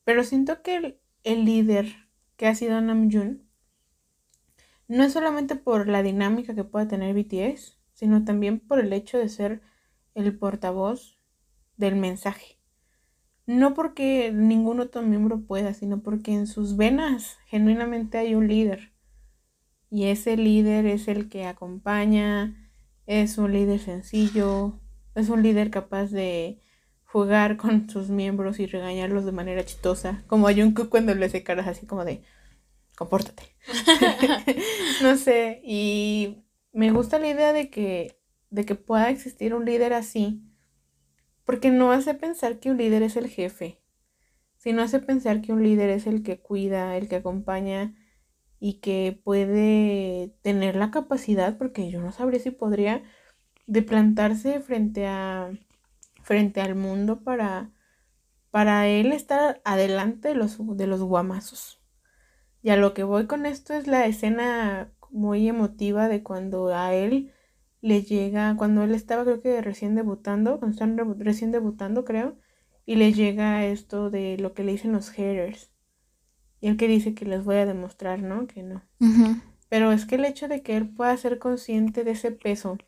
Pero 0.04 0.24
siento 0.24 0.62
que 0.62 0.76
el, 0.76 1.00
el 1.24 1.44
líder 1.44 1.86
que 2.36 2.46
ha 2.46 2.54
sido 2.54 2.80
Namjoon 2.80 3.45
no 4.88 5.04
es 5.04 5.12
solamente 5.12 5.56
por 5.56 5.88
la 5.88 6.02
dinámica 6.02 6.54
que 6.54 6.64
pueda 6.64 6.88
tener 6.88 7.14
BTS, 7.14 7.78
sino 7.92 8.24
también 8.24 8.60
por 8.60 8.78
el 8.78 8.92
hecho 8.92 9.18
de 9.18 9.28
ser 9.28 9.62
el 10.14 10.36
portavoz 10.38 11.18
del 11.76 11.96
mensaje. 11.96 12.58
No 13.46 13.74
porque 13.74 14.32
ningún 14.32 14.80
otro 14.80 15.02
miembro 15.02 15.40
pueda, 15.46 15.72
sino 15.72 16.02
porque 16.02 16.32
en 16.32 16.46
sus 16.46 16.76
venas 16.76 17.38
genuinamente 17.46 18.18
hay 18.18 18.34
un 18.34 18.48
líder. 18.48 18.92
Y 19.88 20.06
ese 20.06 20.36
líder 20.36 20.86
es 20.86 21.06
el 21.06 21.28
que 21.28 21.46
acompaña, 21.46 22.70
es 23.06 23.38
un 23.38 23.52
líder 23.52 23.78
sencillo, 23.78 24.80
es 25.14 25.28
un 25.28 25.42
líder 25.42 25.70
capaz 25.70 26.10
de 26.10 26.60
jugar 27.04 27.56
con 27.56 27.88
sus 27.88 28.10
miembros 28.10 28.58
y 28.58 28.66
regañarlos 28.66 29.24
de 29.24 29.32
manera 29.32 29.64
chistosa, 29.64 30.24
como 30.26 30.48
a 30.48 30.52
Jungkook 30.52 30.88
cuando 30.88 31.14
le 31.14 31.26
hace 31.26 31.44
caras 31.44 31.68
así 31.68 31.86
como 31.86 32.04
de 32.04 32.22
compórtate. 32.96 33.44
no 35.02 35.16
sé, 35.16 35.60
y 35.64 36.44
me 36.72 36.90
gusta 36.90 37.18
la 37.18 37.28
idea 37.28 37.52
de 37.52 37.70
que 37.70 38.18
de 38.50 38.64
que 38.64 38.74
pueda 38.74 39.10
existir 39.10 39.54
un 39.54 39.64
líder 39.64 39.92
así 39.92 40.42
porque 41.44 41.70
no 41.70 41.92
hace 41.92 42.14
pensar 42.14 42.58
que 42.58 42.70
un 42.70 42.78
líder 42.78 43.02
es 43.02 43.16
el 43.16 43.28
jefe, 43.28 43.80
sino 44.56 44.82
hace 44.82 44.98
pensar 44.98 45.40
que 45.42 45.52
un 45.52 45.62
líder 45.62 45.90
es 45.90 46.06
el 46.06 46.22
que 46.22 46.40
cuida, 46.40 46.96
el 46.96 47.08
que 47.08 47.16
acompaña 47.16 47.94
y 48.58 48.80
que 48.80 49.20
puede 49.24 50.34
tener 50.42 50.76
la 50.76 50.90
capacidad, 50.90 51.56
porque 51.58 51.90
yo 51.90 52.00
no 52.00 52.12
sabría 52.12 52.40
si 52.40 52.50
podría, 52.50 53.04
de 53.66 53.82
plantarse 53.82 54.60
frente 54.60 55.06
a 55.06 55.50
frente 56.22 56.60
al 56.60 56.74
mundo 56.74 57.22
para 57.22 57.72
para 58.50 58.88
él 58.88 59.12
estar 59.12 59.60
adelante 59.64 60.28
de 60.28 60.34
los, 60.34 60.58
de 60.76 60.86
los 60.86 61.02
guamazos. 61.02 61.75
Y 62.66 62.70
a 62.70 62.76
lo 62.76 62.94
que 62.94 63.04
voy 63.04 63.28
con 63.28 63.46
esto 63.46 63.74
es 63.74 63.86
la 63.86 64.06
escena 64.06 64.90
muy 65.12 65.48
emotiva 65.48 66.08
de 66.08 66.24
cuando 66.24 66.74
a 66.74 66.94
él 66.94 67.32
le 67.80 68.02
llega, 68.02 68.56
cuando 68.56 68.82
él 68.82 68.92
estaba 68.92 69.22
creo 69.22 69.40
que 69.40 69.62
recién 69.62 69.94
debutando, 69.94 70.58
cuando 70.58 70.74
están 70.74 71.20
recién 71.20 71.52
debutando 71.52 72.04
creo, 72.04 72.36
y 72.84 72.96
le 72.96 73.12
llega 73.12 73.64
esto 73.64 74.10
de 74.10 74.36
lo 74.38 74.52
que 74.52 74.64
le 74.64 74.72
dicen 74.72 74.90
los 74.90 75.10
haters. 75.10 75.70
Y 76.60 76.66
el 76.66 76.76
que 76.76 76.88
dice 76.88 77.14
que 77.14 77.24
les 77.24 77.44
voy 77.44 77.54
a 77.54 77.66
demostrar, 77.66 78.20
¿no? 78.20 78.48
Que 78.48 78.64
no. 78.64 78.82
Pero 79.68 79.92
es 79.92 80.04
que 80.04 80.16
el 80.16 80.24
hecho 80.24 80.48
de 80.48 80.62
que 80.62 80.76
él 80.76 80.88
pueda 80.88 81.16
ser 81.16 81.38
consciente 81.38 82.02
de 82.02 82.10
ese 82.10 82.32
peso, 82.32 82.78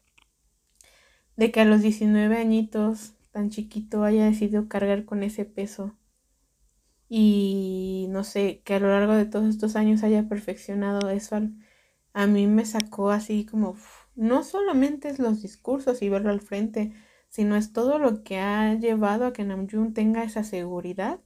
de 1.37 1.53
que 1.53 1.61
a 1.61 1.65
los 1.65 1.83
19 1.83 2.37
añitos, 2.37 3.13
tan 3.31 3.51
chiquito, 3.51 4.03
haya 4.03 4.25
decidido 4.25 4.67
cargar 4.67 5.05
con 5.05 5.23
ese 5.23 5.45
peso, 5.45 5.95
y 7.09 8.07
no 8.11 8.25
sé, 8.25 8.63
que 8.65 8.75
a 8.75 8.81
lo 8.81 8.89
largo 8.89 9.15
de 9.15 9.27
todos 9.27 9.49
estos 9.49 9.77
años 9.77 10.03
haya 10.03 10.29
perfeccionado 10.29 11.09
eso, 11.11 11.41
a 12.13 12.27
mí 12.27 12.47
me 12.47 12.65
sacó 12.67 13.11
así 13.11 13.47
como, 13.47 13.77
no 14.15 14.45
solamente 14.45 15.09
es 15.09 15.19
los 15.19 15.43
discursos 15.43 16.03
y 16.03 16.09
verlo 16.09 16.31
al 16.31 16.41
frente, 16.41 16.93
sino 17.29 17.57
es 17.57 17.73
todo 17.73 17.99
lo 17.99 18.23
que 18.23 18.39
ha 18.39 18.75
llevado 18.75 19.27
a 19.27 19.33
que 19.33 19.45
Namjoon 19.45 19.95
tenga 19.95 20.25
esa 20.25 20.45
seguridad 20.45 21.21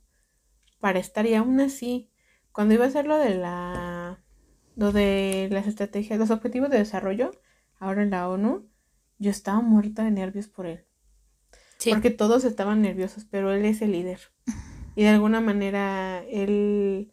para 0.81 0.99
estar 0.99 1.27
y 1.27 1.35
aún 1.35 1.61
así, 1.61 2.11
cuando 2.53 2.75
iba 2.75 2.85
a 2.85 2.89
hacer 2.89 3.07
lo 3.07 3.19
de 3.19 3.35
la 3.37 4.23
lo 4.75 4.93
de 4.93 5.49
las 5.51 5.67
estrategias, 5.67 6.19
los 6.19 6.31
objetivos 6.31 6.71
de 6.71 6.79
desarrollo, 6.79 7.31
ahora 7.79 8.03
en 8.03 8.11
la 8.11 8.29
ONU, 8.29 8.69
yo 9.19 9.31
estaba 9.31 9.61
muerta 9.61 10.03
de 10.05 10.11
nervios 10.11 10.49
por 10.49 10.67
él. 10.67 10.87
Porque 11.91 12.11
todos 12.11 12.45
estaban 12.45 12.81
nerviosos, 12.81 13.25
pero 13.25 13.53
él 13.53 13.65
es 13.65 13.83
el 13.83 13.93
líder. 13.93 14.21
Y 14.95 15.03
de 15.03 15.09
alguna 15.09 15.41
manera 15.41 16.23
él 16.29 17.13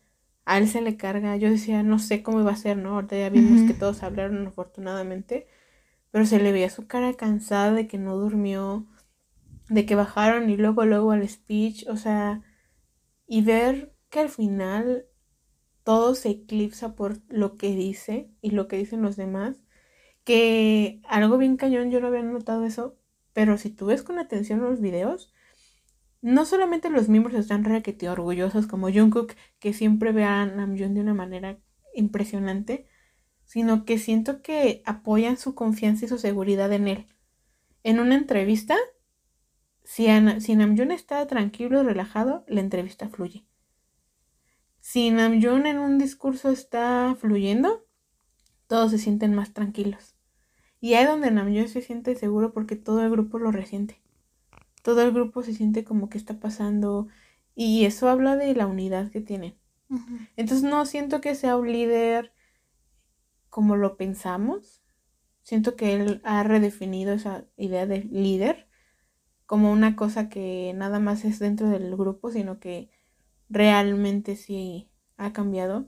a 0.49 0.57
él 0.57 0.67
se 0.67 0.81
le 0.81 0.97
carga. 0.97 1.37
Yo 1.37 1.49
decía, 1.49 1.83
no 1.83 1.99
sé 1.99 2.23
cómo 2.23 2.41
iba 2.41 2.51
a 2.51 2.55
ser, 2.55 2.77
¿no? 2.77 2.95
Ahorita 2.95 3.17
ya 3.17 3.29
vimos 3.29 3.61
que 3.67 3.73
todos 3.75 4.01
hablaron 4.01 4.47
afortunadamente, 4.47 5.47
pero 6.11 6.25
se 6.25 6.39
le 6.39 6.51
veía 6.51 6.71
su 6.71 6.87
cara 6.87 7.13
cansada 7.13 7.71
de 7.71 7.87
que 7.87 7.99
no 7.99 8.17
durmió, 8.17 8.87
de 9.69 9.85
que 9.85 9.95
bajaron 9.95 10.49
y 10.49 10.57
luego 10.57 10.85
luego 10.85 11.11
al 11.11 11.27
speech, 11.29 11.87
o 11.87 11.97
sea, 11.97 12.41
y 13.27 13.43
ver 13.43 13.93
que 14.09 14.21
al 14.21 14.29
final 14.29 15.05
todo 15.83 16.15
se 16.15 16.29
eclipsa 16.29 16.95
por 16.95 17.19
lo 17.29 17.55
que 17.57 17.75
dice 17.75 18.31
y 18.41 18.51
lo 18.51 18.67
que 18.67 18.77
dicen 18.77 19.03
los 19.03 19.15
demás, 19.17 19.63
que 20.23 21.01
algo 21.07 21.37
bien 21.37 21.57
cañón, 21.57 21.91
yo 21.91 22.01
no 22.01 22.07
había 22.07 22.23
notado 22.23 22.65
eso, 22.65 22.97
pero 23.33 23.57
si 23.59 23.69
tú 23.69 23.87
ves 23.87 24.03
con 24.03 24.19
atención 24.19 24.61
los 24.61 24.81
videos, 24.81 25.31
no 26.21 26.45
solamente 26.45 26.89
los 26.89 27.07
miembros 27.07 27.35
están 27.35 27.63
requete 27.63 28.09
orgullosos 28.09 28.67
como 28.67 28.91
Jungkook, 28.91 29.33
que 29.59 29.73
siempre 29.73 30.11
ve 30.11 30.25
a 30.25 30.45
Namjoon 30.45 30.93
de 30.93 31.01
una 31.01 31.13
manera 31.13 31.59
impresionante, 31.93 32.87
sino 33.45 33.85
que 33.85 33.97
siento 33.97 34.41
que 34.41 34.83
apoyan 34.85 35.37
su 35.37 35.55
confianza 35.55 36.05
y 36.05 36.07
su 36.07 36.17
seguridad 36.17 36.71
en 36.73 36.87
él. 36.87 37.07
En 37.83 37.99
una 37.99 38.15
entrevista, 38.15 38.75
si, 39.83 40.07
si 40.39 40.55
Namjoon 40.55 40.91
está 40.91 41.25
tranquilo 41.27 41.81
y 41.81 41.83
relajado, 41.83 42.43
la 42.47 42.61
entrevista 42.61 43.09
fluye. 43.09 43.45
Si 44.79 45.11
Namjoon 45.11 45.65
en 45.65 45.79
un 45.79 45.97
discurso 45.97 46.51
está 46.51 47.15
fluyendo, 47.19 47.85
todos 48.67 48.91
se 48.91 48.97
sienten 48.97 49.33
más 49.33 49.53
tranquilos. 49.53 50.15
Y 50.81 50.93
ahí 50.93 51.05
donde 51.05 51.31
Namjoon 51.31 51.69
se 51.69 51.81
siente 51.81 52.15
seguro 52.15 52.53
porque 52.53 52.75
todo 52.75 53.01
el 53.03 53.09
grupo 53.09 53.39
lo 53.39 53.51
resiente. 53.51 54.01
Todo 54.89 55.03
el 55.03 55.11
grupo 55.11 55.43
se 55.43 55.53
siente 55.53 55.83
como 55.83 56.09
que 56.09 56.17
está 56.17 56.39
pasando 56.39 57.07
y 57.53 57.85
eso 57.85 58.09
habla 58.09 58.35
de 58.35 58.55
la 58.55 58.65
unidad 58.65 59.11
que 59.11 59.21
tienen. 59.21 59.55
Entonces 60.35 60.63
no 60.63 60.83
siento 60.87 61.21
que 61.21 61.35
sea 61.35 61.57
un 61.57 61.71
líder 61.71 62.33
como 63.51 63.75
lo 63.75 63.97
pensamos. 63.97 64.81
Siento 65.43 65.75
que 65.75 65.93
él 65.93 66.21
ha 66.23 66.41
redefinido 66.41 67.13
esa 67.13 67.45
idea 67.55 67.85
de 67.85 67.99
líder 68.05 68.67
como 69.45 69.71
una 69.71 69.95
cosa 69.95 70.27
que 70.27 70.73
nada 70.75 70.99
más 70.99 71.23
es 71.23 71.37
dentro 71.37 71.69
del 71.69 71.95
grupo, 71.95 72.31
sino 72.31 72.59
que 72.59 72.89
realmente 73.47 74.35
sí 74.35 74.89
ha 75.17 75.31
cambiado 75.31 75.85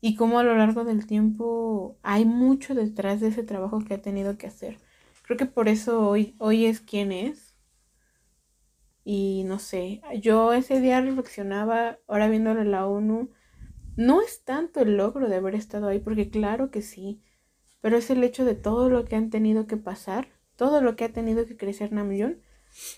y 0.00 0.16
como 0.16 0.40
a 0.40 0.42
lo 0.42 0.56
largo 0.56 0.82
del 0.82 1.06
tiempo 1.06 2.00
hay 2.02 2.24
mucho 2.24 2.74
detrás 2.74 3.20
de 3.20 3.28
ese 3.28 3.44
trabajo 3.44 3.78
que 3.78 3.94
ha 3.94 4.02
tenido 4.02 4.36
que 4.38 4.48
hacer. 4.48 4.78
Creo 5.22 5.38
que 5.38 5.46
por 5.46 5.68
eso 5.68 6.08
hoy, 6.08 6.34
hoy 6.38 6.66
es 6.66 6.80
quien 6.80 7.12
es. 7.12 7.49
Y 9.04 9.44
no 9.46 9.58
sé, 9.58 10.02
yo 10.20 10.52
ese 10.52 10.80
día 10.80 11.00
reflexionaba, 11.00 11.98
ahora 12.06 12.28
viéndole 12.28 12.64
la 12.64 12.86
ONU, 12.86 13.30
no 13.96 14.22
es 14.22 14.44
tanto 14.44 14.80
el 14.80 14.96
logro 14.96 15.28
de 15.28 15.36
haber 15.36 15.54
estado 15.54 15.88
ahí, 15.88 15.98
porque 16.00 16.30
claro 16.30 16.70
que 16.70 16.82
sí, 16.82 17.22
pero 17.80 17.96
es 17.96 18.10
el 18.10 18.22
hecho 18.22 18.44
de 18.44 18.54
todo 18.54 18.90
lo 18.90 19.04
que 19.04 19.16
han 19.16 19.30
tenido 19.30 19.66
que 19.66 19.76
pasar, 19.76 20.28
todo 20.56 20.80
lo 20.82 20.96
que 20.96 21.04
ha 21.04 21.12
tenido 21.12 21.46
que 21.46 21.56
crecer 21.56 21.92
Namjoon 21.92 22.40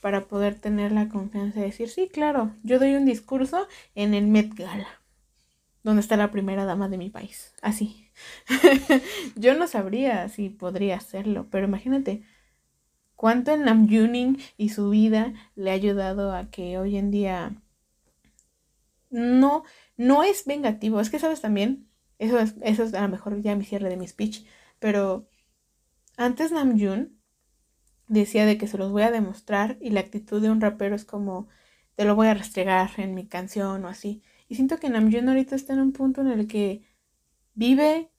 para 0.00 0.26
poder 0.26 0.56
tener 0.58 0.92
la 0.92 1.08
confianza 1.08 1.60
de 1.60 1.66
decir, 1.66 1.88
sí, 1.88 2.08
claro, 2.12 2.54
yo 2.62 2.78
doy 2.78 2.94
un 2.94 3.04
discurso 3.04 3.66
en 3.94 4.14
el 4.14 4.26
Met 4.26 4.54
Gala, 4.54 4.88
donde 5.82 6.00
está 6.00 6.16
la 6.16 6.30
primera 6.30 6.64
dama 6.64 6.88
de 6.88 6.98
mi 6.98 7.10
país. 7.10 7.54
Así. 7.62 8.10
yo 9.36 9.54
no 9.54 9.66
sabría 9.66 10.28
si 10.28 10.50
podría 10.50 10.96
hacerlo, 10.96 11.46
pero 11.50 11.66
imagínate 11.66 12.22
cuánto 13.22 13.52
en 13.52 13.62
Namjooning 13.62 14.36
y 14.56 14.70
su 14.70 14.90
vida 14.90 15.32
le 15.54 15.70
ha 15.70 15.74
ayudado 15.74 16.34
a 16.34 16.50
que 16.50 16.76
hoy 16.76 16.96
en 16.96 17.12
día 17.12 17.54
no, 19.10 19.62
no 19.96 20.24
es 20.24 20.44
vengativo. 20.44 21.00
Es 21.00 21.08
que 21.08 21.20
sabes 21.20 21.40
también, 21.40 21.88
eso 22.18 22.40
es, 22.40 22.56
eso 22.62 22.82
es 22.82 22.94
a 22.94 23.02
lo 23.02 23.08
mejor 23.08 23.40
ya 23.40 23.54
mi 23.54 23.64
cierre 23.64 23.88
de 23.90 23.96
mi 23.96 24.08
speech, 24.08 24.44
pero 24.80 25.28
antes 26.16 26.50
Namjoon 26.50 27.16
decía 28.08 28.44
de 28.44 28.58
que 28.58 28.66
se 28.66 28.76
los 28.76 28.90
voy 28.90 29.02
a 29.02 29.12
demostrar 29.12 29.78
y 29.80 29.90
la 29.90 30.00
actitud 30.00 30.42
de 30.42 30.50
un 30.50 30.60
rapero 30.60 30.96
es 30.96 31.04
como 31.04 31.46
te 31.94 32.04
lo 32.04 32.16
voy 32.16 32.26
a 32.26 32.34
restregar 32.34 32.90
en 32.96 33.14
mi 33.14 33.28
canción 33.28 33.84
o 33.84 33.88
así. 33.88 34.24
Y 34.48 34.56
siento 34.56 34.78
que 34.78 34.90
Namjoon 34.90 35.28
ahorita 35.28 35.54
está 35.54 35.74
en 35.74 35.80
un 35.80 35.92
punto 35.92 36.22
en 36.22 36.26
el 36.26 36.48
que 36.48 36.82
vive 37.54 38.10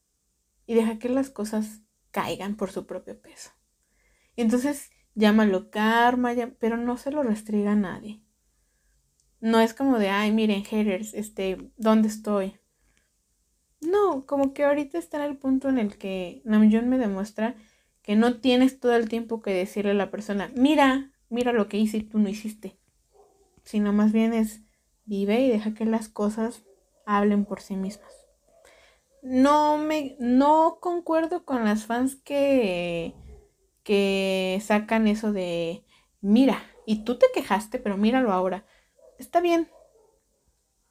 y 0.65 0.75
deja 0.75 0.97
que 0.97 1.09
las 1.09 1.29
cosas 1.29 1.81
caigan 2.11 2.55
por 2.55 2.71
su 2.71 2.85
propio 2.85 3.21
peso. 3.21 3.51
Entonces 4.35 4.91
llámalo 5.15 5.69
karma, 5.69 6.33
pero 6.59 6.77
no 6.77 6.97
se 6.97 7.11
lo 7.11 7.23
restriega 7.23 7.73
a 7.73 7.75
nadie. 7.75 8.21
No 9.39 9.59
es 9.59 9.73
como 9.73 9.99
de, 9.99 10.09
ay, 10.09 10.31
miren, 10.31 10.63
haters, 10.63 11.13
este, 11.13 11.71
¿dónde 11.75 12.07
estoy? 12.07 12.59
No, 13.81 14.25
como 14.25 14.53
que 14.53 14.63
ahorita 14.63 14.97
está 14.97 15.17
en 15.17 15.31
el 15.31 15.37
punto 15.37 15.67
en 15.67 15.77
el 15.77 15.97
que 15.97 16.41
Namjoon 16.45 16.87
me 16.87 16.97
demuestra 16.97 17.55
que 18.01 18.15
no 18.15 18.39
tienes 18.39 18.79
todo 18.79 18.95
el 18.95 19.09
tiempo 19.09 19.41
que 19.41 19.53
decirle 19.53 19.91
a 19.91 19.95
la 19.95 20.11
persona, 20.11 20.51
mira, 20.55 21.11
mira 21.29 21.51
lo 21.51 21.67
que 21.67 21.77
hice 21.77 21.97
y 21.97 22.03
tú 22.03 22.19
no 22.19 22.29
hiciste, 22.29 22.77
sino 23.63 23.91
más 23.93 24.11
bien 24.11 24.33
es 24.33 24.61
vive 25.05 25.41
y 25.41 25.49
deja 25.49 25.73
que 25.73 25.85
las 25.85 26.09
cosas 26.09 26.63
hablen 27.05 27.45
por 27.45 27.61
sí 27.61 27.75
mismas. 27.75 28.11
No 29.21 29.77
me 29.77 30.15
no 30.19 30.77
concuerdo 30.81 31.45
con 31.45 31.63
las 31.63 31.85
fans 31.85 32.15
que 32.15 33.13
que 33.83 34.61
sacan 34.63 35.07
eso 35.07 35.31
de 35.31 35.83
mira, 36.21 36.63
y 36.85 37.03
tú 37.03 37.17
te 37.17 37.27
quejaste, 37.33 37.79
pero 37.79 37.97
míralo 37.97 38.31
ahora. 38.31 38.65
Está 39.19 39.41
bien. 39.41 39.69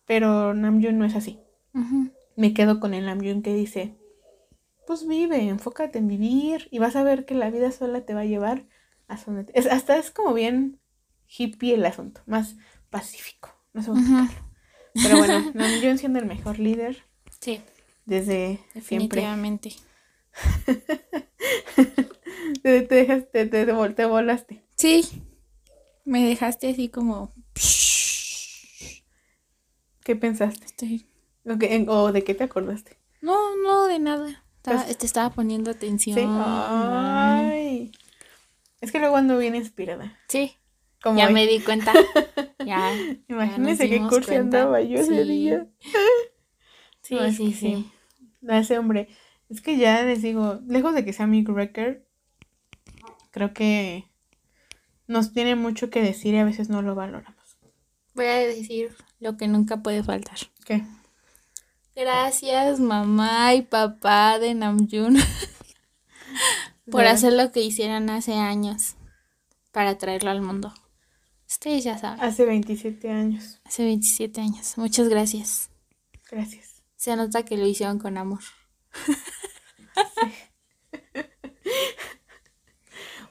Pero 0.07 0.55
Namjoon 0.55 0.99
no 0.99 1.05
es 1.05 1.15
así. 1.15 1.41
Me 2.37 2.55
quedo 2.55 2.81
con 2.81 2.95
el 2.95 3.07
Namjoon 3.07 3.43
que 3.43 3.55
dice, 3.55 3.97
pues 4.87 5.07
vive, 5.07 5.49
enfócate 5.49 5.99
en 5.99 6.09
vivir 6.09 6.69
y 6.71 6.79
vas 6.79 6.97
a 6.97 7.03
ver 7.03 7.25
que 7.25 7.35
la 7.35 7.51
vida 7.51 7.73
sola 7.73 8.05
te 8.05 8.15
va 8.15 8.21
a 8.21 8.27
llevar 8.27 8.67
a 9.09 9.17
donde 9.17 9.51
es, 9.55 9.67
hasta 9.67 9.97
es 9.97 10.11
como 10.11 10.35
bien 10.35 10.81
hippie 11.27 11.75
el 11.75 11.85
asunto, 11.85 12.23
más 12.27 12.57
pacífico, 12.91 13.51
no 13.73 13.83
sé 13.83 13.89
cómo 13.89 14.29
Pero 14.95 15.19
bueno, 15.19 15.53
yo 15.83 15.97
siendo 15.97 16.19
el 16.19 16.27
mejor 16.27 16.59
líder. 16.59 17.05
Sí. 17.41 17.61
Desde 18.05 18.61
Definitivamente. 18.75 19.73
te, 22.63 22.83
te, 22.83 22.95
dejaste, 22.95 23.47
te, 23.47 23.67
te, 23.67 24.07
volaste. 24.07 24.63
Sí. 24.77 25.23
Me 26.05 26.27
dejaste 26.27 26.71
así 26.71 26.89
como. 26.89 27.33
¿Qué 30.05 30.17
pensaste? 30.17 30.67
Estoy... 30.67 31.07
¿O 31.89 32.13
de 32.13 32.25
qué 32.25 32.35
te 32.35 32.45
acordaste? 32.45 32.99
No, 33.21 33.57
no, 33.57 33.87
de 33.87 33.99
nada. 33.99 34.45
Estaba, 34.57 34.85
pues 34.85 34.99
te 34.99 35.07
estaba 35.07 35.31
poniendo 35.31 35.71
atención. 35.71 36.19
Sí. 36.19 36.25
Ay. 36.27 37.93
Es 38.81 38.93
que 38.93 38.99
luego 38.99 39.17
ando 39.17 39.39
bien 39.39 39.55
inspirada. 39.55 40.19
Sí. 40.29 40.57
Como 41.03 41.19
ya 41.19 41.31
me 41.31 41.47
di 41.47 41.61
cuenta. 41.61 41.93
ya. 42.67 42.93
Imagínese 43.29 43.89
qué 43.89 44.01
curso 44.01 44.35
andaba 44.35 44.81
yo 44.81 44.99
ese 44.99 45.25
día. 45.25 45.67
sí, 47.03 47.17
sí, 47.37 47.53
sí, 47.53 47.91
ese 48.49 48.79
hombre. 48.79 49.09
Es 49.53 49.61
que 49.61 49.77
ya 49.77 50.03
les 50.03 50.23
digo, 50.23 50.61
lejos 50.67 50.95
de 50.95 51.05
que 51.05 51.13
sea 51.13 51.27
mi 51.27 51.43
Wrecker, 51.43 52.09
creo 53.31 53.53
que 53.53 54.07
nos 55.07 55.35
tiene 55.35 55.57
mucho 55.57 55.91
que 55.91 56.01
decir 56.01 56.33
y 56.33 56.39
a 56.39 56.45
veces 56.47 56.71
no 56.71 56.81
lo 56.81 56.95
valoramos. 56.95 57.59
Voy 58.15 58.25
a 58.25 58.39
decir 58.39 58.97
lo 59.21 59.37
que 59.37 59.49
nunca 59.49 59.83
puede 59.83 60.03
faltar. 60.03 60.39
¿Qué? 60.65 60.83
Gracias 61.95 62.81
mamá 62.81 63.55
y 63.55 63.61
papá 63.61 64.39
de 64.39 64.55
Namjoon 64.55 65.19
por 66.91 67.05
hacer 67.05 67.35
lo 67.35 67.53
que 67.53 67.61
hicieron 67.61 68.09
hace 68.09 68.33
años 68.33 68.95
para 69.71 69.99
traerlo 69.99 70.31
al 70.31 70.41
mundo. 70.41 70.73
Ustedes 71.47 71.85
ya 71.85 71.99
saben. 71.99 72.25
Hace 72.25 72.47
27 72.47 73.11
años. 73.11 73.61
Hace 73.65 73.85
27 73.85 74.41
años. 74.41 74.79
Muchas 74.79 75.11
gracias. 75.11 75.69
Gracias. 76.31 76.83
se 76.97 77.15
nota 77.17 77.45
que 77.45 77.59
lo 77.59 77.67
hicieron 77.67 77.99
con 77.99 78.17
amor. 78.17 78.41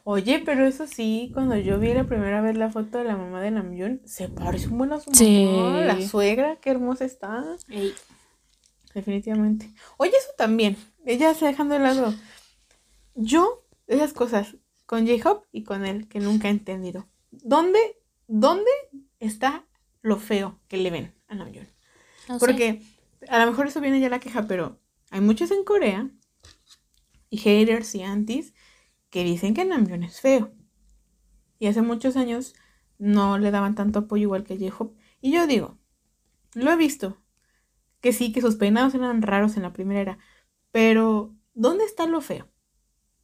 Oye, 0.04 0.42
pero 0.44 0.66
eso 0.66 0.88
sí, 0.88 1.30
cuando 1.34 1.56
yo 1.58 1.80
vi 1.80 1.94
la 1.94 2.06
primera 2.06 2.42
vez 2.42 2.58
la 2.58 2.72
foto 2.72 2.98
de 2.98 3.04
la 3.04 3.16
mamá 3.16 3.40
de 3.40 3.52
Namjoon, 3.52 4.02
se 4.06 4.30
parece 4.30 4.68
un 4.68 4.80
buen 4.80 4.92
a 4.94 5.00
su 5.00 5.12
mamá, 5.12 5.82
la 5.82 6.02
suegra, 6.02 6.56
qué 6.56 6.72
hermosa 6.72 7.06
está. 7.06 7.44
Definitivamente. 8.96 9.72
Oye, 9.98 10.12
eso 10.12 10.32
también, 10.38 10.76
ella 11.06 11.34
se 11.36 11.46
dejando 11.46 11.76
de 11.76 11.82
lado. 11.82 12.14
Yo, 13.14 13.64
esas 13.88 14.14
cosas, 14.14 14.56
con 14.88 15.08
J-Hop 15.08 15.46
y 15.52 15.64
con 15.64 15.86
él, 15.86 16.08
que 16.08 16.20
nunca 16.20 16.48
he 16.48 16.52
entendido. 16.52 17.08
¿Dónde, 17.30 17.80
dónde 18.28 18.72
está 19.20 19.66
lo 20.02 20.18
feo 20.18 20.60
que 20.68 20.78
le 20.78 20.90
ven 20.90 21.14
a 21.28 21.36
Namjoon? 21.36 21.68
Porque 22.40 22.82
a 23.30 23.40
lo 23.40 23.52
mejor 23.52 23.68
eso 23.68 23.82
viene 23.82 24.00
ya 24.00 24.10
la 24.10 24.20
queja, 24.20 24.48
pero 24.48 24.80
hay 25.12 25.22
muchos 25.22 25.52
en 25.52 25.64
Corea 25.64 26.10
y 27.32 27.38
haters 27.38 27.96
y 27.96 28.04
antis 28.04 28.54
que 29.10 29.24
dicen 29.24 29.56
que 29.56 29.66
Namjoon 29.66 30.04
es 30.04 30.22
feo. 30.22 30.52
Y 31.58 31.68
hace 31.68 31.82
muchos 31.82 32.16
años 32.16 32.54
no 33.00 33.40
le 33.40 33.50
daban 33.50 33.74
tanto 33.74 34.00
apoyo 34.00 34.24
igual 34.24 34.44
que 34.44 34.58
J-Hope. 34.58 35.00
Y 35.22 35.32
yo 35.32 35.48
digo, 35.48 35.80
lo 36.54 36.72
he 36.72 36.76
visto, 36.76 37.22
que 38.02 38.14
sí, 38.14 38.32
que 38.32 38.42
sus 38.42 38.56
peinados 38.56 38.94
eran 38.94 39.22
raros 39.22 39.56
en 39.56 39.64
la 39.64 39.74
primera 39.74 40.02
era, 40.02 40.18
pero 40.72 41.34
¿dónde 41.54 41.86
está 41.86 42.06
lo 42.06 42.22
feo? 42.22 42.50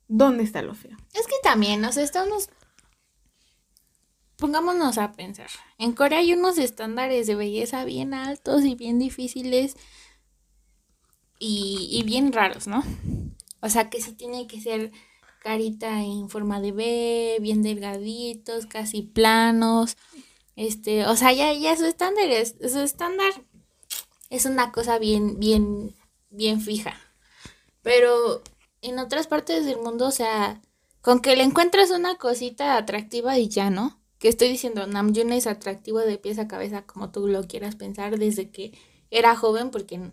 ¿Dónde 0.08 0.44
está 0.44 0.62
lo 0.62 0.74
feo? 0.74 0.96
Es 1.14 1.28
que 1.28 1.36
también, 1.44 1.84
o 1.86 1.92
sea, 1.92 2.04
estamos... 2.04 2.50
Pongámonos 4.38 5.00
a 5.00 5.14
pensar. 5.14 5.50
En 5.80 5.94
Corea 5.94 6.20
hay 6.20 6.32
unos 6.32 6.60
estándares 6.60 7.26
de 7.28 7.36
belleza 7.36 7.84
bien 7.86 8.14
altos 8.14 8.64
y 8.64 8.76
bien 8.76 9.00
difíciles 9.00 9.76
y, 11.40 11.90
y 11.92 12.04
bien 12.04 12.32
raros, 12.32 12.68
¿no? 12.68 12.84
O 13.62 13.70
sea, 13.70 13.90
que 13.90 14.02
sí 14.02 14.14
tiene 14.14 14.48
que 14.48 14.62
ser 14.62 14.92
carita 15.42 16.04
en 16.04 16.30
forma 16.30 16.60
de 16.60 16.72
B, 16.72 17.38
bien 17.42 17.64
delgaditos, 17.64 18.66
casi 18.66 19.02
planos. 19.02 19.98
Este, 20.56 21.06
o 21.06 21.16
sea, 21.16 21.32
ya, 21.34 21.54
ya 21.54 21.78
su 21.78 21.86
estándar 21.86 22.30
es, 22.30 22.56
su 22.70 22.80
estándar 22.80 23.32
es 24.30 24.46
una 24.46 24.72
cosa 24.72 25.00
bien, 25.00 25.40
bien, 25.40 25.96
bien 26.30 26.62
fija. 26.62 27.00
Pero 27.82 28.42
en 28.82 29.00
otras 29.00 29.28
partes 29.28 29.66
del 29.66 29.78
mundo, 29.78 30.08
o 30.08 30.12
sea, 30.12 30.62
con 31.02 31.22
que 31.22 31.36
le 31.36 31.44
encuentras 31.44 31.92
una 31.92 32.18
cosita 32.18 32.76
atractiva 32.76 33.38
y 33.38 33.48
ya, 33.48 33.70
¿no? 33.70 34.00
Que 34.20 34.28
estoy 34.28 34.50
diciendo, 34.50 34.88
Namjoon 34.88 35.32
es 35.32 35.48
atractivo 35.48 36.00
de 36.00 36.18
pies 36.18 36.40
a 36.40 36.48
cabeza, 36.48 36.86
como 36.86 37.12
tú 37.12 37.28
lo 37.28 37.48
quieras 37.48 37.76
pensar, 37.76 38.18
desde 38.18 38.50
que 38.50 38.78
era 39.12 39.36
joven, 39.36 39.70
porque 39.70 40.12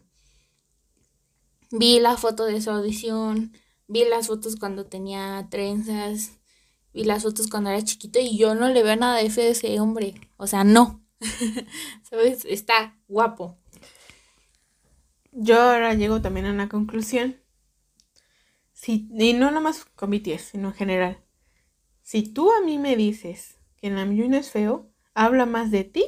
vi 1.78 1.98
la 1.98 2.16
foto 2.16 2.44
de 2.44 2.60
su 2.60 2.70
audición, 2.70 3.52
vi 3.88 4.04
las 4.04 4.28
fotos 4.28 4.56
cuando 4.56 4.86
tenía 4.86 5.46
trenzas, 5.50 6.38
vi 6.92 7.04
las 7.04 7.24
fotos 7.24 7.48
cuando 7.48 7.70
era 7.70 7.82
chiquito 7.82 8.20
y 8.20 8.38
yo 8.38 8.54
no 8.54 8.68
le 8.68 8.82
veo 8.82 8.96
nada 8.96 9.16
de 9.16 9.30
feo 9.30 9.48
a 9.48 9.52
ese 9.52 9.80
hombre. 9.80 10.14
O 10.36 10.46
sea, 10.46 10.64
no. 10.64 11.04
¿Sabes? 12.08 12.44
Está 12.44 12.98
guapo. 13.08 13.58
Yo 15.32 15.60
ahora 15.60 15.94
llego 15.94 16.20
también 16.20 16.46
a 16.46 16.52
una 16.52 16.68
conclusión. 16.68 17.40
Si, 18.72 19.08
y 19.10 19.32
no 19.32 19.50
nomás 19.50 19.84
con 19.84 20.10
BTS, 20.10 20.42
sino 20.52 20.68
en 20.68 20.74
general. 20.74 21.24
Si 22.02 22.22
tú 22.22 22.52
a 22.52 22.60
mí 22.60 22.78
me 22.78 22.96
dices 22.96 23.58
que 23.76 23.90
Namjoon 23.90 24.34
es 24.34 24.50
feo, 24.50 24.92
habla 25.14 25.46
más 25.46 25.70
de 25.70 25.84
ti 25.84 26.04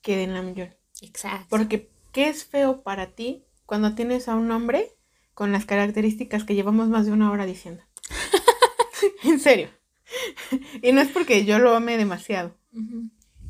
que 0.00 0.16
de 0.16 0.26
Namjoon. 0.26 0.74
Exacto. 1.02 1.46
Porque, 1.50 1.90
¿qué 2.12 2.28
es 2.28 2.44
feo 2.44 2.82
para 2.82 3.14
ti 3.14 3.44
cuando 3.66 3.94
tienes 3.94 4.28
a 4.28 4.36
un 4.36 4.50
hombre 4.50 4.96
con 5.34 5.52
las 5.52 5.64
características 5.64 6.44
que 6.44 6.54
llevamos 6.54 6.88
más 6.88 7.06
de 7.06 7.12
una 7.12 7.30
hora 7.30 7.46
diciendo. 7.46 7.82
en 9.24 9.40
serio. 9.40 9.68
y 10.82 10.92
no 10.92 11.00
es 11.00 11.08
porque 11.08 11.44
yo 11.44 11.58
lo 11.58 11.74
ame 11.74 11.96
demasiado, 11.96 12.56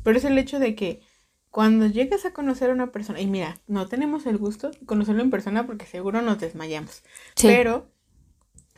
pero 0.03 0.17
es 0.17 0.23
el 0.25 0.37
hecho 0.37 0.59
de 0.59 0.75
que 0.75 1.01
cuando 1.49 1.85
llegas 1.85 2.25
a 2.25 2.33
conocer 2.33 2.69
a 2.69 2.73
una 2.73 2.91
persona, 2.91 3.21
y 3.21 3.27
mira, 3.27 3.61
no 3.67 3.87
tenemos 3.87 4.25
el 4.25 4.37
gusto 4.37 4.71
de 4.71 4.85
conocerlo 4.85 5.21
en 5.21 5.29
persona 5.29 5.67
porque 5.67 5.85
seguro 5.85 6.21
nos 6.21 6.39
desmayamos, 6.39 7.03
pero 7.41 7.91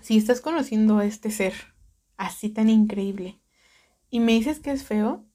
si 0.02 0.18
estás 0.18 0.42
conociendo 0.42 0.98
a 0.98 1.06
este 1.06 1.32
ser 1.32 1.54
así 2.18 2.50
tan 2.50 2.70
increíble 2.70 3.40
y 4.10 4.20
me 4.20 4.34
dices 4.34 4.60
que 4.60 4.72
es 4.72 4.84
feo, 4.84 5.26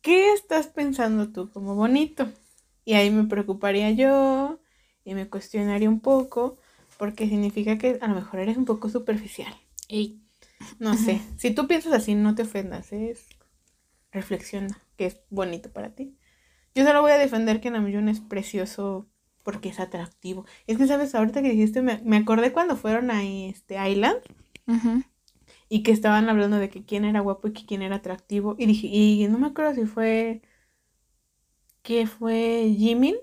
¿qué 0.00 0.32
estás 0.32 0.66
pensando 0.66 1.30
tú 1.30 1.50
como 1.50 1.74
bonito? 1.74 2.28
Y 2.84 2.94
ahí 2.94 3.10
me 3.10 3.24
preocuparía 3.24 3.90
yo, 3.90 4.57
y 5.08 5.14
me 5.14 5.26
cuestionaría 5.26 5.88
un 5.88 6.00
poco 6.00 6.58
porque 6.98 7.26
significa 7.26 7.78
que 7.78 7.98
a 8.02 8.08
lo 8.08 8.14
mejor 8.14 8.40
eres 8.40 8.58
un 8.58 8.66
poco 8.66 8.90
superficial. 8.90 9.54
Y 9.88 10.20
no 10.78 10.94
sé, 10.98 11.22
si 11.38 11.50
tú 11.50 11.66
piensas 11.66 11.94
así, 11.94 12.14
no 12.14 12.34
te 12.34 12.42
ofendas, 12.42 12.92
es 12.92 13.26
reflexiona 14.12 14.78
que 14.96 15.06
es 15.06 15.20
bonito 15.30 15.72
para 15.72 15.94
ti. 15.94 16.14
Yo 16.74 16.84
solo 16.84 17.00
voy 17.00 17.12
a 17.12 17.18
defender 17.18 17.62
que 17.62 17.70
Namjoon 17.70 18.10
es 18.10 18.20
precioso 18.20 19.08
porque 19.44 19.70
es 19.70 19.80
atractivo. 19.80 20.44
Es 20.66 20.76
que, 20.76 20.86
¿sabes? 20.86 21.14
Ahorita 21.14 21.40
que 21.40 21.52
dijiste, 21.52 21.80
me, 21.80 22.16
acordé 22.18 22.52
cuando 22.52 22.76
fueron 22.76 23.10
a 23.10 23.24
este 23.24 23.76
Island 23.90 24.18
y 25.70 25.82
que 25.82 25.92
estaban 25.92 26.28
hablando 26.28 26.58
de 26.58 26.68
que 26.68 26.84
quién 26.84 27.06
era 27.06 27.20
guapo 27.20 27.48
y 27.48 27.52
que 27.54 27.64
quién 27.64 27.80
era 27.80 27.96
atractivo. 27.96 28.56
Y 28.58 28.66
dije, 28.66 28.88
y 28.88 29.26
no 29.28 29.38
me 29.38 29.46
acuerdo 29.46 29.74
si 29.74 29.86
fue, 29.86 30.42
que 31.82 32.06
fue 32.06 32.74
Jimin 32.76 33.16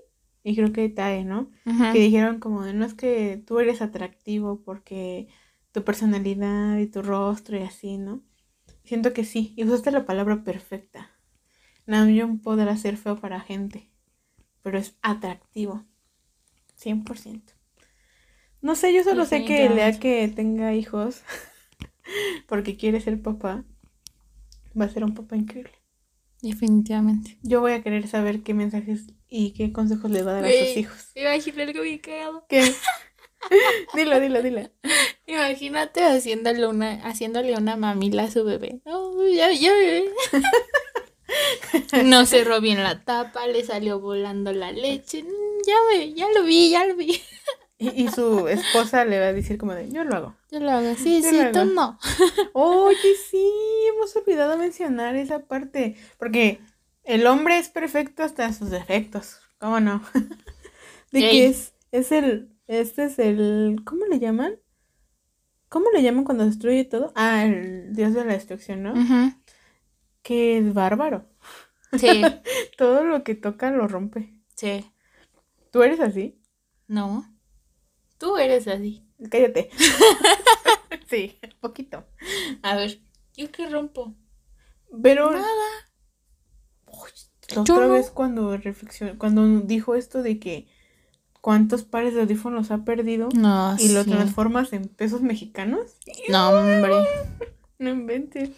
y 0.46 0.54
creo 0.54 0.72
que 0.72 0.88
Tae, 0.88 1.24
¿no? 1.24 1.50
Que 1.92 1.98
dijeron 1.98 2.38
como, 2.38 2.64
no 2.66 2.84
es 2.84 2.94
que 2.94 3.42
tú 3.44 3.58
eres 3.58 3.82
atractivo 3.82 4.62
porque 4.64 5.26
tu 5.72 5.82
personalidad 5.82 6.78
y 6.78 6.86
tu 6.86 7.02
rostro 7.02 7.58
y 7.58 7.62
así, 7.62 7.98
¿no? 7.98 8.22
Siento 8.84 9.12
que 9.12 9.24
sí, 9.24 9.54
y 9.56 9.64
usaste 9.64 9.90
la 9.90 10.06
palabra 10.06 10.44
perfecta. 10.44 11.10
Namjoon 11.86 12.38
podrá 12.38 12.76
ser 12.76 12.96
feo 12.96 13.20
para 13.20 13.40
gente, 13.40 13.90
pero 14.62 14.78
es 14.78 14.96
atractivo. 15.02 15.84
100%. 16.76 17.42
No 18.62 18.76
sé, 18.76 18.94
yo 18.94 19.02
solo 19.02 19.24
sé 19.24 19.44
que 19.44 19.66
el 19.66 19.74
día 19.74 19.98
que 19.98 20.28
tenga 20.28 20.74
hijos, 20.74 21.22
porque 22.46 22.76
quiere 22.76 23.00
ser 23.00 23.20
papá, 23.20 23.64
va 24.80 24.84
a 24.84 24.90
ser 24.90 25.02
un 25.02 25.14
papá 25.14 25.34
increíble. 25.34 25.72
Definitivamente. 26.40 27.36
Yo 27.42 27.60
voy 27.60 27.72
a 27.72 27.82
querer 27.82 28.06
saber 28.06 28.44
qué 28.44 28.54
mensajes 28.54 29.08
y 29.28 29.52
qué 29.52 29.72
consejos 29.72 30.10
le 30.10 30.22
va 30.22 30.32
a 30.32 30.34
dar 30.34 30.44
a 30.44 30.50
sus 30.50 30.76
hijos. 30.76 31.10
Imagínate 31.14 31.62
algo 31.62 31.82
bien 31.82 31.98
cagado. 31.98 32.44
¿Qué? 32.48 32.74
dilo, 33.94 34.20
dilo, 34.20 34.42
dilo. 34.42 34.70
Imagínate 35.26 36.04
haciéndole 36.04 36.66
una, 36.66 36.94
haciéndole 37.04 37.56
una 37.56 37.76
mamila 37.76 38.24
a 38.24 38.30
su 38.30 38.44
bebé. 38.44 38.80
Oh, 38.84 39.22
ya, 39.26 39.52
ya, 39.52 39.72
bebé. 39.72 40.10
no 42.04 42.26
cerró 42.26 42.60
bien 42.60 42.82
la 42.82 43.04
tapa, 43.04 43.46
le 43.46 43.64
salió 43.64 44.00
volando 44.00 44.52
la 44.52 44.72
leche. 44.72 45.22
Mm, 45.22 45.66
ya 45.66 45.74
ve, 45.90 46.14
ya 46.14 46.26
lo 46.30 46.44
vi, 46.44 46.70
ya 46.70 46.86
lo 46.86 46.96
vi. 46.96 47.20
Y, 47.78 48.08
su 48.08 48.48
esposa 48.48 49.04
le 49.04 49.20
va 49.20 49.26
a 49.26 49.32
decir 49.34 49.58
como 49.58 49.74
de, 49.74 49.90
yo 49.90 50.02
lo 50.02 50.16
hago. 50.16 50.34
Yo 50.50 50.60
lo 50.60 50.70
hago, 50.70 50.94
sí, 50.94 51.22
sí, 51.22 51.38
tú 51.52 51.66
no. 51.66 51.98
Oye, 52.54 53.14
sí, 53.30 53.52
hemos 53.92 54.16
olvidado 54.16 54.56
mencionar 54.56 55.14
esa 55.14 55.40
parte. 55.40 55.94
Porque 56.18 56.58
el 57.06 57.26
hombre 57.26 57.58
es 57.58 57.68
perfecto 57.68 58.22
hasta 58.22 58.52
sus 58.52 58.70
defectos. 58.70 59.40
¿Cómo 59.58 59.80
no? 59.80 60.02
de 61.12 61.20
que 61.20 61.46
es, 61.46 61.74
es 61.92 62.12
el, 62.12 62.54
este 62.66 63.04
es 63.04 63.18
el, 63.18 63.80
¿cómo 63.84 64.04
le 64.06 64.18
llaman? 64.18 64.58
¿Cómo 65.68 65.90
le 65.92 66.02
llaman 66.02 66.24
cuando 66.24 66.44
destruye 66.44 66.84
todo? 66.84 67.12
Ah, 67.16 67.44
el 67.44 67.94
dios 67.94 68.14
de 68.14 68.24
la 68.24 68.32
destrucción, 68.34 68.82
¿no? 68.82 68.94
Que 70.22 70.58
es 70.58 70.74
bárbaro. 70.74 71.28
Sí. 71.98 72.22
todo 72.78 73.04
lo 73.04 73.24
que 73.24 73.34
toca 73.34 73.70
lo 73.70 73.88
rompe. 73.88 74.32
Sí. 74.54 74.84
¿Tú 75.70 75.82
eres 75.82 76.00
así? 76.00 76.40
No. 76.86 77.24
Tú 78.18 78.36
eres 78.36 78.68
así. 78.68 79.06
Cállate. 79.30 79.70
sí, 81.08 81.38
poquito. 81.60 82.04
A 82.62 82.76
ver, 82.76 83.00
¿yo 83.34 83.50
qué 83.50 83.68
rompo? 83.68 84.14
Pero. 85.02 85.30
Nada. 85.32 85.85
Otra 87.56 87.86
vez 87.86 88.10
cuando 88.10 88.56
reflexionó, 88.56 89.18
cuando 89.18 89.60
dijo 89.60 89.94
esto 89.94 90.22
de 90.22 90.38
que 90.38 90.66
cuántos 91.40 91.84
pares 91.84 92.14
de 92.14 92.22
audífonos 92.22 92.70
ha 92.70 92.84
perdido 92.84 93.28
no, 93.34 93.76
y 93.78 93.90
lo 93.90 94.04
transformas 94.04 94.72
en 94.72 94.88
pesos 94.88 95.22
mexicanos. 95.22 95.96
No, 96.28 96.50
hombre. 96.50 96.92
No 97.78 97.90
inventes. 97.90 98.52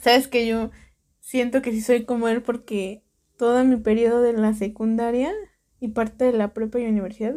Sabes 0.00 0.28
que 0.28 0.46
yo 0.46 0.70
siento 1.18 1.62
que 1.62 1.72
sí 1.72 1.80
soy 1.80 2.04
como 2.04 2.28
él 2.28 2.40
porque 2.40 3.02
todo 3.36 3.64
mi 3.64 3.76
periodo 3.76 4.22
de 4.22 4.34
la 4.34 4.54
secundaria 4.54 5.32
y 5.80 5.88
parte 5.88 6.26
de 6.26 6.32
la 6.32 6.54
propia 6.54 6.82
y 6.82 6.86
universidad 6.86 7.34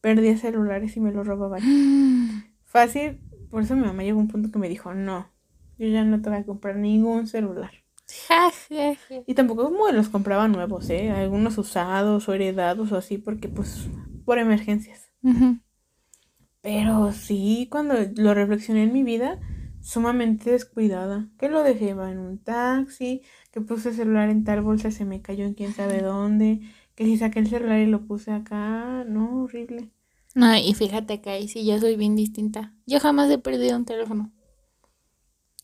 perdía 0.00 0.38
celulares 0.38 0.96
y 0.96 1.00
me 1.00 1.12
los 1.12 1.26
robaban. 1.26 1.60
Fácil, 2.64 3.20
por 3.50 3.62
eso 3.62 3.76
mi 3.76 3.82
mamá 3.82 4.02
llegó 4.02 4.18
a 4.18 4.22
un 4.22 4.28
punto 4.28 4.50
que 4.50 4.58
me 4.58 4.70
dijo, 4.70 4.94
no, 4.94 5.30
yo 5.78 5.88
ya 5.88 6.04
no 6.04 6.22
te 6.22 6.30
voy 6.30 6.38
a 6.38 6.46
comprar 6.46 6.76
ningún 6.76 7.26
celular. 7.26 7.81
Y 9.26 9.34
tampoco 9.34 9.64
como 9.64 9.88
los 9.90 10.08
compraba 10.08 10.48
nuevos, 10.48 10.88
¿eh? 10.90 11.10
Algunos 11.10 11.58
usados 11.58 12.28
o 12.28 12.34
heredados 12.34 12.92
o 12.92 12.96
así, 12.96 13.18
porque 13.18 13.48
pues 13.48 13.88
por 14.24 14.38
emergencias. 14.38 15.10
Pero 16.60 17.12
sí, 17.12 17.68
cuando 17.70 17.94
lo 18.16 18.34
reflexioné 18.34 18.84
en 18.84 18.92
mi 18.92 19.02
vida, 19.02 19.40
sumamente 19.80 20.50
descuidada. 20.50 21.28
Que 21.38 21.48
lo 21.48 21.62
dejé 21.62 21.90
en 21.90 22.18
un 22.18 22.38
taxi, 22.38 23.22
que 23.50 23.60
puse 23.60 23.90
el 23.90 23.96
celular 23.96 24.30
en 24.30 24.44
tal 24.44 24.62
bolsa, 24.62 24.90
se 24.90 25.04
me 25.04 25.20
cayó 25.20 25.44
en 25.44 25.54
quién 25.54 25.74
sabe 25.74 26.00
dónde, 26.00 26.60
que 26.94 27.04
si 27.04 27.16
saqué 27.18 27.40
el 27.40 27.48
celular 27.48 27.80
y 27.80 27.86
lo 27.86 28.06
puse 28.06 28.30
acá, 28.32 29.04
no, 29.04 29.42
horrible. 29.42 29.90
No, 30.34 30.56
y 30.56 30.72
fíjate 30.74 31.20
que 31.20 31.30
ahí 31.30 31.48
sí 31.48 31.66
yo 31.66 31.78
soy 31.78 31.96
bien 31.96 32.16
distinta. 32.16 32.74
Yo 32.86 33.00
jamás 33.00 33.30
he 33.30 33.38
perdido 33.38 33.76
un 33.76 33.84
teléfono. 33.84 34.32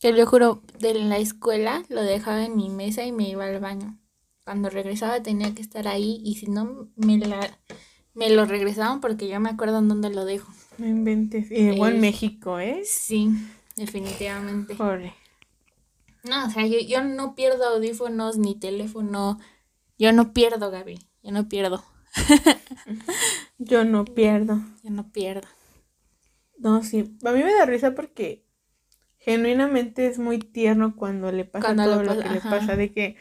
Te 0.01 0.13
lo 0.13 0.27
juro, 0.27 0.63
de 0.79 0.95
la 0.95 1.19
escuela 1.19 1.83
lo 1.89 2.03
dejaba 2.03 2.45
en 2.45 2.57
mi 2.57 2.71
mesa 2.71 3.05
y 3.05 3.13
me 3.13 3.29
iba 3.29 3.45
al 3.45 3.61
baño. 3.61 3.99
Cuando 4.45 4.71
regresaba 4.71 5.23
tenía 5.23 5.55
que 5.55 5.63
estar 5.63 5.89
ahí 5.89 6.21
y 6.25 6.37
si 6.37 6.47
no 6.47 6.89
me 6.97 7.19
la 7.19 7.59
me 8.15 8.31
lo 8.31 8.45
regresaban 8.47 9.01
porque 9.01 9.29
yo 9.29 9.39
me 9.39 9.51
acuerdo 9.51 9.79
en 9.79 9.89
dónde 9.89 10.11
lo 10.11 10.25
dejo. 10.25 10.53
Me 10.77 10.89
inventes. 10.89 11.51
Y 11.51 11.71
igual 11.71 11.95
en 11.95 12.01
México, 12.01 12.59
¿eh? 12.59 12.83
Sí, 12.85 13.31
definitivamente. 13.77 14.75
Pobre. 14.75 15.15
No, 16.25 16.47
o 16.47 16.51
sea, 16.51 16.67
yo, 16.67 16.81
yo 16.81 17.05
no 17.05 17.37
pierdo 17.37 17.65
audífonos 17.65 18.37
ni 18.37 18.59
teléfono. 18.59 19.39
Yo 19.99 20.13
no 20.13 20.33
pierdo, 20.33 20.71
Gaby. 20.71 20.99
Yo 21.23 21.31
no 21.31 21.49
pierdo. 21.49 21.85
yo 23.59 23.85
no 23.85 24.05
pierdo. 24.05 24.61
Yo 24.83 24.91
no 24.91 25.13
pierdo. 25.13 25.47
No, 26.59 26.83
sí. 26.83 27.17
A 27.25 27.31
mí 27.31 27.43
me 27.43 27.55
da 27.55 27.67
risa 27.67 27.95
porque 27.95 28.48
genuinamente 29.29 30.07
es 30.07 30.19
muy 30.19 30.39
tierno 30.39 30.97
cuando 30.97 31.31
le 31.31 31.45
pasa 31.45 31.77
todo 31.77 32.03
lo 32.03 32.19
que 32.19 32.29
le 32.31 32.41
pasa. 32.41 32.77
De 32.77 32.93
que 32.93 33.17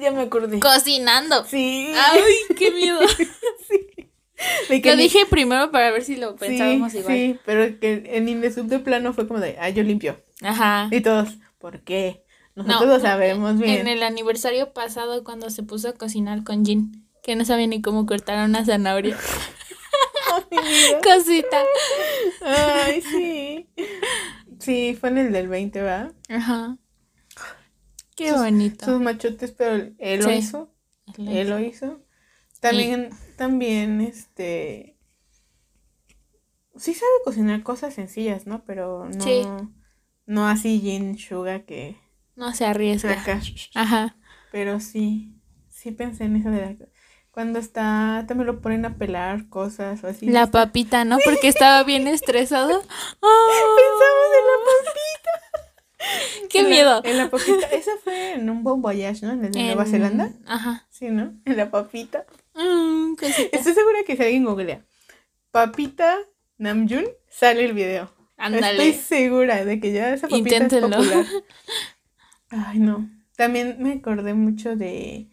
ya 0.00 0.10
me 0.10 0.22
acordé. 0.22 0.58
Cocinando. 0.58 1.44
Sí. 1.44 1.92
Ay, 1.94 2.22
qué 2.56 2.70
miedo. 2.72 2.98
sí. 3.08 4.82
lo 4.82 4.96
dije 4.96 5.24
primero 5.30 5.70
para 5.70 5.92
ver 5.92 6.02
si 6.02 6.16
lo 6.16 6.34
pensábamos 6.34 6.92
igual. 6.94 7.14
Sí, 7.14 7.38
pero 7.46 7.78
que 7.78 8.02
en 8.06 8.28
Indesub 8.28 8.66
de 8.66 8.80
plano 8.80 9.12
fue 9.12 9.28
como 9.28 9.38
de, 9.38 9.56
ah, 9.60 9.70
yo 9.70 9.84
limpio. 9.84 10.20
Ajá. 10.42 10.88
Y 10.90 11.00
todos, 11.00 11.28
¿por 11.58 11.82
qué? 11.82 12.24
Nosotros 12.56 12.88
lo 12.88 13.00
sabemos 13.00 13.60
bien. 13.60 13.80
En 13.80 13.86
el 13.86 14.02
aniversario 14.02 14.72
pasado, 14.72 15.22
cuando 15.22 15.50
se 15.50 15.62
puso 15.62 15.90
a 15.90 15.92
cocinar 15.92 16.42
con 16.42 16.64
Jin, 16.64 17.06
que 17.22 17.36
no 17.36 17.44
sabía 17.44 17.66
ni 17.68 17.82
cómo 17.82 18.04
cortar 18.06 18.44
una 18.44 18.64
zanahoria. 18.64 19.16
Cosita. 21.02 21.62
Ay, 22.42 23.02
sí. 23.02 23.68
Sí, 24.66 24.96
fue 24.98 25.10
en 25.10 25.18
el 25.18 25.32
del 25.32 25.46
20, 25.46 25.80
¿verdad? 25.80 26.12
Ajá. 26.28 26.76
Qué 28.16 28.32
bonito. 28.32 28.84
Sus 28.84 29.00
machotes, 29.00 29.52
pero 29.52 29.92
él 29.96 30.20
lo 30.20 30.32
hizo. 30.32 30.74
Él 31.16 31.50
lo 31.50 31.60
hizo. 31.60 32.02
También, 32.60 33.10
también, 33.36 34.00
este. 34.00 34.98
Sí 36.74 36.94
sabe 36.94 37.12
cocinar 37.24 37.62
cosas 37.62 37.94
sencillas, 37.94 38.48
¿no? 38.48 38.64
Pero 38.64 39.08
no. 39.08 39.72
No 40.26 40.48
así 40.48 40.80
Jin 40.80 41.16
Suga 41.16 41.64
que. 41.64 42.00
No 42.34 42.52
se 42.52 42.66
arriesga. 42.66 43.22
Ajá. 43.76 44.16
Pero 44.50 44.80
sí. 44.80 45.40
Sí 45.68 45.92
pensé 45.92 46.24
en 46.24 46.34
eso 46.34 46.50
de 46.50 46.60
la. 46.60 46.76
Cuando 47.36 47.58
está, 47.58 48.24
también 48.26 48.46
lo 48.46 48.62
ponen 48.62 48.86
a 48.86 48.94
pelar 48.94 49.50
cosas 49.50 50.02
o 50.02 50.06
así. 50.06 50.26
La 50.26 50.46
papita, 50.46 51.04
¿no? 51.04 51.18
Porque 51.22 51.48
estaba 51.48 51.84
bien 51.84 52.06
estresado. 52.06 52.80
Pensamos 52.80 54.28
en 54.38 54.46
la 54.46 54.56
papita. 54.72 56.48
¡Qué 56.48 56.62
miedo! 56.62 57.02
En 57.04 57.18
la 57.18 57.28
papita. 57.28 57.66
Esa 57.72 57.90
fue 58.02 58.32
en 58.32 58.48
un 58.48 58.64
Bon 58.64 58.80
Voyage, 58.80 59.26
¿no? 59.26 59.32
En, 59.32 59.44
el 59.44 59.52
de 59.52 59.62
Nueva 59.64 59.84
Zelanda. 59.84 60.32
Ajá. 60.46 60.86
Sí, 60.88 61.10
¿no? 61.10 61.34
En 61.44 61.58
la 61.58 61.70
papita. 61.70 62.24
Mm, 62.54 63.16
Estoy 63.20 63.74
segura 63.74 63.98
que 64.06 64.16
si 64.16 64.22
alguien 64.22 64.46
googlea 64.46 64.80
papita 65.50 66.16
Namjoon, 66.56 67.04
sale 67.28 67.66
el 67.66 67.74
video. 67.74 68.10
Ándale. 68.38 68.88
Estoy 68.88 68.92
segura 68.94 69.62
de 69.62 69.78
que 69.78 69.92
ya 69.92 70.14
esa 70.14 70.26
papita 70.26 70.56
es 70.56 70.72
popular. 70.72 71.26
Ay, 72.48 72.78
no. 72.78 73.10
También 73.36 73.76
me 73.78 73.92
acordé 73.92 74.32
mucho 74.32 74.74
de... 74.74 75.28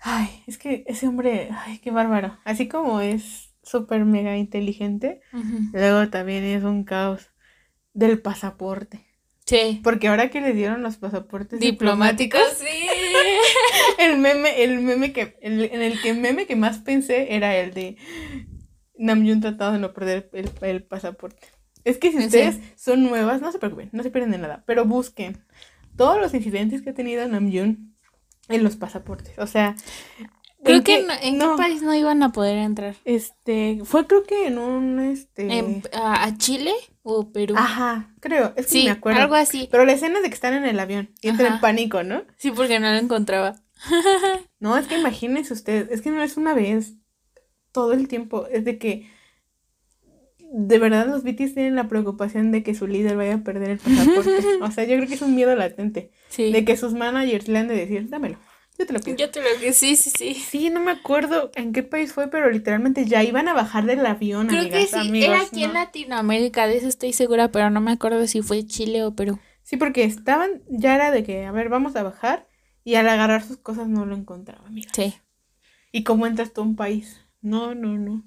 Ay, 0.00 0.42
es 0.46 0.58
que 0.58 0.84
ese 0.86 1.08
hombre, 1.08 1.50
ay, 1.52 1.78
qué 1.78 1.90
bárbaro. 1.90 2.38
Así 2.44 2.68
como 2.68 3.00
es 3.00 3.54
súper 3.62 4.04
mega 4.04 4.36
inteligente, 4.36 5.20
luego 5.72 6.08
también 6.08 6.44
es 6.44 6.64
un 6.64 6.84
caos 6.84 7.30
del 7.92 8.20
pasaporte. 8.20 9.06
Sí. 9.44 9.80
Porque 9.82 10.08
ahora 10.08 10.30
que 10.30 10.40
le 10.40 10.52
dieron 10.52 10.82
los 10.82 10.98
pasaportes 10.98 11.58
diplomáticos, 11.58 12.40
sí. 12.58 12.66
el 13.98 14.18
meme, 14.18 14.62
el 14.62 14.80
meme 14.80 15.12
que, 15.12 15.38
en 15.40 15.60
el 15.60 16.00
que 16.00 16.14
meme 16.14 16.46
que 16.46 16.54
más 16.54 16.78
pensé 16.78 17.34
era 17.34 17.56
el 17.56 17.72
de 17.72 17.96
Namjoon 18.98 19.40
tratado 19.40 19.72
de 19.72 19.78
no 19.78 19.94
perder 19.94 20.30
el, 20.60 20.82
pasaporte. 20.84 21.46
Es 21.84 21.96
que 21.96 22.10
si 22.10 22.18
ustedes 22.18 22.60
son 22.76 23.04
nuevas, 23.04 23.40
no 23.40 23.50
se 23.50 23.58
preocupen, 23.58 23.88
no 23.92 24.02
se 24.02 24.10
pierden 24.10 24.32
de 24.32 24.38
nada, 24.38 24.64
pero 24.66 24.84
busquen 24.84 25.42
todos 25.96 26.20
los 26.20 26.34
incidentes 26.34 26.82
que 26.82 26.90
ha 26.90 26.94
tenido 26.94 27.26
Namjoon 27.26 27.87
en 28.48 28.64
los 28.64 28.76
pasaportes. 28.76 29.38
O 29.38 29.46
sea, 29.46 29.74
Creo 30.64 30.82
que 30.82 31.06
en, 31.22 31.38
qué 31.38 31.46
país 31.56 31.82
no 31.82 31.94
iban 31.94 32.22
a 32.22 32.32
poder 32.32 32.58
entrar. 32.58 32.96
Este, 33.04 33.80
fue 33.84 34.06
creo 34.06 34.24
que 34.24 34.48
en 34.48 34.58
un 34.58 34.98
este 34.98 35.82
a, 35.92 36.36
Chile 36.36 36.72
o 37.02 37.30
Perú. 37.30 37.54
Ajá, 37.56 38.12
creo, 38.20 38.52
es 38.56 38.66
que 38.66 38.72
sí, 38.72 38.84
me 38.84 38.90
acuerdo. 38.90 39.20
Algo 39.20 39.36
así. 39.36 39.68
Pero 39.70 39.84
la 39.84 39.92
escena 39.92 40.20
de 40.20 40.28
que 40.28 40.34
están 40.34 40.54
en 40.54 40.64
el 40.64 40.80
avión 40.80 41.10
y 41.22 41.28
entra 41.28 41.46
en 41.46 41.60
pánico, 41.60 42.02
¿no? 42.02 42.24
Sí, 42.36 42.50
porque 42.50 42.80
no 42.80 42.90
lo 42.90 42.98
encontraba. 42.98 43.54
no, 44.58 44.76
es 44.76 44.88
que 44.88 44.98
imagínense 44.98 45.52
ustedes, 45.52 45.90
es 45.90 46.02
que 46.02 46.10
no 46.10 46.22
es 46.22 46.36
una 46.36 46.54
vez, 46.54 46.94
todo 47.70 47.92
el 47.92 48.08
tiempo, 48.08 48.46
es 48.50 48.64
de 48.64 48.78
que 48.78 49.08
de 50.50 50.78
verdad 50.78 51.06
los 51.06 51.22
BTS 51.22 51.54
tienen 51.54 51.76
la 51.76 51.88
preocupación 51.88 52.52
de 52.52 52.62
que 52.62 52.74
su 52.74 52.86
líder 52.86 53.16
vaya 53.16 53.34
a 53.34 53.38
perder 53.38 53.70
el 53.70 53.78
pasaporte. 53.78 54.30
o 54.62 54.70
sea, 54.70 54.84
yo 54.84 54.96
creo 54.96 55.08
que 55.08 55.14
es 55.14 55.22
un 55.22 55.34
miedo 55.34 55.54
latente. 55.54 56.10
Sí. 56.28 56.52
De 56.52 56.64
que 56.64 56.76
sus 56.76 56.94
managers 56.94 57.48
le 57.48 57.58
han 57.58 57.68
de 57.68 57.76
decir, 57.76 58.08
dámelo. 58.08 58.38
Yo 58.78 58.86
te 58.86 58.92
lo 58.92 59.00
pido. 59.00 59.16
Yo 59.16 59.30
te 59.30 59.40
lo 59.40 59.60
que 59.60 59.72
sí, 59.72 59.96
sí, 59.96 60.10
sí. 60.10 60.34
Sí, 60.34 60.70
no 60.70 60.80
me 60.80 60.92
acuerdo 60.92 61.50
en 61.56 61.72
qué 61.72 61.82
país 61.82 62.12
fue, 62.12 62.28
pero 62.28 62.48
literalmente 62.48 63.06
ya 63.06 63.24
iban 63.24 63.48
a 63.48 63.52
bajar 63.52 63.86
del 63.86 64.06
avión, 64.06 64.46
Creo 64.46 64.68
que 64.70 64.86
sí, 64.86 65.24
era 65.24 65.40
aquí 65.40 65.64
en 65.64 65.72
Latinoamérica, 65.72 66.68
de 66.68 66.76
eso 66.76 66.86
estoy 66.86 67.12
segura, 67.12 67.50
pero 67.50 67.70
no 67.70 67.80
me 67.80 67.90
acuerdo 67.90 68.24
si 68.28 68.40
fue 68.40 68.64
Chile 68.64 69.02
o 69.02 69.14
Perú. 69.14 69.40
Sí, 69.64 69.76
porque 69.76 70.04
estaban, 70.04 70.62
ya 70.68 70.94
era 70.94 71.10
de 71.10 71.24
que, 71.24 71.44
a 71.44 71.52
ver, 71.52 71.68
vamos 71.68 71.96
a 71.96 72.04
bajar, 72.04 72.46
y 72.84 72.94
al 72.94 73.08
agarrar 73.08 73.42
sus 73.42 73.56
cosas 73.56 73.88
no 73.88 74.06
lo 74.06 74.14
encontraba, 74.14 74.66
amiga. 74.68 74.90
Sí. 74.94 75.12
¿Y 75.90 76.04
cómo 76.04 76.26
entras 76.26 76.52
tú 76.52 76.60
a 76.60 76.64
un 76.64 76.76
país? 76.76 77.20
No, 77.40 77.74
no, 77.74 77.98
no. 77.98 78.24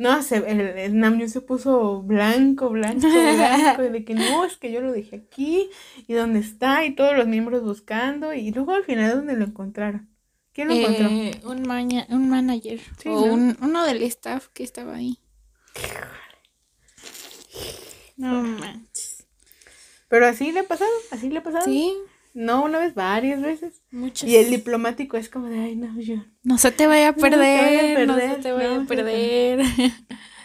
No, 0.00 0.22
se, 0.22 0.38
el, 0.38 0.60
el 0.60 1.28
se 1.28 1.42
puso 1.42 2.00
blanco, 2.00 2.70
blanco, 2.70 3.06
blanco, 3.06 3.82
de 3.82 4.02
que 4.02 4.14
no, 4.14 4.46
es 4.46 4.56
que 4.56 4.72
yo 4.72 4.80
lo 4.80 4.92
dejé 4.92 5.16
aquí, 5.16 5.68
y 6.06 6.14
dónde 6.14 6.38
está, 6.38 6.86
y 6.86 6.94
todos 6.94 7.14
los 7.14 7.26
miembros 7.26 7.62
buscando, 7.62 8.32
y 8.32 8.50
luego 8.50 8.72
al 8.72 8.84
final, 8.84 9.14
¿dónde 9.14 9.36
lo 9.36 9.44
encontraron? 9.44 10.08
¿Quién 10.54 10.68
lo 10.68 10.74
encontró? 10.74 11.06
Eh, 11.06 11.38
un, 11.44 11.70
un 12.08 12.30
manager, 12.30 12.80
o 13.04 13.24
un, 13.24 13.58
uno 13.60 13.84
del 13.84 14.02
staff 14.04 14.48
que 14.54 14.64
estaba 14.64 14.94
ahí. 14.94 15.18
No 18.16 18.42
manches. 18.42 19.26
Pero 20.08 20.26
así 20.28 20.50
le 20.50 20.60
ha 20.60 20.64
pasado, 20.64 20.90
así 21.10 21.28
le 21.28 21.40
ha 21.40 21.42
pasado. 21.42 21.66
Sí. 21.66 21.94
No 22.32 22.62
una 22.62 22.78
vez, 22.78 22.94
varias 22.94 23.40
veces. 23.40 23.82
Muchas. 23.90 24.28
Y 24.28 24.36
el 24.36 24.50
diplomático 24.50 25.16
es 25.16 25.28
como 25.28 25.46
de, 25.46 25.58
ay, 25.58 25.76
no, 25.76 26.00
yo. 26.00 26.16
No 26.42 26.58
se 26.58 26.70
te 26.70 26.86
vaya 26.86 27.08
a 27.08 27.12
perder. 27.12 28.06
No, 28.06 28.16
se 28.16 28.34
te 28.36 28.52
vaya 28.52 28.76
a 28.76 28.84
perder. 28.84 29.64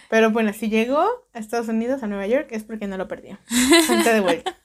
Pero 0.10 0.32
bueno, 0.32 0.54
si 0.54 0.70
llegó 0.70 1.04
a 1.34 1.40
Estados 1.40 1.68
Unidos, 1.68 2.04
a 2.04 2.08
Nueva 2.08 2.28
York, 2.28 2.48
es 2.52 2.64
porque 2.64 2.88
no 2.88 2.98
lo 2.98 3.08
perdió. 3.08 3.38
Gente 3.88 4.14
de 4.14 4.20
vuelta. 4.20 4.56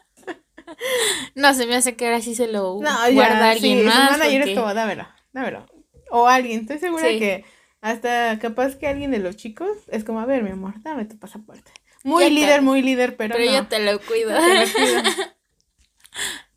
no, 1.34 1.54
se 1.54 1.66
me 1.66 1.76
hace 1.76 1.96
que 1.96 2.06
ahora 2.06 2.20
sí 2.20 2.34
se 2.34 2.46
lo 2.46 2.74
guarda 2.74 3.50
alguien 3.50 3.84
más. 3.84 4.14
Su 4.14 4.18
manager 4.18 4.48
es 4.48 4.58
como, 4.58 4.74
dámelo, 4.74 5.06
dámelo. 5.32 5.66
O 6.10 6.26
alguien, 6.26 6.60
estoy 6.60 6.78
segura 6.78 7.04
que 7.04 7.44
hasta 7.80 8.38
capaz 8.38 8.76
que 8.76 8.86
alguien 8.86 9.10
de 9.10 9.18
los 9.18 9.36
chicos 9.36 9.70
es 9.88 10.04
como, 10.04 10.20
a 10.20 10.26
ver, 10.26 10.42
mi 10.42 10.50
amor, 10.50 10.74
dame 10.82 11.04
tu 11.04 11.18
pasaporte. 11.18 11.72
Muy 12.02 12.30
líder, 12.30 12.62
muy 12.62 12.82
líder, 12.82 13.16
pero. 13.16 13.34
Pero 13.36 13.52
yo 13.52 13.66
te 13.66 13.78
lo 13.78 14.00
cuido. 14.00 14.30
Te 14.34 14.54
lo 14.54 14.72
cuido. 14.72 15.02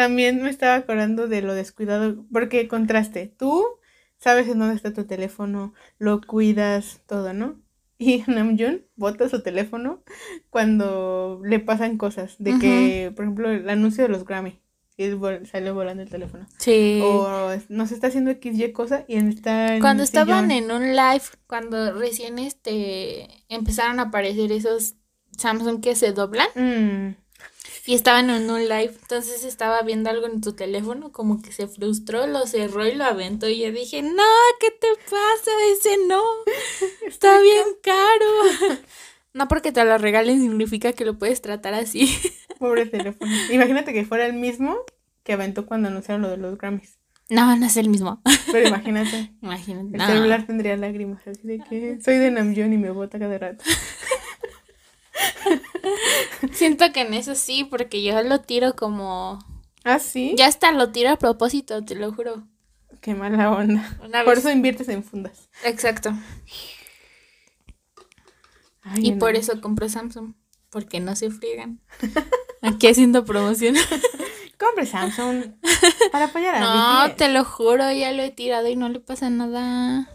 También 0.00 0.42
me 0.42 0.48
estaba 0.48 0.76
acordando 0.76 1.28
de 1.28 1.42
lo 1.42 1.52
descuidado, 1.52 2.24
porque 2.32 2.68
contraste, 2.68 3.26
tú 3.36 3.66
sabes 4.16 4.48
en 4.48 4.58
dónde 4.58 4.74
está 4.74 4.94
tu 4.94 5.04
teléfono, 5.04 5.74
lo 5.98 6.22
cuidas, 6.22 7.02
todo, 7.06 7.34
¿no? 7.34 7.60
Y 7.98 8.24
Namjoon 8.26 8.86
bota 8.96 9.28
su 9.28 9.42
teléfono 9.42 10.02
cuando 10.48 11.42
le 11.44 11.60
pasan 11.60 11.98
cosas, 11.98 12.36
de 12.38 12.58
que, 12.58 13.12
por 13.14 13.26
ejemplo, 13.26 13.50
el 13.50 13.68
anuncio 13.68 14.02
de 14.02 14.08
los 14.08 14.24
Grammy, 14.24 14.58
y 14.96 15.10
sale 15.44 15.70
volando 15.70 16.02
el 16.02 16.08
teléfono. 16.08 16.46
Sí. 16.56 17.02
O 17.04 17.50
no 17.68 17.86
se 17.86 17.92
está 17.92 18.06
haciendo 18.06 18.30
XY 18.30 18.72
cosa 18.72 19.04
y 19.06 19.16
está 19.16 19.74
en 19.74 19.82
Cuando 19.82 20.02
estaban 20.02 20.50
en 20.50 20.70
un 20.70 20.96
live, 20.96 21.24
cuando 21.46 21.92
recién 21.92 22.38
este 22.38 23.28
empezaron 23.50 24.00
a 24.00 24.04
aparecer 24.04 24.50
esos 24.50 24.94
Samsung 25.36 25.82
que 25.82 25.94
se 25.94 26.12
doblan. 26.12 26.48
Mm. 26.54 27.16
Y 27.86 27.94
estaban 27.94 28.30
en 28.30 28.50
un 28.50 28.68
live, 28.68 28.92
entonces 29.00 29.44
estaba 29.44 29.82
viendo 29.82 30.10
algo 30.10 30.26
en 30.26 30.40
tu 30.40 30.52
teléfono, 30.52 31.12
como 31.12 31.42
que 31.42 31.52
se 31.52 31.66
frustró, 31.66 32.26
lo 32.26 32.46
cerró 32.46 32.86
y 32.86 32.94
lo 32.94 33.04
aventó 33.04 33.48
y 33.48 33.60
yo 33.60 33.72
dije, 33.72 34.02
no, 34.02 34.22
¿qué 34.60 34.70
te 34.70 34.88
pasa? 35.04 35.50
Ese 35.72 35.96
no, 36.06 36.22
está 37.06 37.40
bien 37.40 37.66
caro. 37.82 38.78
No 39.32 39.46
porque 39.46 39.70
te 39.70 39.84
lo 39.84 39.96
regalen 39.96 40.40
significa 40.40 40.92
que 40.92 41.04
lo 41.04 41.16
puedes 41.16 41.40
tratar 41.40 41.74
así. 41.74 42.12
Pobre 42.58 42.86
teléfono. 42.86 43.30
Imagínate 43.52 43.92
que 43.92 44.04
fuera 44.04 44.26
el 44.26 44.32
mismo 44.32 44.78
que 45.22 45.32
aventó 45.32 45.66
cuando 45.66 45.88
anunciaron 45.88 46.22
lo 46.22 46.30
de 46.30 46.36
los 46.36 46.58
Grammys. 46.58 46.98
No, 47.28 47.54
no 47.56 47.66
es 47.66 47.76
el 47.76 47.88
mismo. 47.88 48.20
Pero 48.50 48.68
imagínate. 48.68 49.32
Imagínate. 49.42 49.96
El 49.96 50.02
celular 50.02 50.46
tendría 50.46 50.76
lágrimas, 50.76 51.24
así 51.28 51.46
de 51.46 51.60
que 51.60 52.00
soy 52.02 52.18
de 52.18 52.32
Namjoon 52.32 52.72
y 52.72 52.78
me 52.78 52.90
bota 52.90 53.20
cada 53.20 53.38
rato. 53.38 53.62
Siento 56.52 56.92
que 56.92 57.02
en 57.02 57.14
eso 57.14 57.34
sí, 57.34 57.64
porque 57.64 58.02
yo 58.02 58.22
lo 58.22 58.40
tiro 58.40 58.74
como. 58.74 59.38
¿Ah, 59.84 59.98
sí? 59.98 60.34
Ya 60.36 60.46
hasta 60.46 60.72
lo 60.72 60.90
tiro 60.90 61.10
a 61.10 61.16
propósito, 61.16 61.84
te 61.84 61.94
lo 61.94 62.12
juro. 62.12 62.44
Qué 63.00 63.14
mala 63.14 63.50
onda. 63.50 63.96
por 64.24 64.38
eso 64.38 64.50
inviertes 64.50 64.88
en 64.88 65.02
fundas. 65.02 65.48
Exacto. 65.64 66.12
y 68.96 69.12
por 69.12 69.36
eso 69.36 69.60
compro 69.60 69.88
Samsung, 69.88 70.34
porque 70.68 71.00
no 71.00 71.16
se 71.16 71.30
friegan. 71.30 71.80
Aquí 72.62 72.88
haciendo 72.88 73.24
promoción. 73.24 73.74
Compre 74.58 74.84
Samsung 74.84 75.54
para 76.12 76.26
apoyar 76.26 76.56
a 76.56 76.60
No, 76.60 77.14
te 77.14 77.30
lo 77.30 77.44
juro, 77.44 77.90
ya 77.92 78.12
lo 78.12 78.22
he 78.22 78.30
tirado 78.30 78.68
y 78.68 78.76
no 78.76 78.90
le 78.90 79.00
pasa 79.00 79.30
nada. 79.30 80.06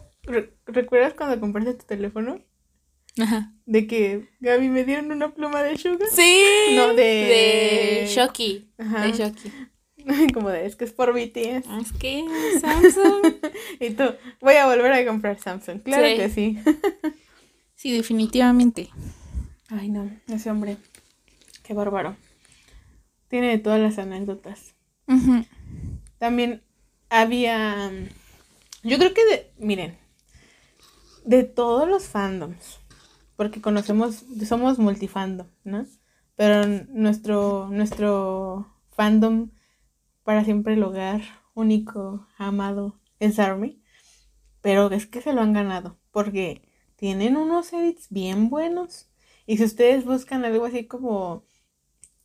¿Recuerdas 0.68 1.16
cuando 1.16 1.40
compraste 1.40 1.74
tu 1.74 1.86
teléfono? 1.88 2.40
Ajá. 3.22 3.54
De 3.66 3.88
que 3.88 4.30
Gaby 4.42 4.70
me 4.70 4.84
dieron 4.84 5.12
una 5.12 5.34
pluma 5.34 5.64
de 5.64 5.78
Sugar. 5.78 6.08
Sí. 6.12 6.44
No, 6.76 6.90
de. 6.90 7.04
De 7.04 8.08
Shocky. 8.08 8.70
Ajá. 8.78 9.08
De 9.08 9.14
Shocky. 9.14 9.52
Como 10.34 10.50
de, 10.50 10.66
es 10.66 10.76
que 10.76 10.86
es 10.86 10.94
por 10.94 11.14
BTS. 11.14 11.66
Es 11.82 11.92
que 12.00 12.24
Samsung. 12.60 13.36
y 13.80 13.92
tú, 13.92 14.04
voy 14.42 14.56
a 14.56 14.68
volver 14.68 14.92
a 14.92 15.06
comprar 15.06 15.40
Samsung. 15.40 15.82
Claro 15.82 16.04
que 16.04 16.30
sí. 16.30 16.60
sí, 17.76 17.92
definitivamente. 17.92 18.90
Ay, 19.70 19.90
no, 19.90 20.12
ese 20.28 20.52
hombre. 20.52 20.78
Qué 21.64 21.74
bárbaro. 21.74 22.16
Tiene 23.30 23.58
todas 23.58 23.80
las 23.80 23.98
anécdotas. 23.98 24.76
También 26.20 26.62
había. 27.10 27.92
Yo 28.84 28.98
creo 29.00 29.14
que, 29.14 29.26
de, 29.26 29.52
miren, 29.58 29.98
de 31.24 31.44
todos 31.44 31.90
los 31.90 32.08
fandoms 32.08 32.80
porque 33.36 33.62
conocemos, 33.62 34.26
somos 34.48 34.80
multifandom, 34.80 35.48
¿no? 35.64 35.86
Pero 36.36 36.68
nuestro, 36.90 37.70
nuestro 37.72 38.74
fandom 38.90 39.52
para 40.24 40.44
siempre 40.44 40.74
el 40.74 40.84
hogar 40.84 41.22
único, 41.54 42.28
amado, 42.38 43.00
es 43.20 43.40
Army. 43.40 43.82
Pero 44.62 44.92
es 44.92 45.06
que 45.08 45.22
se 45.22 45.34
lo 45.34 45.42
han 45.42 45.54
ganado, 45.54 46.00
porque 46.12 46.64
tienen 46.96 47.38
unos 47.38 47.72
edits 47.74 48.08
bien 48.10 48.50
buenos. 48.50 49.10
Y 49.46 49.58
si 49.58 49.64
ustedes 49.64 50.06
buscan 50.06 50.44
algo 50.46 50.66
así 50.66 50.88
como 50.88 51.46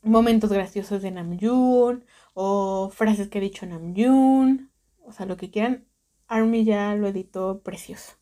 momentos 0.03 0.53
graciosos 0.53 1.03
de 1.03 1.11
Namjoon 1.11 2.05
o 2.35 2.91
frases 2.91 3.29
que 3.29 3.39
ha 3.39 3.43
dicho 3.43 3.67
Namjoon, 3.67 4.71
o 5.05 5.13
sea, 5.13 5.27
lo 5.27 5.37
que 5.37 5.51
quieran, 5.51 5.87
Army 6.29 6.65
ya 6.65 6.95
lo 6.95 7.09
editó 7.09 7.63
precioso. 7.63 8.20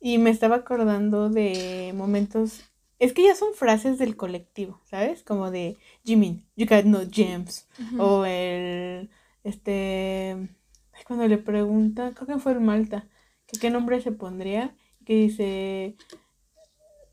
Y 0.00 0.18
me 0.18 0.30
estaba 0.30 0.56
acordando 0.56 1.30
de 1.30 1.92
momentos. 1.94 2.64
Es 2.98 3.12
que 3.12 3.24
ya 3.24 3.34
son 3.34 3.54
frases 3.54 3.98
del 3.98 4.16
colectivo, 4.16 4.80
¿sabes? 4.84 5.22
Como 5.22 5.50
de 5.50 5.76
Jimin, 6.04 6.46
you 6.56 6.66
got 6.66 6.84
no 6.84 7.00
gems. 7.10 7.68
O 7.98 8.24
el. 8.24 9.10
Este. 9.44 10.48
Cuando 11.06 11.28
le 11.28 11.38
pregunta, 11.38 12.12
creo 12.14 12.26
que 12.26 12.38
fue 12.38 12.52
el 12.52 12.60
Malta, 12.60 13.06
que 13.46 13.58
qué 13.58 13.70
nombre 13.70 14.00
se 14.00 14.12
pondría, 14.12 14.74
que 15.04 15.14
dice. 15.14 15.96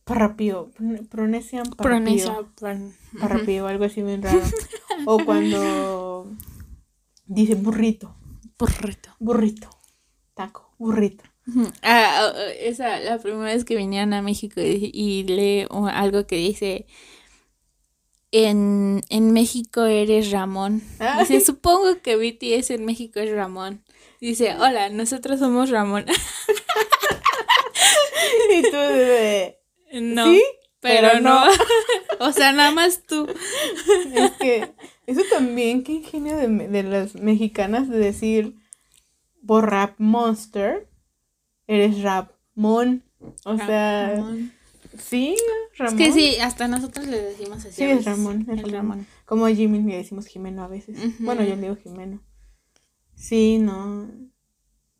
Parrapío, 0.03 0.71
Pronesian 1.09 1.65
Parrapío. 1.77 2.49
Parrapío, 3.19 3.67
algo 3.67 3.85
así 3.85 4.01
bien 4.01 4.21
raro. 4.21 4.41
o 5.05 5.23
cuando 5.23 6.27
dice 7.25 7.55
burrito. 7.55 8.15
Burrito. 8.59 9.09
Burrito. 9.19 9.69
Taco, 10.33 10.73
burrito. 10.77 11.23
Ah, 11.81 12.31
esa, 12.59 12.99
la 12.99 13.19
primera 13.19 13.53
vez 13.53 13.65
que 13.65 13.75
vinieron 13.75 14.13
a 14.13 14.21
México 14.21 14.61
y, 14.61 14.91
y 14.93 15.23
lee 15.23 15.67
algo 15.91 16.25
que 16.25 16.37
dice, 16.37 16.85
en, 18.33 19.03
en 19.09 19.31
México 19.31 19.85
eres 19.85 20.31
Ramón. 20.31 20.81
Dice, 21.19 21.39
supongo 21.41 22.01
que 22.01 22.15
BTS 22.15 22.71
en 22.71 22.83
México 22.85 23.19
es 23.19 23.31
Ramón. 23.31 23.83
Dice, 24.19 24.55
hola, 24.55 24.89
nosotros 24.89 25.39
somos 25.39 25.69
Ramón. 25.69 26.05
y 28.51 28.61
tú 28.63 28.77
de... 28.77 29.59
No, 30.01 30.25
pero, 30.79 31.19
no. 31.19 31.43
o 32.19 32.31
sea, 32.31 32.51
nada 32.53 32.71
más 32.71 33.03
tú. 33.05 33.27
es 34.15 34.31
que 34.39 34.73
eso 35.05 35.21
también, 35.29 35.83
qué 35.83 35.91
ingenio 35.91 36.35
de, 36.35 36.47
de 36.47 36.83
las 36.83 37.13
mexicanas 37.13 37.87
de 37.87 37.99
decir 37.99 38.55
por 39.45 39.69
rap 39.69 39.93
monster 39.99 40.87
eres 41.75 42.01
Ramón. 42.01 43.03
O 43.45 43.57
sea, 43.57 44.23
sí, 44.97 45.35
Ramón. 45.77 46.01
Es 46.01 46.07
que 46.07 46.13
sí, 46.13 46.39
hasta 46.39 46.67
nosotros 46.67 47.07
le 47.07 47.21
decimos 47.21 47.59
así. 47.59 47.71
Sí, 47.71 47.83
es 47.83 48.05
Ramón. 48.05 48.47
Es 48.49 48.71
Ramón. 48.71 49.07
Como 49.25 49.47
Jimmy 49.47 49.81
le 49.81 49.97
decimos 49.97 50.27
Jimeno 50.27 50.63
a 50.63 50.67
veces. 50.67 50.97
Bueno, 51.19 51.43
yo 51.43 51.55
le 51.55 51.61
digo 51.61 51.75
Jimeno. 51.75 52.21
Sí, 53.15 53.57
no. 53.59 54.09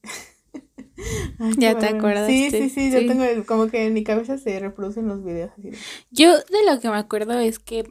ya 1.58 1.78
te 1.78 1.88
acuerdas. 1.88 2.28
Sí, 2.28 2.50
sí, 2.50 2.70
sí, 2.70 2.92
yo 2.92 3.06
tengo 3.08 3.24
como 3.46 3.68
que 3.68 3.86
en 3.86 3.94
mi 3.94 4.04
cabeza 4.04 4.38
se 4.38 4.60
reproducen 4.60 5.08
los 5.08 5.24
videos 5.24 5.52
así. 5.58 5.72
Yo 6.12 6.38
de 6.38 6.66
lo 6.70 6.80
que 6.80 6.90
me 6.90 6.98
acuerdo 6.98 7.40
es 7.40 7.60
que 7.60 7.84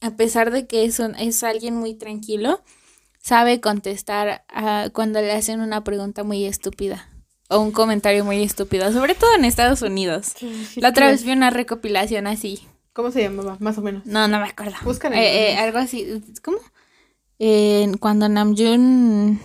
a 0.00 0.16
pesar 0.16 0.50
de 0.50 0.66
que 0.66 0.84
es, 0.84 1.00
es 1.00 1.42
alguien 1.42 1.74
muy 1.74 1.94
tranquilo, 1.94 2.62
sabe 3.18 3.60
contestar 3.60 4.44
a, 4.48 4.88
cuando 4.92 5.20
le 5.20 5.32
hacen 5.32 5.60
una 5.60 5.84
pregunta 5.84 6.24
muy 6.24 6.44
estúpida 6.44 7.09
o 7.50 7.58
un 7.58 7.72
comentario 7.72 8.24
muy 8.24 8.42
estúpido, 8.42 8.90
sobre 8.92 9.14
todo 9.14 9.34
en 9.34 9.44
Estados 9.44 9.82
Unidos. 9.82 10.34
la 10.76 10.90
otra 10.90 11.08
vez 11.08 11.24
vi 11.24 11.32
una 11.32 11.50
recopilación 11.50 12.26
así. 12.26 12.66
¿Cómo 12.92 13.10
se 13.10 13.22
llamaba? 13.22 13.56
Más 13.60 13.76
o 13.76 13.82
menos. 13.82 14.06
No, 14.06 14.28
no 14.28 14.38
me 14.38 14.48
acuerdo. 14.48 14.76
Buscan 14.84 15.12
eh, 15.14 15.52
eh, 15.52 15.56
algo 15.56 15.78
así. 15.78 16.22
¿Cómo? 16.42 16.58
Eh, 17.40 17.90
cuando 17.98 18.28
Namjoon 18.28 19.40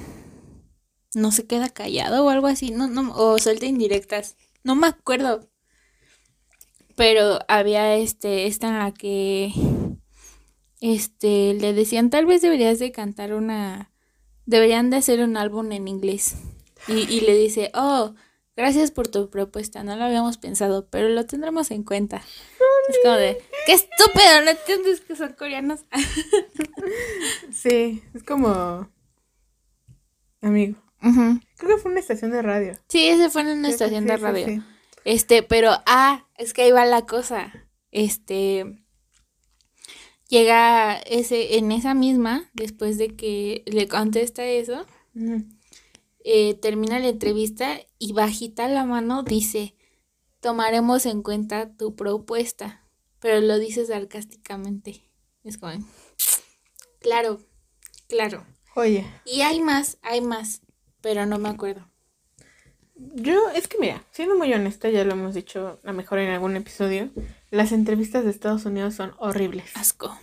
no 1.15 1.32
se 1.32 1.48
queda 1.48 1.69
callado 1.69 2.26
o 2.26 2.30
algo 2.30 2.48
así, 2.48 2.72
no, 2.72 2.88
no, 2.88 3.11
o 3.15 3.40
suelta 3.40 3.65
indirectas. 3.65 4.38
No 4.64 4.76
me 4.76 4.88
acuerdo. 4.88 5.49
Pero 6.95 7.40
había 7.48 7.95
este, 7.95 8.45
esta 8.45 8.68
en 8.68 8.80
la 8.80 8.91
que 8.94 9.52
este 10.80 11.56
le 11.56 11.73
decían 11.73 12.10
tal 12.10 12.26
vez 12.26 12.41
deberías 12.41 12.77
de 12.80 12.91
cantar 12.91 13.34
una 13.34 13.91
deberían 14.45 14.91
de 14.91 14.98
hacer 14.98 15.22
un 15.22 15.38
álbum 15.38 15.72
en 15.72 15.88
inglés. 15.88 16.36
Y, 16.88 17.22
le 17.22 17.36
dice, 17.36 17.72
oh, 17.74 18.14
gracias 18.56 18.91
por 18.91 19.07
tu 19.07 19.30
propuesta, 19.30 19.84
no 19.84 19.95
lo 19.95 20.03
habíamos 20.03 20.38
pensado, 20.38 20.88
pero 20.90 21.10
lo 21.10 21.26
tendremos 21.26 21.72
en 21.72 21.84
cuenta. 21.84 22.22
Es 22.90 22.98
como 23.03 23.16
de, 23.16 23.41
qué 23.66 23.74
estúpido, 23.74 24.41
no 24.44 24.52
entiendes 24.52 25.02
que 25.02 25.16
son 25.16 25.34
coreanos. 25.34 25.86
sí, 27.52 28.03
es 28.14 28.24
como 28.24 28.90
amigo. 30.41 30.78
Creo 31.57 31.76
que 31.76 31.82
fue 31.82 31.91
una 31.91 31.99
estación 31.99 32.32
de 32.32 32.41
radio. 32.41 32.74
Sí, 32.90 33.07
ese 33.07 33.30
fue 33.30 33.41
en 33.41 33.60
una 33.60 33.70
estación 33.70 34.06
de 34.06 34.18
radio. 34.18 34.64
este, 35.03 35.44
pero, 35.44 35.72
ah, 35.86 36.26
es 36.38 36.53
que 36.53 36.64
ahí 36.64 36.72
va 36.72 36.86
la 36.86 37.06
cosa. 37.06 37.52
Este, 37.91 38.84
llega 40.28 40.98
ese, 40.98 41.57
en 41.57 41.72
esa 41.72 41.94
misma, 41.94 42.49
después 42.53 42.98
de 42.98 43.16
que 43.16 43.64
le 43.68 43.88
contesta 43.88 44.45
eso, 44.45 44.86
eh, 46.27 46.56
termina 46.56 46.97
la 46.97 47.10
entrevista 47.10 47.80
y 47.99 48.14
bajita 48.14 48.68
la 48.68 48.84
mano 48.84 49.22
dice, 49.22 49.76
tomaremos 50.39 51.06
en 51.06 51.22
cuenta 51.22 51.72
tu 51.77 51.95
propuesta, 51.95 52.84
pero 53.19 53.39
lo 53.41 53.60
dice 53.60 53.85
sarcásticamente. 53.85 55.03
Es 55.43 55.60
como, 55.60 55.73
claro, 56.99 57.39
claro. 58.10 58.43
Oye. 58.76 59.06
Y 59.23 59.41
hay 59.41 59.61
más, 59.61 59.99
hay 60.02 60.22
más, 60.22 60.61
pero 60.99 61.27
no 61.27 61.38
me 61.38 61.49
acuerdo. 61.49 61.88
Yo, 62.95 63.49
es 63.52 63.68
que 63.68 63.77
mira, 63.77 64.03
siendo 64.10 64.35
muy 64.35 64.52
honesta, 64.52 64.89
ya 64.89 65.03
lo 65.03 65.11
hemos 65.11 65.35
dicho 65.35 65.80
a 65.84 65.88
lo 65.88 65.93
mejor 65.93 66.18
en 66.18 66.31
algún 66.31 66.56
episodio, 66.56 67.11
las 67.52 67.72
entrevistas 67.72 68.23
de 68.23 68.31
Estados 68.31 68.65
Unidos 68.65 68.95
son 68.95 69.14
horribles. 69.19 69.69
Asco. 69.76 70.18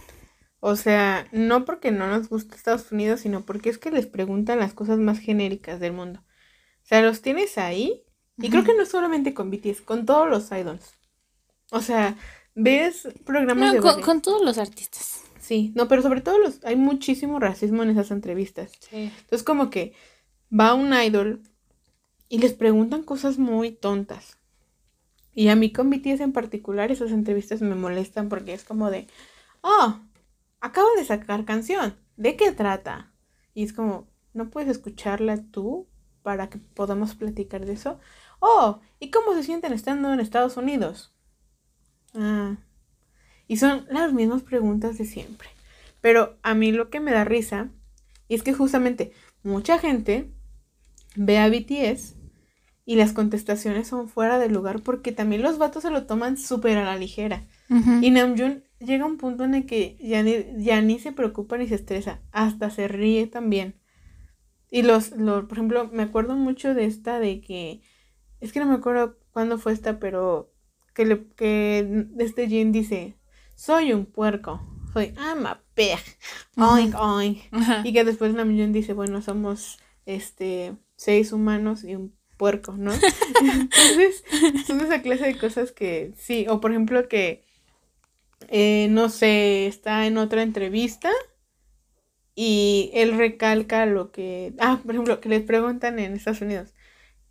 O 0.64 0.76
sea, 0.76 1.26
no 1.32 1.64
porque 1.64 1.90
no 1.90 2.06
nos 2.06 2.28
guste 2.28 2.54
Estados 2.54 2.92
Unidos, 2.92 3.18
sino 3.18 3.44
porque 3.44 3.68
es 3.68 3.78
que 3.78 3.90
les 3.90 4.06
preguntan 4.06 4.60
las 4.60 4.72
cosas 4.72 4.96
más 5.00 5.18
genéricas 5.18 5.80
del 5.80 5.92
mundo. 5.92 6.20
O 6.20 6.86
sea, 6.86 7.02
los 7.02 7.20
tienes 7.20 7.58
ahí. 7.58 8.04
Y 8.38 8.48
creo 8.48 8.62
que 8.62 8.72
no 8.72 8.86
solamente 8.86 9.34
con 9.34 9.50
BTS, 9.50 9.80
con 9.80 10.06
todos 10.06 10.30
los 10.30 10.52
idols. 10.52 10.94
O 11.72 11.80
sea, 11.80 12.16
ves 12.54 13.08
programas 13.24 13.72
de 13.72 13.80
con, 13.80 14.02
con, 14.02 14.22
todos 14.22 14.40
los 14.40 14.56
artistas. 14.56 15.22
Sí, 15.40 15.72
no, 15.74 15.88
pero 15.88 16.00
sobre 16.00 16.20
todo 16.20 16.38
los, 16.38 16.64
hay 16.64 16.76
muchísimo 16.76 17.40
racismo 17.40 17.82
en 17.82 17.90
esas 17.90 18.12
entrevistas. 18.12 18.70
Sí. 18.88 19.10
Entonces 19.18 19.42
como 19.42 19.68
que 19.68 19.94
va 20.48 20.74
un 20.74 20.94
idol 20.94 21.42
y 22.28 22.38
les 22.38 22.52
preguntan 22.52 23.02
cosas 23.02 23.36
muy 23.36 23.72
tontas. 23.72 24.38
Y 25.34 25.48
a 25.48 25.56
mí 25.56 25.72
con 25.72 25.90
BTS 25.90 26.20
en 26.20 26.32
particular 26.32 26.92
esas 26.92 27.10
entrevistas 27.10 27.62
me 27.62 27.74
molestan 27.74 28.28
porque 28.28 28.52
es 28.52 28.62
como 28.62 28.92
de, 28.92 29.08
oh, 29.62 29.98
acaba 30.62 30.88
de 30.96 31.04
sacar 31.04 31.44
canción, 31.44 31.96
¿de 32.16 32.36
qué 32.36 32.52
trata? 32.52 33.12
Y 33.52 33.64
es 33.64 33.74
como, 33.74 34.08
¿no 34.32 34.48
puedes 34.48 34.70
escucharla 34.70 35.42
tú 35.50 35.88
para 36.22 36.48
que 36.48 36.58
podamos 36.58 37.14
platicar 37.14 37.66
de 37.66 37.72
eso? 37.72 37.98
Oh, 38.38 38.80
¿y 39.00 39.10
cómo 39.10 39.34
se 39.34 39.42
sienten 39.42 39.72
estando 39.72 40.12
en 40.12 40.20
Estados 40.20 40.56
Unidos? 40.56 41.12
Ah, 42.14 42.56
y 43.48 43.56
son 43.56 43.86
las 43.90 44.12
mismas 44.12 44.42
preguntas 44.42 44.96
de 44.98 45.04
siempre. 45.04 45.48
Pero 46.00 46.38
a 46.42 46.54
mí 46.54 46.72
lo 46.72 46.90
que 46.90 47.00
me 47.00 47.12
da 47.12 47.24
risa 47.24 47.68
es 48.28 48.42
que 48.42 48.54
justamente 48.54 49.12
mucha 49.42 49.78
gente 49.78 50.32
ve 51.16 51.38
a 51.38 51.48
BTS 51.48 52.14
y 52.84 52.96
las 52.96 53.12
contestaciones 53.12 53.88
son 53.88 54.08
fuera 54.08 54.38
de 54.38 54.48
lugar 54.48 54.80
porque 54.82 55.10
también 55.10 55.42
los 55.42 55.58
vatos 55.58 55.82
se 55.82 55.90
lo 55.90 56.06
toman 56.06 56.36
súper 56.36 56.78
a 56.78 56.84
la 56.84 56.96
ligera. 56.96 57.46
Y 58.00 58.10
Namjoon 58.10 58.64
llega 58.84 59.06
un 59.06 59.16
punto 59.16 59.44
en 59.44 59.54
el 59.54 59.66
que 59.66 59.96
ya 60.00 60.22
ni, 60.22 60.44
ya 60.58 60.80
ni 60.80 60.98
se 60.98 61.12
preocupa 61.12 61.56
ni 61.56 61.68
se 61.68 61.76
estresa, 61.76 62.20
hasta 62.32 62.70
se 62.70 62.88
ríe 62.88 63.26
también. 63.26 63.80
Y 64.70 64.82
los, 64.82 65.12
los, 65.12 65.44
por 65.44 65.58
ejemplo, 65.58 65.90
me 65.92 66.02
acuerdo 66.02 66.34
mucho 66.34 66.74
de 66.74 66.86
esta 66.86 67.18
de 67.18 67.40
que, 67.40 67.82
es 68.40 68.52
que 68.52 68.60
no 68.60 68.66
me 68.66 68.74
acuerdo 68.74 69.18
cuándo 69.30 69.58
fue 69.58 69.72
esta, 69.72 69.98
pero 69.98 70.52
que, 70.94 71.04
le, 71.04 71.26
que 71.36 72.06
este 72.18 72.48
Jin 72.48 72.72
dice, 72.72 73.16
soy 73.54 73.92
un 73.92 74.06
puerco, 74.06 74.60
soy 74.92 75.14
I'm 75.16 75.46
a 75.46 75.62
pig, 75.74 75.98
oink 76.56 76.94
oink. 76.98 77.38
Y 77.84 77.92
que 77.92 78.04
después 78.04 78.34
Namjoon 78.34 78.72
dice, 78.72 78.92
bueno, 78.94 79.22
somos 79.22 79.78
este 80.06 80.74
seis 80.96 81.32
humanos 81.32 81.84
y 81.84 81.94
un 81.94 82.14
puerco, 82.36 82.72
¿no? 82.76 82.92
Entonces, 83.40 84.24
son 84.66 84.80
esa 84.80 85.02
clase 85.02 85.26
de 85.26 85.38
cosas 85.38 85.72
que 85.72 86.12
sí, 86.16 86.46
o 86.48 86.60
por 86.60 86.70
ejemplo 86.70 87.08
que, 87.08 87.44
eh, 88.52 88.88
no 88.90 89.08
sé, 89.08 89.66
está 89.66 90.06
en 90.06 90.18
otra 90.18 90.42
entrevista 90.42 91.10
y 92.34 92.90
él 92.94 93.16
recalca 93.16 93.86
lo 93.86 94.12
que, 94.12 94.54
ah, 94.58 94.80
por 94.84 94.94
ejemplo, 94.94 95.20
que 95.20 95.30
les 95.30 95.42
preguntan 95.42 95.98
en 95.98 96.12
Estados 96.14 96.42
Unidos, 96.42 96.74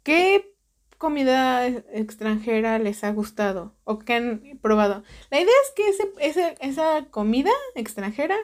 ¿qué 0.04 0.56
comida 0.98 1.68
extranjera 1.68 2.80
les 2.80 3.04
ha 3.04 3.12
gustado 3.12 3.76
o 3.84 4.00
que 4.00 4.14
han 4.16 4.60
probado? 4.62 5.04
La 5.30 5.40
idea 5.40 5.54
es 5.64 5.72
que 5.76 6.26
ese, 6.28 6.56
esa 6.62 7.06
comida 7.12 7.52
extranjera 7.76 8.38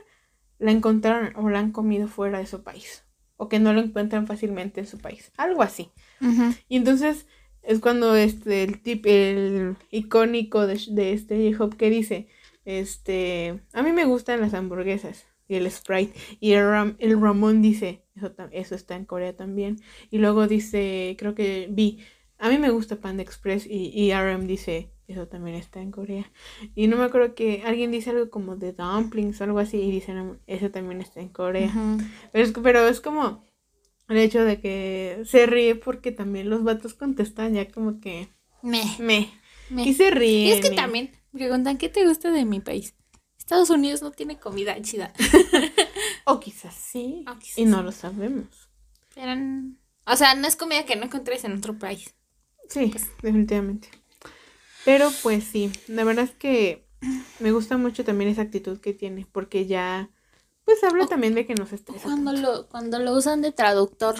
la 0.59 0.71
encontraron 0.71 1.35
o 1.35 1.49
la 1.49 1.59
han 1.59 1.71
comido 1.71 2.07
fuera 2.07 2.39
de 2.39 2.47
su 2.47 2.63
país 2.63 3.05
o 3.37 3.49
que 3.49 3.59
no 3.59 3.73
lo 3.73 3.81
encuentran 3.81 4.27
fácilmente 4.27 4.81
en 4.81 4.87
su 4.87 4.99
país, 4.99 5.31
algo 5.37 5.63
así. 5.63 5.91
Y 6.69 6.77
entonces 6.77 7.27
es 7.63 7.79
cuando 7.79 8.15
este 8.15 8.63
el 8.63 8.81
tip 8.81 9.05
el 9.07 9.77
icónico 9.91 10.67
de, 10.67 10.79
de 10.89 11.13
este 11.13 11.53
J-Hop 11.53 11.75
que 11.77 11.89
dice, 11.89 12.27
este, 12.67 13.61
a 13.71 13.81
mí 13.81 13.93
me 13.93 14.03
gustan 14.03 14.41
las 14.41 14.53
hamburguesas 14.53 15.25
y 15.47 15.55
el 15.55 15.71
Sprite 15.71 16.13
y 16.41 16.51
el, 16.51 16.95
el 16.99 17.21
Ramón 17.21 17.61
dice, 17.61 18.03
eso, 18.13 18.35
eso 18.51 18.75
está 18.75 18.97
en 18.97 19.05
Corea 19.05 19.33
también. 19.37 19.77
Y 20.11 20.17
luego 20.17 20.47
dice, 20.47 21.15
creo 21.17 21.33
que 21.33 21.69
vi, 21.71 21.99
a 22.37 22.49
mí 22.49 22.57
me 22.57 22.69
gusta 22.69 22.97
Panda 22.97 23.23
Express 23.23 23.65
y, 23.65 23.93
y 23.95 24.13
RM 24.13 24.47
dice, 24.47 24.91
eso 25.07 25.29
también 25.29 25.55
está 25.55 25.81
en 25.81 25.91
Corea. 25.91 26.29
Y 26.75 26.87
no 26.87 26.97
me 26.97 27.05
acuerdo 27.05 27.35
que 27.35 27.63
alguien 27.65 27.89
dice 27.89 28.09
algo 28.09 28.29
como 28.29 28.57
de 28.57 28.73
dumplings 28.73 29.39
o 29.39 29.45
algo 29.45 29.59
así 29.59 29.77
y 29.77 29.89
dicen, 29.89 30.37
eso 30.45 30.69
también 30.69 30.99
está 30.99 31.21
en 31.21 31.29
Corea. 31.29 31.71
pero, 32.33 32.43
es, 32.43 32.51
pero 32.51 32.85
es 32.85 32.99
como 32.99 33.45
el 34.09 34.17
hecho 34.17 34.43
de 34.43 34.59
que 34.59 35.21
se 35.23 35.45
ríe 35.45 35.75
porque 35.75 36.11
también 36.11 36.49
los 36.49 36.65
vatos 36.65 36.95
contestan 36.95 37.53
ya 37.53 37.71
como 37.71 38.01
que... 38.01 38.27
Me. 38.61 38.83
Me. 38.99 39.29
Y 39.69 39.93
se 39.93 40.11
ríen. 40.11 40.47
Y 40.47 40.51
es 40.51 40.69
que 40.69 40.75
también 40.75 41.11
preguntan, 41.37 41.77
¿qué 41.77 41.89
te 41.89 42.05
gusta 42.07 42.31
de 42.31 42.45
mi 42.45 42.59
país? 42.59 42.93
Estados 43.37 43.69
Unidos 43.69 44.01
no 44.01 44.11
tiene 44.11 44.37
comida 44.37 44.79
chida. 44.81 45.13
o 46.25 46.39
quizás 46.39 46.73
sí. 46.75 47.23
y 47.55 47.65
no 47.65 47.81
lo 47.81 47.91
sabemos. 47.91 48.47
Pero, 49.15 49.33
o 50.05 50.15
sea, 50.15 50.35
no 50.35 50.47
es 50.47 50.55
comida 50.55 50.85
que 50.85 50.95
no 50.95 51.05
encontres 51.05 51.43
en 51.45 51.57
otro 51.57 51.77
país. 51.77 52.13
Sí, 52.69 52.87
pues. 52.87 53.05
definitivamente. 53.21 53.89
Pero 54.83 55.09
pues 55.23 55.43
sí, 55.43 55.71
la 55.87 56.03
verdad 56.03 56.25
es 56.25 56.31
que 56.31 56.87
me 57.39 57.51
gusta 57.51 57.77
mucho 57.77 58.03
también 58.03 58.29
esa 58.29 58.41
actitud 58.41 58.79
que 58.79 58.93
tiene, 58.93 59.27
porque 59.31 59.65
ya, 59.65 60.09
pues 60.65 60.83
habla 60.83 61.07
también 61.07 61.35
de 61.35 61.45
que 61.45 61.55
no 61.55 61.65
se 61.65 61.75
estresa. 61.75 62.03
Cuando 62.03 62.33
lo, 62.33 62.67
cuando 62.67 62.99
lo 62.99 63.13
usan 63.13 63.41
de 63.41 63.51
traductor. 63.51 64.15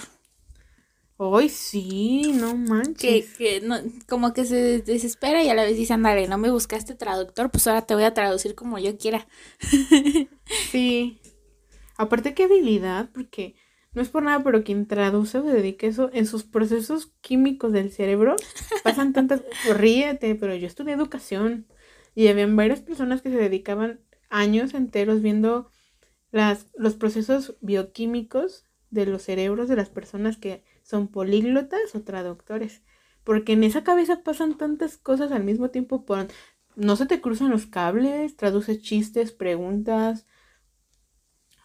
Ay, 1.19 1.49
sí, 1.49 2.31
no 2.35 2.55
manches. 2.55 3.33
Que, 3.37 3.59
no, 3.61 3.77
como 4.07 4.33
que 4.33 4.45
se 4.45 4.81
desespera 4.81 5.43
y 5.43 5.49
a 5.49 5.55
la 5.55 5.63
vez 5.63 5.75
dice, 5.75 5.93
ándale, 5.93 6.27
no 6.27 6.37
me 6.37 6.51
buscaste 6.51 6.93
traductor, 6.93 7.49
pues 7.49 7.65
ahora 7.67 7.81
te 7.81 7.95
voy 7.95 8.03
a 8.03 8.13
traducir 8.13 8.53
como 8.53 8.77
yo 8.77 8.97
quiera. 8.97 9.27
sí. 10.71 11.19
Aparte, 11.97 12.35
qué 12.35 12.43
habilidad, 12.43 13.09
porque 13.11 13.55
no 13.93 14.03
es 14.03 14.09
por 14.09 14.21
nada, 14.21 14.43
pero 14.43 14.63
quien 14.63 14.85
traduce 14.85 15.39
o 15.39 15.43
dedica 15.43 15.87
eso 15.87 16.11
en 16.13 16.27
sus 16.27 16.43
procesos 16.43 17.13
químicos 17.21 17.71
del 17.71 17.91
cerebro, 17.91 18.35
pasan 18.83 19.11
tantas, 19.11 19.41
ríete, 19.75 20.35
pero 20.35 20.53
yo 20.55 20.67
estudié 20.67 20.93
educación 20.93 21.65
y 22.13 22.27
habían 22.27 22.55
varias 22.55 22.81
personas 22.81 23.23
que 23.23 23.31
se 23.31 23.37
dedicaban 23.37 24.01
años 24.29 24.75
enteros 24.75 25.23
viendo 25.23 25.71
las, 26.31 26.67
los 26.75 26.93
procesos 26.93 27.55
bioquímicos 27.61 28.65
de 28.91 29.07
los 29.07 29.23
cerebros 29.23 29.67
de 29.67 29.75
las 29.77 29.89
personas 29.89 30.37
que 30.37 30.63
son 30.87 31.09
políglotas 31.09 31.93
o 31.95 32.01
traductores. 32.01 32.81
Porque 33.23 33.53
en 33.53 33.63
esa 33.63 33.83
cabeza 33.83 34.23
pasan 34.23 34.57
tantas 34.57 34.97
cosas 34.97 35.33
al 35.33 35.43
mismo 35.43 35.69
tiempo. 35.69 36.05
Por, 36.05 36.27
no 36.75 36.95
se 36.95 37.05
te 37.05 37.19
cruzan 37.19 37.49
los 37.49 37.65
cables, 37.65 38.37
traduces 38.37 38.81
chistes, 38.81 39.33
preguntas, 39.33 40.25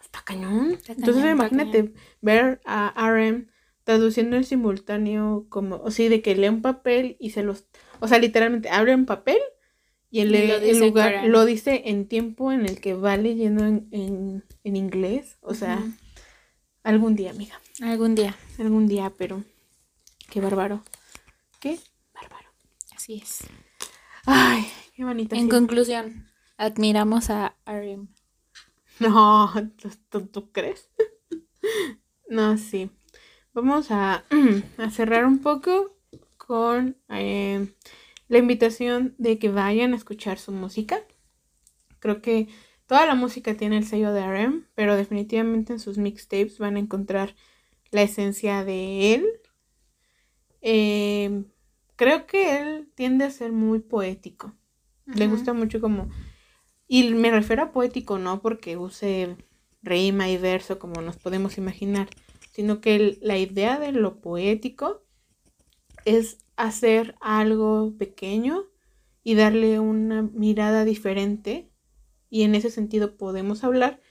está 0.03 0.23
cañón. 0.25 0.77
Entonces 0.89 1.25
imagínate 1.25 1.93
ver 2.21 2.61
a 2.65 2.93
RM 2.97 3.47
traduciendo 3.85 4.37
en 4.37 4.45
simultáneo 4.45 5.47
como, 5.49 5.77
o 5.77 5.91
sí, 5.91 6.09
de 6.09 6.21
que 6.21 6.35
lee 6.35 6.49
un 6.49 6.63
papel 6.63 7.17
y 7.21 7.31
se 7.31 7.43
los, 7.43 7.67
o 8.01 8.09
sea, 8.09 8.19
literalmente 8.19 8.71
abre 8.71 8.95
un 8.95 9.07
papel 9.07 9.39
y 10.11 10.21
el, 10.21 10.35
el 10.35 10.79
lugar 10.79 11.27
lo 11.27 11.45
dice 11.45 11.83
en 11.87 12.07
tiempo 12.07 12.53
en 12.53 12.67
el 12.67 12.81
que 12.81 12.95
va 12.95 13.17
leyendo 13.17 13.65
en, 13.65 13.89
en, 13.93 14.45
en 14.63 14.77
inglés, 14.77 15.39
o 15.41 15.55
sea, 15.55 15.83
algún 16.83 17.17
día, 17.17 17.31
amiga. 17.31 17.61
Algún 17.81 18.15
día. 18.15 18.37
Algún 18.63 18.87
día, 18.87 19.13
pero 19.19 19.43
qué 20.31 20.41
bárbaro. 20.41 20.85
Qué 21.59 21.81
bárbaro. 22.15 22.49
Así 22.95 23.15
es. 23.21 23.41
Ay, 24.25 24.65
qué 24.95 25.05
bonita. 25.05 25.35
En 25.35 25.49
conclusión, 25.49 26.29
admiramos 26.59 27.29
a 27.31 27.57
RM. 27.67 28.07
No, 29.01 29.53
¿tú, 30.31 30.53
crees? 30.53 30.89
no, 32.29 32.57
sí. 32.57 32.89
Vamos 33.53 33.89
a, 33.91 34.23
cerrar 34.93 35.27
un 35.27 35.41
poco 35.41 35.97
con 36.37 36.97
eh, 37.09 37.67
la 38.29 38.39
invitación 38.39 39.17
de 39.19 39.41
que 39.41 39.49
vayan 39.49 39.93
a 39.93 39.97
escuchar 39.97 40.39
su 40.39 40.53
música. 40.53 41.01
Creo 41.99 42.23
que 42.23 42.47
toda 42.87 43.07
la 43.07 43.17
música 43.17 43.55
tiene 43.55 43.79
el 43.79 43.87
sello 43.87 44.13
de 44.13 44.25
RM, 44.25 44.69
pero 44.77 44.95
definitivamente 44.95 45.73
en 45.73 45.81
sus 45.81 45.99
mixtapes 45.99 46.59
van 46.59 46.77
a 46.77 46.79
encontrar 46.79 47.35
la 47.93 48.03
esencia 48.03 48.65
de 48.65 49.15
él. 49.15 49.27
Eh, 50.61 51.45
creo 51.95 52.27
que 52.27 52.59
él 52.59 52.91
tiende 52.97 53.25
a 53.25 53.31
ser 53.31 53.53
muy 53.53 53.79
poético. 53.79 54.55
Le 55.07 55.29
gusta 55.29 55.53
mucho 55.53 55.81
como 55.81 56.09
y 56.95 57.15
me 57.15 57.31
refiero 57.31 57.63
a 57.63 57.73
poético 57.73 58.19
no 58.19 58.43
porque 58.43 58.77
use 58.77 59.39
rima 59.83 60.29
y 60.29 60.37
verso 60.37 60.79
como 60.79 61.01
nos 61.01 61.17
podemos 61.17 61.57
imaginar, 61.57 62.11
sino 62.53 62.83
que 62.83 63.17
la 63.23 63.39
idea 63.39 63.79
de 63.79 63.93
lo 63.93 64.21
poético 64.21 65.03
es 66.05 66.45
hacer 66.57 67.15
algo 67.23 67.95
pequeño 67.97 68.67
y 69.25 69.37
darle 69.37 69.81
una 69.81 70.21
mirada 70.21 70.85
diferente. 70.85 71.73
Y 72.29 72.43
en 72.43 72.55
ese 72.55 72.69
sentido 72.69 73.17
podemos 73.17 73.65
hablar 73.65 74.02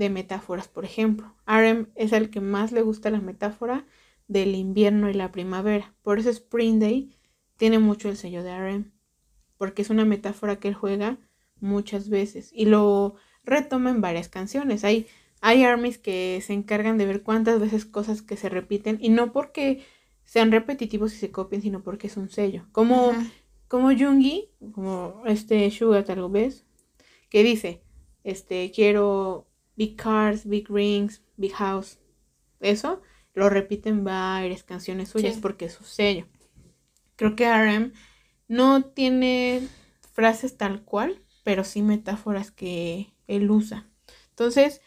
de 0.00 0.08
metáforas, 0.08 0.66
por 0.66 0.86
ejemplo. 0.86 1.34
RM 1.46 1.88
es 1.94 2.12
el 2.12 2.30
que 2.30 2.40
más 2.40 2.72
le 2.72 2.80
gusta 2.80 3.10
la 3.10 3.20
metáfora 3.20 3.84
del 4.28 4.54
invierno 4.54 5.10
y 5.10 5.12
la 5.12 5.30
primavera. 5.30 5.94
Por 6.02 6.18
eso 6.18 6.30
Spring 6.30 6.80
Day 6.80 7.18
tiene 7.56 7.78
mucho 7.78 8.08
el 8.08 8.16
sello 8.16 8.42
de 8.42 8.58
RM, 8.58 8.92
porque 9.58 9.82
es 9.82 9.90
una 9.90 10.06
metáfora 10.06 10.56
que 10.56 10.68
él 10.68 10.74
juega 10.74 11.18
muchas 11.60 12.08
veces 12.08 12.50
y 12.54 12.64
lo 12.64 13.16
retoma 13.44 13.90
en 13.90 14.00
varias 14.00 14.30
canciones. 14.30 14.84
Hay, 14.84 15.06
hay 15.42 15.64
armies 15.64 15.98
que 15.98 16.42
se 16.46 16.54
encargan 16.54 16.96
de 16.96 17.04
ver 17.04 17.22
cuántas 17.22 17.60
veces 17.60 17.84
cosas 17.84 18.22
que 18.22 18.38
se 18.38 18.48
repiten 18.48 18.96
y 19.02 19.10
no 19.10 19.32
porque 19.32 19.84
sean 20.24 20.50
repetitivos 20.50 21.12
y 21.12 21.18
se 21.18 21.30
copien, 21.30 21.60
sino 21.60 21.82
porque 21.82 22.06
es 22.06 22.16
un 22.16 22.30
sello. 22.30 22.64
Como, 22.72 23.12
como 23.68 23.88
Jungi, 23.88 24.48
como 24.72 25.22
este 25.26 25.70
Suga 25.70 26.04
tal 26.04 26.26
vez, 26.30 26.64
que 27.28 27.42
dice, 27.42 27.82
este, 28.24 28.72
quiero 28.74 29.49
big 29.76 29.96
cars, 29.96 30.46
big 30.46 30.68
rings, 30.68 31.22
big 31.36 31.52
house. 31.52 31.98
Eso 32.60 33.02
lo 33.34 33.48
repiten 33.48 34.04
varias 34.04 34.64
canciones 34.64 35.08
suyas 35.08 35.38
porque 35.38 35.66
es 35.66 35.74
su 35.74 35.84
sello. 35.84 36.26
Creo 37.16 37.36
que 37.36 37.46
RM 37.46 37.92
no 38.48 38.84
tiene 38.84 39.66
frases 40.12 40.56
tal 40.56 40.82
cual, 40.84 41.22
pero 41.44 41.64
sí 41.64 41.82
metáforas 41.82 42.50
que 42.50 43.12
él 43.26 43.50
usa. 43.50 43.88
Entonces, 44.30 44.80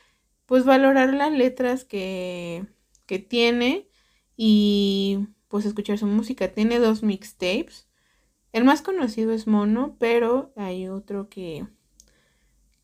pues 0.45 0.65
valorar 0.65 1.13
las 1.13 1.31
letras 1.31 1.85
que, 1.85 2.65
que 3.05 3.19
tiene 3.19 3.87
y 4.35 5.27
pues 5.47 5.65
escuchar 5.65 5.97
su 5.97 6.07
música. 6.07 6.51
Tiene 6.51 6.79
dos 6.79 7.03
mixtapes. 7.03 7.87
El 8.51 8.65
más 8.65 8.81
conocido 8.81 9.33
es 9.33 9.47
Mono, 9.47 9.95
pero 9.99 10.51
hay 10.55 10.87
otro 10.87 11.29
que, 11.29 11.65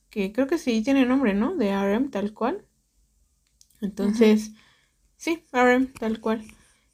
que 0.10 0.32
creo 0.32 0.48
que 0.48 0.58
sí 0.58 0.82
tiene 0.84 1.06
nombre, 1.06 1.34
¿no? 1.34 1.56
De 1.56 1.72
RM, 1.72 2.10
tal 2.10 2.34
cual. 2.34 2.66
Entonces, 3.82 4.52
sí, 5.16 5.46
RM, 5.52 5.94
tal 5.94 6.20
cual. 6.20 6.46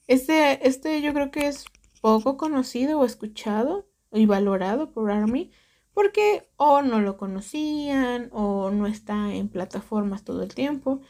Este, 0.07 0.67
este 0.67 1.01
yo 1.01 1.13
creo 1.13 1.31
que 1.31 1.47
es 1.47 1.65
poco 2.01 2.37
conocido 2.37 2.99
o 2.99 3.05
escuchado 3.05 3.87
y 4.11 4.25
valorado 4.25 4.91
por 4.91 5.11
Army 5.11 5.51
porque 5.95 6.47
o 6.57 6.81
no 6.81 7.01
lo 7.01 7.17
conocían 7.17 8.29
o 8.31 8.69
no 8.69 8.85
está 8.85 9.33
en 9.33 9.47
plataformas 9.47 10.23
todo 10.23 10.43
el 10.43 10.53
tiempo, 10.53 11.01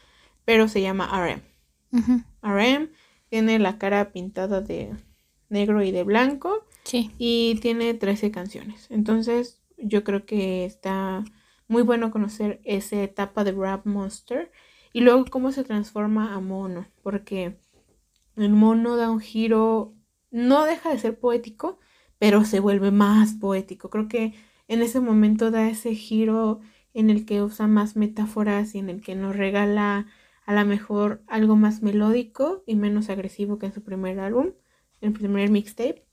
pero 0.44 0.68
se 0.68 0.80
llama 0.80 1.10
RM. 1.12 1.42
RM 2.40 2.90
tiene 3.28 3.58
la 3.58 3.78
cara 3.78 4.12
pintada 4.12 4.60
de 4.60 4.94
negro 5.48 5.82
y 5.82 5.90
de 5.90 6.04
blanco. 6.04 6.64
Sí. 6.84 7.10
Y 7.18 7.58
tiene 7.60 7.94
13 7.94 8.30
canciones. 8.30 8.86
Entonces, 8.88 9.60
yo 9.76 10.04
creo 10.04 10.24
que 10.24 10.64
está 10.64 11.24
muy 11.68 11.82
bueno 11.82 12.10
conocer 12.10 12.60
esa 12.64 13.02
etapa 13.02 13.44
de 13.44 13.52
Rap 13.52 13.86
Monster. 13.86 14.50
Y 14.92 15.00
luego 15.00 15.24
cómo 15.26 15.52
se 15.52 15.64
transforma 15.64 16.34
a 16.34 16.40
mono. 16.40 16.86
Porque 17.02 17.58
el 18.36 18.50
mono 18.50 18.96
da 18.96 19.10
un 19.10 19.20
giro. 19.20 19.94
No 20.30 20.64
deja 20.64 20.90
de 20.90 20.98
ser 20.98 21.18
poético, 21.18 21.78
pero 22.18 22.44
se 22.44 22.60
vuelve 22.60 22.90
más 22.90 23.34
poético. 23.34 23.90
Creo 23.90 24.08
que 24.08 24.34
en 24.68 24.82
ese 24.82 25.00
momento 25.00 25.50
da 25.50 25.68
ese 25.68 25.94
giro 25.94 26.60
en 26.92 27.10
el 27.10 27.26
que 27.26 27.42
usa 27.42 27.66
más 27.66 27.96
metáforas 27.96 28.74
y 28.74 28.78
en 28.78 28.90
el 28.90 29.02
que 29.02 29.14
nos 29.14 29.36
regala 29.36 30.06
a 30.46 30.54
lo 30.54 30.64
mejor 30.64 31.22
algo 31.26 31.56
más 31.56 31.82
melódico 31.82 32.62
y 32.66 32.76
menos 32.76 33.10
agresivo 33.10 33.58
que 33.58 33.66
en 33.66 33.74
su 33.74 33.82
primer 33.82 34.18
álbum, 34.20 34.52
en 35.00 35.08
el 35.08 35.12
primer 35.12 35.50
mixtape. 35.50 36.06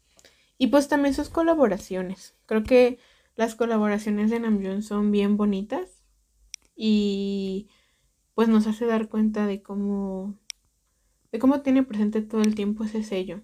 Y 0.57 0.67
pues 0.67 0.87
también 0.87 1.13
sus 1.13 1.29
colaboraciones. 1.29 2.35
Creo 2.45 2.63
que 2.63 2.99
las 3.35 3.55
colaboraciones 3.55 4.29
de 4.29 4.39
Namjoon 4.39 4.83
son 4.83 5.11
bien 5.11 5.37
bonitas 5.37 6.03
y 6.75 7.69
pues 8.33 8.47
nos 8.47 8.67
hace 8.67 8.85
dar 8.85 9.09
cuenta 9.09 9.45
de 9.45 9.61
cómo 9.61 10.39
de 11.31 11.39
cómo 11.39 11.61
tiene 11.61 11.83
presente 11.83 12.21
todo 12.21 12.41
el 12.41 12.55
tiempo 12.55 12.83
ese 12.83 13.03
sello. 13.03 13.41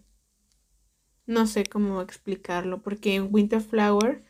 No 1.25 1.47
sé 1.47 1.65
cómo 1.65 2.01
explicarlo, 2.01 2.81
porque 2.81 3.15
en 3.15 3.33
Winter 3.33 3.61
Flower 3.61 4.23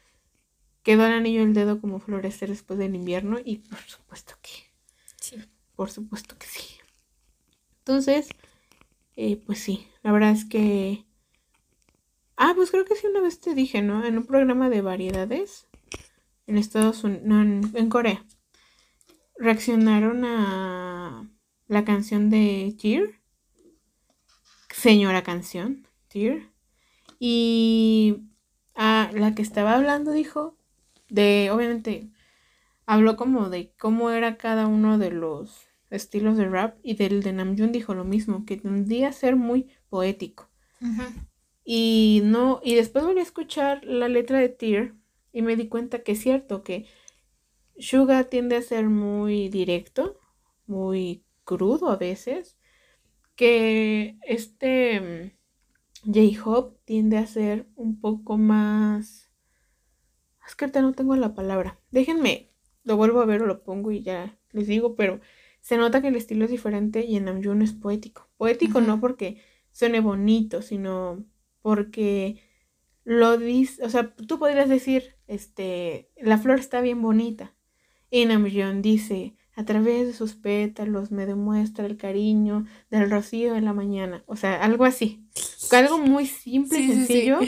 quedó 0.83 1.05
el 1.05 1.13
anillo 1.13 1.43
el 1.43 1.53
dedo 1.53 1.81
como 1.81 1.99
florecer 1.99 2.49
después 2.49 2.79
del 2.79 2.95
invierno 2.95 3.37
y 3.43 3.57
por 3.57 3.79
supuesto 3.79 4.35
que 4.41 4.49
sí. 5.17 5.37
Por 5.75 5.91
supuesto 5.91 6.37
que 6.37 6.47
sí. 6.47 6.77
Entonces, 7.79 8.29
eh, 9.15 9.37
pues 9.45 9.59
sí, 9.59 9.87
la 10.03 10.11
verdad 10.11 10.31
es 10.31 10.45
que... 10.45 11.05
Ah, 12.41 12.53
pues 12.55 12.71
creo 12.71 12.85
que 12.85 12.95
sí 12.95 13.05
una 13.05 13.19
vez 13.19 13.41
te 13.41 13.53
dije, 13.53 13.81
¿no? 13.81 14.05
En 14.05 14.17
un 14.17 14.25
programa 14.25 14.69
de 14.69 14.81
variedades 14.81 15.67
en 16.47 16.57
Estados 16.57 17.03
Unidos, 17.03 17.25
no, 17.25 17.41
en, 17.41 17.89
Corea, 17.89 18.25
reaccionaron 19.37 20.23
a 20.23 21.29
la 21.67 21.83
canción 21.83 22.29
de 22.29 22.77
Tear, 22.81 23.09
señora 24.69 25.21
canción, 25.21 25.85
Tear, 26.07 26.49
y 27.19 28.21
a 28.73 29.11
la 29.13 29.35
que 29.35 29.41
estaba 29.41 29.75
hablando 29.75 30.13
dijo 30.13 30.55
de, 31.09 31.49
obviamente, 31.51 32.09
habló 32.85 33.17
como 33.17 33.49
de 33.49 33.73
cómo 33.77 34.11
era 34.11 34.37
cada 34.37 34.65
uno 34.65 34.97
de 34.97 35.11
los 35.11 35.67
estilos 35.89 36.37
de 36.37 36.47
rap 36.47 36.77
y 36.83 36.95
del 36.95 37.21
de 37.21 37.33
Namjoon 37.33 37.73
dijo 37.73 37.93
lo 37.95 38.05
mismo, 38.05 38.45
que 38.45 38.55
tendría 38.55 39.09
a 39.09 39.11
ser 39.11 39.35
muy 39.35 39.73
poético. 39.89 40.47
Y 41.71 42.21
no, 42.23 42.61
y 42.63 42.73
después 42.73 43.05
volví 43.05 43.19
a 43.19 43.21
escuchar 43.21 43.85
la 43.85 44.07
letra 44.07 44.39
de 44.39 44.49
Tear 44.49 44.95
y 45.31 45.43
me 45.43 45.55
di 45.55 45.67
cuenta 45.67 46.01
que 46.01 46.13
es 46.13 46.19
cierto 46.19 46.63
que 46.63 46.87
Suga 47.77 48.23
tiende 48.23 48.55
a 48.55 48.63
ser 48.63 48.89
muy 48.89 49.49
directo, 49.49 50.19
muy 50.65 51.23
crudo 51.43 51.91
a 51.91 51.95
veces, 51.95 52.57
que 53.35 54.17
este 54.23 55.31
mm, 56.03 56.11
J-Hop 56.11 56.79
tiende 56.85 57.19
a 57.19 57.27
ser 57.27 57.67
un 57.75 58.01
poco 58.01 58.39
más... 58.39 59.29
Es 60.47 60.55
que 60.55 60.65
ahorita 60.65 60.81
no 60.81 60.93
tengo 60.93 61.15
la 61.17 61.35
palabra. 61.35 61.79
Déjenme, 61.91 62.49
lo 62.83 62.97
vuelvo 62.97 63.21
a 63.21 63.27
ver 63.27 63.43
o 63.43 63.45
lo 63.45 63.63
pongo 63.63 63.91
y 63.91 64.01
ya 64.01 64.39
les 64.53 64.65
digo, 64.65 64.95
pero 64.95 65.21
se 65.61 65.77
nota 65.77 66.01
que 66.01 66.07
el 66.07 66.15
estilo 66.15 66.45
es 66.45 66.51
diferente 66.51 67.05
y 67.05 67.15
en 67.15 67.25
Namjoon 67.25 67.61
es 67.61 67.73
poético. 67.73 68.27
Poético 68.37 68.81
no 68.81 68.99
porque 68.99 69.39
suene 69.71 69.99
bonito, 69.99 70.63
sino 70.63 71.27
porque 71.61 72.41
lo 73.03 73.37
dice, 73.37 73.83
o 73.83 73.89
sea, 73.89 74.13
tú 74.13 74.39
podrías 74.39 74.69
decir, 74.69 75.15
este, 75.27 76.11
la 76.21 76.37
flor 76.37 76.59
está 76.59 76.81
bien 76.81 77.01
bonita. 77.01 77.55
Y 78.11 78.25
Namjoon 78.25 78.81
dice, 78.81 79.35
a 79.55 79.65
través 79.65 80.07
de 80.07 80.13
sus 80.13 80.35
pétalos 80.35 81.11
me 81.11 81.25
demuestra 81.25 81.85
el 81.85 81.97
cariño 81.97 82.65
del 82.89 83.09
rocío 83.09 83.55
en 83.55 83.65
la 83.65 83.73
mañana. 83.73 84.23
O 84.25 84.35
sea, 84.35 84.63
algo 84.63 84.85
así. 84.85 85.27
Algo 85.71 85.97
muy 85.97 86.25
simple 86.25 86.79
y 86.79 86.87
sencillo 86.87 87.39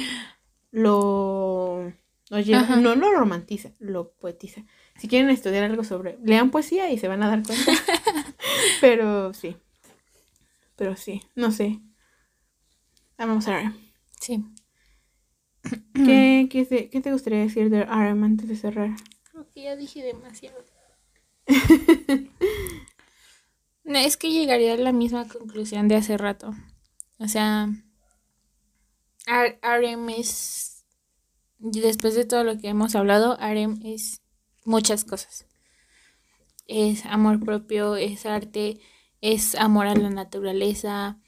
lo, 0.72 1.94
lo 2.30 2.40
lleva, 2.40 2.76
no 2.78 2.96
lo 2.96 3.12
romantiza, 3.12 3.72
lo 3.80 4.14
poetiza. 4.14 4.64
Si 4.98 5.08
quieren 5.08 5.30
estudiar 5.30 5.64
algo 5.64 5.84
sobre, 5.84 6.18
lean 6.24 6.52
poesía 6.52 6.90
y 6.92 6.98
se 6.98 7.08
van 7.08 7.24
a 7.24 7.28
dar 7.28 7.44
cuenta. 7.44 7.72
Pero 8.82 9.34
sí. 9.34 9.58
Pero 10.76 10.96
sí, 10.96 11.22
no 11.36 11.52
sé. 11.52 11.80
Vamos 13.18 13.48
a 13.48 13.56
ver. 13.56 13.91
Sí. 14.22 14.46
¿Qué, 15.94 16.48
qué, 16.92 17.02
te, 17.02 17.12
gustaría 17.12 17.40
decir 17.40 17.70
de 17.70 17.84
RM 17.84 18.24
antes 18.24 18.48
de 18.48 18.56
cerrar? 18.56 18.92
Creo 19.32 19.50
que 19.50 19.64
ya 19.64 19.76
dije 19.76 20.04
demasiado. 20.04 20.64
no, 23.84 23.98
es 23.98 24.16
que 24.16 24.32
llegaría 24.32 24.74
a 24.74 24.78
la 24.78 24.92
misma 24.92 25.28
conclusión 25.28 25.88
de 25.88 25.96
hace 25.96 26.18
rato. 26.18 26.54
O 27.18 27.28
sea, 27.28 27.70
RM 29.28 30.10
es, 30.10 30.86
después 31.58 32.14
de 32.16 32.26
todo 32.26 32.44
lo 32.44 32.58
que 32.60 32.70
hemos 32.70 32.96
hablado, 32.96 33.38
RM 33.38 33.82
es 33.84 34.22
muchas 34.66 35.04
cosas. 35.04 35.48
Es 36.68 37.06
amor 37.08 37.44
propio, 37.44 37.96
es 37.96 38.28
arte, 38.28 38.80
es 39.20 39.56
amor 39.56 39.88
a 39.88 39.96
la 39.96 40.10
naturaleza, 40.10 41.20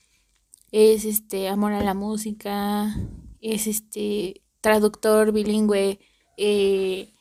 es 0.73 1.05
este 1.05 1.47
amor 1.49 1.73
a 1.73 1.83
la 1.83 1.93
música, 1.93 2.95
es 3.41 3.67
este 3.67 4.41
traductor 4.59 5.31
bilingüe, 5.31 5.99
eh, 6.35 7.13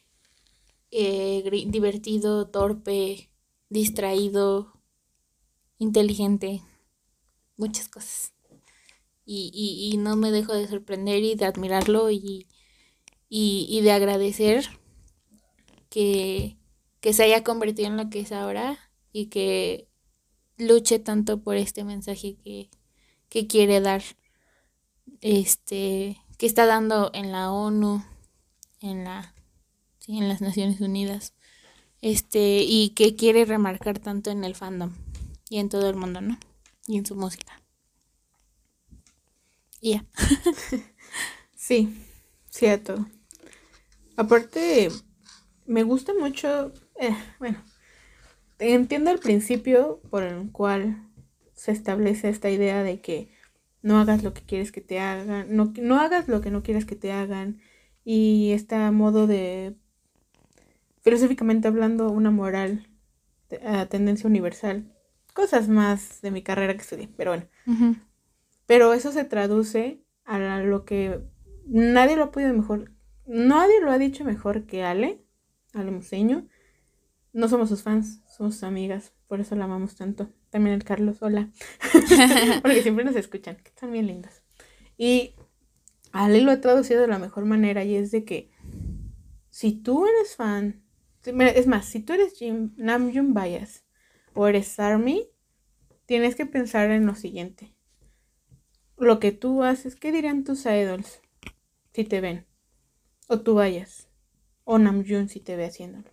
eh, 0.90 1.66
divertido, 1.68 2.48
torpe, 2.48 3.30
distraído, 3.68 4.72
inteligente, 5.78 6.62
muchas 7.58 7.88
cosas. 7.88 8.32
Y, 9.26 9.90
y, 9.92 9.98
no 9.98 10.16
me 10.16 10.30
dejo 10.30 10.54
de 10.54 10.66
sorprender 10.66 11.22
y 11.22 11.34
de 11.36 11.44
admirarlo 11.44 12.10
y, 12.10 12.48
y 13.28 13.80
de 13.82 13.92
agradecer 13.92 14.64
que, 15.90 16.56
se 17.02 17.22
haya 17.22 17.44
convertido 17.44 17.88
en 17.88 17.98
lo 17.98 18.08
que 18.08 18.20
es 18.20 18.32
ahora 18.32 18.78
y 19.12 19.26
que 19.26 19.88
luche 20.56 20.98
tanto 20.98 21.42
por 21.42 21.56
este 21.56 21.84
mensaje 21.84 22.36
que, 22.42 22.70
quiere 23.46 23.80
dar, 23.80 24.02
este, 25.20 26.20
que 26.38 26.46
está 26.46 26.66
dando 26.66 27.10
en 27.14 27.32
la 27.32 27.50
ONU, 27.50 28.04
en 28.80 29.04
la, 29.04 29.34
en 30.06 30.28
las 30.28 30.40
Naciones 30.40 30.80
Unidas, 30.80 31.32
este, 32.02 32.62
y 32.66 32.90
que 32.90 33.16
quiere 33.16 33.44
remarcar 33.44 33.98
tanto 33.98 34.30
en 34.30 34.44
el 34.44 34.54
fandom 34.54 34.92
y 35.48 35.58
en 35.58 35.68
todo 35.68 35.88
el 35.88 35.96
mundo, 35.96 36.20
¿no? 36.20 36.38
Y 36.86 36.98
en 36.98 37.06
su 37.06 37.14
música. 37.14 37.62
Y 39.80 39.92
ya. 39.92 40.04
sí, 41.54 41.96
cierto. 42.50 43.06
Aparte, 44.16 44.88
me 45.66 45.82
gusta 45.84 46.12
mucho, 46.12 46.72
eh, 47.00 47.16
bueno, 47.38 47.62
entiendo 48.58 49.10
el 49.10 49.18
principio 49.18 50.00
por 50.10 50.22
el 50.22 50.50
cual 50.52 51.11
se 51.62 51.70
establece 51.70 52.28
esta 52.28 52.50
idea 52.50 52.82
de 52.82 53.00
que 53.00 53.28
no 53.82 54.00
hagas 54.00 54.24
lo 54.24 54.34
que 54.34 54.42
quieres 54.42 54.72
que 54.72 54.80
te 54.80 54.98
hagan, 54.98 55.54
no, 55.54 55.72
no 55.80 56.00
hagas 56.00 56.26
lo 56.26 56.40
que 56.40 56.50
no 56.50 56.64
quieres 56.64 56.84
que 56.84 56.96
te 56.96 57.12
hagan 57.12 57.60
y 58.04 58.50
este 58.50 58.76
modo 58.90 59.28
de 59.28 59.76
filosóficamente 61.02 61.68
hablando, 61.68 62.10
una 62.10 62.32
moral 62.32 62.88
a 63.64 63.86
tendencia 63.86 64.28
universal. 64.28 64.92
Cosas 65.34 65.68
más 65.68 66.20
de 66.20 66.32
mi 66.32 66.42
carrera 66.42 66.74
que 66.74 66.82
estudié, 66.82 67.08
pero 67.16 67.30
bueno. 67.30 67.46
Pero 68.66 68.92
eso 68.92 69.12
se 69.12 69.24
traduce 69.24 70.02
a 70.24 70.40
lo 70.58 70.84
que 70.84 71.22
nadie 71.64 72.16
lo 72.16 72.24
ha 72.24 72.32
podido 72.32 72.52
mejor. 72.54 72.90
Nadie 73.24 73.80
lo 73.80 73.92
ha 73.92 73.98
dicho 73.98 74.24
mejor 74.24 74.66
que 74.66 74.82
Ale, 74.82 75.24
Ale 75.74 75.92
Museño. 75.92 76.48
No 77.32 77.46
somos 77.46 77.68
sus 77.68 77.84
fans, 77.84 78.20
somos 78.26 78.54
sus 78.54 78.64
amigas, 78.64 79.12
por 79.28 79.40
eso 79.40 79.54
la 79.54 79.66
amamos 79.66 79.94
tanto. 79.94 80.28
También 80.52 80.74
el 80.76 80.84
Carlos, 80.84 81.22
hola. 81.22 81.48
Porque 82.62 82.82
siempre 82.82 83.06
nos 83.06 83.16
escuchan, 83.16 83.56
que 83.56 83.70
están 83.70 83.90
bien 83.90 84.06
lindas. 84.06 84.42
Y 84.98 85.34
Ale 86.12 86.42
lo 86.42 86.52
ha 86.52 86.60
traducido 86.60 87.00
de 87.00 87.08
la 87.08 87.18
mejor 87.18 87.46
manera 87.46 87.84
y 87.84 87.94
es 87.94 88.10
de 88.10 88.26
que 88.26 88.50
si 89.48 89.72
tú 89.72 90.06
eres 90.06 90.36
fan, 90.36 90.84
es 91.24 91.66
más, 91.66 91.86
si 91.86 92.00
tú 92.00 92.12
eres 92.12 92.34
Jim, 92.34 92.74
Namjoon 92.76 93.32
Bias 93.32 93.86
o 94.34 94.46
eres 94.46 94.78
Army, 94.78 95.26
tienes 96.04 96.36
que 96.36 96.44
pensar 96.44 96.90
en 96.90 97.06
lo 97.06 97.14
siguiente. 97.14 97.74
Lo 98.98 99.20
que 99.20 99.32
tú 99.32 99.62
haces, 99.62 99.96
¿qué 99.96 100.12
dirían 100.12 100.44
tus 100.44 100.66
idols 100.66 101.22
si 101.94 102.04
te 102.04 102.20
ven? 102.20 102.46
O 103.26 103.40
tú 103.40 103.54
vayas. 103.54 104.06
O 104.64 104.78
Namjoon 104.78 105.30
si 105.30 105.40
te 105.40 105.56
ve 105.56 105.64
haciéndolo. 105.64 106.10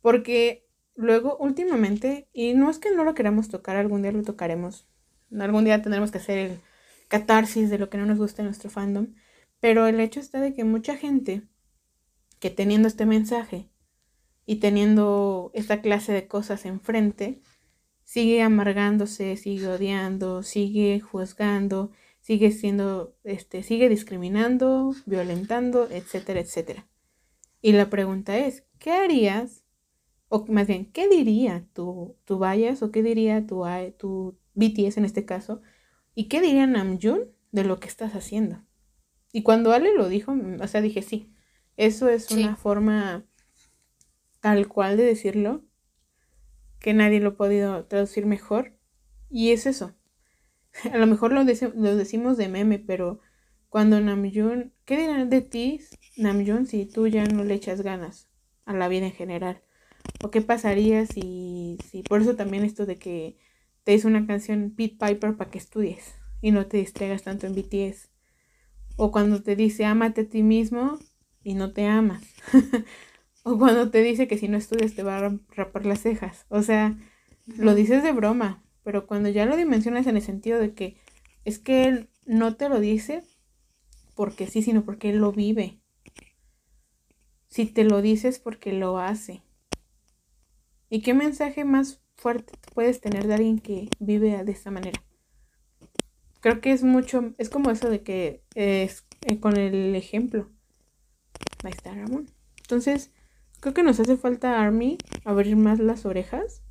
Porque 0.00 0.68
luego, 0.94 1.36
últimamente, 1.38 2.28
y 2.32 2.54
no 2.54 2.70
es 2.70 2.78
que 2.78 2.90
no 2.90 3.04
lo 3.04 3.14
queramos 3.14 3.48
tocar, 3.48 3.76
algún 3.76 4.02
día 4.02 4.12
lo 4.12 4.22
tocaremos. 4.22 4.88
Algún 5.38 5.64
día 5.64 5.82
tendremos 5.82 6.10
que 6.10 6.18
hacer 6.18 6.38
el 6.38 6.60
catarsis 7.08 7.70
de 7.70 7.78
lo 7.78 7.90
que 7.90 7.98
no 7.98 8.06
nos 8.06 8.18
gusta 8.18 8.42
en 8.42 8.46
nuestro 8.46 8.70
fandom. 8.70 9.14
Pero 9.60 9.86
el 9.86 10.00
hecho 10.00 10.20
está 10.20 10.40
de 10.40 10.54
que 10.54 10.64
mucha 10.64 10.96
gente 10.96 11.42
que 12.40 12.50
teniendo 12.50 12.88
este 12.88 13.06
mensaje 13.06 13.70
y 14.46 14.56
teniendo 14.56 15.52
esta 15.54 15.80
clase 15.80 16.12
de 16.12 16.26
cosas 16.26 16.66
enfrente, 16.66 17.40
sigue 18.04 18.42
amargándose, 18.42 19.36
sigue 19.36 19.68
odiando, 19.68 20.42
sigue 20.42 21.00
juzgando, 21.00 21.92
sigue 22.20 22.50
siendo, 22.50 23.16
este, 23.24 23.62
sigue 23.62 23.88
discriminando, 23.88 24.94
violentando, 25.06 25.88
etcétera, 25.90 26.40
etcétera. 26.40 26.88
Y 27.60 27.72
la 27.72 27.88
pregunta 27.88 28.38
es, 28.38 28.64
¿qué 28.78 28.90
harías? 28.90 29.61
O 30.34 30.46
más 30.48 30.66
bien, 30.66 30.90
¿qué 30.92 31.10
diría 31.10 31.66
tu, 31.74 32.16
tu 32.24 32.38
Bias 32.38 32.82
o 32.82 32.90
qué 32.90 33.02
diría 33.02 33.46
tu, 33.46 33.64
tu 33.98 34.38
BTS 34.54 34.96
en 34.96 35.04
este 35.04 35.26
caso? 35.26 35.60
¿Y 36.14 36.28
qué 36.28 36.40
diría 36.40 36.66
Namjoon 36.66 37.28
de 37.50 37.64
lo 37.64 37.78
que 37.78 37.86
estás 37.86 38.14
haciendo? 38.14 38.64
Y 39.30 39.42
cuando 39.42 39.74
Ale 39.74 39.94
lo 39.94 40.08
dijo, 40.08 40.34
o 40.58 40.66
sea, 40.68 40.80
dije, 40.80 41.02
sí, 41.02 41.30
eso 41.76 42.08
es 42.08 42.30
una 42.30 42.56
forma 42.56 43.26
tal 44.40 44.68
cual 44.68 44.96
de 44.96 45.02
decirlo, 45.02 45.66
que 46.78 46.94
nadie 46.94 47.20
lo 47.20 47.30
ha 47.30 47.36
podido 47.36 47.84
traducir 47.84 48.24
mejor. 48.24 48.72
Y 49.28 49.50
es 49.50 49.66
eso. 49.66 49.94
A 50.90 50.96
lo 50.96 51.06
mejor 51.06 51.32
lo, 51.32 51.44
lo 51.44 51.96
decimos 51.96 52.38
de 52.38 52.48
meme, 52.48 52.78
pero 52.78 53.20
cuando 53.68 54.00
Namjoon, 54.00 54.72
¿qué 54.86 54.96
dirán 54.96 55.28
de 55.28 55.42
ti, 55.42 55.82
Namjoon, 56.16 56.64
si 56.64 56.86
tú 56.86 57.06
ya 57.06 57.26
no 57.26 57.44
le 57.44 57.52
echas 57.52 57.82
ganas 57.82 58.30
a 58.64 58.72
la 58.72 58.88
vida 58.88 59.04
en 59.04 59.12
general? 59.12 59.62
¿O 60.22 60.30
qué 60.30 60.40
pasaría 60.40 61.06
si, 61.06 61.78
si 61.90 62.02
por 62.02 62.22
eso 62.22 62.36
también 62.36 62.64
esto 62.64 62.86
de 62.86 62.96
que 62.96 63.36
te 63.84 63.94
hizo 63.94 64.08
una 64.08 64.26
canción 64.26 64.72
Pete 64.76 64.96
Piper 64.98 65.36
para 65.36 65.50
que 65.50 65.58
estudies 65.58 66.14
y 66.40 66.50
no 66.50 66.66
te 66.66 66.78
distraigas 66.78 67.22
tanto 67.22 67.46
en 67.46 67.54
BTS? 67.54 68.10
O 68.96 69.10
cuando 69.10 69.42
te 69.42 69.56
dice 69.56 69.84
ámate 69.84 70.22
a 70.22 70.28
ti 70.28 70.42
mismo 70.42 70.98
y 71.42 71.54
no 71.54 71.72
te 71.72 71.86
amas. 71.86 72.22
o 73.42 73.58
cuando 73.58 73.90
te 73.90 74.02
dice 74.02 74.28
que 74.28 74.38
si 74.38 74.48
no 74.48 74.56
estudias 74.56 74.94
te 74.94 75.02
va 75.02 75.18
a 75.18 75.38
rapar 75.50 75.86
las 75.86 76.00
cejas. 76.00 76.46
O 76.48 76.62
sea, 76.62 76.96
lo 77.46 77.74
dices 77.74 78.02
de 78.02 78.12
broma, 78.12 78.62
pero 78.84 79.06
cuando 79.06 79.28
ya 79.28 79.46
lo 79.46 79.56
dimensionas 79.56 80.06
en 80.06 80.16
el 80.16 80.22
sentido 80.22 80.58
de 80.58 80.74
que 80.74 80.96
es 81.44 81.58
que 81.58 81.84
él 81.86 82.08
no 82.26 82.56
te 82.56 82.68
lo 82.68 82.80
dice 82.80 83.22
porque 84.14 84.46
sí, 84.46 84.62
sino 84.62 84.84
porque 84.84 85.10
él 85.10 85.18
lo 85.18 85.32
vive. 85.32 85.80
Si 87.48 87.66
te 87.66 87.84
lo 87.84 88.00
dices 88.02 88.38
porque 88.38 88.72
lo 88.72 88.98
hace. 88.98 89.42
¿Y 90.92 91.00
qué 91.00 91.14
mensaje 91.14 91.64
más 91.64 92.02
fuerte 92.16 92.52
puedes 92.74 93.00
tener 93.00 93.26
de 93.26 93.32
alguien 93.32 93.58
que 93.58 93.88
vive 93.98 94.44
de 94.44 94.52
esta 94.52 94.70
manera? 94.70 95.02
Creo 96.40 96.60
que 96.60 96.70
es 96.70 96.82
mucho, 96.82 97.32
es 97.38 97.48
como 97.48 97.70
eso 97.70 97.88
de 97.88 98.02
que 98.02 98.44
es 98.54 99.06
eh, 99.22 99.40
con 99.40 99.56
el 99.56 99.94
ejemplo. 99.94 100.50
Ahí 101.64 101.72
está 101.74 101.94
Ramón. 101.94 102.30
Entonces, 102.58 103.10
creo 103.60 103.72
que 103.72 103.82
nos 103.82 104.00
hace 104.00 104.18
falta 104.18 104.60
Army 104.60 104.98
abrir 105.24 105.56
más 105.56 105.78
las 105.78 106.04
orejas 106.04 106.62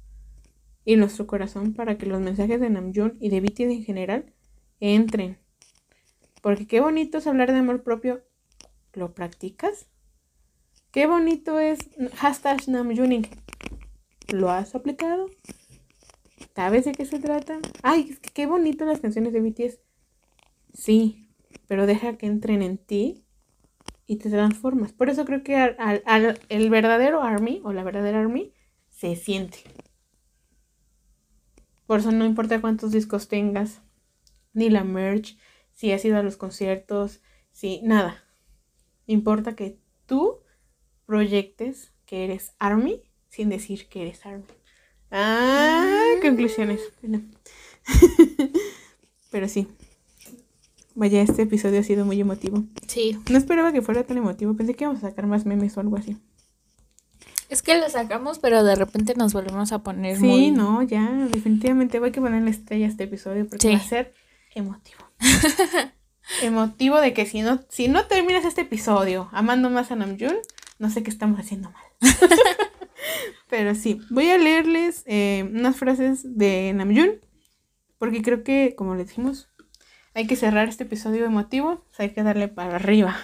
y 0.85 0.98
nuestro 0.98 1.26
corazón 1.26 1.73
para 1.73 1.98
que 1.98 2.06
los 2.06 2.22
mensajes 2.22 2.60
de 2.60 2.69
Namjoon 2.69 3.18
y 3.19 3.30
de 3.30 3.41
BTS 3.41 3.72
en 3.72 3.84
general 3.84 4.34
entren. 4.80 5.39
Porque 6.43 6.68
qué 6.68 6.80
bonito 6.80 7.18
es 7.18 7.26
hablar 7.26 7.52
de 7.52 7.57
amor 7.57 7.81
propio. 7.81 8.22
¿Lo 8.93 9.15
practicas? 9.15 9.88
Qué 10.91 11.07
bonito 11.07 11.60
es 11.60 11.80
hashtag 12.18 12.68
Namjooning. 12.68 13.26
¿Lo 14.31 14.49
has 14.49 14.75
aplicado? 14.75 15.29
¿Sabes 16.55 16.85
de 16.85 16.93
qué 16.93 17.05
se 17.05 17.19
trata? 17.19 17.59
Ay, 17.83 18.17
qué 18.33 18.45
bonito 18.45 18.85
las 18.85 19.01
canciones 19.01 19.33
de 19.33 19.41
BTS. 19.41 19.79
Sí, 20.73 21.29
pero 21.67 21.85
deja 21.85 22.17
que 22.17 22.27
entren 22.27 22.61
en 22.61 22.77
ti 22.77 23.25
y 24.05 24.17
te 24.17 24.29
transformas. 24.29 24.93
Por 24.93 25.09
eso 25.09 25.25
creo 25.25 25.43
que 25.43 25.57
al, 25.57 26.39
el 26.49 26.69
verdadero 26.69 27.21
Army 27.23 27.61
o 27.63 27.73
la 27.73 27.83
verdadera 27.83 28.21
Army 28.21 28.53
se 28.89 29.15
siente. 29.17 29.59
Por 31.85 31.99
eso 31.99 32.11
no 32.11 32.25
importa 32.25 32.61
cuántos 32.61 32.91
discos 32.91 33.27
tengas, 33.27 33.81
ni 34.53 34.69
la 34.69 34.85
merch, 34.85 35.37
si 35.73 35.91
has 35.91 36.05
ido 36.05 36.17
a 36.17 36.23
los 36.23 36.37
conciertos, 36.37 37.21
si 37.51 37.81
nada. 37.81 38.23
Importa 39.07 39.57
que 39.57 39.77
tú 40.05 40.39
proyectes 41.05 41.93
que 42.05 42.23
eres 42.23 42.55
Army 42.59 43.03
sin 43.31 43.49
decir 43.49 43.87
que 43.87 44.03
eres 44.03 44.25
Army. 44.25 44.43
Ah, 45.09 46.11
conclusiones. 46.21 46.81
Pero 49.31 49.47
sí. 49.47 49.67
Vaya, 50.93 51.21
este 51.21 51.43
episodio 51.43 51.79
ha 51.79 51.83
sido 51.83 52.05
muy 52.05 52.19
emotivo. 52.19 52.63
Sí. 52.87 53.17
No 53.29 53.37
esperaba 53.37 53.71
que 53.71 53.81
fuera 53.81 54.03
tan 54.03 54.17
emotivo. 54.17 54.55
Pensé 54.55 54.75
que 54.75 54.83
íbamos 54.83 55.03
a 55.03 55.09
sacar 55.09 55.25
más 55.25 55.45
memes 55.45 55.77
o 55.77 55.79
algo 55.79 55.97
así. 55.97 56.17
Es 57.49 57.61
que 57.61 57.77
lo 57.79 57.89
sacamos, 57.89 58.39
pero 58.39 58.63
de 58.63 58.75
repente 58.75 59.13
nos 59.15 59.33
volvemos 59.33 59.71
a 59.71 59.79
poner 59.79 60.17
Sí, 60.17 60.51
no, 60.51 60.83
ya. 60.83 61.09
Definitivamente 61.31 61.99
voy 61.99 62.09
a 62.09 62.13
ponerle 62.13 62.49
estrella 62.49 62.85
a 62.85 62.89
este 62.89 63.05
episodio 63.05 63.47
porque 63.47 63.69
va 63.69 63.77
a 63.77 63.79
ser 63.79 64.13
emotivo. 64.53 64.99
emotivo 66.41 66.99
de 66.99 67.13
que 67.13 67.25
si 67.25 67.41
no, 67.41 67.61
si 67.69 67.87
no 67.87 68.05
terminas 68.05 68.45
este 68.45 68.61
episodio 68.61 69.29
amando 69.31 69.69
más 69.69 69.91
a 69.91 69.95
Namjoon, 69.95 70.37
no 70.79 70.89
sé 70.89 71.03
qué 71.03 71.09
estamos 71.09 71.39
haciendo 71.39 71.71
mal. 71.71 71.83
Pero 73.49 73.76
sí, 73.76 74.02
voy 74.10 74.30
a 74.30 74.38
leerles 74.38 75.03
eh, 75.06 75.48
unas 75.52 75.76
frases 75.76 76.38
de 76.38 76.73
Namjoon, 76.73 77.19
porque 77.98 78.22
creo 78.22 78.44
que, 78.44 78.76
como 78.76 78.95
le 78.95 79.03
dijimos, 79.03 79.49
hay 80.14 80.28
que 80.28 80.36
cerrar 80.36 80.68
este 80.68 80.84
episodio 80.84 81.26
emotivo, 81.26 81.86
hay 81.98 82.11
que 82.11 82.23
darle 82.23 82.48
para 82.48 82.76
arriba. 82.76 83.15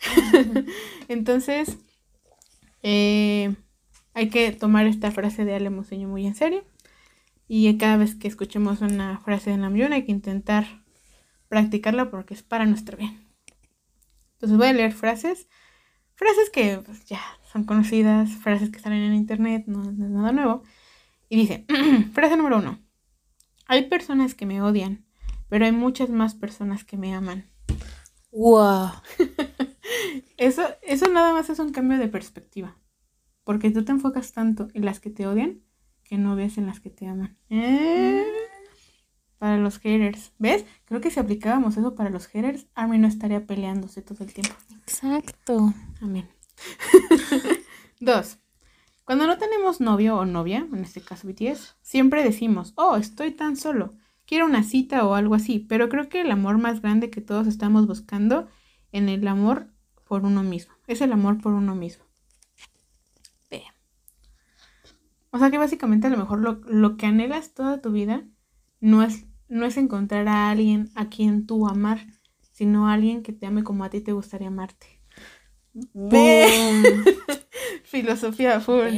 Entonces, 1.08 1.78
eh, 2.82 3.54
hay 4.14 4.28
que 4.28 4.52
tomar 4.52 4.86
esta 4.86 5.10
frase 5.10 5.44
de 5.44 5.54
Ale 5.54 5.70
Moseño 5.70 6.08
muy 6.08 6.26
en 6.26 6.34
serio. 6.34 6.64
Y 7.48 7.76
cada 7.78 7.96
vez 7.96 8.14
que 8.14 8.28
escuchemos 8.28 8.80
una 8.80 9.18
frase 9.18 9.50
de 9.50 9.56
Namjoon 9.56 9.92
hay 9.92 10.04
que 10.04 10.12
intentar 10.12 10.84
practicarla 11.48 12.10
porque 12.10 12.34
es 12.34 12.42
para 12.42 12.64
nuestro 12.64 12.96
bien. 12.96 13.28
Entonces 14.34 14.56
voy 14.56 14.68
a 14.68 14.72
leer 14.72 14.92
frases. 14.92 15.48
Frases 16.14 16.48
que 16.50 16.78
pues, 16.78 17.04
ya 17.06 17.20
son 17.50 17.64
conocidas, 17.64 18.30
frases 18.30 18.70
que 18.70 18.80
salen 18.80 19.02
en 19.02 19.14
internet, 19.14 19.64
no, 19.66 19.82
no 19.84 20.04
es 20.04 20.10
nada 20.10 20.32
nuevo. 20.32 20.62
Y 21.28 21.36
dice, 21.36 21.66
frase 22.12 22.36
número 22.36 22.58
uno. 22.58 22.78
Hay 23.66 23.88
personas 23.88 24.34
que 24.34 24.46
me 24.46 24.60
odian 24.62 25.04
pero 25.50 25.64
hay 25.66 25.72
muchas 25.72 26.08
más 26.08 26.34
personas 26.34 26.84
que 26.84 26.96
me 26.96 27.12
aman. 27.12 27.50
Wow. 28.32 28.92
eso, 30.38 30.62
eso 30.80 31.08
nada 31.08 31.34
más 31.34 31.50
es 31.50 31.58
un 31.58 31.72
cambio 31.72 31.98
de 31.98 32.08
perspectiva. 32.08 32.78
Porque 33.44 33.70
tú 33.70 33.84
te 33.84 33.92
enfocas 33.92 34.32
tanto 34.32 34.68
en 34.72 34.84
las 34.84 35.00
que 35.00 35.10
te 35.10 35.26
odian 35.26 35.60
que 36.04 36.18
no 36.18 36.36
ves 36.36 36.56
en 36.56 36.66
las 36.66 36.80
que 36.80 36.90
te 36.90 37.06
aman. 37.06 37.36
¿Eh? 37.50 38.24
Para 39.38 39.58
los 39.58 39.78
haters. 39.80 40.32
¿Ves? 40.38 40.64
Creo 40.84 41.00
que 41.00 41.10
si 41.10 41.18
aplicábamos 41.18 41.76
eso 41.76 41.96
para 41.96 42.10
los 42.10 42.28
haters, 42.28 42.66
Army 42.74 42.98
no 42.98 43.08
estaría 43.08 43.46
peleándose 43.46 44.02
todo 44.02 44.24
el 44.24 44.32
tiempo. 44.32 44.54
Exacto. 44.82 45.74
Amén. 46.00 46.28
Dos. 48.00 48.38
Cuando 49.04 49.26
no 49.26 49.38
tenemos 49.38 49.80
novio 49.80 50.16
o 50.16 50.24
novia, 50.24 50.66
en 50.72 50.80
este 50.80 51.00
caso 51.00 51.26
BTS, 51.26 51.76
siempre 51.82 52.22
decimos, 52.22 52.72
oh, 52.76 52.96
estoy 52.96 53.32
tan 53.32 53.56
solo 53.56 53.92
quiero 54.30 54.46
una 54.46 54.62
cita 54.62 55.04
o 55.04 55.14
algo 55.14 55.34
así, 55.34 55.58
pero 55.58 55.88
creo 55.88 56.08
que 56.08 56.20
el 56.20 56.30
amor 56.30 56.56
más 56.56 56.82
grande 56.82 57.10
que 57.10 57.20
todos 57.20 57.48
estamos 57.48 57.88
buscando 57.88 58.46
en 58.92 59.08
el 59.08 59.26
amor 59.26 59.66
por 60.06 60.24
uno 60.24 60.44
mismo, 60.44 60.72
es 60.86 61.00
el 61.00 61.10
amor 61.10 61.38
por 61.38 61.52
uno 61.52 61.74
mismo. 61.74 62.04
O 65.32 65.38
sea 65.38 65.50
que 65.50 65.58
básicamente 65.58 66.08
a 66.08 66.10
lo 66.10 66.16
mejor 66.16 66.40
lo, 66.40 66.60
lo 66.66 66.96
que 66.96 67.06
anhelas 67.06 67.54
toda 67.54 67.80
tu 67.80 67.92
vida 67.92 68.24
no 68.80 69.02
es, 69.02 69.26
no 69.48 69.64
es 69.64 69.76
encontrar 69.76 70.26
a 70.28 70.50
alguien 70.50 70.90
a 70.96 71.08
quien 71.08 71.46
tú 71.46 71.68
amar, 71.68 72.06
sino 72.52 72.88
a 72.88 72.94
alguien 72.94 73.22
que 73.24 73.32
te 73.32 73.46
ame 73.46 73.64
como 73.64 73.84
a 73.84 73.90
ti 73.90 74.00
te 74.00 74.12
gustaría 74.12 74.48
amarte. 74.48 74.99
Filosofía 77.84 78.60
full. 78.60 78.88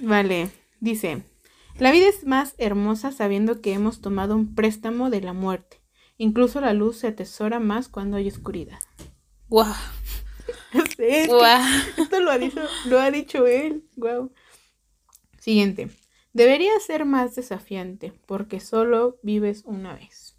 Vale, 0.00 0.50
dice, 0.80 1.22
la 1.78 1.92
vida 1.92 2.08
es 2.08 2.26
más 2.26 2.54
hermosa 2.58 3.12
sabiendo 3.12 3.60
que 3.60 3.72
hemos 3.72 4.00
tomado 4.00 4.34
un 4.34 4.54
préstamo 4.54 5.10
de 5.10 5.20
la 5.20 5.32
muerte. 5.32 5.80
Incluso 6.16 6.60
la 6.60 6.72
luz 6.72 6.98
se 6.98 7.08
atesora 7.08 7.60
más 7.60 7.88
cuando 7.88 8.16
hay 8.16 8.28
oscuridad. 8.28 8.78
Wow. 9.48 9.66
esto 10.98 12.20
lo 12.20 12.30
ha, 12.30 12.38
dicho, 12.38 12.60
lo 12.86 12.98
ha 12.98 13.10
dicho 13.10 13.46
él. 13.46 13.84
Wow. 13.96 14.32
Siguiente. 15.38 15.88
Debería 16.32 16.72
ser 16.80 17.04
más 17.04 17.34
desafiante 17.34 18.12
porque 18.26 18.60
solo 18.60 19.18
vives 19.22 19.62
una 19.64 19.94
vez. 19.94 20.36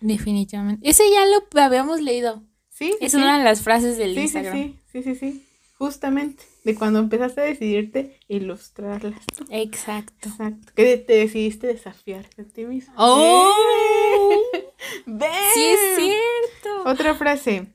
Definitivamente. 0.00 0.88
Ese 0.88 1.04
ya 1.10 1.26
lo 1.26 1.60
habíamos 1.60 2.00
leído. 2.00 2.44
Sí. 2.78 2.96
Es 3.00 3.14
una 3.14 3.38
de 3.38 3.44
las 3.44 3.62
frases 3.62 3.98
del 3.98 4.16
Instagram. 4.16 4.54
Sí, 4.54 4.78
sí, 4.92 5.02
sí, 5.02 5.14
sí, 5.16 5.44
Justamente. 5.78 6.44
De 6.62 6.76
cuando 6.76 7.00
empezaste 7.00 7.40
a 7.40 7.44
decidirte 7.44 8.20
ilustrarlas. 8.28 9.20
Exacto. 9.50 10.28
Exacto. 10.28 10.72
Que 10.76 10.96
te 10.96 11.14
decidiste 11.14 11.66
desafiarte 11.66 12.42
a 12.42 12.44
ti 12.44 12.64
mismo. 12.64 12.94
¡Oh! 12.96 13.52
Sí, 15.54 15.64
es 15.64 15.96
cierto. 15.96 16.88
Otra 16.88 17.14
frase. 17.14 17.66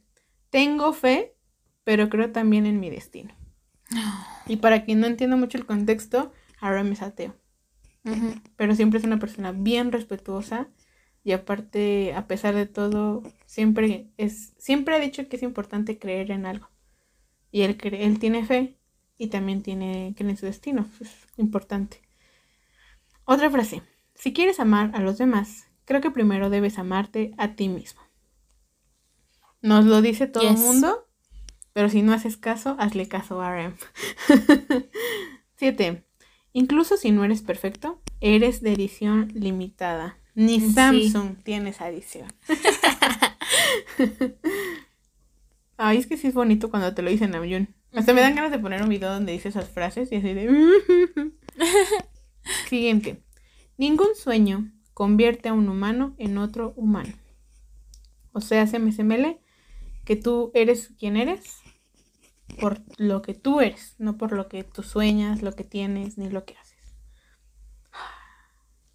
Tengo 0.50 0.94
fe, 0.94 1.36
pero 1.84 2.08
creo 2.08 2.32
también 2.32 2.66
en 2.66 2.80
mi 2.80 2.90
destino. 2.90 3.34
Y 4.48 4.58
para 4.58 4.86
quien 4.86 5.02
no 5.02 5.08
entienda 5.08 5.36
mucho 5.36 5.58
el 5.58 5.66
contexto, 5.66 6.32
Aram 6.62 6.92
es 6.92 7.02
ateo. 7.02 7.36
Pero 8.56 8.76
siempre 8.76 9.00
es 9.00 9.06
una 9.06 9.20
persona 9.20 9.52
bien 9.52 9.92
respetuosa 9.92 10.70
y 11.24 11.32
aparte, 11.32 12.14
a 12.14 12.28
pesar 12.28 12.54
de 12.54 12.66
todo, 12.66 13.24
siempre 13.46 14.10
es 14.18 14.54
siempre 14.58 14.96
ha 14.96 15.00
dicho 15.00 15.28
que 15.30 15.38
es 15.38 15.44
importante 15.44 15.98
creer 15.98 16.32
en 16.32 16.46
algo. 16.46 16.70
Y 17.52 17.62
él, 17.62 17.78
él 17.82 18.20
tiene 18.20 18.46
fe 18.46 18.78
y 19.18 19.28
también 19.28 19.62
tiene 19.62 20.14
que 20.18 20.24
en 20.24 20.38
su 20.38 20.46
destino. 20.46 20.88
Es 21.00 21.12
importante. 21.38 22.02
Otra 23.26 23.50
frase. 23.50 23.82
Si 24.16 24.34
quieres 24.34 24.60
amar 24.60 24.92
a 24.94 25.00
los 25.00 25.18
demás, 25.18 25.68
creo 25.86 26.02
que 26.02 26.12
primero 26.12 26.50
debes 26.50 26.78
amarte 26.78 27.34
a 27.38 27.56
ti 27.56 27.70
mismo. 27.70 28.02
Nos 29.62 29.86
lo 29.86 30.02
dice 30.02 30.28
todo 30.28 30.48
el 30.48 30.58
mundo, 30.58 31.08
pero 31.72 31.90
si 31.90 32.02
no 32.02 32.12
haces 32.12 32.36
caso, 32.36 32.76
hazle 32.80 33.08
caso 33.08 33.42
a 33.42 33.56
RM. 33.56 33.76
7. 35.56 36.04
Incluso 36.54 36.98
si 36.98 37.12
no 37.12 37.24
eres 37.24 37.42
perfecto, 37.42 38.02
eres 38.20 38.62
de 38.62 38.74
edición 38.74 39.32
limitada. 39.34 40.18
Ni 40.36 40.60
Samsung 40.60 41.38
tiene 41.44 41.70
esa 41.70 41.90
edición. 41.90 42.28
Ay, 45.78 45.98
es 45.98 46.08
que 46.08 46.18
sí 46.18 46.28
es 46.28 46.34
bonito 46.34 46.70
cuando 46.70 46.94
te 46.94 47.02
lo 47.02 47.10
dicen 47.10 47.32
Namjoon. 47.32 47.74
Hasta 47.94 48.14
me 48.14 48.22
dan 48.22 48.36
ganas 48.36 48.52
de 48.52 48.60
poner 48.60 48.82
un 48.82 48.90
video 48.90 49.12
donde 49.12 49.34
dice 49.34 49.50
esas 49.50 49.70
frases 49.70 50.12
y 50.12 50.16
así 50.16 50.34
de... 50.34 50.50
Siguiente. 52.70 53.24
Ningún 53.78 54.16
sueño 54.16 54.72
convierte 54.94 55.50
a 55.50 55.54
un 55.54 55.70
humano 55.70 56.16
en 56.18 56.38
otro 56.38 56.74
humano. 56.76 57.14
O 58.32 58.42
sea, 58.42 58.66
SMSML, 58.66 59.38
que 60.06 60.16
tú 60.16 60.52
eres 60.56 60.92
quien 60.98 61.18
eres 61.18 61.62
por 62.60 62.82
lo 62.98 63.22
que 63.22 63.34
tú 63.34 63.62
eres, 63.62 63.96
no 63.98 64.18
por 64.18 64.32
lo 64.32 64.48
que 64.48 64.64
tú 64.64 64.84
sueñas, 64.84 65.42
lo 65.42 65.54
que 65.54 65.64
tienes, 65.64 66.18
ni 66.18 66.30
lo 66.30 66.46
que 66.46 66.56
haces. 66.58 66.73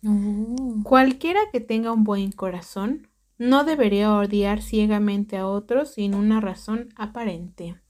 Oh. 0.04 0.80
Cualquiera 0.84 1.40
que 1.52 1.60
tenga 1.60 1.92
un 1.92 2.04
buen 2.04 2.32
corazón 2.32 3.08
no 3.38 3.64
debería 3.64 4.14
odiar 4.14 4.62
ciegamente 4.62 5.36
a 5.36 5.46
otros 5.46 5.94
sin 5.94 6.14
una 6.14 6.40
razón 6.40 6.88
aparente. 6.96 7.80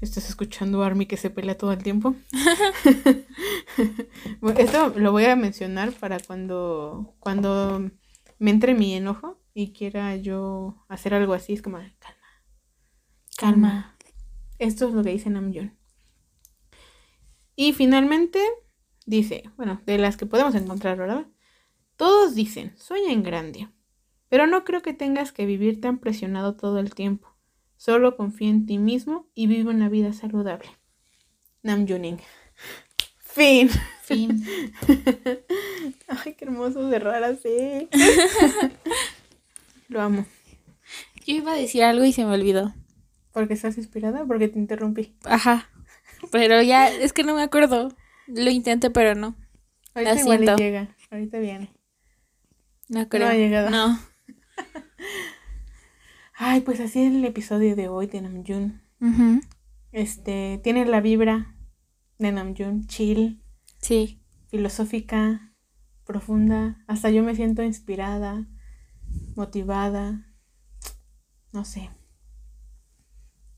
¿Estás 0.00 0.28
escuchando 0.28 0.82
a 0.82 0.86
Army 0.86 1.06
que 1.06 1.16
se 1.16 1.30
pelea 1.30 1.58
todo 1.58 1.72
el 1.72 1.82
tiempo? 1.82 2.14
esto 4.56 4.92
lo 4.96 5.12
voy 5.12 5.24
a 5.24 5.36
mencionar 5.36 5.92
para 5.92 6.18
cuando, 6.20 7.16
cuando 7.18 7.90
me 8.38 8.50
entre 8.50 8.74
mi 8.74 8.94
enojo 8.94 9.40
y 9.54 9.72
quiera 9.72 10.14
yo 10.16 10.84
hacer 10.88 11.14
algo 11.14 11.34
así. 11.34 11.52
Es 11.52 11.62
como, 11.62 11.78
calma, 11.78 11.94
calma. 13.36 13.96
Esto 14.58 14.88
es 14.88 14.94
lo 14.94 15.02
que 15.02 15.10
dice 15.10 15.30
Namjoon. 15.30 15.76
Y 17.56 17.72
finalmente 17.72 18.40
dice, 19.04 19.50
bueno, 19.56 19.80
de 19.84 19.98
las 19.98 20.16
que 20.16 20.26
podemos 20.26 20.54
encontrar, 20.54 20.96
¿verdad? 20.96 21.26
Todos 21.98 22.36
dicen, 22.36 22.74
sueña 22.78 23.12
en 23.12 23.24
grande. 23.24 23.68
Pero 24.28 24.46
no 24.46 24.62
creo 24.62 24.82
que 24.82 24.94
tengas 24.94 25.32
que 25.32 25.46
vivir 25.46 25.80
tan 25.80 25.98
presionado 25.98 26.54
todo 26.54 26.78
el 26.78 26.94
tiempo. 26.94 27.34
Solo 27.76 28.16
confía 28.16 28.50
en 28.50 28.66
ti 28.66 28.78
mismo 28.78 29.28
y 29.34 29.48
vive 29.48 29.68
una 29.68 29.88
vida 29.88 30.12
saludable. 30.12 30.68
Namjooning. 31.64 32.20
Fin. 33.18 33.68
Fin. 34.02 34.44
Ay, 36.06 36.34
qué 36.34 36.44
hermoso 36.44 36.88
cerrar 36.88 37.24
así. 37.24 37.88
Lo 39.88 40.00
amo. 40.00 40.24
Yo 41.26 41.34
iba 41.34 41.50
a 41.50 41.56
decir 41.56 41.82
algo 41.82 42.04
y 42.04 42.12
se 42.12 42.24
me 42.24 42.32
olvidó. 42.32 42.72
¿Porque 43.32 43.54
estás 43.54 43.76
inspirada? 43.76 44.24
Porque 44.24 44.46
te 44.46 44.60
interrumpí. 44.60 45.16
Ajá. 45.24 45.68
Pero 46.30 46.62
ya, 46.62 46.90
es 46.90 47.12
que 47.12 47.24
no 47.24 47.34
me 47.34 47.42
acuerdo. 47.42 47.88
Lo 48.28 48.50
intenté, 48.50 48.88
pero 48.88 49.16
no. 49.16 49.34
Ahorita 49.94 50.20
igual 50.20 50.56
llega. 50.56 50.94
Ahorita 51.10 51.40
viene. 51.40 51.72
No 52.88 53.08
creo. 53.08 53.26
No 53.26 53.32
ha 53.32 53.36
llegado. 53.36 53.70
No. 53.70 53.98
Ay, 56.34 56.60
pues 56.60 56.80
así 56.80 57.00
es 57.02 57.12
el 57.12 57.24
episodio 57.24 57.76
de 57.76 57.88
hoy 57.88 58.06
de 58.06 58.22
Namjoon. 58.22 58.80
Este, 59.92 60.60
tiene 60.62 60.86
la 60.86 61.00
vibra 61.00 61.56
de 62.18 62.32
Namjoon, 62.32 62.86
chill. 62.86 63.42
Sí. 63.80 64.22
Filosófica, 64.46 65.52
profunda. 66.04 66.82
Hasta 66.86 67.10
yo 67.10 67.22
me 67.22 67.34
siento 67.34 67.62
inspirada, 67.62 68.46
motivada. 69.36 70.32
No 71.52 71.64
sé. 71.64 71.90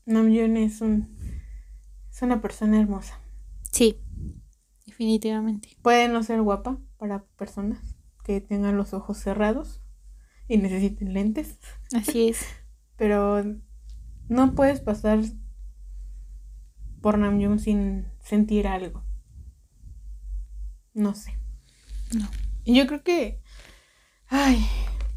Namjoon 0.05 0.57
es 0.57 0.81
un 0.81 1.15
es 2.11 2.21
una 2.21 2.41
persona 2.41 2.79
hermosa. 2.79 3.19
Sí. 3.71 3.97
Definitivamente. 4.85 5.69
Puede 5.81 6.09
no 6.09 6.23
ser 6.23 6.41
guapa 6.41 6.77
para 6.97 7.23
personas 7.37 7.90
que 8.23 8.41
tengan 8.41 8.77
los 8.77 8.93
ojos 8.93 9.17
cerrados 9.17 9.81
y 10.47 10.57
necesiten 10.57 11.13
lentes. 11.13 11.57
Así 11.95 12.27
es. 12.29 12.45
Pero 12.97 13.43
no 14.29 14.53
puedes 14.53 14.79
pasar 14.79 15.19
por 17.01 17.17
Namjoon 17.17 17.59
sin 17.59 18.07
sentir 18.19 18.67
algo. 18.67 19.03
No 20.93 21.15
sé. 21.15 21.37
No. 22.17 22.29
Y 22.63 22.75
yo 22.75 22.87
creo 22.87 23.03
que. 23.03 23.41
Ay. 24.27 24.65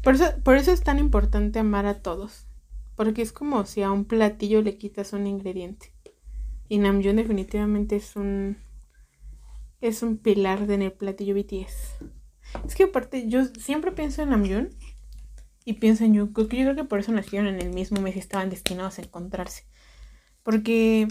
Por 0.01 0.15
eso, 0.15 0.25
por 0.43 0.55
eso 0.55 0.71
es 0.71 0.83
tan 0.83 0.99
importante 0.99 1.59
amar 1.59 1.85
a 1.85 2.01
todos. 2.01 2.47
Porque 2.95 3.21
es 3.21 3.31
como 3.31 3.65
si 3.65 3.81
a 3.81 3.91
un 3.91 4.05
platillo 4.05 4.61
le 4.61 4.77
quitas 4.77 5.13
un 5.13 5.27
ingrediente. 5.27 5.93
Y 6.69 6.77
Namjoon 6.77 7.17
definitivamente 7.17 7.97
es 7.97 8.15
un. 8.15 8.57
Es 9.81 10.01
un 10.01 10.17
pilar 10.17 10.69
en 10.71 10.81
el 10.81 10.93
platillo 10.93 11.35
BTS. 11.35 12.03
Es 12.63 12.75
que 12.75 12.83
aparte, 12.83 13.27
yo 13.27 13.45
siempre 13.45 13.91
pienso 13.91 14.21
en 14.21 14.29
Namjoon 14.29 14.69
y 15.65 15.73
pienso 15.73 16.03
en 16.03 16.17
Jungkook. 16.17 16.51
Yo 16.53 16.63
creo 16.63 16.75
que 16.75 16.83
por 16.83 16.99
eso 16.99 17.11
nacieron 17.11 17.47
en 17.47 17.61
el 17.61 17.73
mismo 17.73 17.99
mes 18.01 18.15
y 18.15 18.19
estaban 18.19 18.49
destinados 18.49 18.99
a 18.99 19.01
encontrarse. 19.01 19.65
Porque 20.43 21.07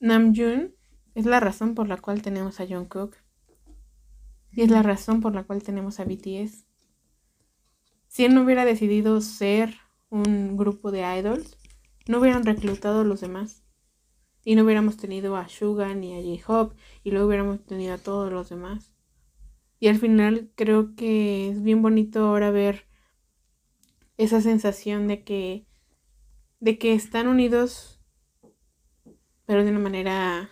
Namjoon 0.00 0.74
es 1.14 1.26
la 1.26 1.40
razón 1.40 1.74
por 1.74 1.88
la 1.88 1.96
cual 1.96 2.22
tenemos 2.22 2.60
a 2.60 2.66
Jungkook. 2.66 3.16
Y 4.52 4.62
es 4.62 4.70
la 4.70 4.82
razón 4.82 5.20
por 5.20 5.34
la 5.34 5.44
cual 5.44 5.62
tenemos 5.62 6.00
a 6.00 6.04
BTS. 6.04 6.64
Si 8.08 8.24
él 8.24 8.34
no 8.34 8.42
hubiera 8.42 8.64
decidido 8.64 9.20
ser 9.20 9.76
un 10.10 10.56
grupo 10.56 10.90
de 10.90 11.02
idols, 11.18 11.58
no 12.06 12.18
hubieran 12.18 12.44
reclutado 12.44 13.02
a 13.02 13.04
los 13.04 13.20
demás. 13.20 13.62
Y 14.44 14.54
no 14.54 14.64
hubiéramos 14.64 14.96
tenido 14.96 15.36
a 15.36 15.48
Suga 15.48 15.94
ni 15.94 16.14
a 16.14 16.22
J-Hope 16.22 16.74
y 17.04 17.10
luego 17.10 17.26
hubiéramos 17.26 17.64
tenido 17.66 17.94
a 17.94 17.98
todos 17.98 18.32
los 18.32 18.48
demás. 18.48 18.92
Y 19.80 19.88
al 19.88 19.98
final 19.98 20.50
creo 20.54 20.94
que 20.96 21.50
es 21.50 21.62
bien 21.62 21.82
bonito 21.82 22.26
ahora 22.26 22.50
ver 22.50 22.86
esa 24.16 24.40
sensación 24.40 25.06
de 25.06 25.22
que 25.22 25.66
de 26.60 26.76
que 26.78 26.92
están 26.92 27.28
unidos 27.28 28.00
pero 29.46 29.64
de 29.64 29.70
una 29.70 29.78
manera 29.78 30.50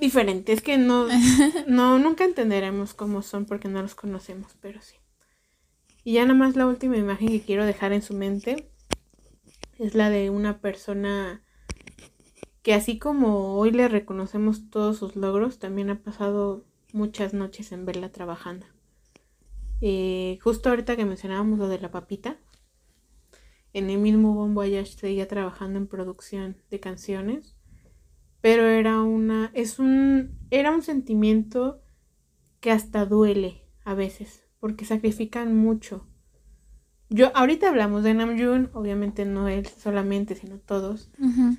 diferente. 0.00 0.52
Es 0.52 0.62
que 0.62 0.78
no 0.78 1.08
no 1.66 1.98
nunca 1.98 2.24
entenderemos 2.24 2.94
cómo 2.94 3.22
son 3.22 3.44
porque 3.44 3.68
no 3.68 3.82
los 3.82 3.94
conocemos, 3.94 4.56
pero 4.60 4.80
sí. 4.80 4.96
Y 6.04 6.14
ya 6.14 6.22
nada 6.22 6.38
más 6.38 6.56
la 6.56 6.66
última 6.66 6.96
imagen 6.96 7.28
que 7.28 7.42
quiero 7.42 7.66
dejar 7.66 7.92
en 7.92 8.02
su 8.02 8.14
mente 8.14 8.70
es 9.78 9.94
la 9.94 10.08
de 10.08 10.30
una 10.30 10.60
persona 10.60 11.42
que 12.62 12.74
así 12.74 12.98
como 12.98 13.56
hoy 13.56 13.70
le 13.70 13.88
reconocemos 13.88 14.70
todos 14.70 14.98
sus 14.98 15.16
logros, 15.16 15.58
también 15.58 15.90
ha 15.90 16.02
pasado 16.02 16.64
muchas 16.94 17.34
noches 17.34 17.72
en 17.72 17.86
verla 17.86 18.10
trabajando. 18.10 18.66
Eh, 19.80 20.38
justo 20.42 20.68
ahorita 20.68 20.96
que 20.96 21.04
mencionábamos 21.04 21.58
lo 21.58 21.68
de 21.68 21.78
la 21.78 21.90
papita, 21.90 22.38
en 23.72 23.88
el 23.88 23.98
mismo 23.98 24.34
Bon 24.34 24.54
Voyage 24.54 24.92
seguía 24.92 25.28
trabajando 25.28 25.78
en 25.78 25.86
producción 25.86 26.56
de 26.70 26.80
canciones, 26.80 27.56
pero 28.40 28.66
era 28.66 29.02
una, 29.02 29.50
es 29.54 29.78
un, 29.78 30.38
era 30.50 30.70
un 30.70 30.82
sentimiento 30.82 31.82
que 32.60 32.70
hasta 32.70 33.06
duele 33.06 33.62
a 33.84 33.94
veces, 33.94 34.44
porque 34.58 34.84
sacrifican 34.84 35.56
mucho. 35.56 36.06
Yo, 37.08 37.34
ahorita 37.36 37.68
hablamos 37.68 38.04
de 38.04 38.14
Namjoon, 38.14 38.70
obviamente 38.72 39.24
no 39.24 39.48
él 39.48 39.66
solamente, 39.66 40.34
sino 40.34 40.58
todos, 40.58 41.10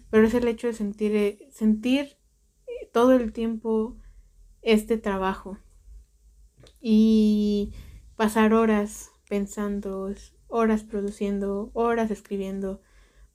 pero 0.10 0.26
es 0.26 0.34
el 0.34 0.48
hecho 0.48 0.68
de 0.68 0.74
sentir, 0.74 1.48
sentir 1.52 2.18
todo 2.94 3.14
el 3.14 3.34
tiempo 3.34 3.98
este 4.62 4.98
trabajo 4.98 5.58
y 6.80 7.74
pasar 8.16 8.54
horas 8.54 9.12
pensando, 9.28 10.14
horas 10.48 10.84
produciendo, 10.84 11.72
horas 11.74 12.12
escribiendo 12.12 12.82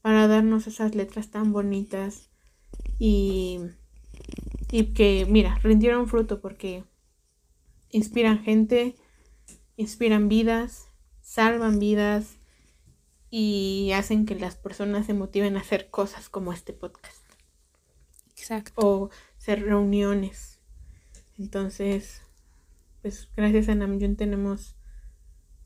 para 0.03 0.29
darnos 0.29 0.67
esas 0.67 0.95
letras 0.95 1.31
tan 1.31 1.53
bonitas 1.53 2.31
y, 2.99 3.59
y 4.71 4.93
que, 4.95 5.27
mira, 5.29 5.59
rindieron 5.63 6.07
fruto 6.07 6.41
porque 6.41 6.85
inspiran 7.91 8.43
gente, 8.43 8.97
inspiran 9.77 10.29
vidas, 10.29 10.89
salvan 11.23 11.79
vidas 11.79 12.39
y 13.31 13.91
hacen 13.95 14.27
que 14.27 14.35
las 14.35 14.55
personas 14.55 15.07
se 15.07 15.15
motiven 15.15 15.57
a 15.57 15.61
hacer 15.61 15.91
cosas 15.91 16.29
como 16.29 16.53
este 16.53 16.73
podcast. 16.73 17.23
Exacto. 18.37 18.73
O 18.77 19.11
hacer 19.39 19.63
reuniones. 19.63 20.56
Entonces, 21.39 22.23
pues 23.03 23.31
gracias 23.37 23.69
a 23.69 23.75
Namjoon 23.75 24.17
tenemos 24.17 24.77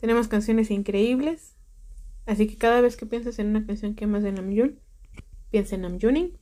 tenemos 0.00 0.28
canciones 0.28 0.70
increíbles. 0.70 1.56
Así 2.26 2.46
que 2.46 2.56
cada 2.56 2.80
vez 2.80 2.96
que 2.96 3.06
piensas 3.06 3.38
en 3.38 3.48
una 3.48 3.66
canción 3.66 3.94
que 3.94 4.04
amas 4.04 4.22
de 4.22 4.32
Namjoon, 4.32 4.80
piensa 5.50 5.74
en 5.74 5.82
Namjooning. 5.82 6.38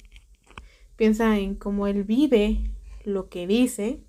Piensa 0.97 1.39
en 1.39 1.57
cómo 1.57 1.87
él 1.87 2.05
vive 2.05 2.73
lo 3.05 3.29
que 3.29 3.47
dice 3.47 4.05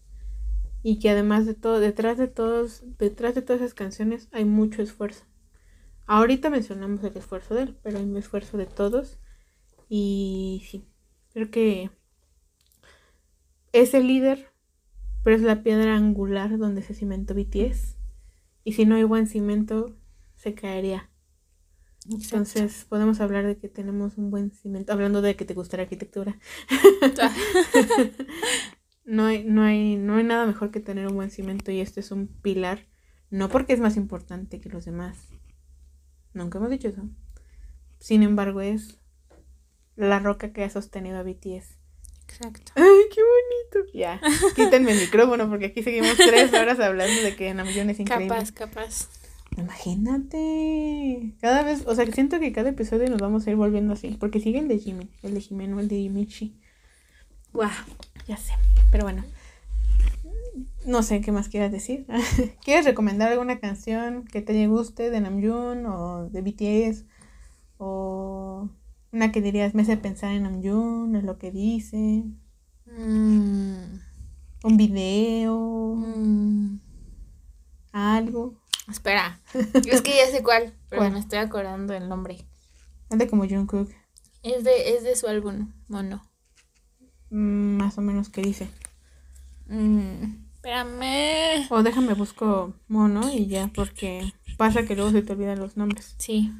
y 0.83 0.99
que 0.99 1.09
además 1.09 1.45
de 1.45 1.55
todo, 1.55 1.79
detrás 1.79 2.17
de 2.17 2.27
todos, 2.27 2.83
detrás 2.97 3.35
de 3.35 3.41
todas 3.41 3.61
esas 3.61 3.73
canciones 3.73 4.29
hay 4.31 4.45
mucho 4.45 4.81
esfuerzo. 4.81 5.25
Ahorita 6.05 6.49
mencionamos 6.49 7.03
el 7.03 7.15
esfuerzo 7.17 7.53
de 7.55 7.63
él, 7.63 7.77
pero 7.83 7.97
hay 7.97 8.03
un 8.03 8.17
esfuerzo 8.17 8.57
de 8.57 8.65
todos 8.65 9.19
y 9.87 10.65
sí, 10.69 10.87
creo 11.33 11.51
que 11.51 11.91
es 13.71 13.93
el 13.93 14.07
líder, 14.07 14.51
pero 15.23 15.35
es 15.35 15.41
la 15.41 15.63
piedra 15.63 15.95
angular 15.95 16.57
donde 16.57 16.81
se 16.81 16.93
cimentó 16.93 17.33
BTS 17.33 17.97
y 18.63 18.73
si 18.73 18.85
no 18.85 18.95
hay 18.95 19.03
buen 19.03 19.27
cimiento 19.27 19.95
se 20.35 20.53
caería. 20.53 21.09
Entonces 22.09 22.85
podemos 22.87 23.19
hablar 23.19 23.45
de 23.45 23.57
que 23.57 23.69
tenemos 23.69 24.17
un 24.17 24.31
buen 24.31 24.51
cimiento, 24.51 24.93
hablando 24.93 25.21
de 25.21 25.35
que 25.35 25.45
te 25.45 25.53
gusta 25.53 25.77
la 25.77 25.83
arquitectura. 25.83 26.39
no 29.05 29.25
hay, 29.25 29.43
no 29.43 29.63
hay, 29.63 29.97
no 29.97 30.15
hay 30.15 30.23
nada 30.23 30.45
mejor 30.45 30.71
que 30.71 30.79
tener 30.79 31.07
un 31.07 31.15
buen 31.15 31.29
cimiento 31.29 31.71
y 31.71 31.81
este 31.81 31.99
es 31.99 32.11
un 32.11 32.27
pilar, 32.27 32.87
no 33.29 33.49
porque 33.49 33.73
es 33.73 33.79
más 33.79 33.97
importante 33.97 34.61
que 34.61 34.69
los 34.69 34.85
demás. 34.85 35.17
Nunca 36.33 36.57
hemos 36.57 36.69
dicho 36.69 36.87
eso. 36.87 37.07
Sin 37.99 38.23
embargo, 38.23 38.61
es 38.61 38.99
la 39.95 40.19
roca 40.19 40.53
que 40.53 40.63
ha 40.63 40.69
sostenido 40.69 41.17
a 41.17 41.23
BTS. 41.23 41.78
Exacto. 42.29 42.71
¡Ay, 42.75 43.09
qué 43.13 43.21
bonito! 43.21 43.91
Ya, 43.93 44.21
quítenme 44.55 44.91
el 44.91 44.99
micrófono 44.99 45.49
porque 45.49 45.67
aquí 45.67 45.81
seguimos 45.81 46.15
tres 46.15 46.53
horas 46.53 46.79
hablando 46.79 47.21
de 47.21 47.35
que 47.35 47.53
Namjoon 47.53 47.89
es 47.89 47.99
increíble. 47.99 48.27
Capaz, 48.27 48.51
capaz. 48.51 49.09
Imagínate. 49.57 51.33
Cada 51.41 51.63
vez, 51.63 51.83
o 51.87 51.95
sea, 51.95 52.05
siento 52.11 52.39
que 52.39 52.53
cada 52.53 52.69
episodio 52.69 53.09
nos 53.09 53.19
vamos 53.19 53.45
a 53.45 53.49
ir 53.49 53.55
volviendo 53.55 53.93
así. 53.93 54.15
Porque 54.19 54.39
sigue 54.39 54.59
el 54.59 54.67
de 54.67 54.77
Jimmy, 54.77 55.09
el 55.23 55.33
de 55.33 55.41
Jimeno, 55.41 55.79
el 55.79 55.87
de 55.87 55.97
Jimichi. 55.97 56.55
Wow, 57.51 57.67
ya 58.27 58.37
sé. 58.37 58.53
Pero 58.91 59.05
bueno. 59.05 59.25
No 60.85 61.03
sé 61.03 61.21
qué 61.21 61.31
más 61.31 61.49
quieras 61.49 61.71
decir. 61.71 62.05
¿Quieres 62.63 62.85
recomendar 62.85 63.31
alguna 63.31 63.59
canción 63.59 64.23
que 64.25 64.41
te 64.41 64.67
guste 64.67 65.09
de 65.09 65.19
Namjoon 65.19 65.85
o 65.87 66.29
de 66.29 66.41
BTS? 66.41 67.05
O 67.79 68.69
una 69.11 69.31
que 69.31 69.41
dirías, 69.41 69.73
me 69.73 69.81
hace 69.81 69.97
pensar 69.97 70.31
en 70.31 70.43
Namjoon, 70.43 71.15
es 71.15 71.23
lo 71.23 71.37
que 71.37 71.51
dice. 71.51 72.23
Mm. 72.85 73.99
Un 74.63 74.77
video. 74.77 75.95
Mm. 75.95 76.79
Algo. 77.91 78.55
Espera. 78.89 79.39
es 79.53 80.01
que 80.01 80.15
ya 80.15 80.27
sé 80.31 80.43
cuál, 80.43 80.73
pero 80.89 81.09
me 81.09 81.19
estoy 81.19 81.39
acordando 81.39 81.93
el 81.93 82.09
nombre. 82.09 82.45
Anda 83.09 83.27
como 83.27 83.47
Jungkook. 83.47 83.89
Es 84.43 84.63
de, 84.63 84.95
es 84.95 85.03
de 85.03 85.15
su 85.15 85.27
álbum, 85.27 85.73
Mono. 85.87 86.21
Mm, 87.29 87.77
más 87.77 87.97
o 87.97 88.01
menos, 88.01 88.29
¿qué 88.29 88.41
dice? 88.41 88.69
espérame. 90.55 91.67
O 91.69 91.83
déjame 91.83 92.13
busco 92.15 92.73
Mono 92.87 93.31
y 93.31 93.47
ya, 93.47 93.69
porque 93.73 94.33
pasa 94.57 94.83
que 94.83 94.95
luego 94.95 95.11
se 95.11 95.21
te 95.21 95.33
olvidan 95.33 95.59
los 95.59 95.77
nombres. 95.77 96.15
Sí. 96.17 96.51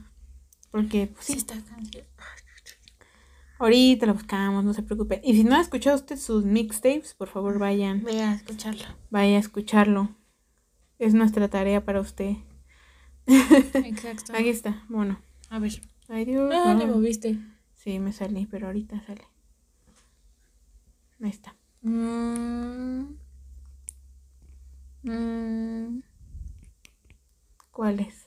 Porque, 0.72 1.08
pues 1.08 1.26
sí. 1.26 1.34
está 1.34 1.56
canción. 1.56 2.06
Ahorita 3.60 4.06
lo 4.06 4.14
buscamos, 4.14 4.64
no 4.64 4.74
se 4.74 4.84
preocupen. 4.84 5.20
Y 5.22 5.34
si 5.34 5.44
no 5.44 5.58
ha 5.58 5.60
escuchado 5.62 5.98
usted 5.98 6.18
sus 6.18 6.46
mixtapes, 6.46 7.14
por 7.14 7.28
favor 7.28 7.60
vayan. 7.60 8.04
Vaya 8.04 8.32
a 8.32 8.36
escucharlo. 8.36 8.86
Vaya 9.10 9.36
a 9.36 9.40
escucharlo. 9.40 10.16
Es 10.98 11.14
nuestra 11.14 11.50
tarea 11.50 11.84
para 11.84 12.00
usted. 12.00 12.38
Exacto. 13.28 14.32
Aquí 14.34 14.48
está, 14.48 14.86
bueno. 14.88 15.22
A 15.50 15.60
ver. 15.60 15.74
Ay, 16.08 16.24
Dios. 16.24 16.50
Ah, 16.56 16.74
le 16.74 16.86
moviste. 16.86 17.38
Sí, 17.74 18.00
me 18.00 18.14
salí, 18.14 18.46
pero 18.46 18.68
ahorita 18.68 19.04
sale. 19.06 19.28
Ahí 21.22 21.30
está. 21.30 21.54
Mm. 21.82 23.18
Mm. 25.04 26.02
¿Cuál 27.72 28.00
es? 28.00 28.26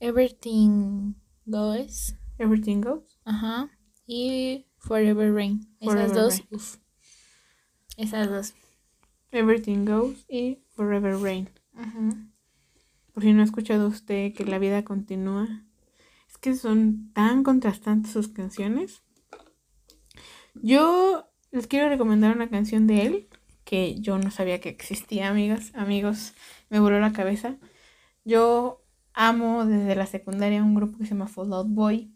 Everything 0.00 1.14
Goes. 1.44 2.16
Everything 2.38 2.80
Goes. 2.80 3.20
Ajá 3.24 3.70
y 4.06 4.66
Forever 4.78 5.32
Rain. 5.34 5.68
Esas 5.80 6.14
dos, 6.14 6.78
Esas 7.96 8.30
dos. 8.30 8.54
Everything 9.32 9.84
Goes 9.84 10.24
y 10.28 10.62
Forever 10.74 11.18
Rain. 11.18 11.50
Por 13.12 13.22
si 13.22 13.32
no 13.32 13.42
ha 13.42 13.44
escuchado 13.44 13.88
usted 13.88 14.32
que 14.32 14.44
la 14.44 14.58
vida 14.58 14.84
continúa. 14.84 15.64
Es 16.28 16.38
que 16.38 16.54
son 16.54 17.12
tan 17.12 17.42
contrastantes 17.42 18.12
sus 18.12 18.28
canciones. 18.28 19.02
Yo 20.54 21.28
les 21.50 21.66
quiero 21.66 21.88
recomendar 21.88 22.34
una 22.34 22.48
canción 22.48 22.86
de 22.86 23.06
él 23.06 23.28
que 23.64 23.98
yo 24.00 24.18
no 24.18 24.30
sabía 24.30 24.60
que 24.60 24.68
existía, 24.68 25.28
amigas, 25.28 25.72
amigos. 25.74 26.34
Me 26.70 26.78
voló 26.78 27.00
la 27.00 27.12
cabeza. 27.12 27.58
Yo 28.24 28.84
amo 29.12 29.66
desde 29.66 29.96
la 29.96 30.06
secundaria 30.06 30.62
un 30.62 30.74
grupo 30.74 30.98
que 30.98 31.04
se 31.04 31.10
llama 31.10 31.26
Fall 31.26 31.52
Out 31.52 31.68
Boy. 31.68 32.15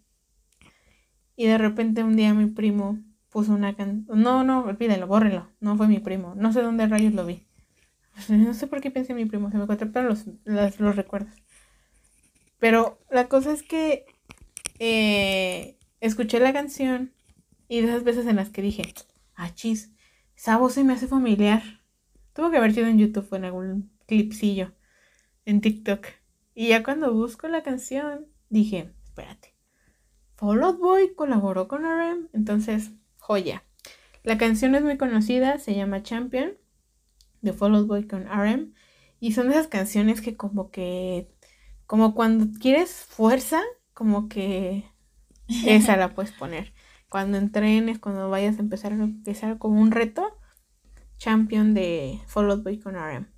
Y 1.40 1.46
de 1.46 1.56
repente 1.56 2.04
un 2.04 2.16
día 2.16 2.34
mi 2.34 2.50
primo 2.50 2.98
puso 3.30 3.54
una 3.54 3.74
canción. 3.74 4.04
No, 4.20 4.44
no, 4.44 4.60
olvídenlo, 4.60 5.06
bórrenlo. 5.06 5.48
No 5.58 5.74
fue 5.74 5.88
mi 5.88 5.98
primo. 5.98 6.34
No 6.36 6.52
sé 6.52 6.60
dónde 6.60 6.86
rayos 6.86 7.14
lo 7.14 7.24
vi. 7.24 7.46
No 8.28 8.52
sé 8.52 8.66
por 8.66 8.82
qué 8.82 8.90
pensé 8.90 9.12
en 9.12 9.16
mi 9.16 9.24
primo. 9.24 9.50
Se 9.50 9.56
me 9.56 9.66
pero 9.66 10.06
los, 10.06 10.26
los, 10.44 10.96
recuerdos. 10.96 11.32
Pero 12.58 12.98
la 13.10 13.28
cosa 13.28 13.52
es 13.52 13.62
que 13.62 14.04
eh, 14.80 15.78
escuché 16.00 16.40
la 16.40 16.52
canción 16.52 17.14
y 17.68 17.80
de 17.80 17.88
esas 17.88 18.04
veces 18.04 18.26
en 18.26 18.36
las 18.36 18.50
que 18.50 18.60
dije, 18.60 18.92
ah, 19.34 19.54
chis, 19.54 19.94
esa 20.36 20.58
voz 20.58 20.74
se 20.74 20.84
me 20.84 20.92
hace 20.92 21.08
familiar. 21.08 21.62
Tuvo 22.34 22.50
que 22.50 22.58
haber 22.58 22.74
sido 22.74 22.86
en 22.86 22.98
YouTube 22.98 23.28
o 23.30 23.36
en 23.36 23.46
algún 23.46 23.90
clipsillo, 24.06 24.74
en 25.46 25.62
TikTok. 25.62 26.06
Y 26.54 26.68
ya 26.68 26.82
cuando 26.82 27.14
busco 27.14 27.48
la 27.48 27.62
canción, 27.62 28.26
dije, 28.50 28.92
espérate, 29.06 29.49
Fall 30.40 30.62
Out 30.62 30.78
Boy 30.78 31.14
colaboró 31.14 31.68
con 31.68 31.82
RM, 31.82 32.30
entonces, 32.32 32.92
joya. 33.18 33.62
La 34.22 34.38
canción 34.38 34.74
es 34.74 34.82
muy 34.82 34.96
conocida, 34.96 35.58
se 35.58 35.74
llama 35.74 36.02
Champion, 36.02 36.52
de 37.42 37.52
Fall 37.52 37.74
Out 37.74 37.86
Boy 37.86 38.06
con 38.06 38.24
RM, 38.24 38.72
y 39.20 39.32
son 39.32 39.48
de 39.48 39.52
esas 39.52 39.66
canciones 39.66 40.22
que 40.22 40.38
como 40.38 40.70
que, 40.70 41.30
como 41.84 42.14
cuando 42.14 42.58
quieres 42.58 42.90
fuerza, 42.90 43.60
como 43.92 44.30
que 44.30 44.86
esa 45.66 45.98
la 45.98 46.14
puedes 46.14 46.32
poner. 46.32 46.72
Cuando 47.10 47.36
entrenes, 47.36 47.98
cuando 47.98 48.30
vayas 48.30 48.56
a 48.56 48.62
empezar 48.62 48.92
a 48.92 48.96
empezar 48.96 49.58
como 49.58 49.78
un 49.78 49.90
reto, 49.90 50.38
Champion 51.18 51.74
de 51.74 52.18
Fall 52.26 52.50
Out 52.50 52.62
Boy 52.64 52.78
con 52.78 52.94
RM 52.94 53.28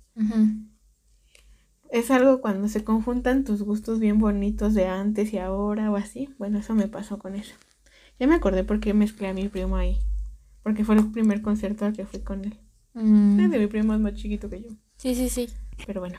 es 1.93 2.09
algo 2.09 2.41
cuando 2.41 2.67
se 2.69 2.83
conjuntan 2.83 3.43
tus 3.43 3.61
gustos 3.61 3.99
bien 3.99 4.17
bonitos 4.17 4.73
de 4.73 4.87
antes 4.87 5.31
y 5.31 5.37
ahora 5.37 5.91
o 5.91 5.95
así. 5.95 6.27
Bueno, 6.39 6.57
eso 6.57 6.73
me 6.73 6.87
pasó 6.87 7.19
con 7.19 7.35
eso. 7.35 7.53
Ya 8.19 8.25
me 8.25 8.33
acordé 8.33 8.63
porque 8.63 8.95
mezclé 8.95 9.27
a 9.27 9.33
mi 9.33 9.47
primo 9.47 9.77
ahí. 9.77 9.99
porque 10.63 10.83
fue 10.83 10.95
el 10.95 11.11
primer 11.11 11.43
concierto 11.43 11.85
al 11.85 11.93
que 11.93 12.07
fui 12.07 12.21
con 12.21 12.45
él. 12.45 12.57
Mm. 12.95 13.47
de 13.49 13.59
mi 13.59 13.67
primo 13.67 13.93
es 13.93 13.99
más 13.99 14.15
chiquito 14.15 14.49
que 14.49 14.63
yo. 14.63 14.69
Sí, 14.97 15.13
sí, 15.13 15.29
sí. 15.29 15.47
Pero 15.85 15.99
bueno, 15.99 16.17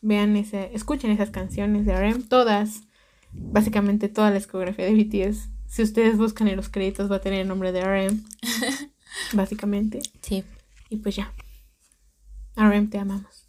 vean 0.00 0.36
ese, 0.36 0.70
escuchen 0.74 1.10
esas 1.10 1.30
canciones 1.30 1.86
de 1.86 1.96
RM, 1.96 2.28
todas, 2.28 2.82
básicamente 3.32 4.08
toda 4.08 4.30
la 4.30 4.36
discografía 4.36 4.84
de 4.84 4.94
BTS. 4.94 5.48
Si 5.66 5.82
ustedes 5.82 6.18
buscan 6.18 6.46
en 6.46 6.56
los 6.56 6.68
créditos 6.68 7.10
va 7.10 7.16
a 7.16 7.20
tener 7.20 7.40
el 7.40 7.48
nombre 7.48 7.72
de 7.72 7.80
RM, 7.82 8.22
básicamente. 9.32 9.98
Sí. 10.22 10.44
Y 10.88 10.98
pues 10.98 11.16
ya. 11.16 11.32
RM, 12.54 12.90
te 12.90 12.98
amamos. 12.98 13.43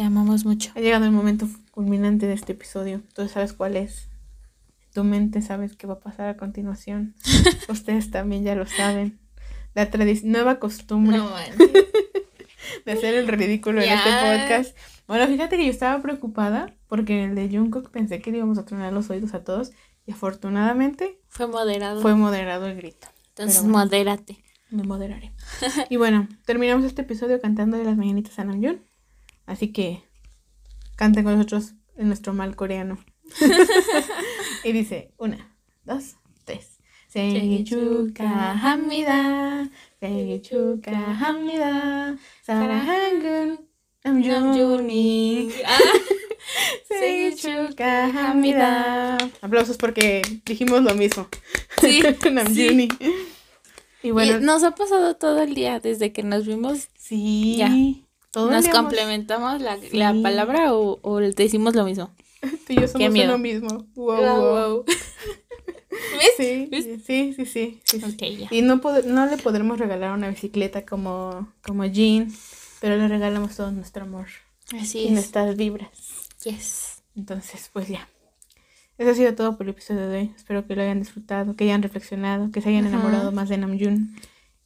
Te 0.00 0.06
amamos 0.06 0.46
mucho. 0.46 0.72
Ha 0.76 0.80
llegado 0.80 1.04
el 1.04 1.10
momento 1.10 1.46
culminante 1.72 2.24
de 2.24 2.32
este 2.32 2.52
episodio. 2.52 3.02
Tú 3.12 3.28
sabes 3.28 3.52
cuál 3.52 3.76
es. 3.76 4.08
Tu 4.94 5.04
mente 5.04 5.42
sabes 5.42 5.76
qué 5.76 5.86
va 5.86 5.92
a 5.92 6.00
pasar 6.00 6.30
a 6.30 6.38
continuación. 6.38 7.14
Ustedes 7.68 8.10
también 8.10 8.42
ya 8.42 8.54
lo 8.54 8.64
saben. 8.64 9.20
La 9.74 9.90
nueva 10.22 10.58
costumbre 10.58 11.18
de 12.86 12.92
hacer 12.92 13.14
el 13.14 13.28
ridículo 13.28 13.82
en 13.82 13.90
este 13.90 14.08
podcast. 14.08 14.74
Bueno, 15.06 15.26
fíjate 15.26 15.58
que 15.58 15.66
yo 15.66 15.70
estaba 15.70 16.00
preocupada 16.00 16.74
porque 16.86 17.22
el 17.24 17.34
de 17.34 17.50
Jungkook 17.50 17.90
pensé 17.90 18.22
que 18.22 18.30
le 18.30 18.38
íbamos 18.38 18.56
a 18.56 18.64
tronar 18.64 18.94
los 18.94 19.10
oídos 19.10 19.34
a 19.34 19.44
todos 19.44 19.70
y 20.06 20.12
afortunadamente 20.12 21.20
fue 21.28 21.46
moderado. 21.46 22.00
Fue 22.00 22.14
moderado 22.14 22.64
el 22.68 22.76
grito. 22.76 23.06
Entonces, 23.36 23.64
modérate. 23.64 24.42
Me 24.70 24.82
moderaré. 24.82 25.34
y 25.90 25.96
bueno, 25.96 26.26
terminamos 26.46 26.86
este 26.86 27.02
episodio 27.02 27.38
cantando 27.38 27.76
de 27.76 27.84
las 27.84 27.98
mañanitas 27.98 28.38
a 28.38 28.44
Namjoon. 28.44 28.80
Así 29.49 29.71
que 29.71 30.03
canten 30.95 31.23
con 31.23 31.35
nosotros 31.35 31.73
en 31.97 32.07
nuestro 32.07 32.33
mal 32.33 32.55
coreano. 32.55 32.97
y 34.63 34.71
dice, 34.71 35.13
una, 35.17 35.55
dos, 35.83 36.15
tres. 36.43 36.79
생일 37.07 37.63
축하합니다. 37.65 39.09
생일 39.99 40.41
축하합니다. 40.41 42.17
사랑하는 42.43 43.57
남준이. 44.03 45.49
생일 46.87 47.35
축하합니다. 47.35 49.17
Aplausos 49.41 49.77
porque 49.77 50.21
dijimos 50.45 50.83
lo 50.83 50.93
mismo. 50.93 51.27
Sí. 51.79 52.01
Namjooni. 52.01 52.89
Y 54.03 54.11
bueno, 54.11 54.39
nos 54.39 54.63
ha 54.63 54.75
pasado 54.75 55.15
todo 55.15 55.41
el 55.41 55.55
día 55.55 55.79
desde 55.79 56.11
que 56.11 56.21
nos 56.21 56.45
vimos. 56.45 56.89
Sí. 56.97 57.55
Ya. 57.57 57.69
nos 58.34 58.68
complementamos 58.68 59.60
la, 59.60 59.78
la 59.92 60.14
palabra 60.22 60.74
o, 60.74 60.98
o, 61.02 61.18
decimos 61.18 61.74
lo 61.74 61.84
mismo. 61.84 62.10
Tú 62.66 62.72
y 62.72 62.76
yo 62.76 62.88
somos 62.88 63.14
lo 63.14 63.38
mismo. 63.38 63.86
Wow, 63.94 64.16
wow. 64.16 64.84
Sí, 66.36 66.70
sí, 67.04 67.34
sí, 67.34 67.46
sí. 67.46 67.80
Y 68.50 68.62
no, 68.62 68.80
no 69.06 69.26
le 69.26 69.36
podremos 69.36 69.78
regalar 69.78 70.12
una 70.12 70.28
bicicleta 70.28 70.86
como, 70.86 71.52
como 71.62 71.84
Jean, 71.84 72.32
pero 72.80 72.96
le 72.96 73.08
regalamos 73.08 73.56
todo 73.56 73.70
nuestro 73.70 74.04
amor. 74.04 74.26
Así 74.80 75.00
y 75.00 75.10
nuestras 75.10 75.56
vibras. 75.56 75.90
Yes. 76.44 77.02
Entonces, 77.16 77.70
pues 77.72 77.88
ya. 77.88 78.08
Eso 78.98 79.10
ha 79.10 79.14
sido 79.14 79.34
todo 79.34 79.56
por 79.56 79.66
el 79.66 79.70
episodio 79.70 80.08
de 80.08 80.18
hoy. 80.18 80.34
Espero 80.36 80.66
que 80.66 80.76
lo 80.76 80.82
hayan 80.82 81.00
disfrutado, 81.00 81.56
que 81.56 81.64
hayan 81.64 81.82
reflexionado, 81.82 82.50
que 82.50 82.60
se 82.60 82.68
hayan 82.68 82.86
enamorado 82.86 83.32
más 83.32 83.48
de 83.48 83.58
Namjoon. 83.58 84.14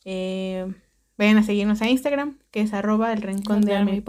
Eh, 0.04 0.72
vayan 1.16 1.38
a 1.38 1.42
seguirnos 1.42 1.82
a 1.82 1.88
Instagram, 1.88 2.38
que 2.50 2.60
es 2.60 2.72
arroba 2.72 3.12
el 3.12 3.22
rincón 3.22 3.60
de 3.62 4.02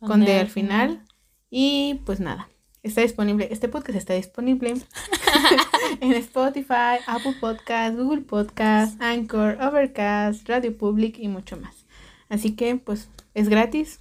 con 0.00 0.24
D 0.24 0.38
al 0.38 0.48
final. 0.48 1.02
Y 1.50 2.00
pues 2.04 2.20
nada. 2.20 2.48
Está 2.82 3.00
disponible, 3.00 3.48
este 3.50 3.68
podcast 3.68 3.98
está 3.98 4.14
disponible 4.14 4.72
en 6.00 6.12
Spotify, 6.12 7.00
Apple 7.06 7.34
Podcast, 7.40 7.96
Google 7.96 8.20
Podcast, 8.20 9.00
Anchor, 9.02 9.58
Overcast, 9.60 10.48
Radio 10.48 10.76
Public 10.76 11.18
y 11.18 11.26
mucho 11.26 11.56
más. 11.56 11.84
Así 12.28 12.54
que 12.54 12.76
pues 12.76 13.08
es 13.34 13.48
gratis. 13.48 14.00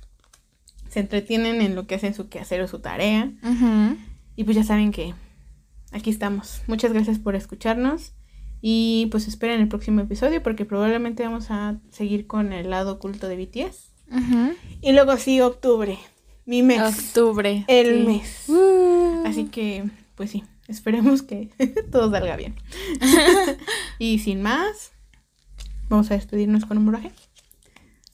Se 0.89 0.99
entretienen 0.99 1.61
en 1.61 1.75
lo 1.75 1.87
que 1.87 1.95
hacen 1.95 2.13
su 2.13 2.29
quehacer 2.29 2.61
o 2.61 2.67
su 2.67 2.79
tarea. 2.79 3.31
Y 4.35 4.43
pues 4.43 4.55
ya 4.55 4.63
saben 4.63 4.91
que 4.91 5.15
aquí 5.91 6.09
estamos. 6.11 6.61
Muchas 6.67 6.93
gracias 6.93 7.17
por 7.17 7.35
escucharnos. 7.35 8.13
Y 8.67 9.09
pues 9.11 9.27
esperen 9.27 9.61
el 9.61 9.67
próximo 9.67 10.01
episodio 10.01 10.41
porque 10.41 10.65
probablemente 10.65 11.21
vamos 11.21 11.51
a 11.51 11.77
seguir 11.91 12.25
con 12.25 12.51
el 12.51 12.71
lado 12.71 12.93
oculto 12.93 13.27
de 13.27 13.37
BTS. 13.37 13.91
Y 14.81 14.91
luego 14.91 15.17
sí, 15.17 15.39
octubre 15.39 15.99
mi 16.45 16.61
mes. 16.61 16.81
Octubre. 16.81 17.65
El 17.67 18.05
mes. 18.05 18.45
Uh. 18.47 19.23
Así 19.25 19.45
que, 19.45 19.89
pues 20.15 20.31
sí, 20.31 20.43
esperemos 20.67 21.21
que 21.23 21.49
todo 21.91 22.11
salga 22.11 22.35
bien. 22.35 22.55
y 23.99 24.19
sin 24.19 24.41
más, 24.41 24.91
vamos 25.89 26.09
a 26.11 26.15
despedirnos 26.15 26.65
con 26.65 26.77
un 26.77 26.85
boraje. 26.85 27.11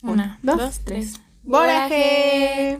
Una, 0.02 0.40
dos, 0.42 0.82
tres. 0.84 1.20
¡Boraje! 1.44 2.80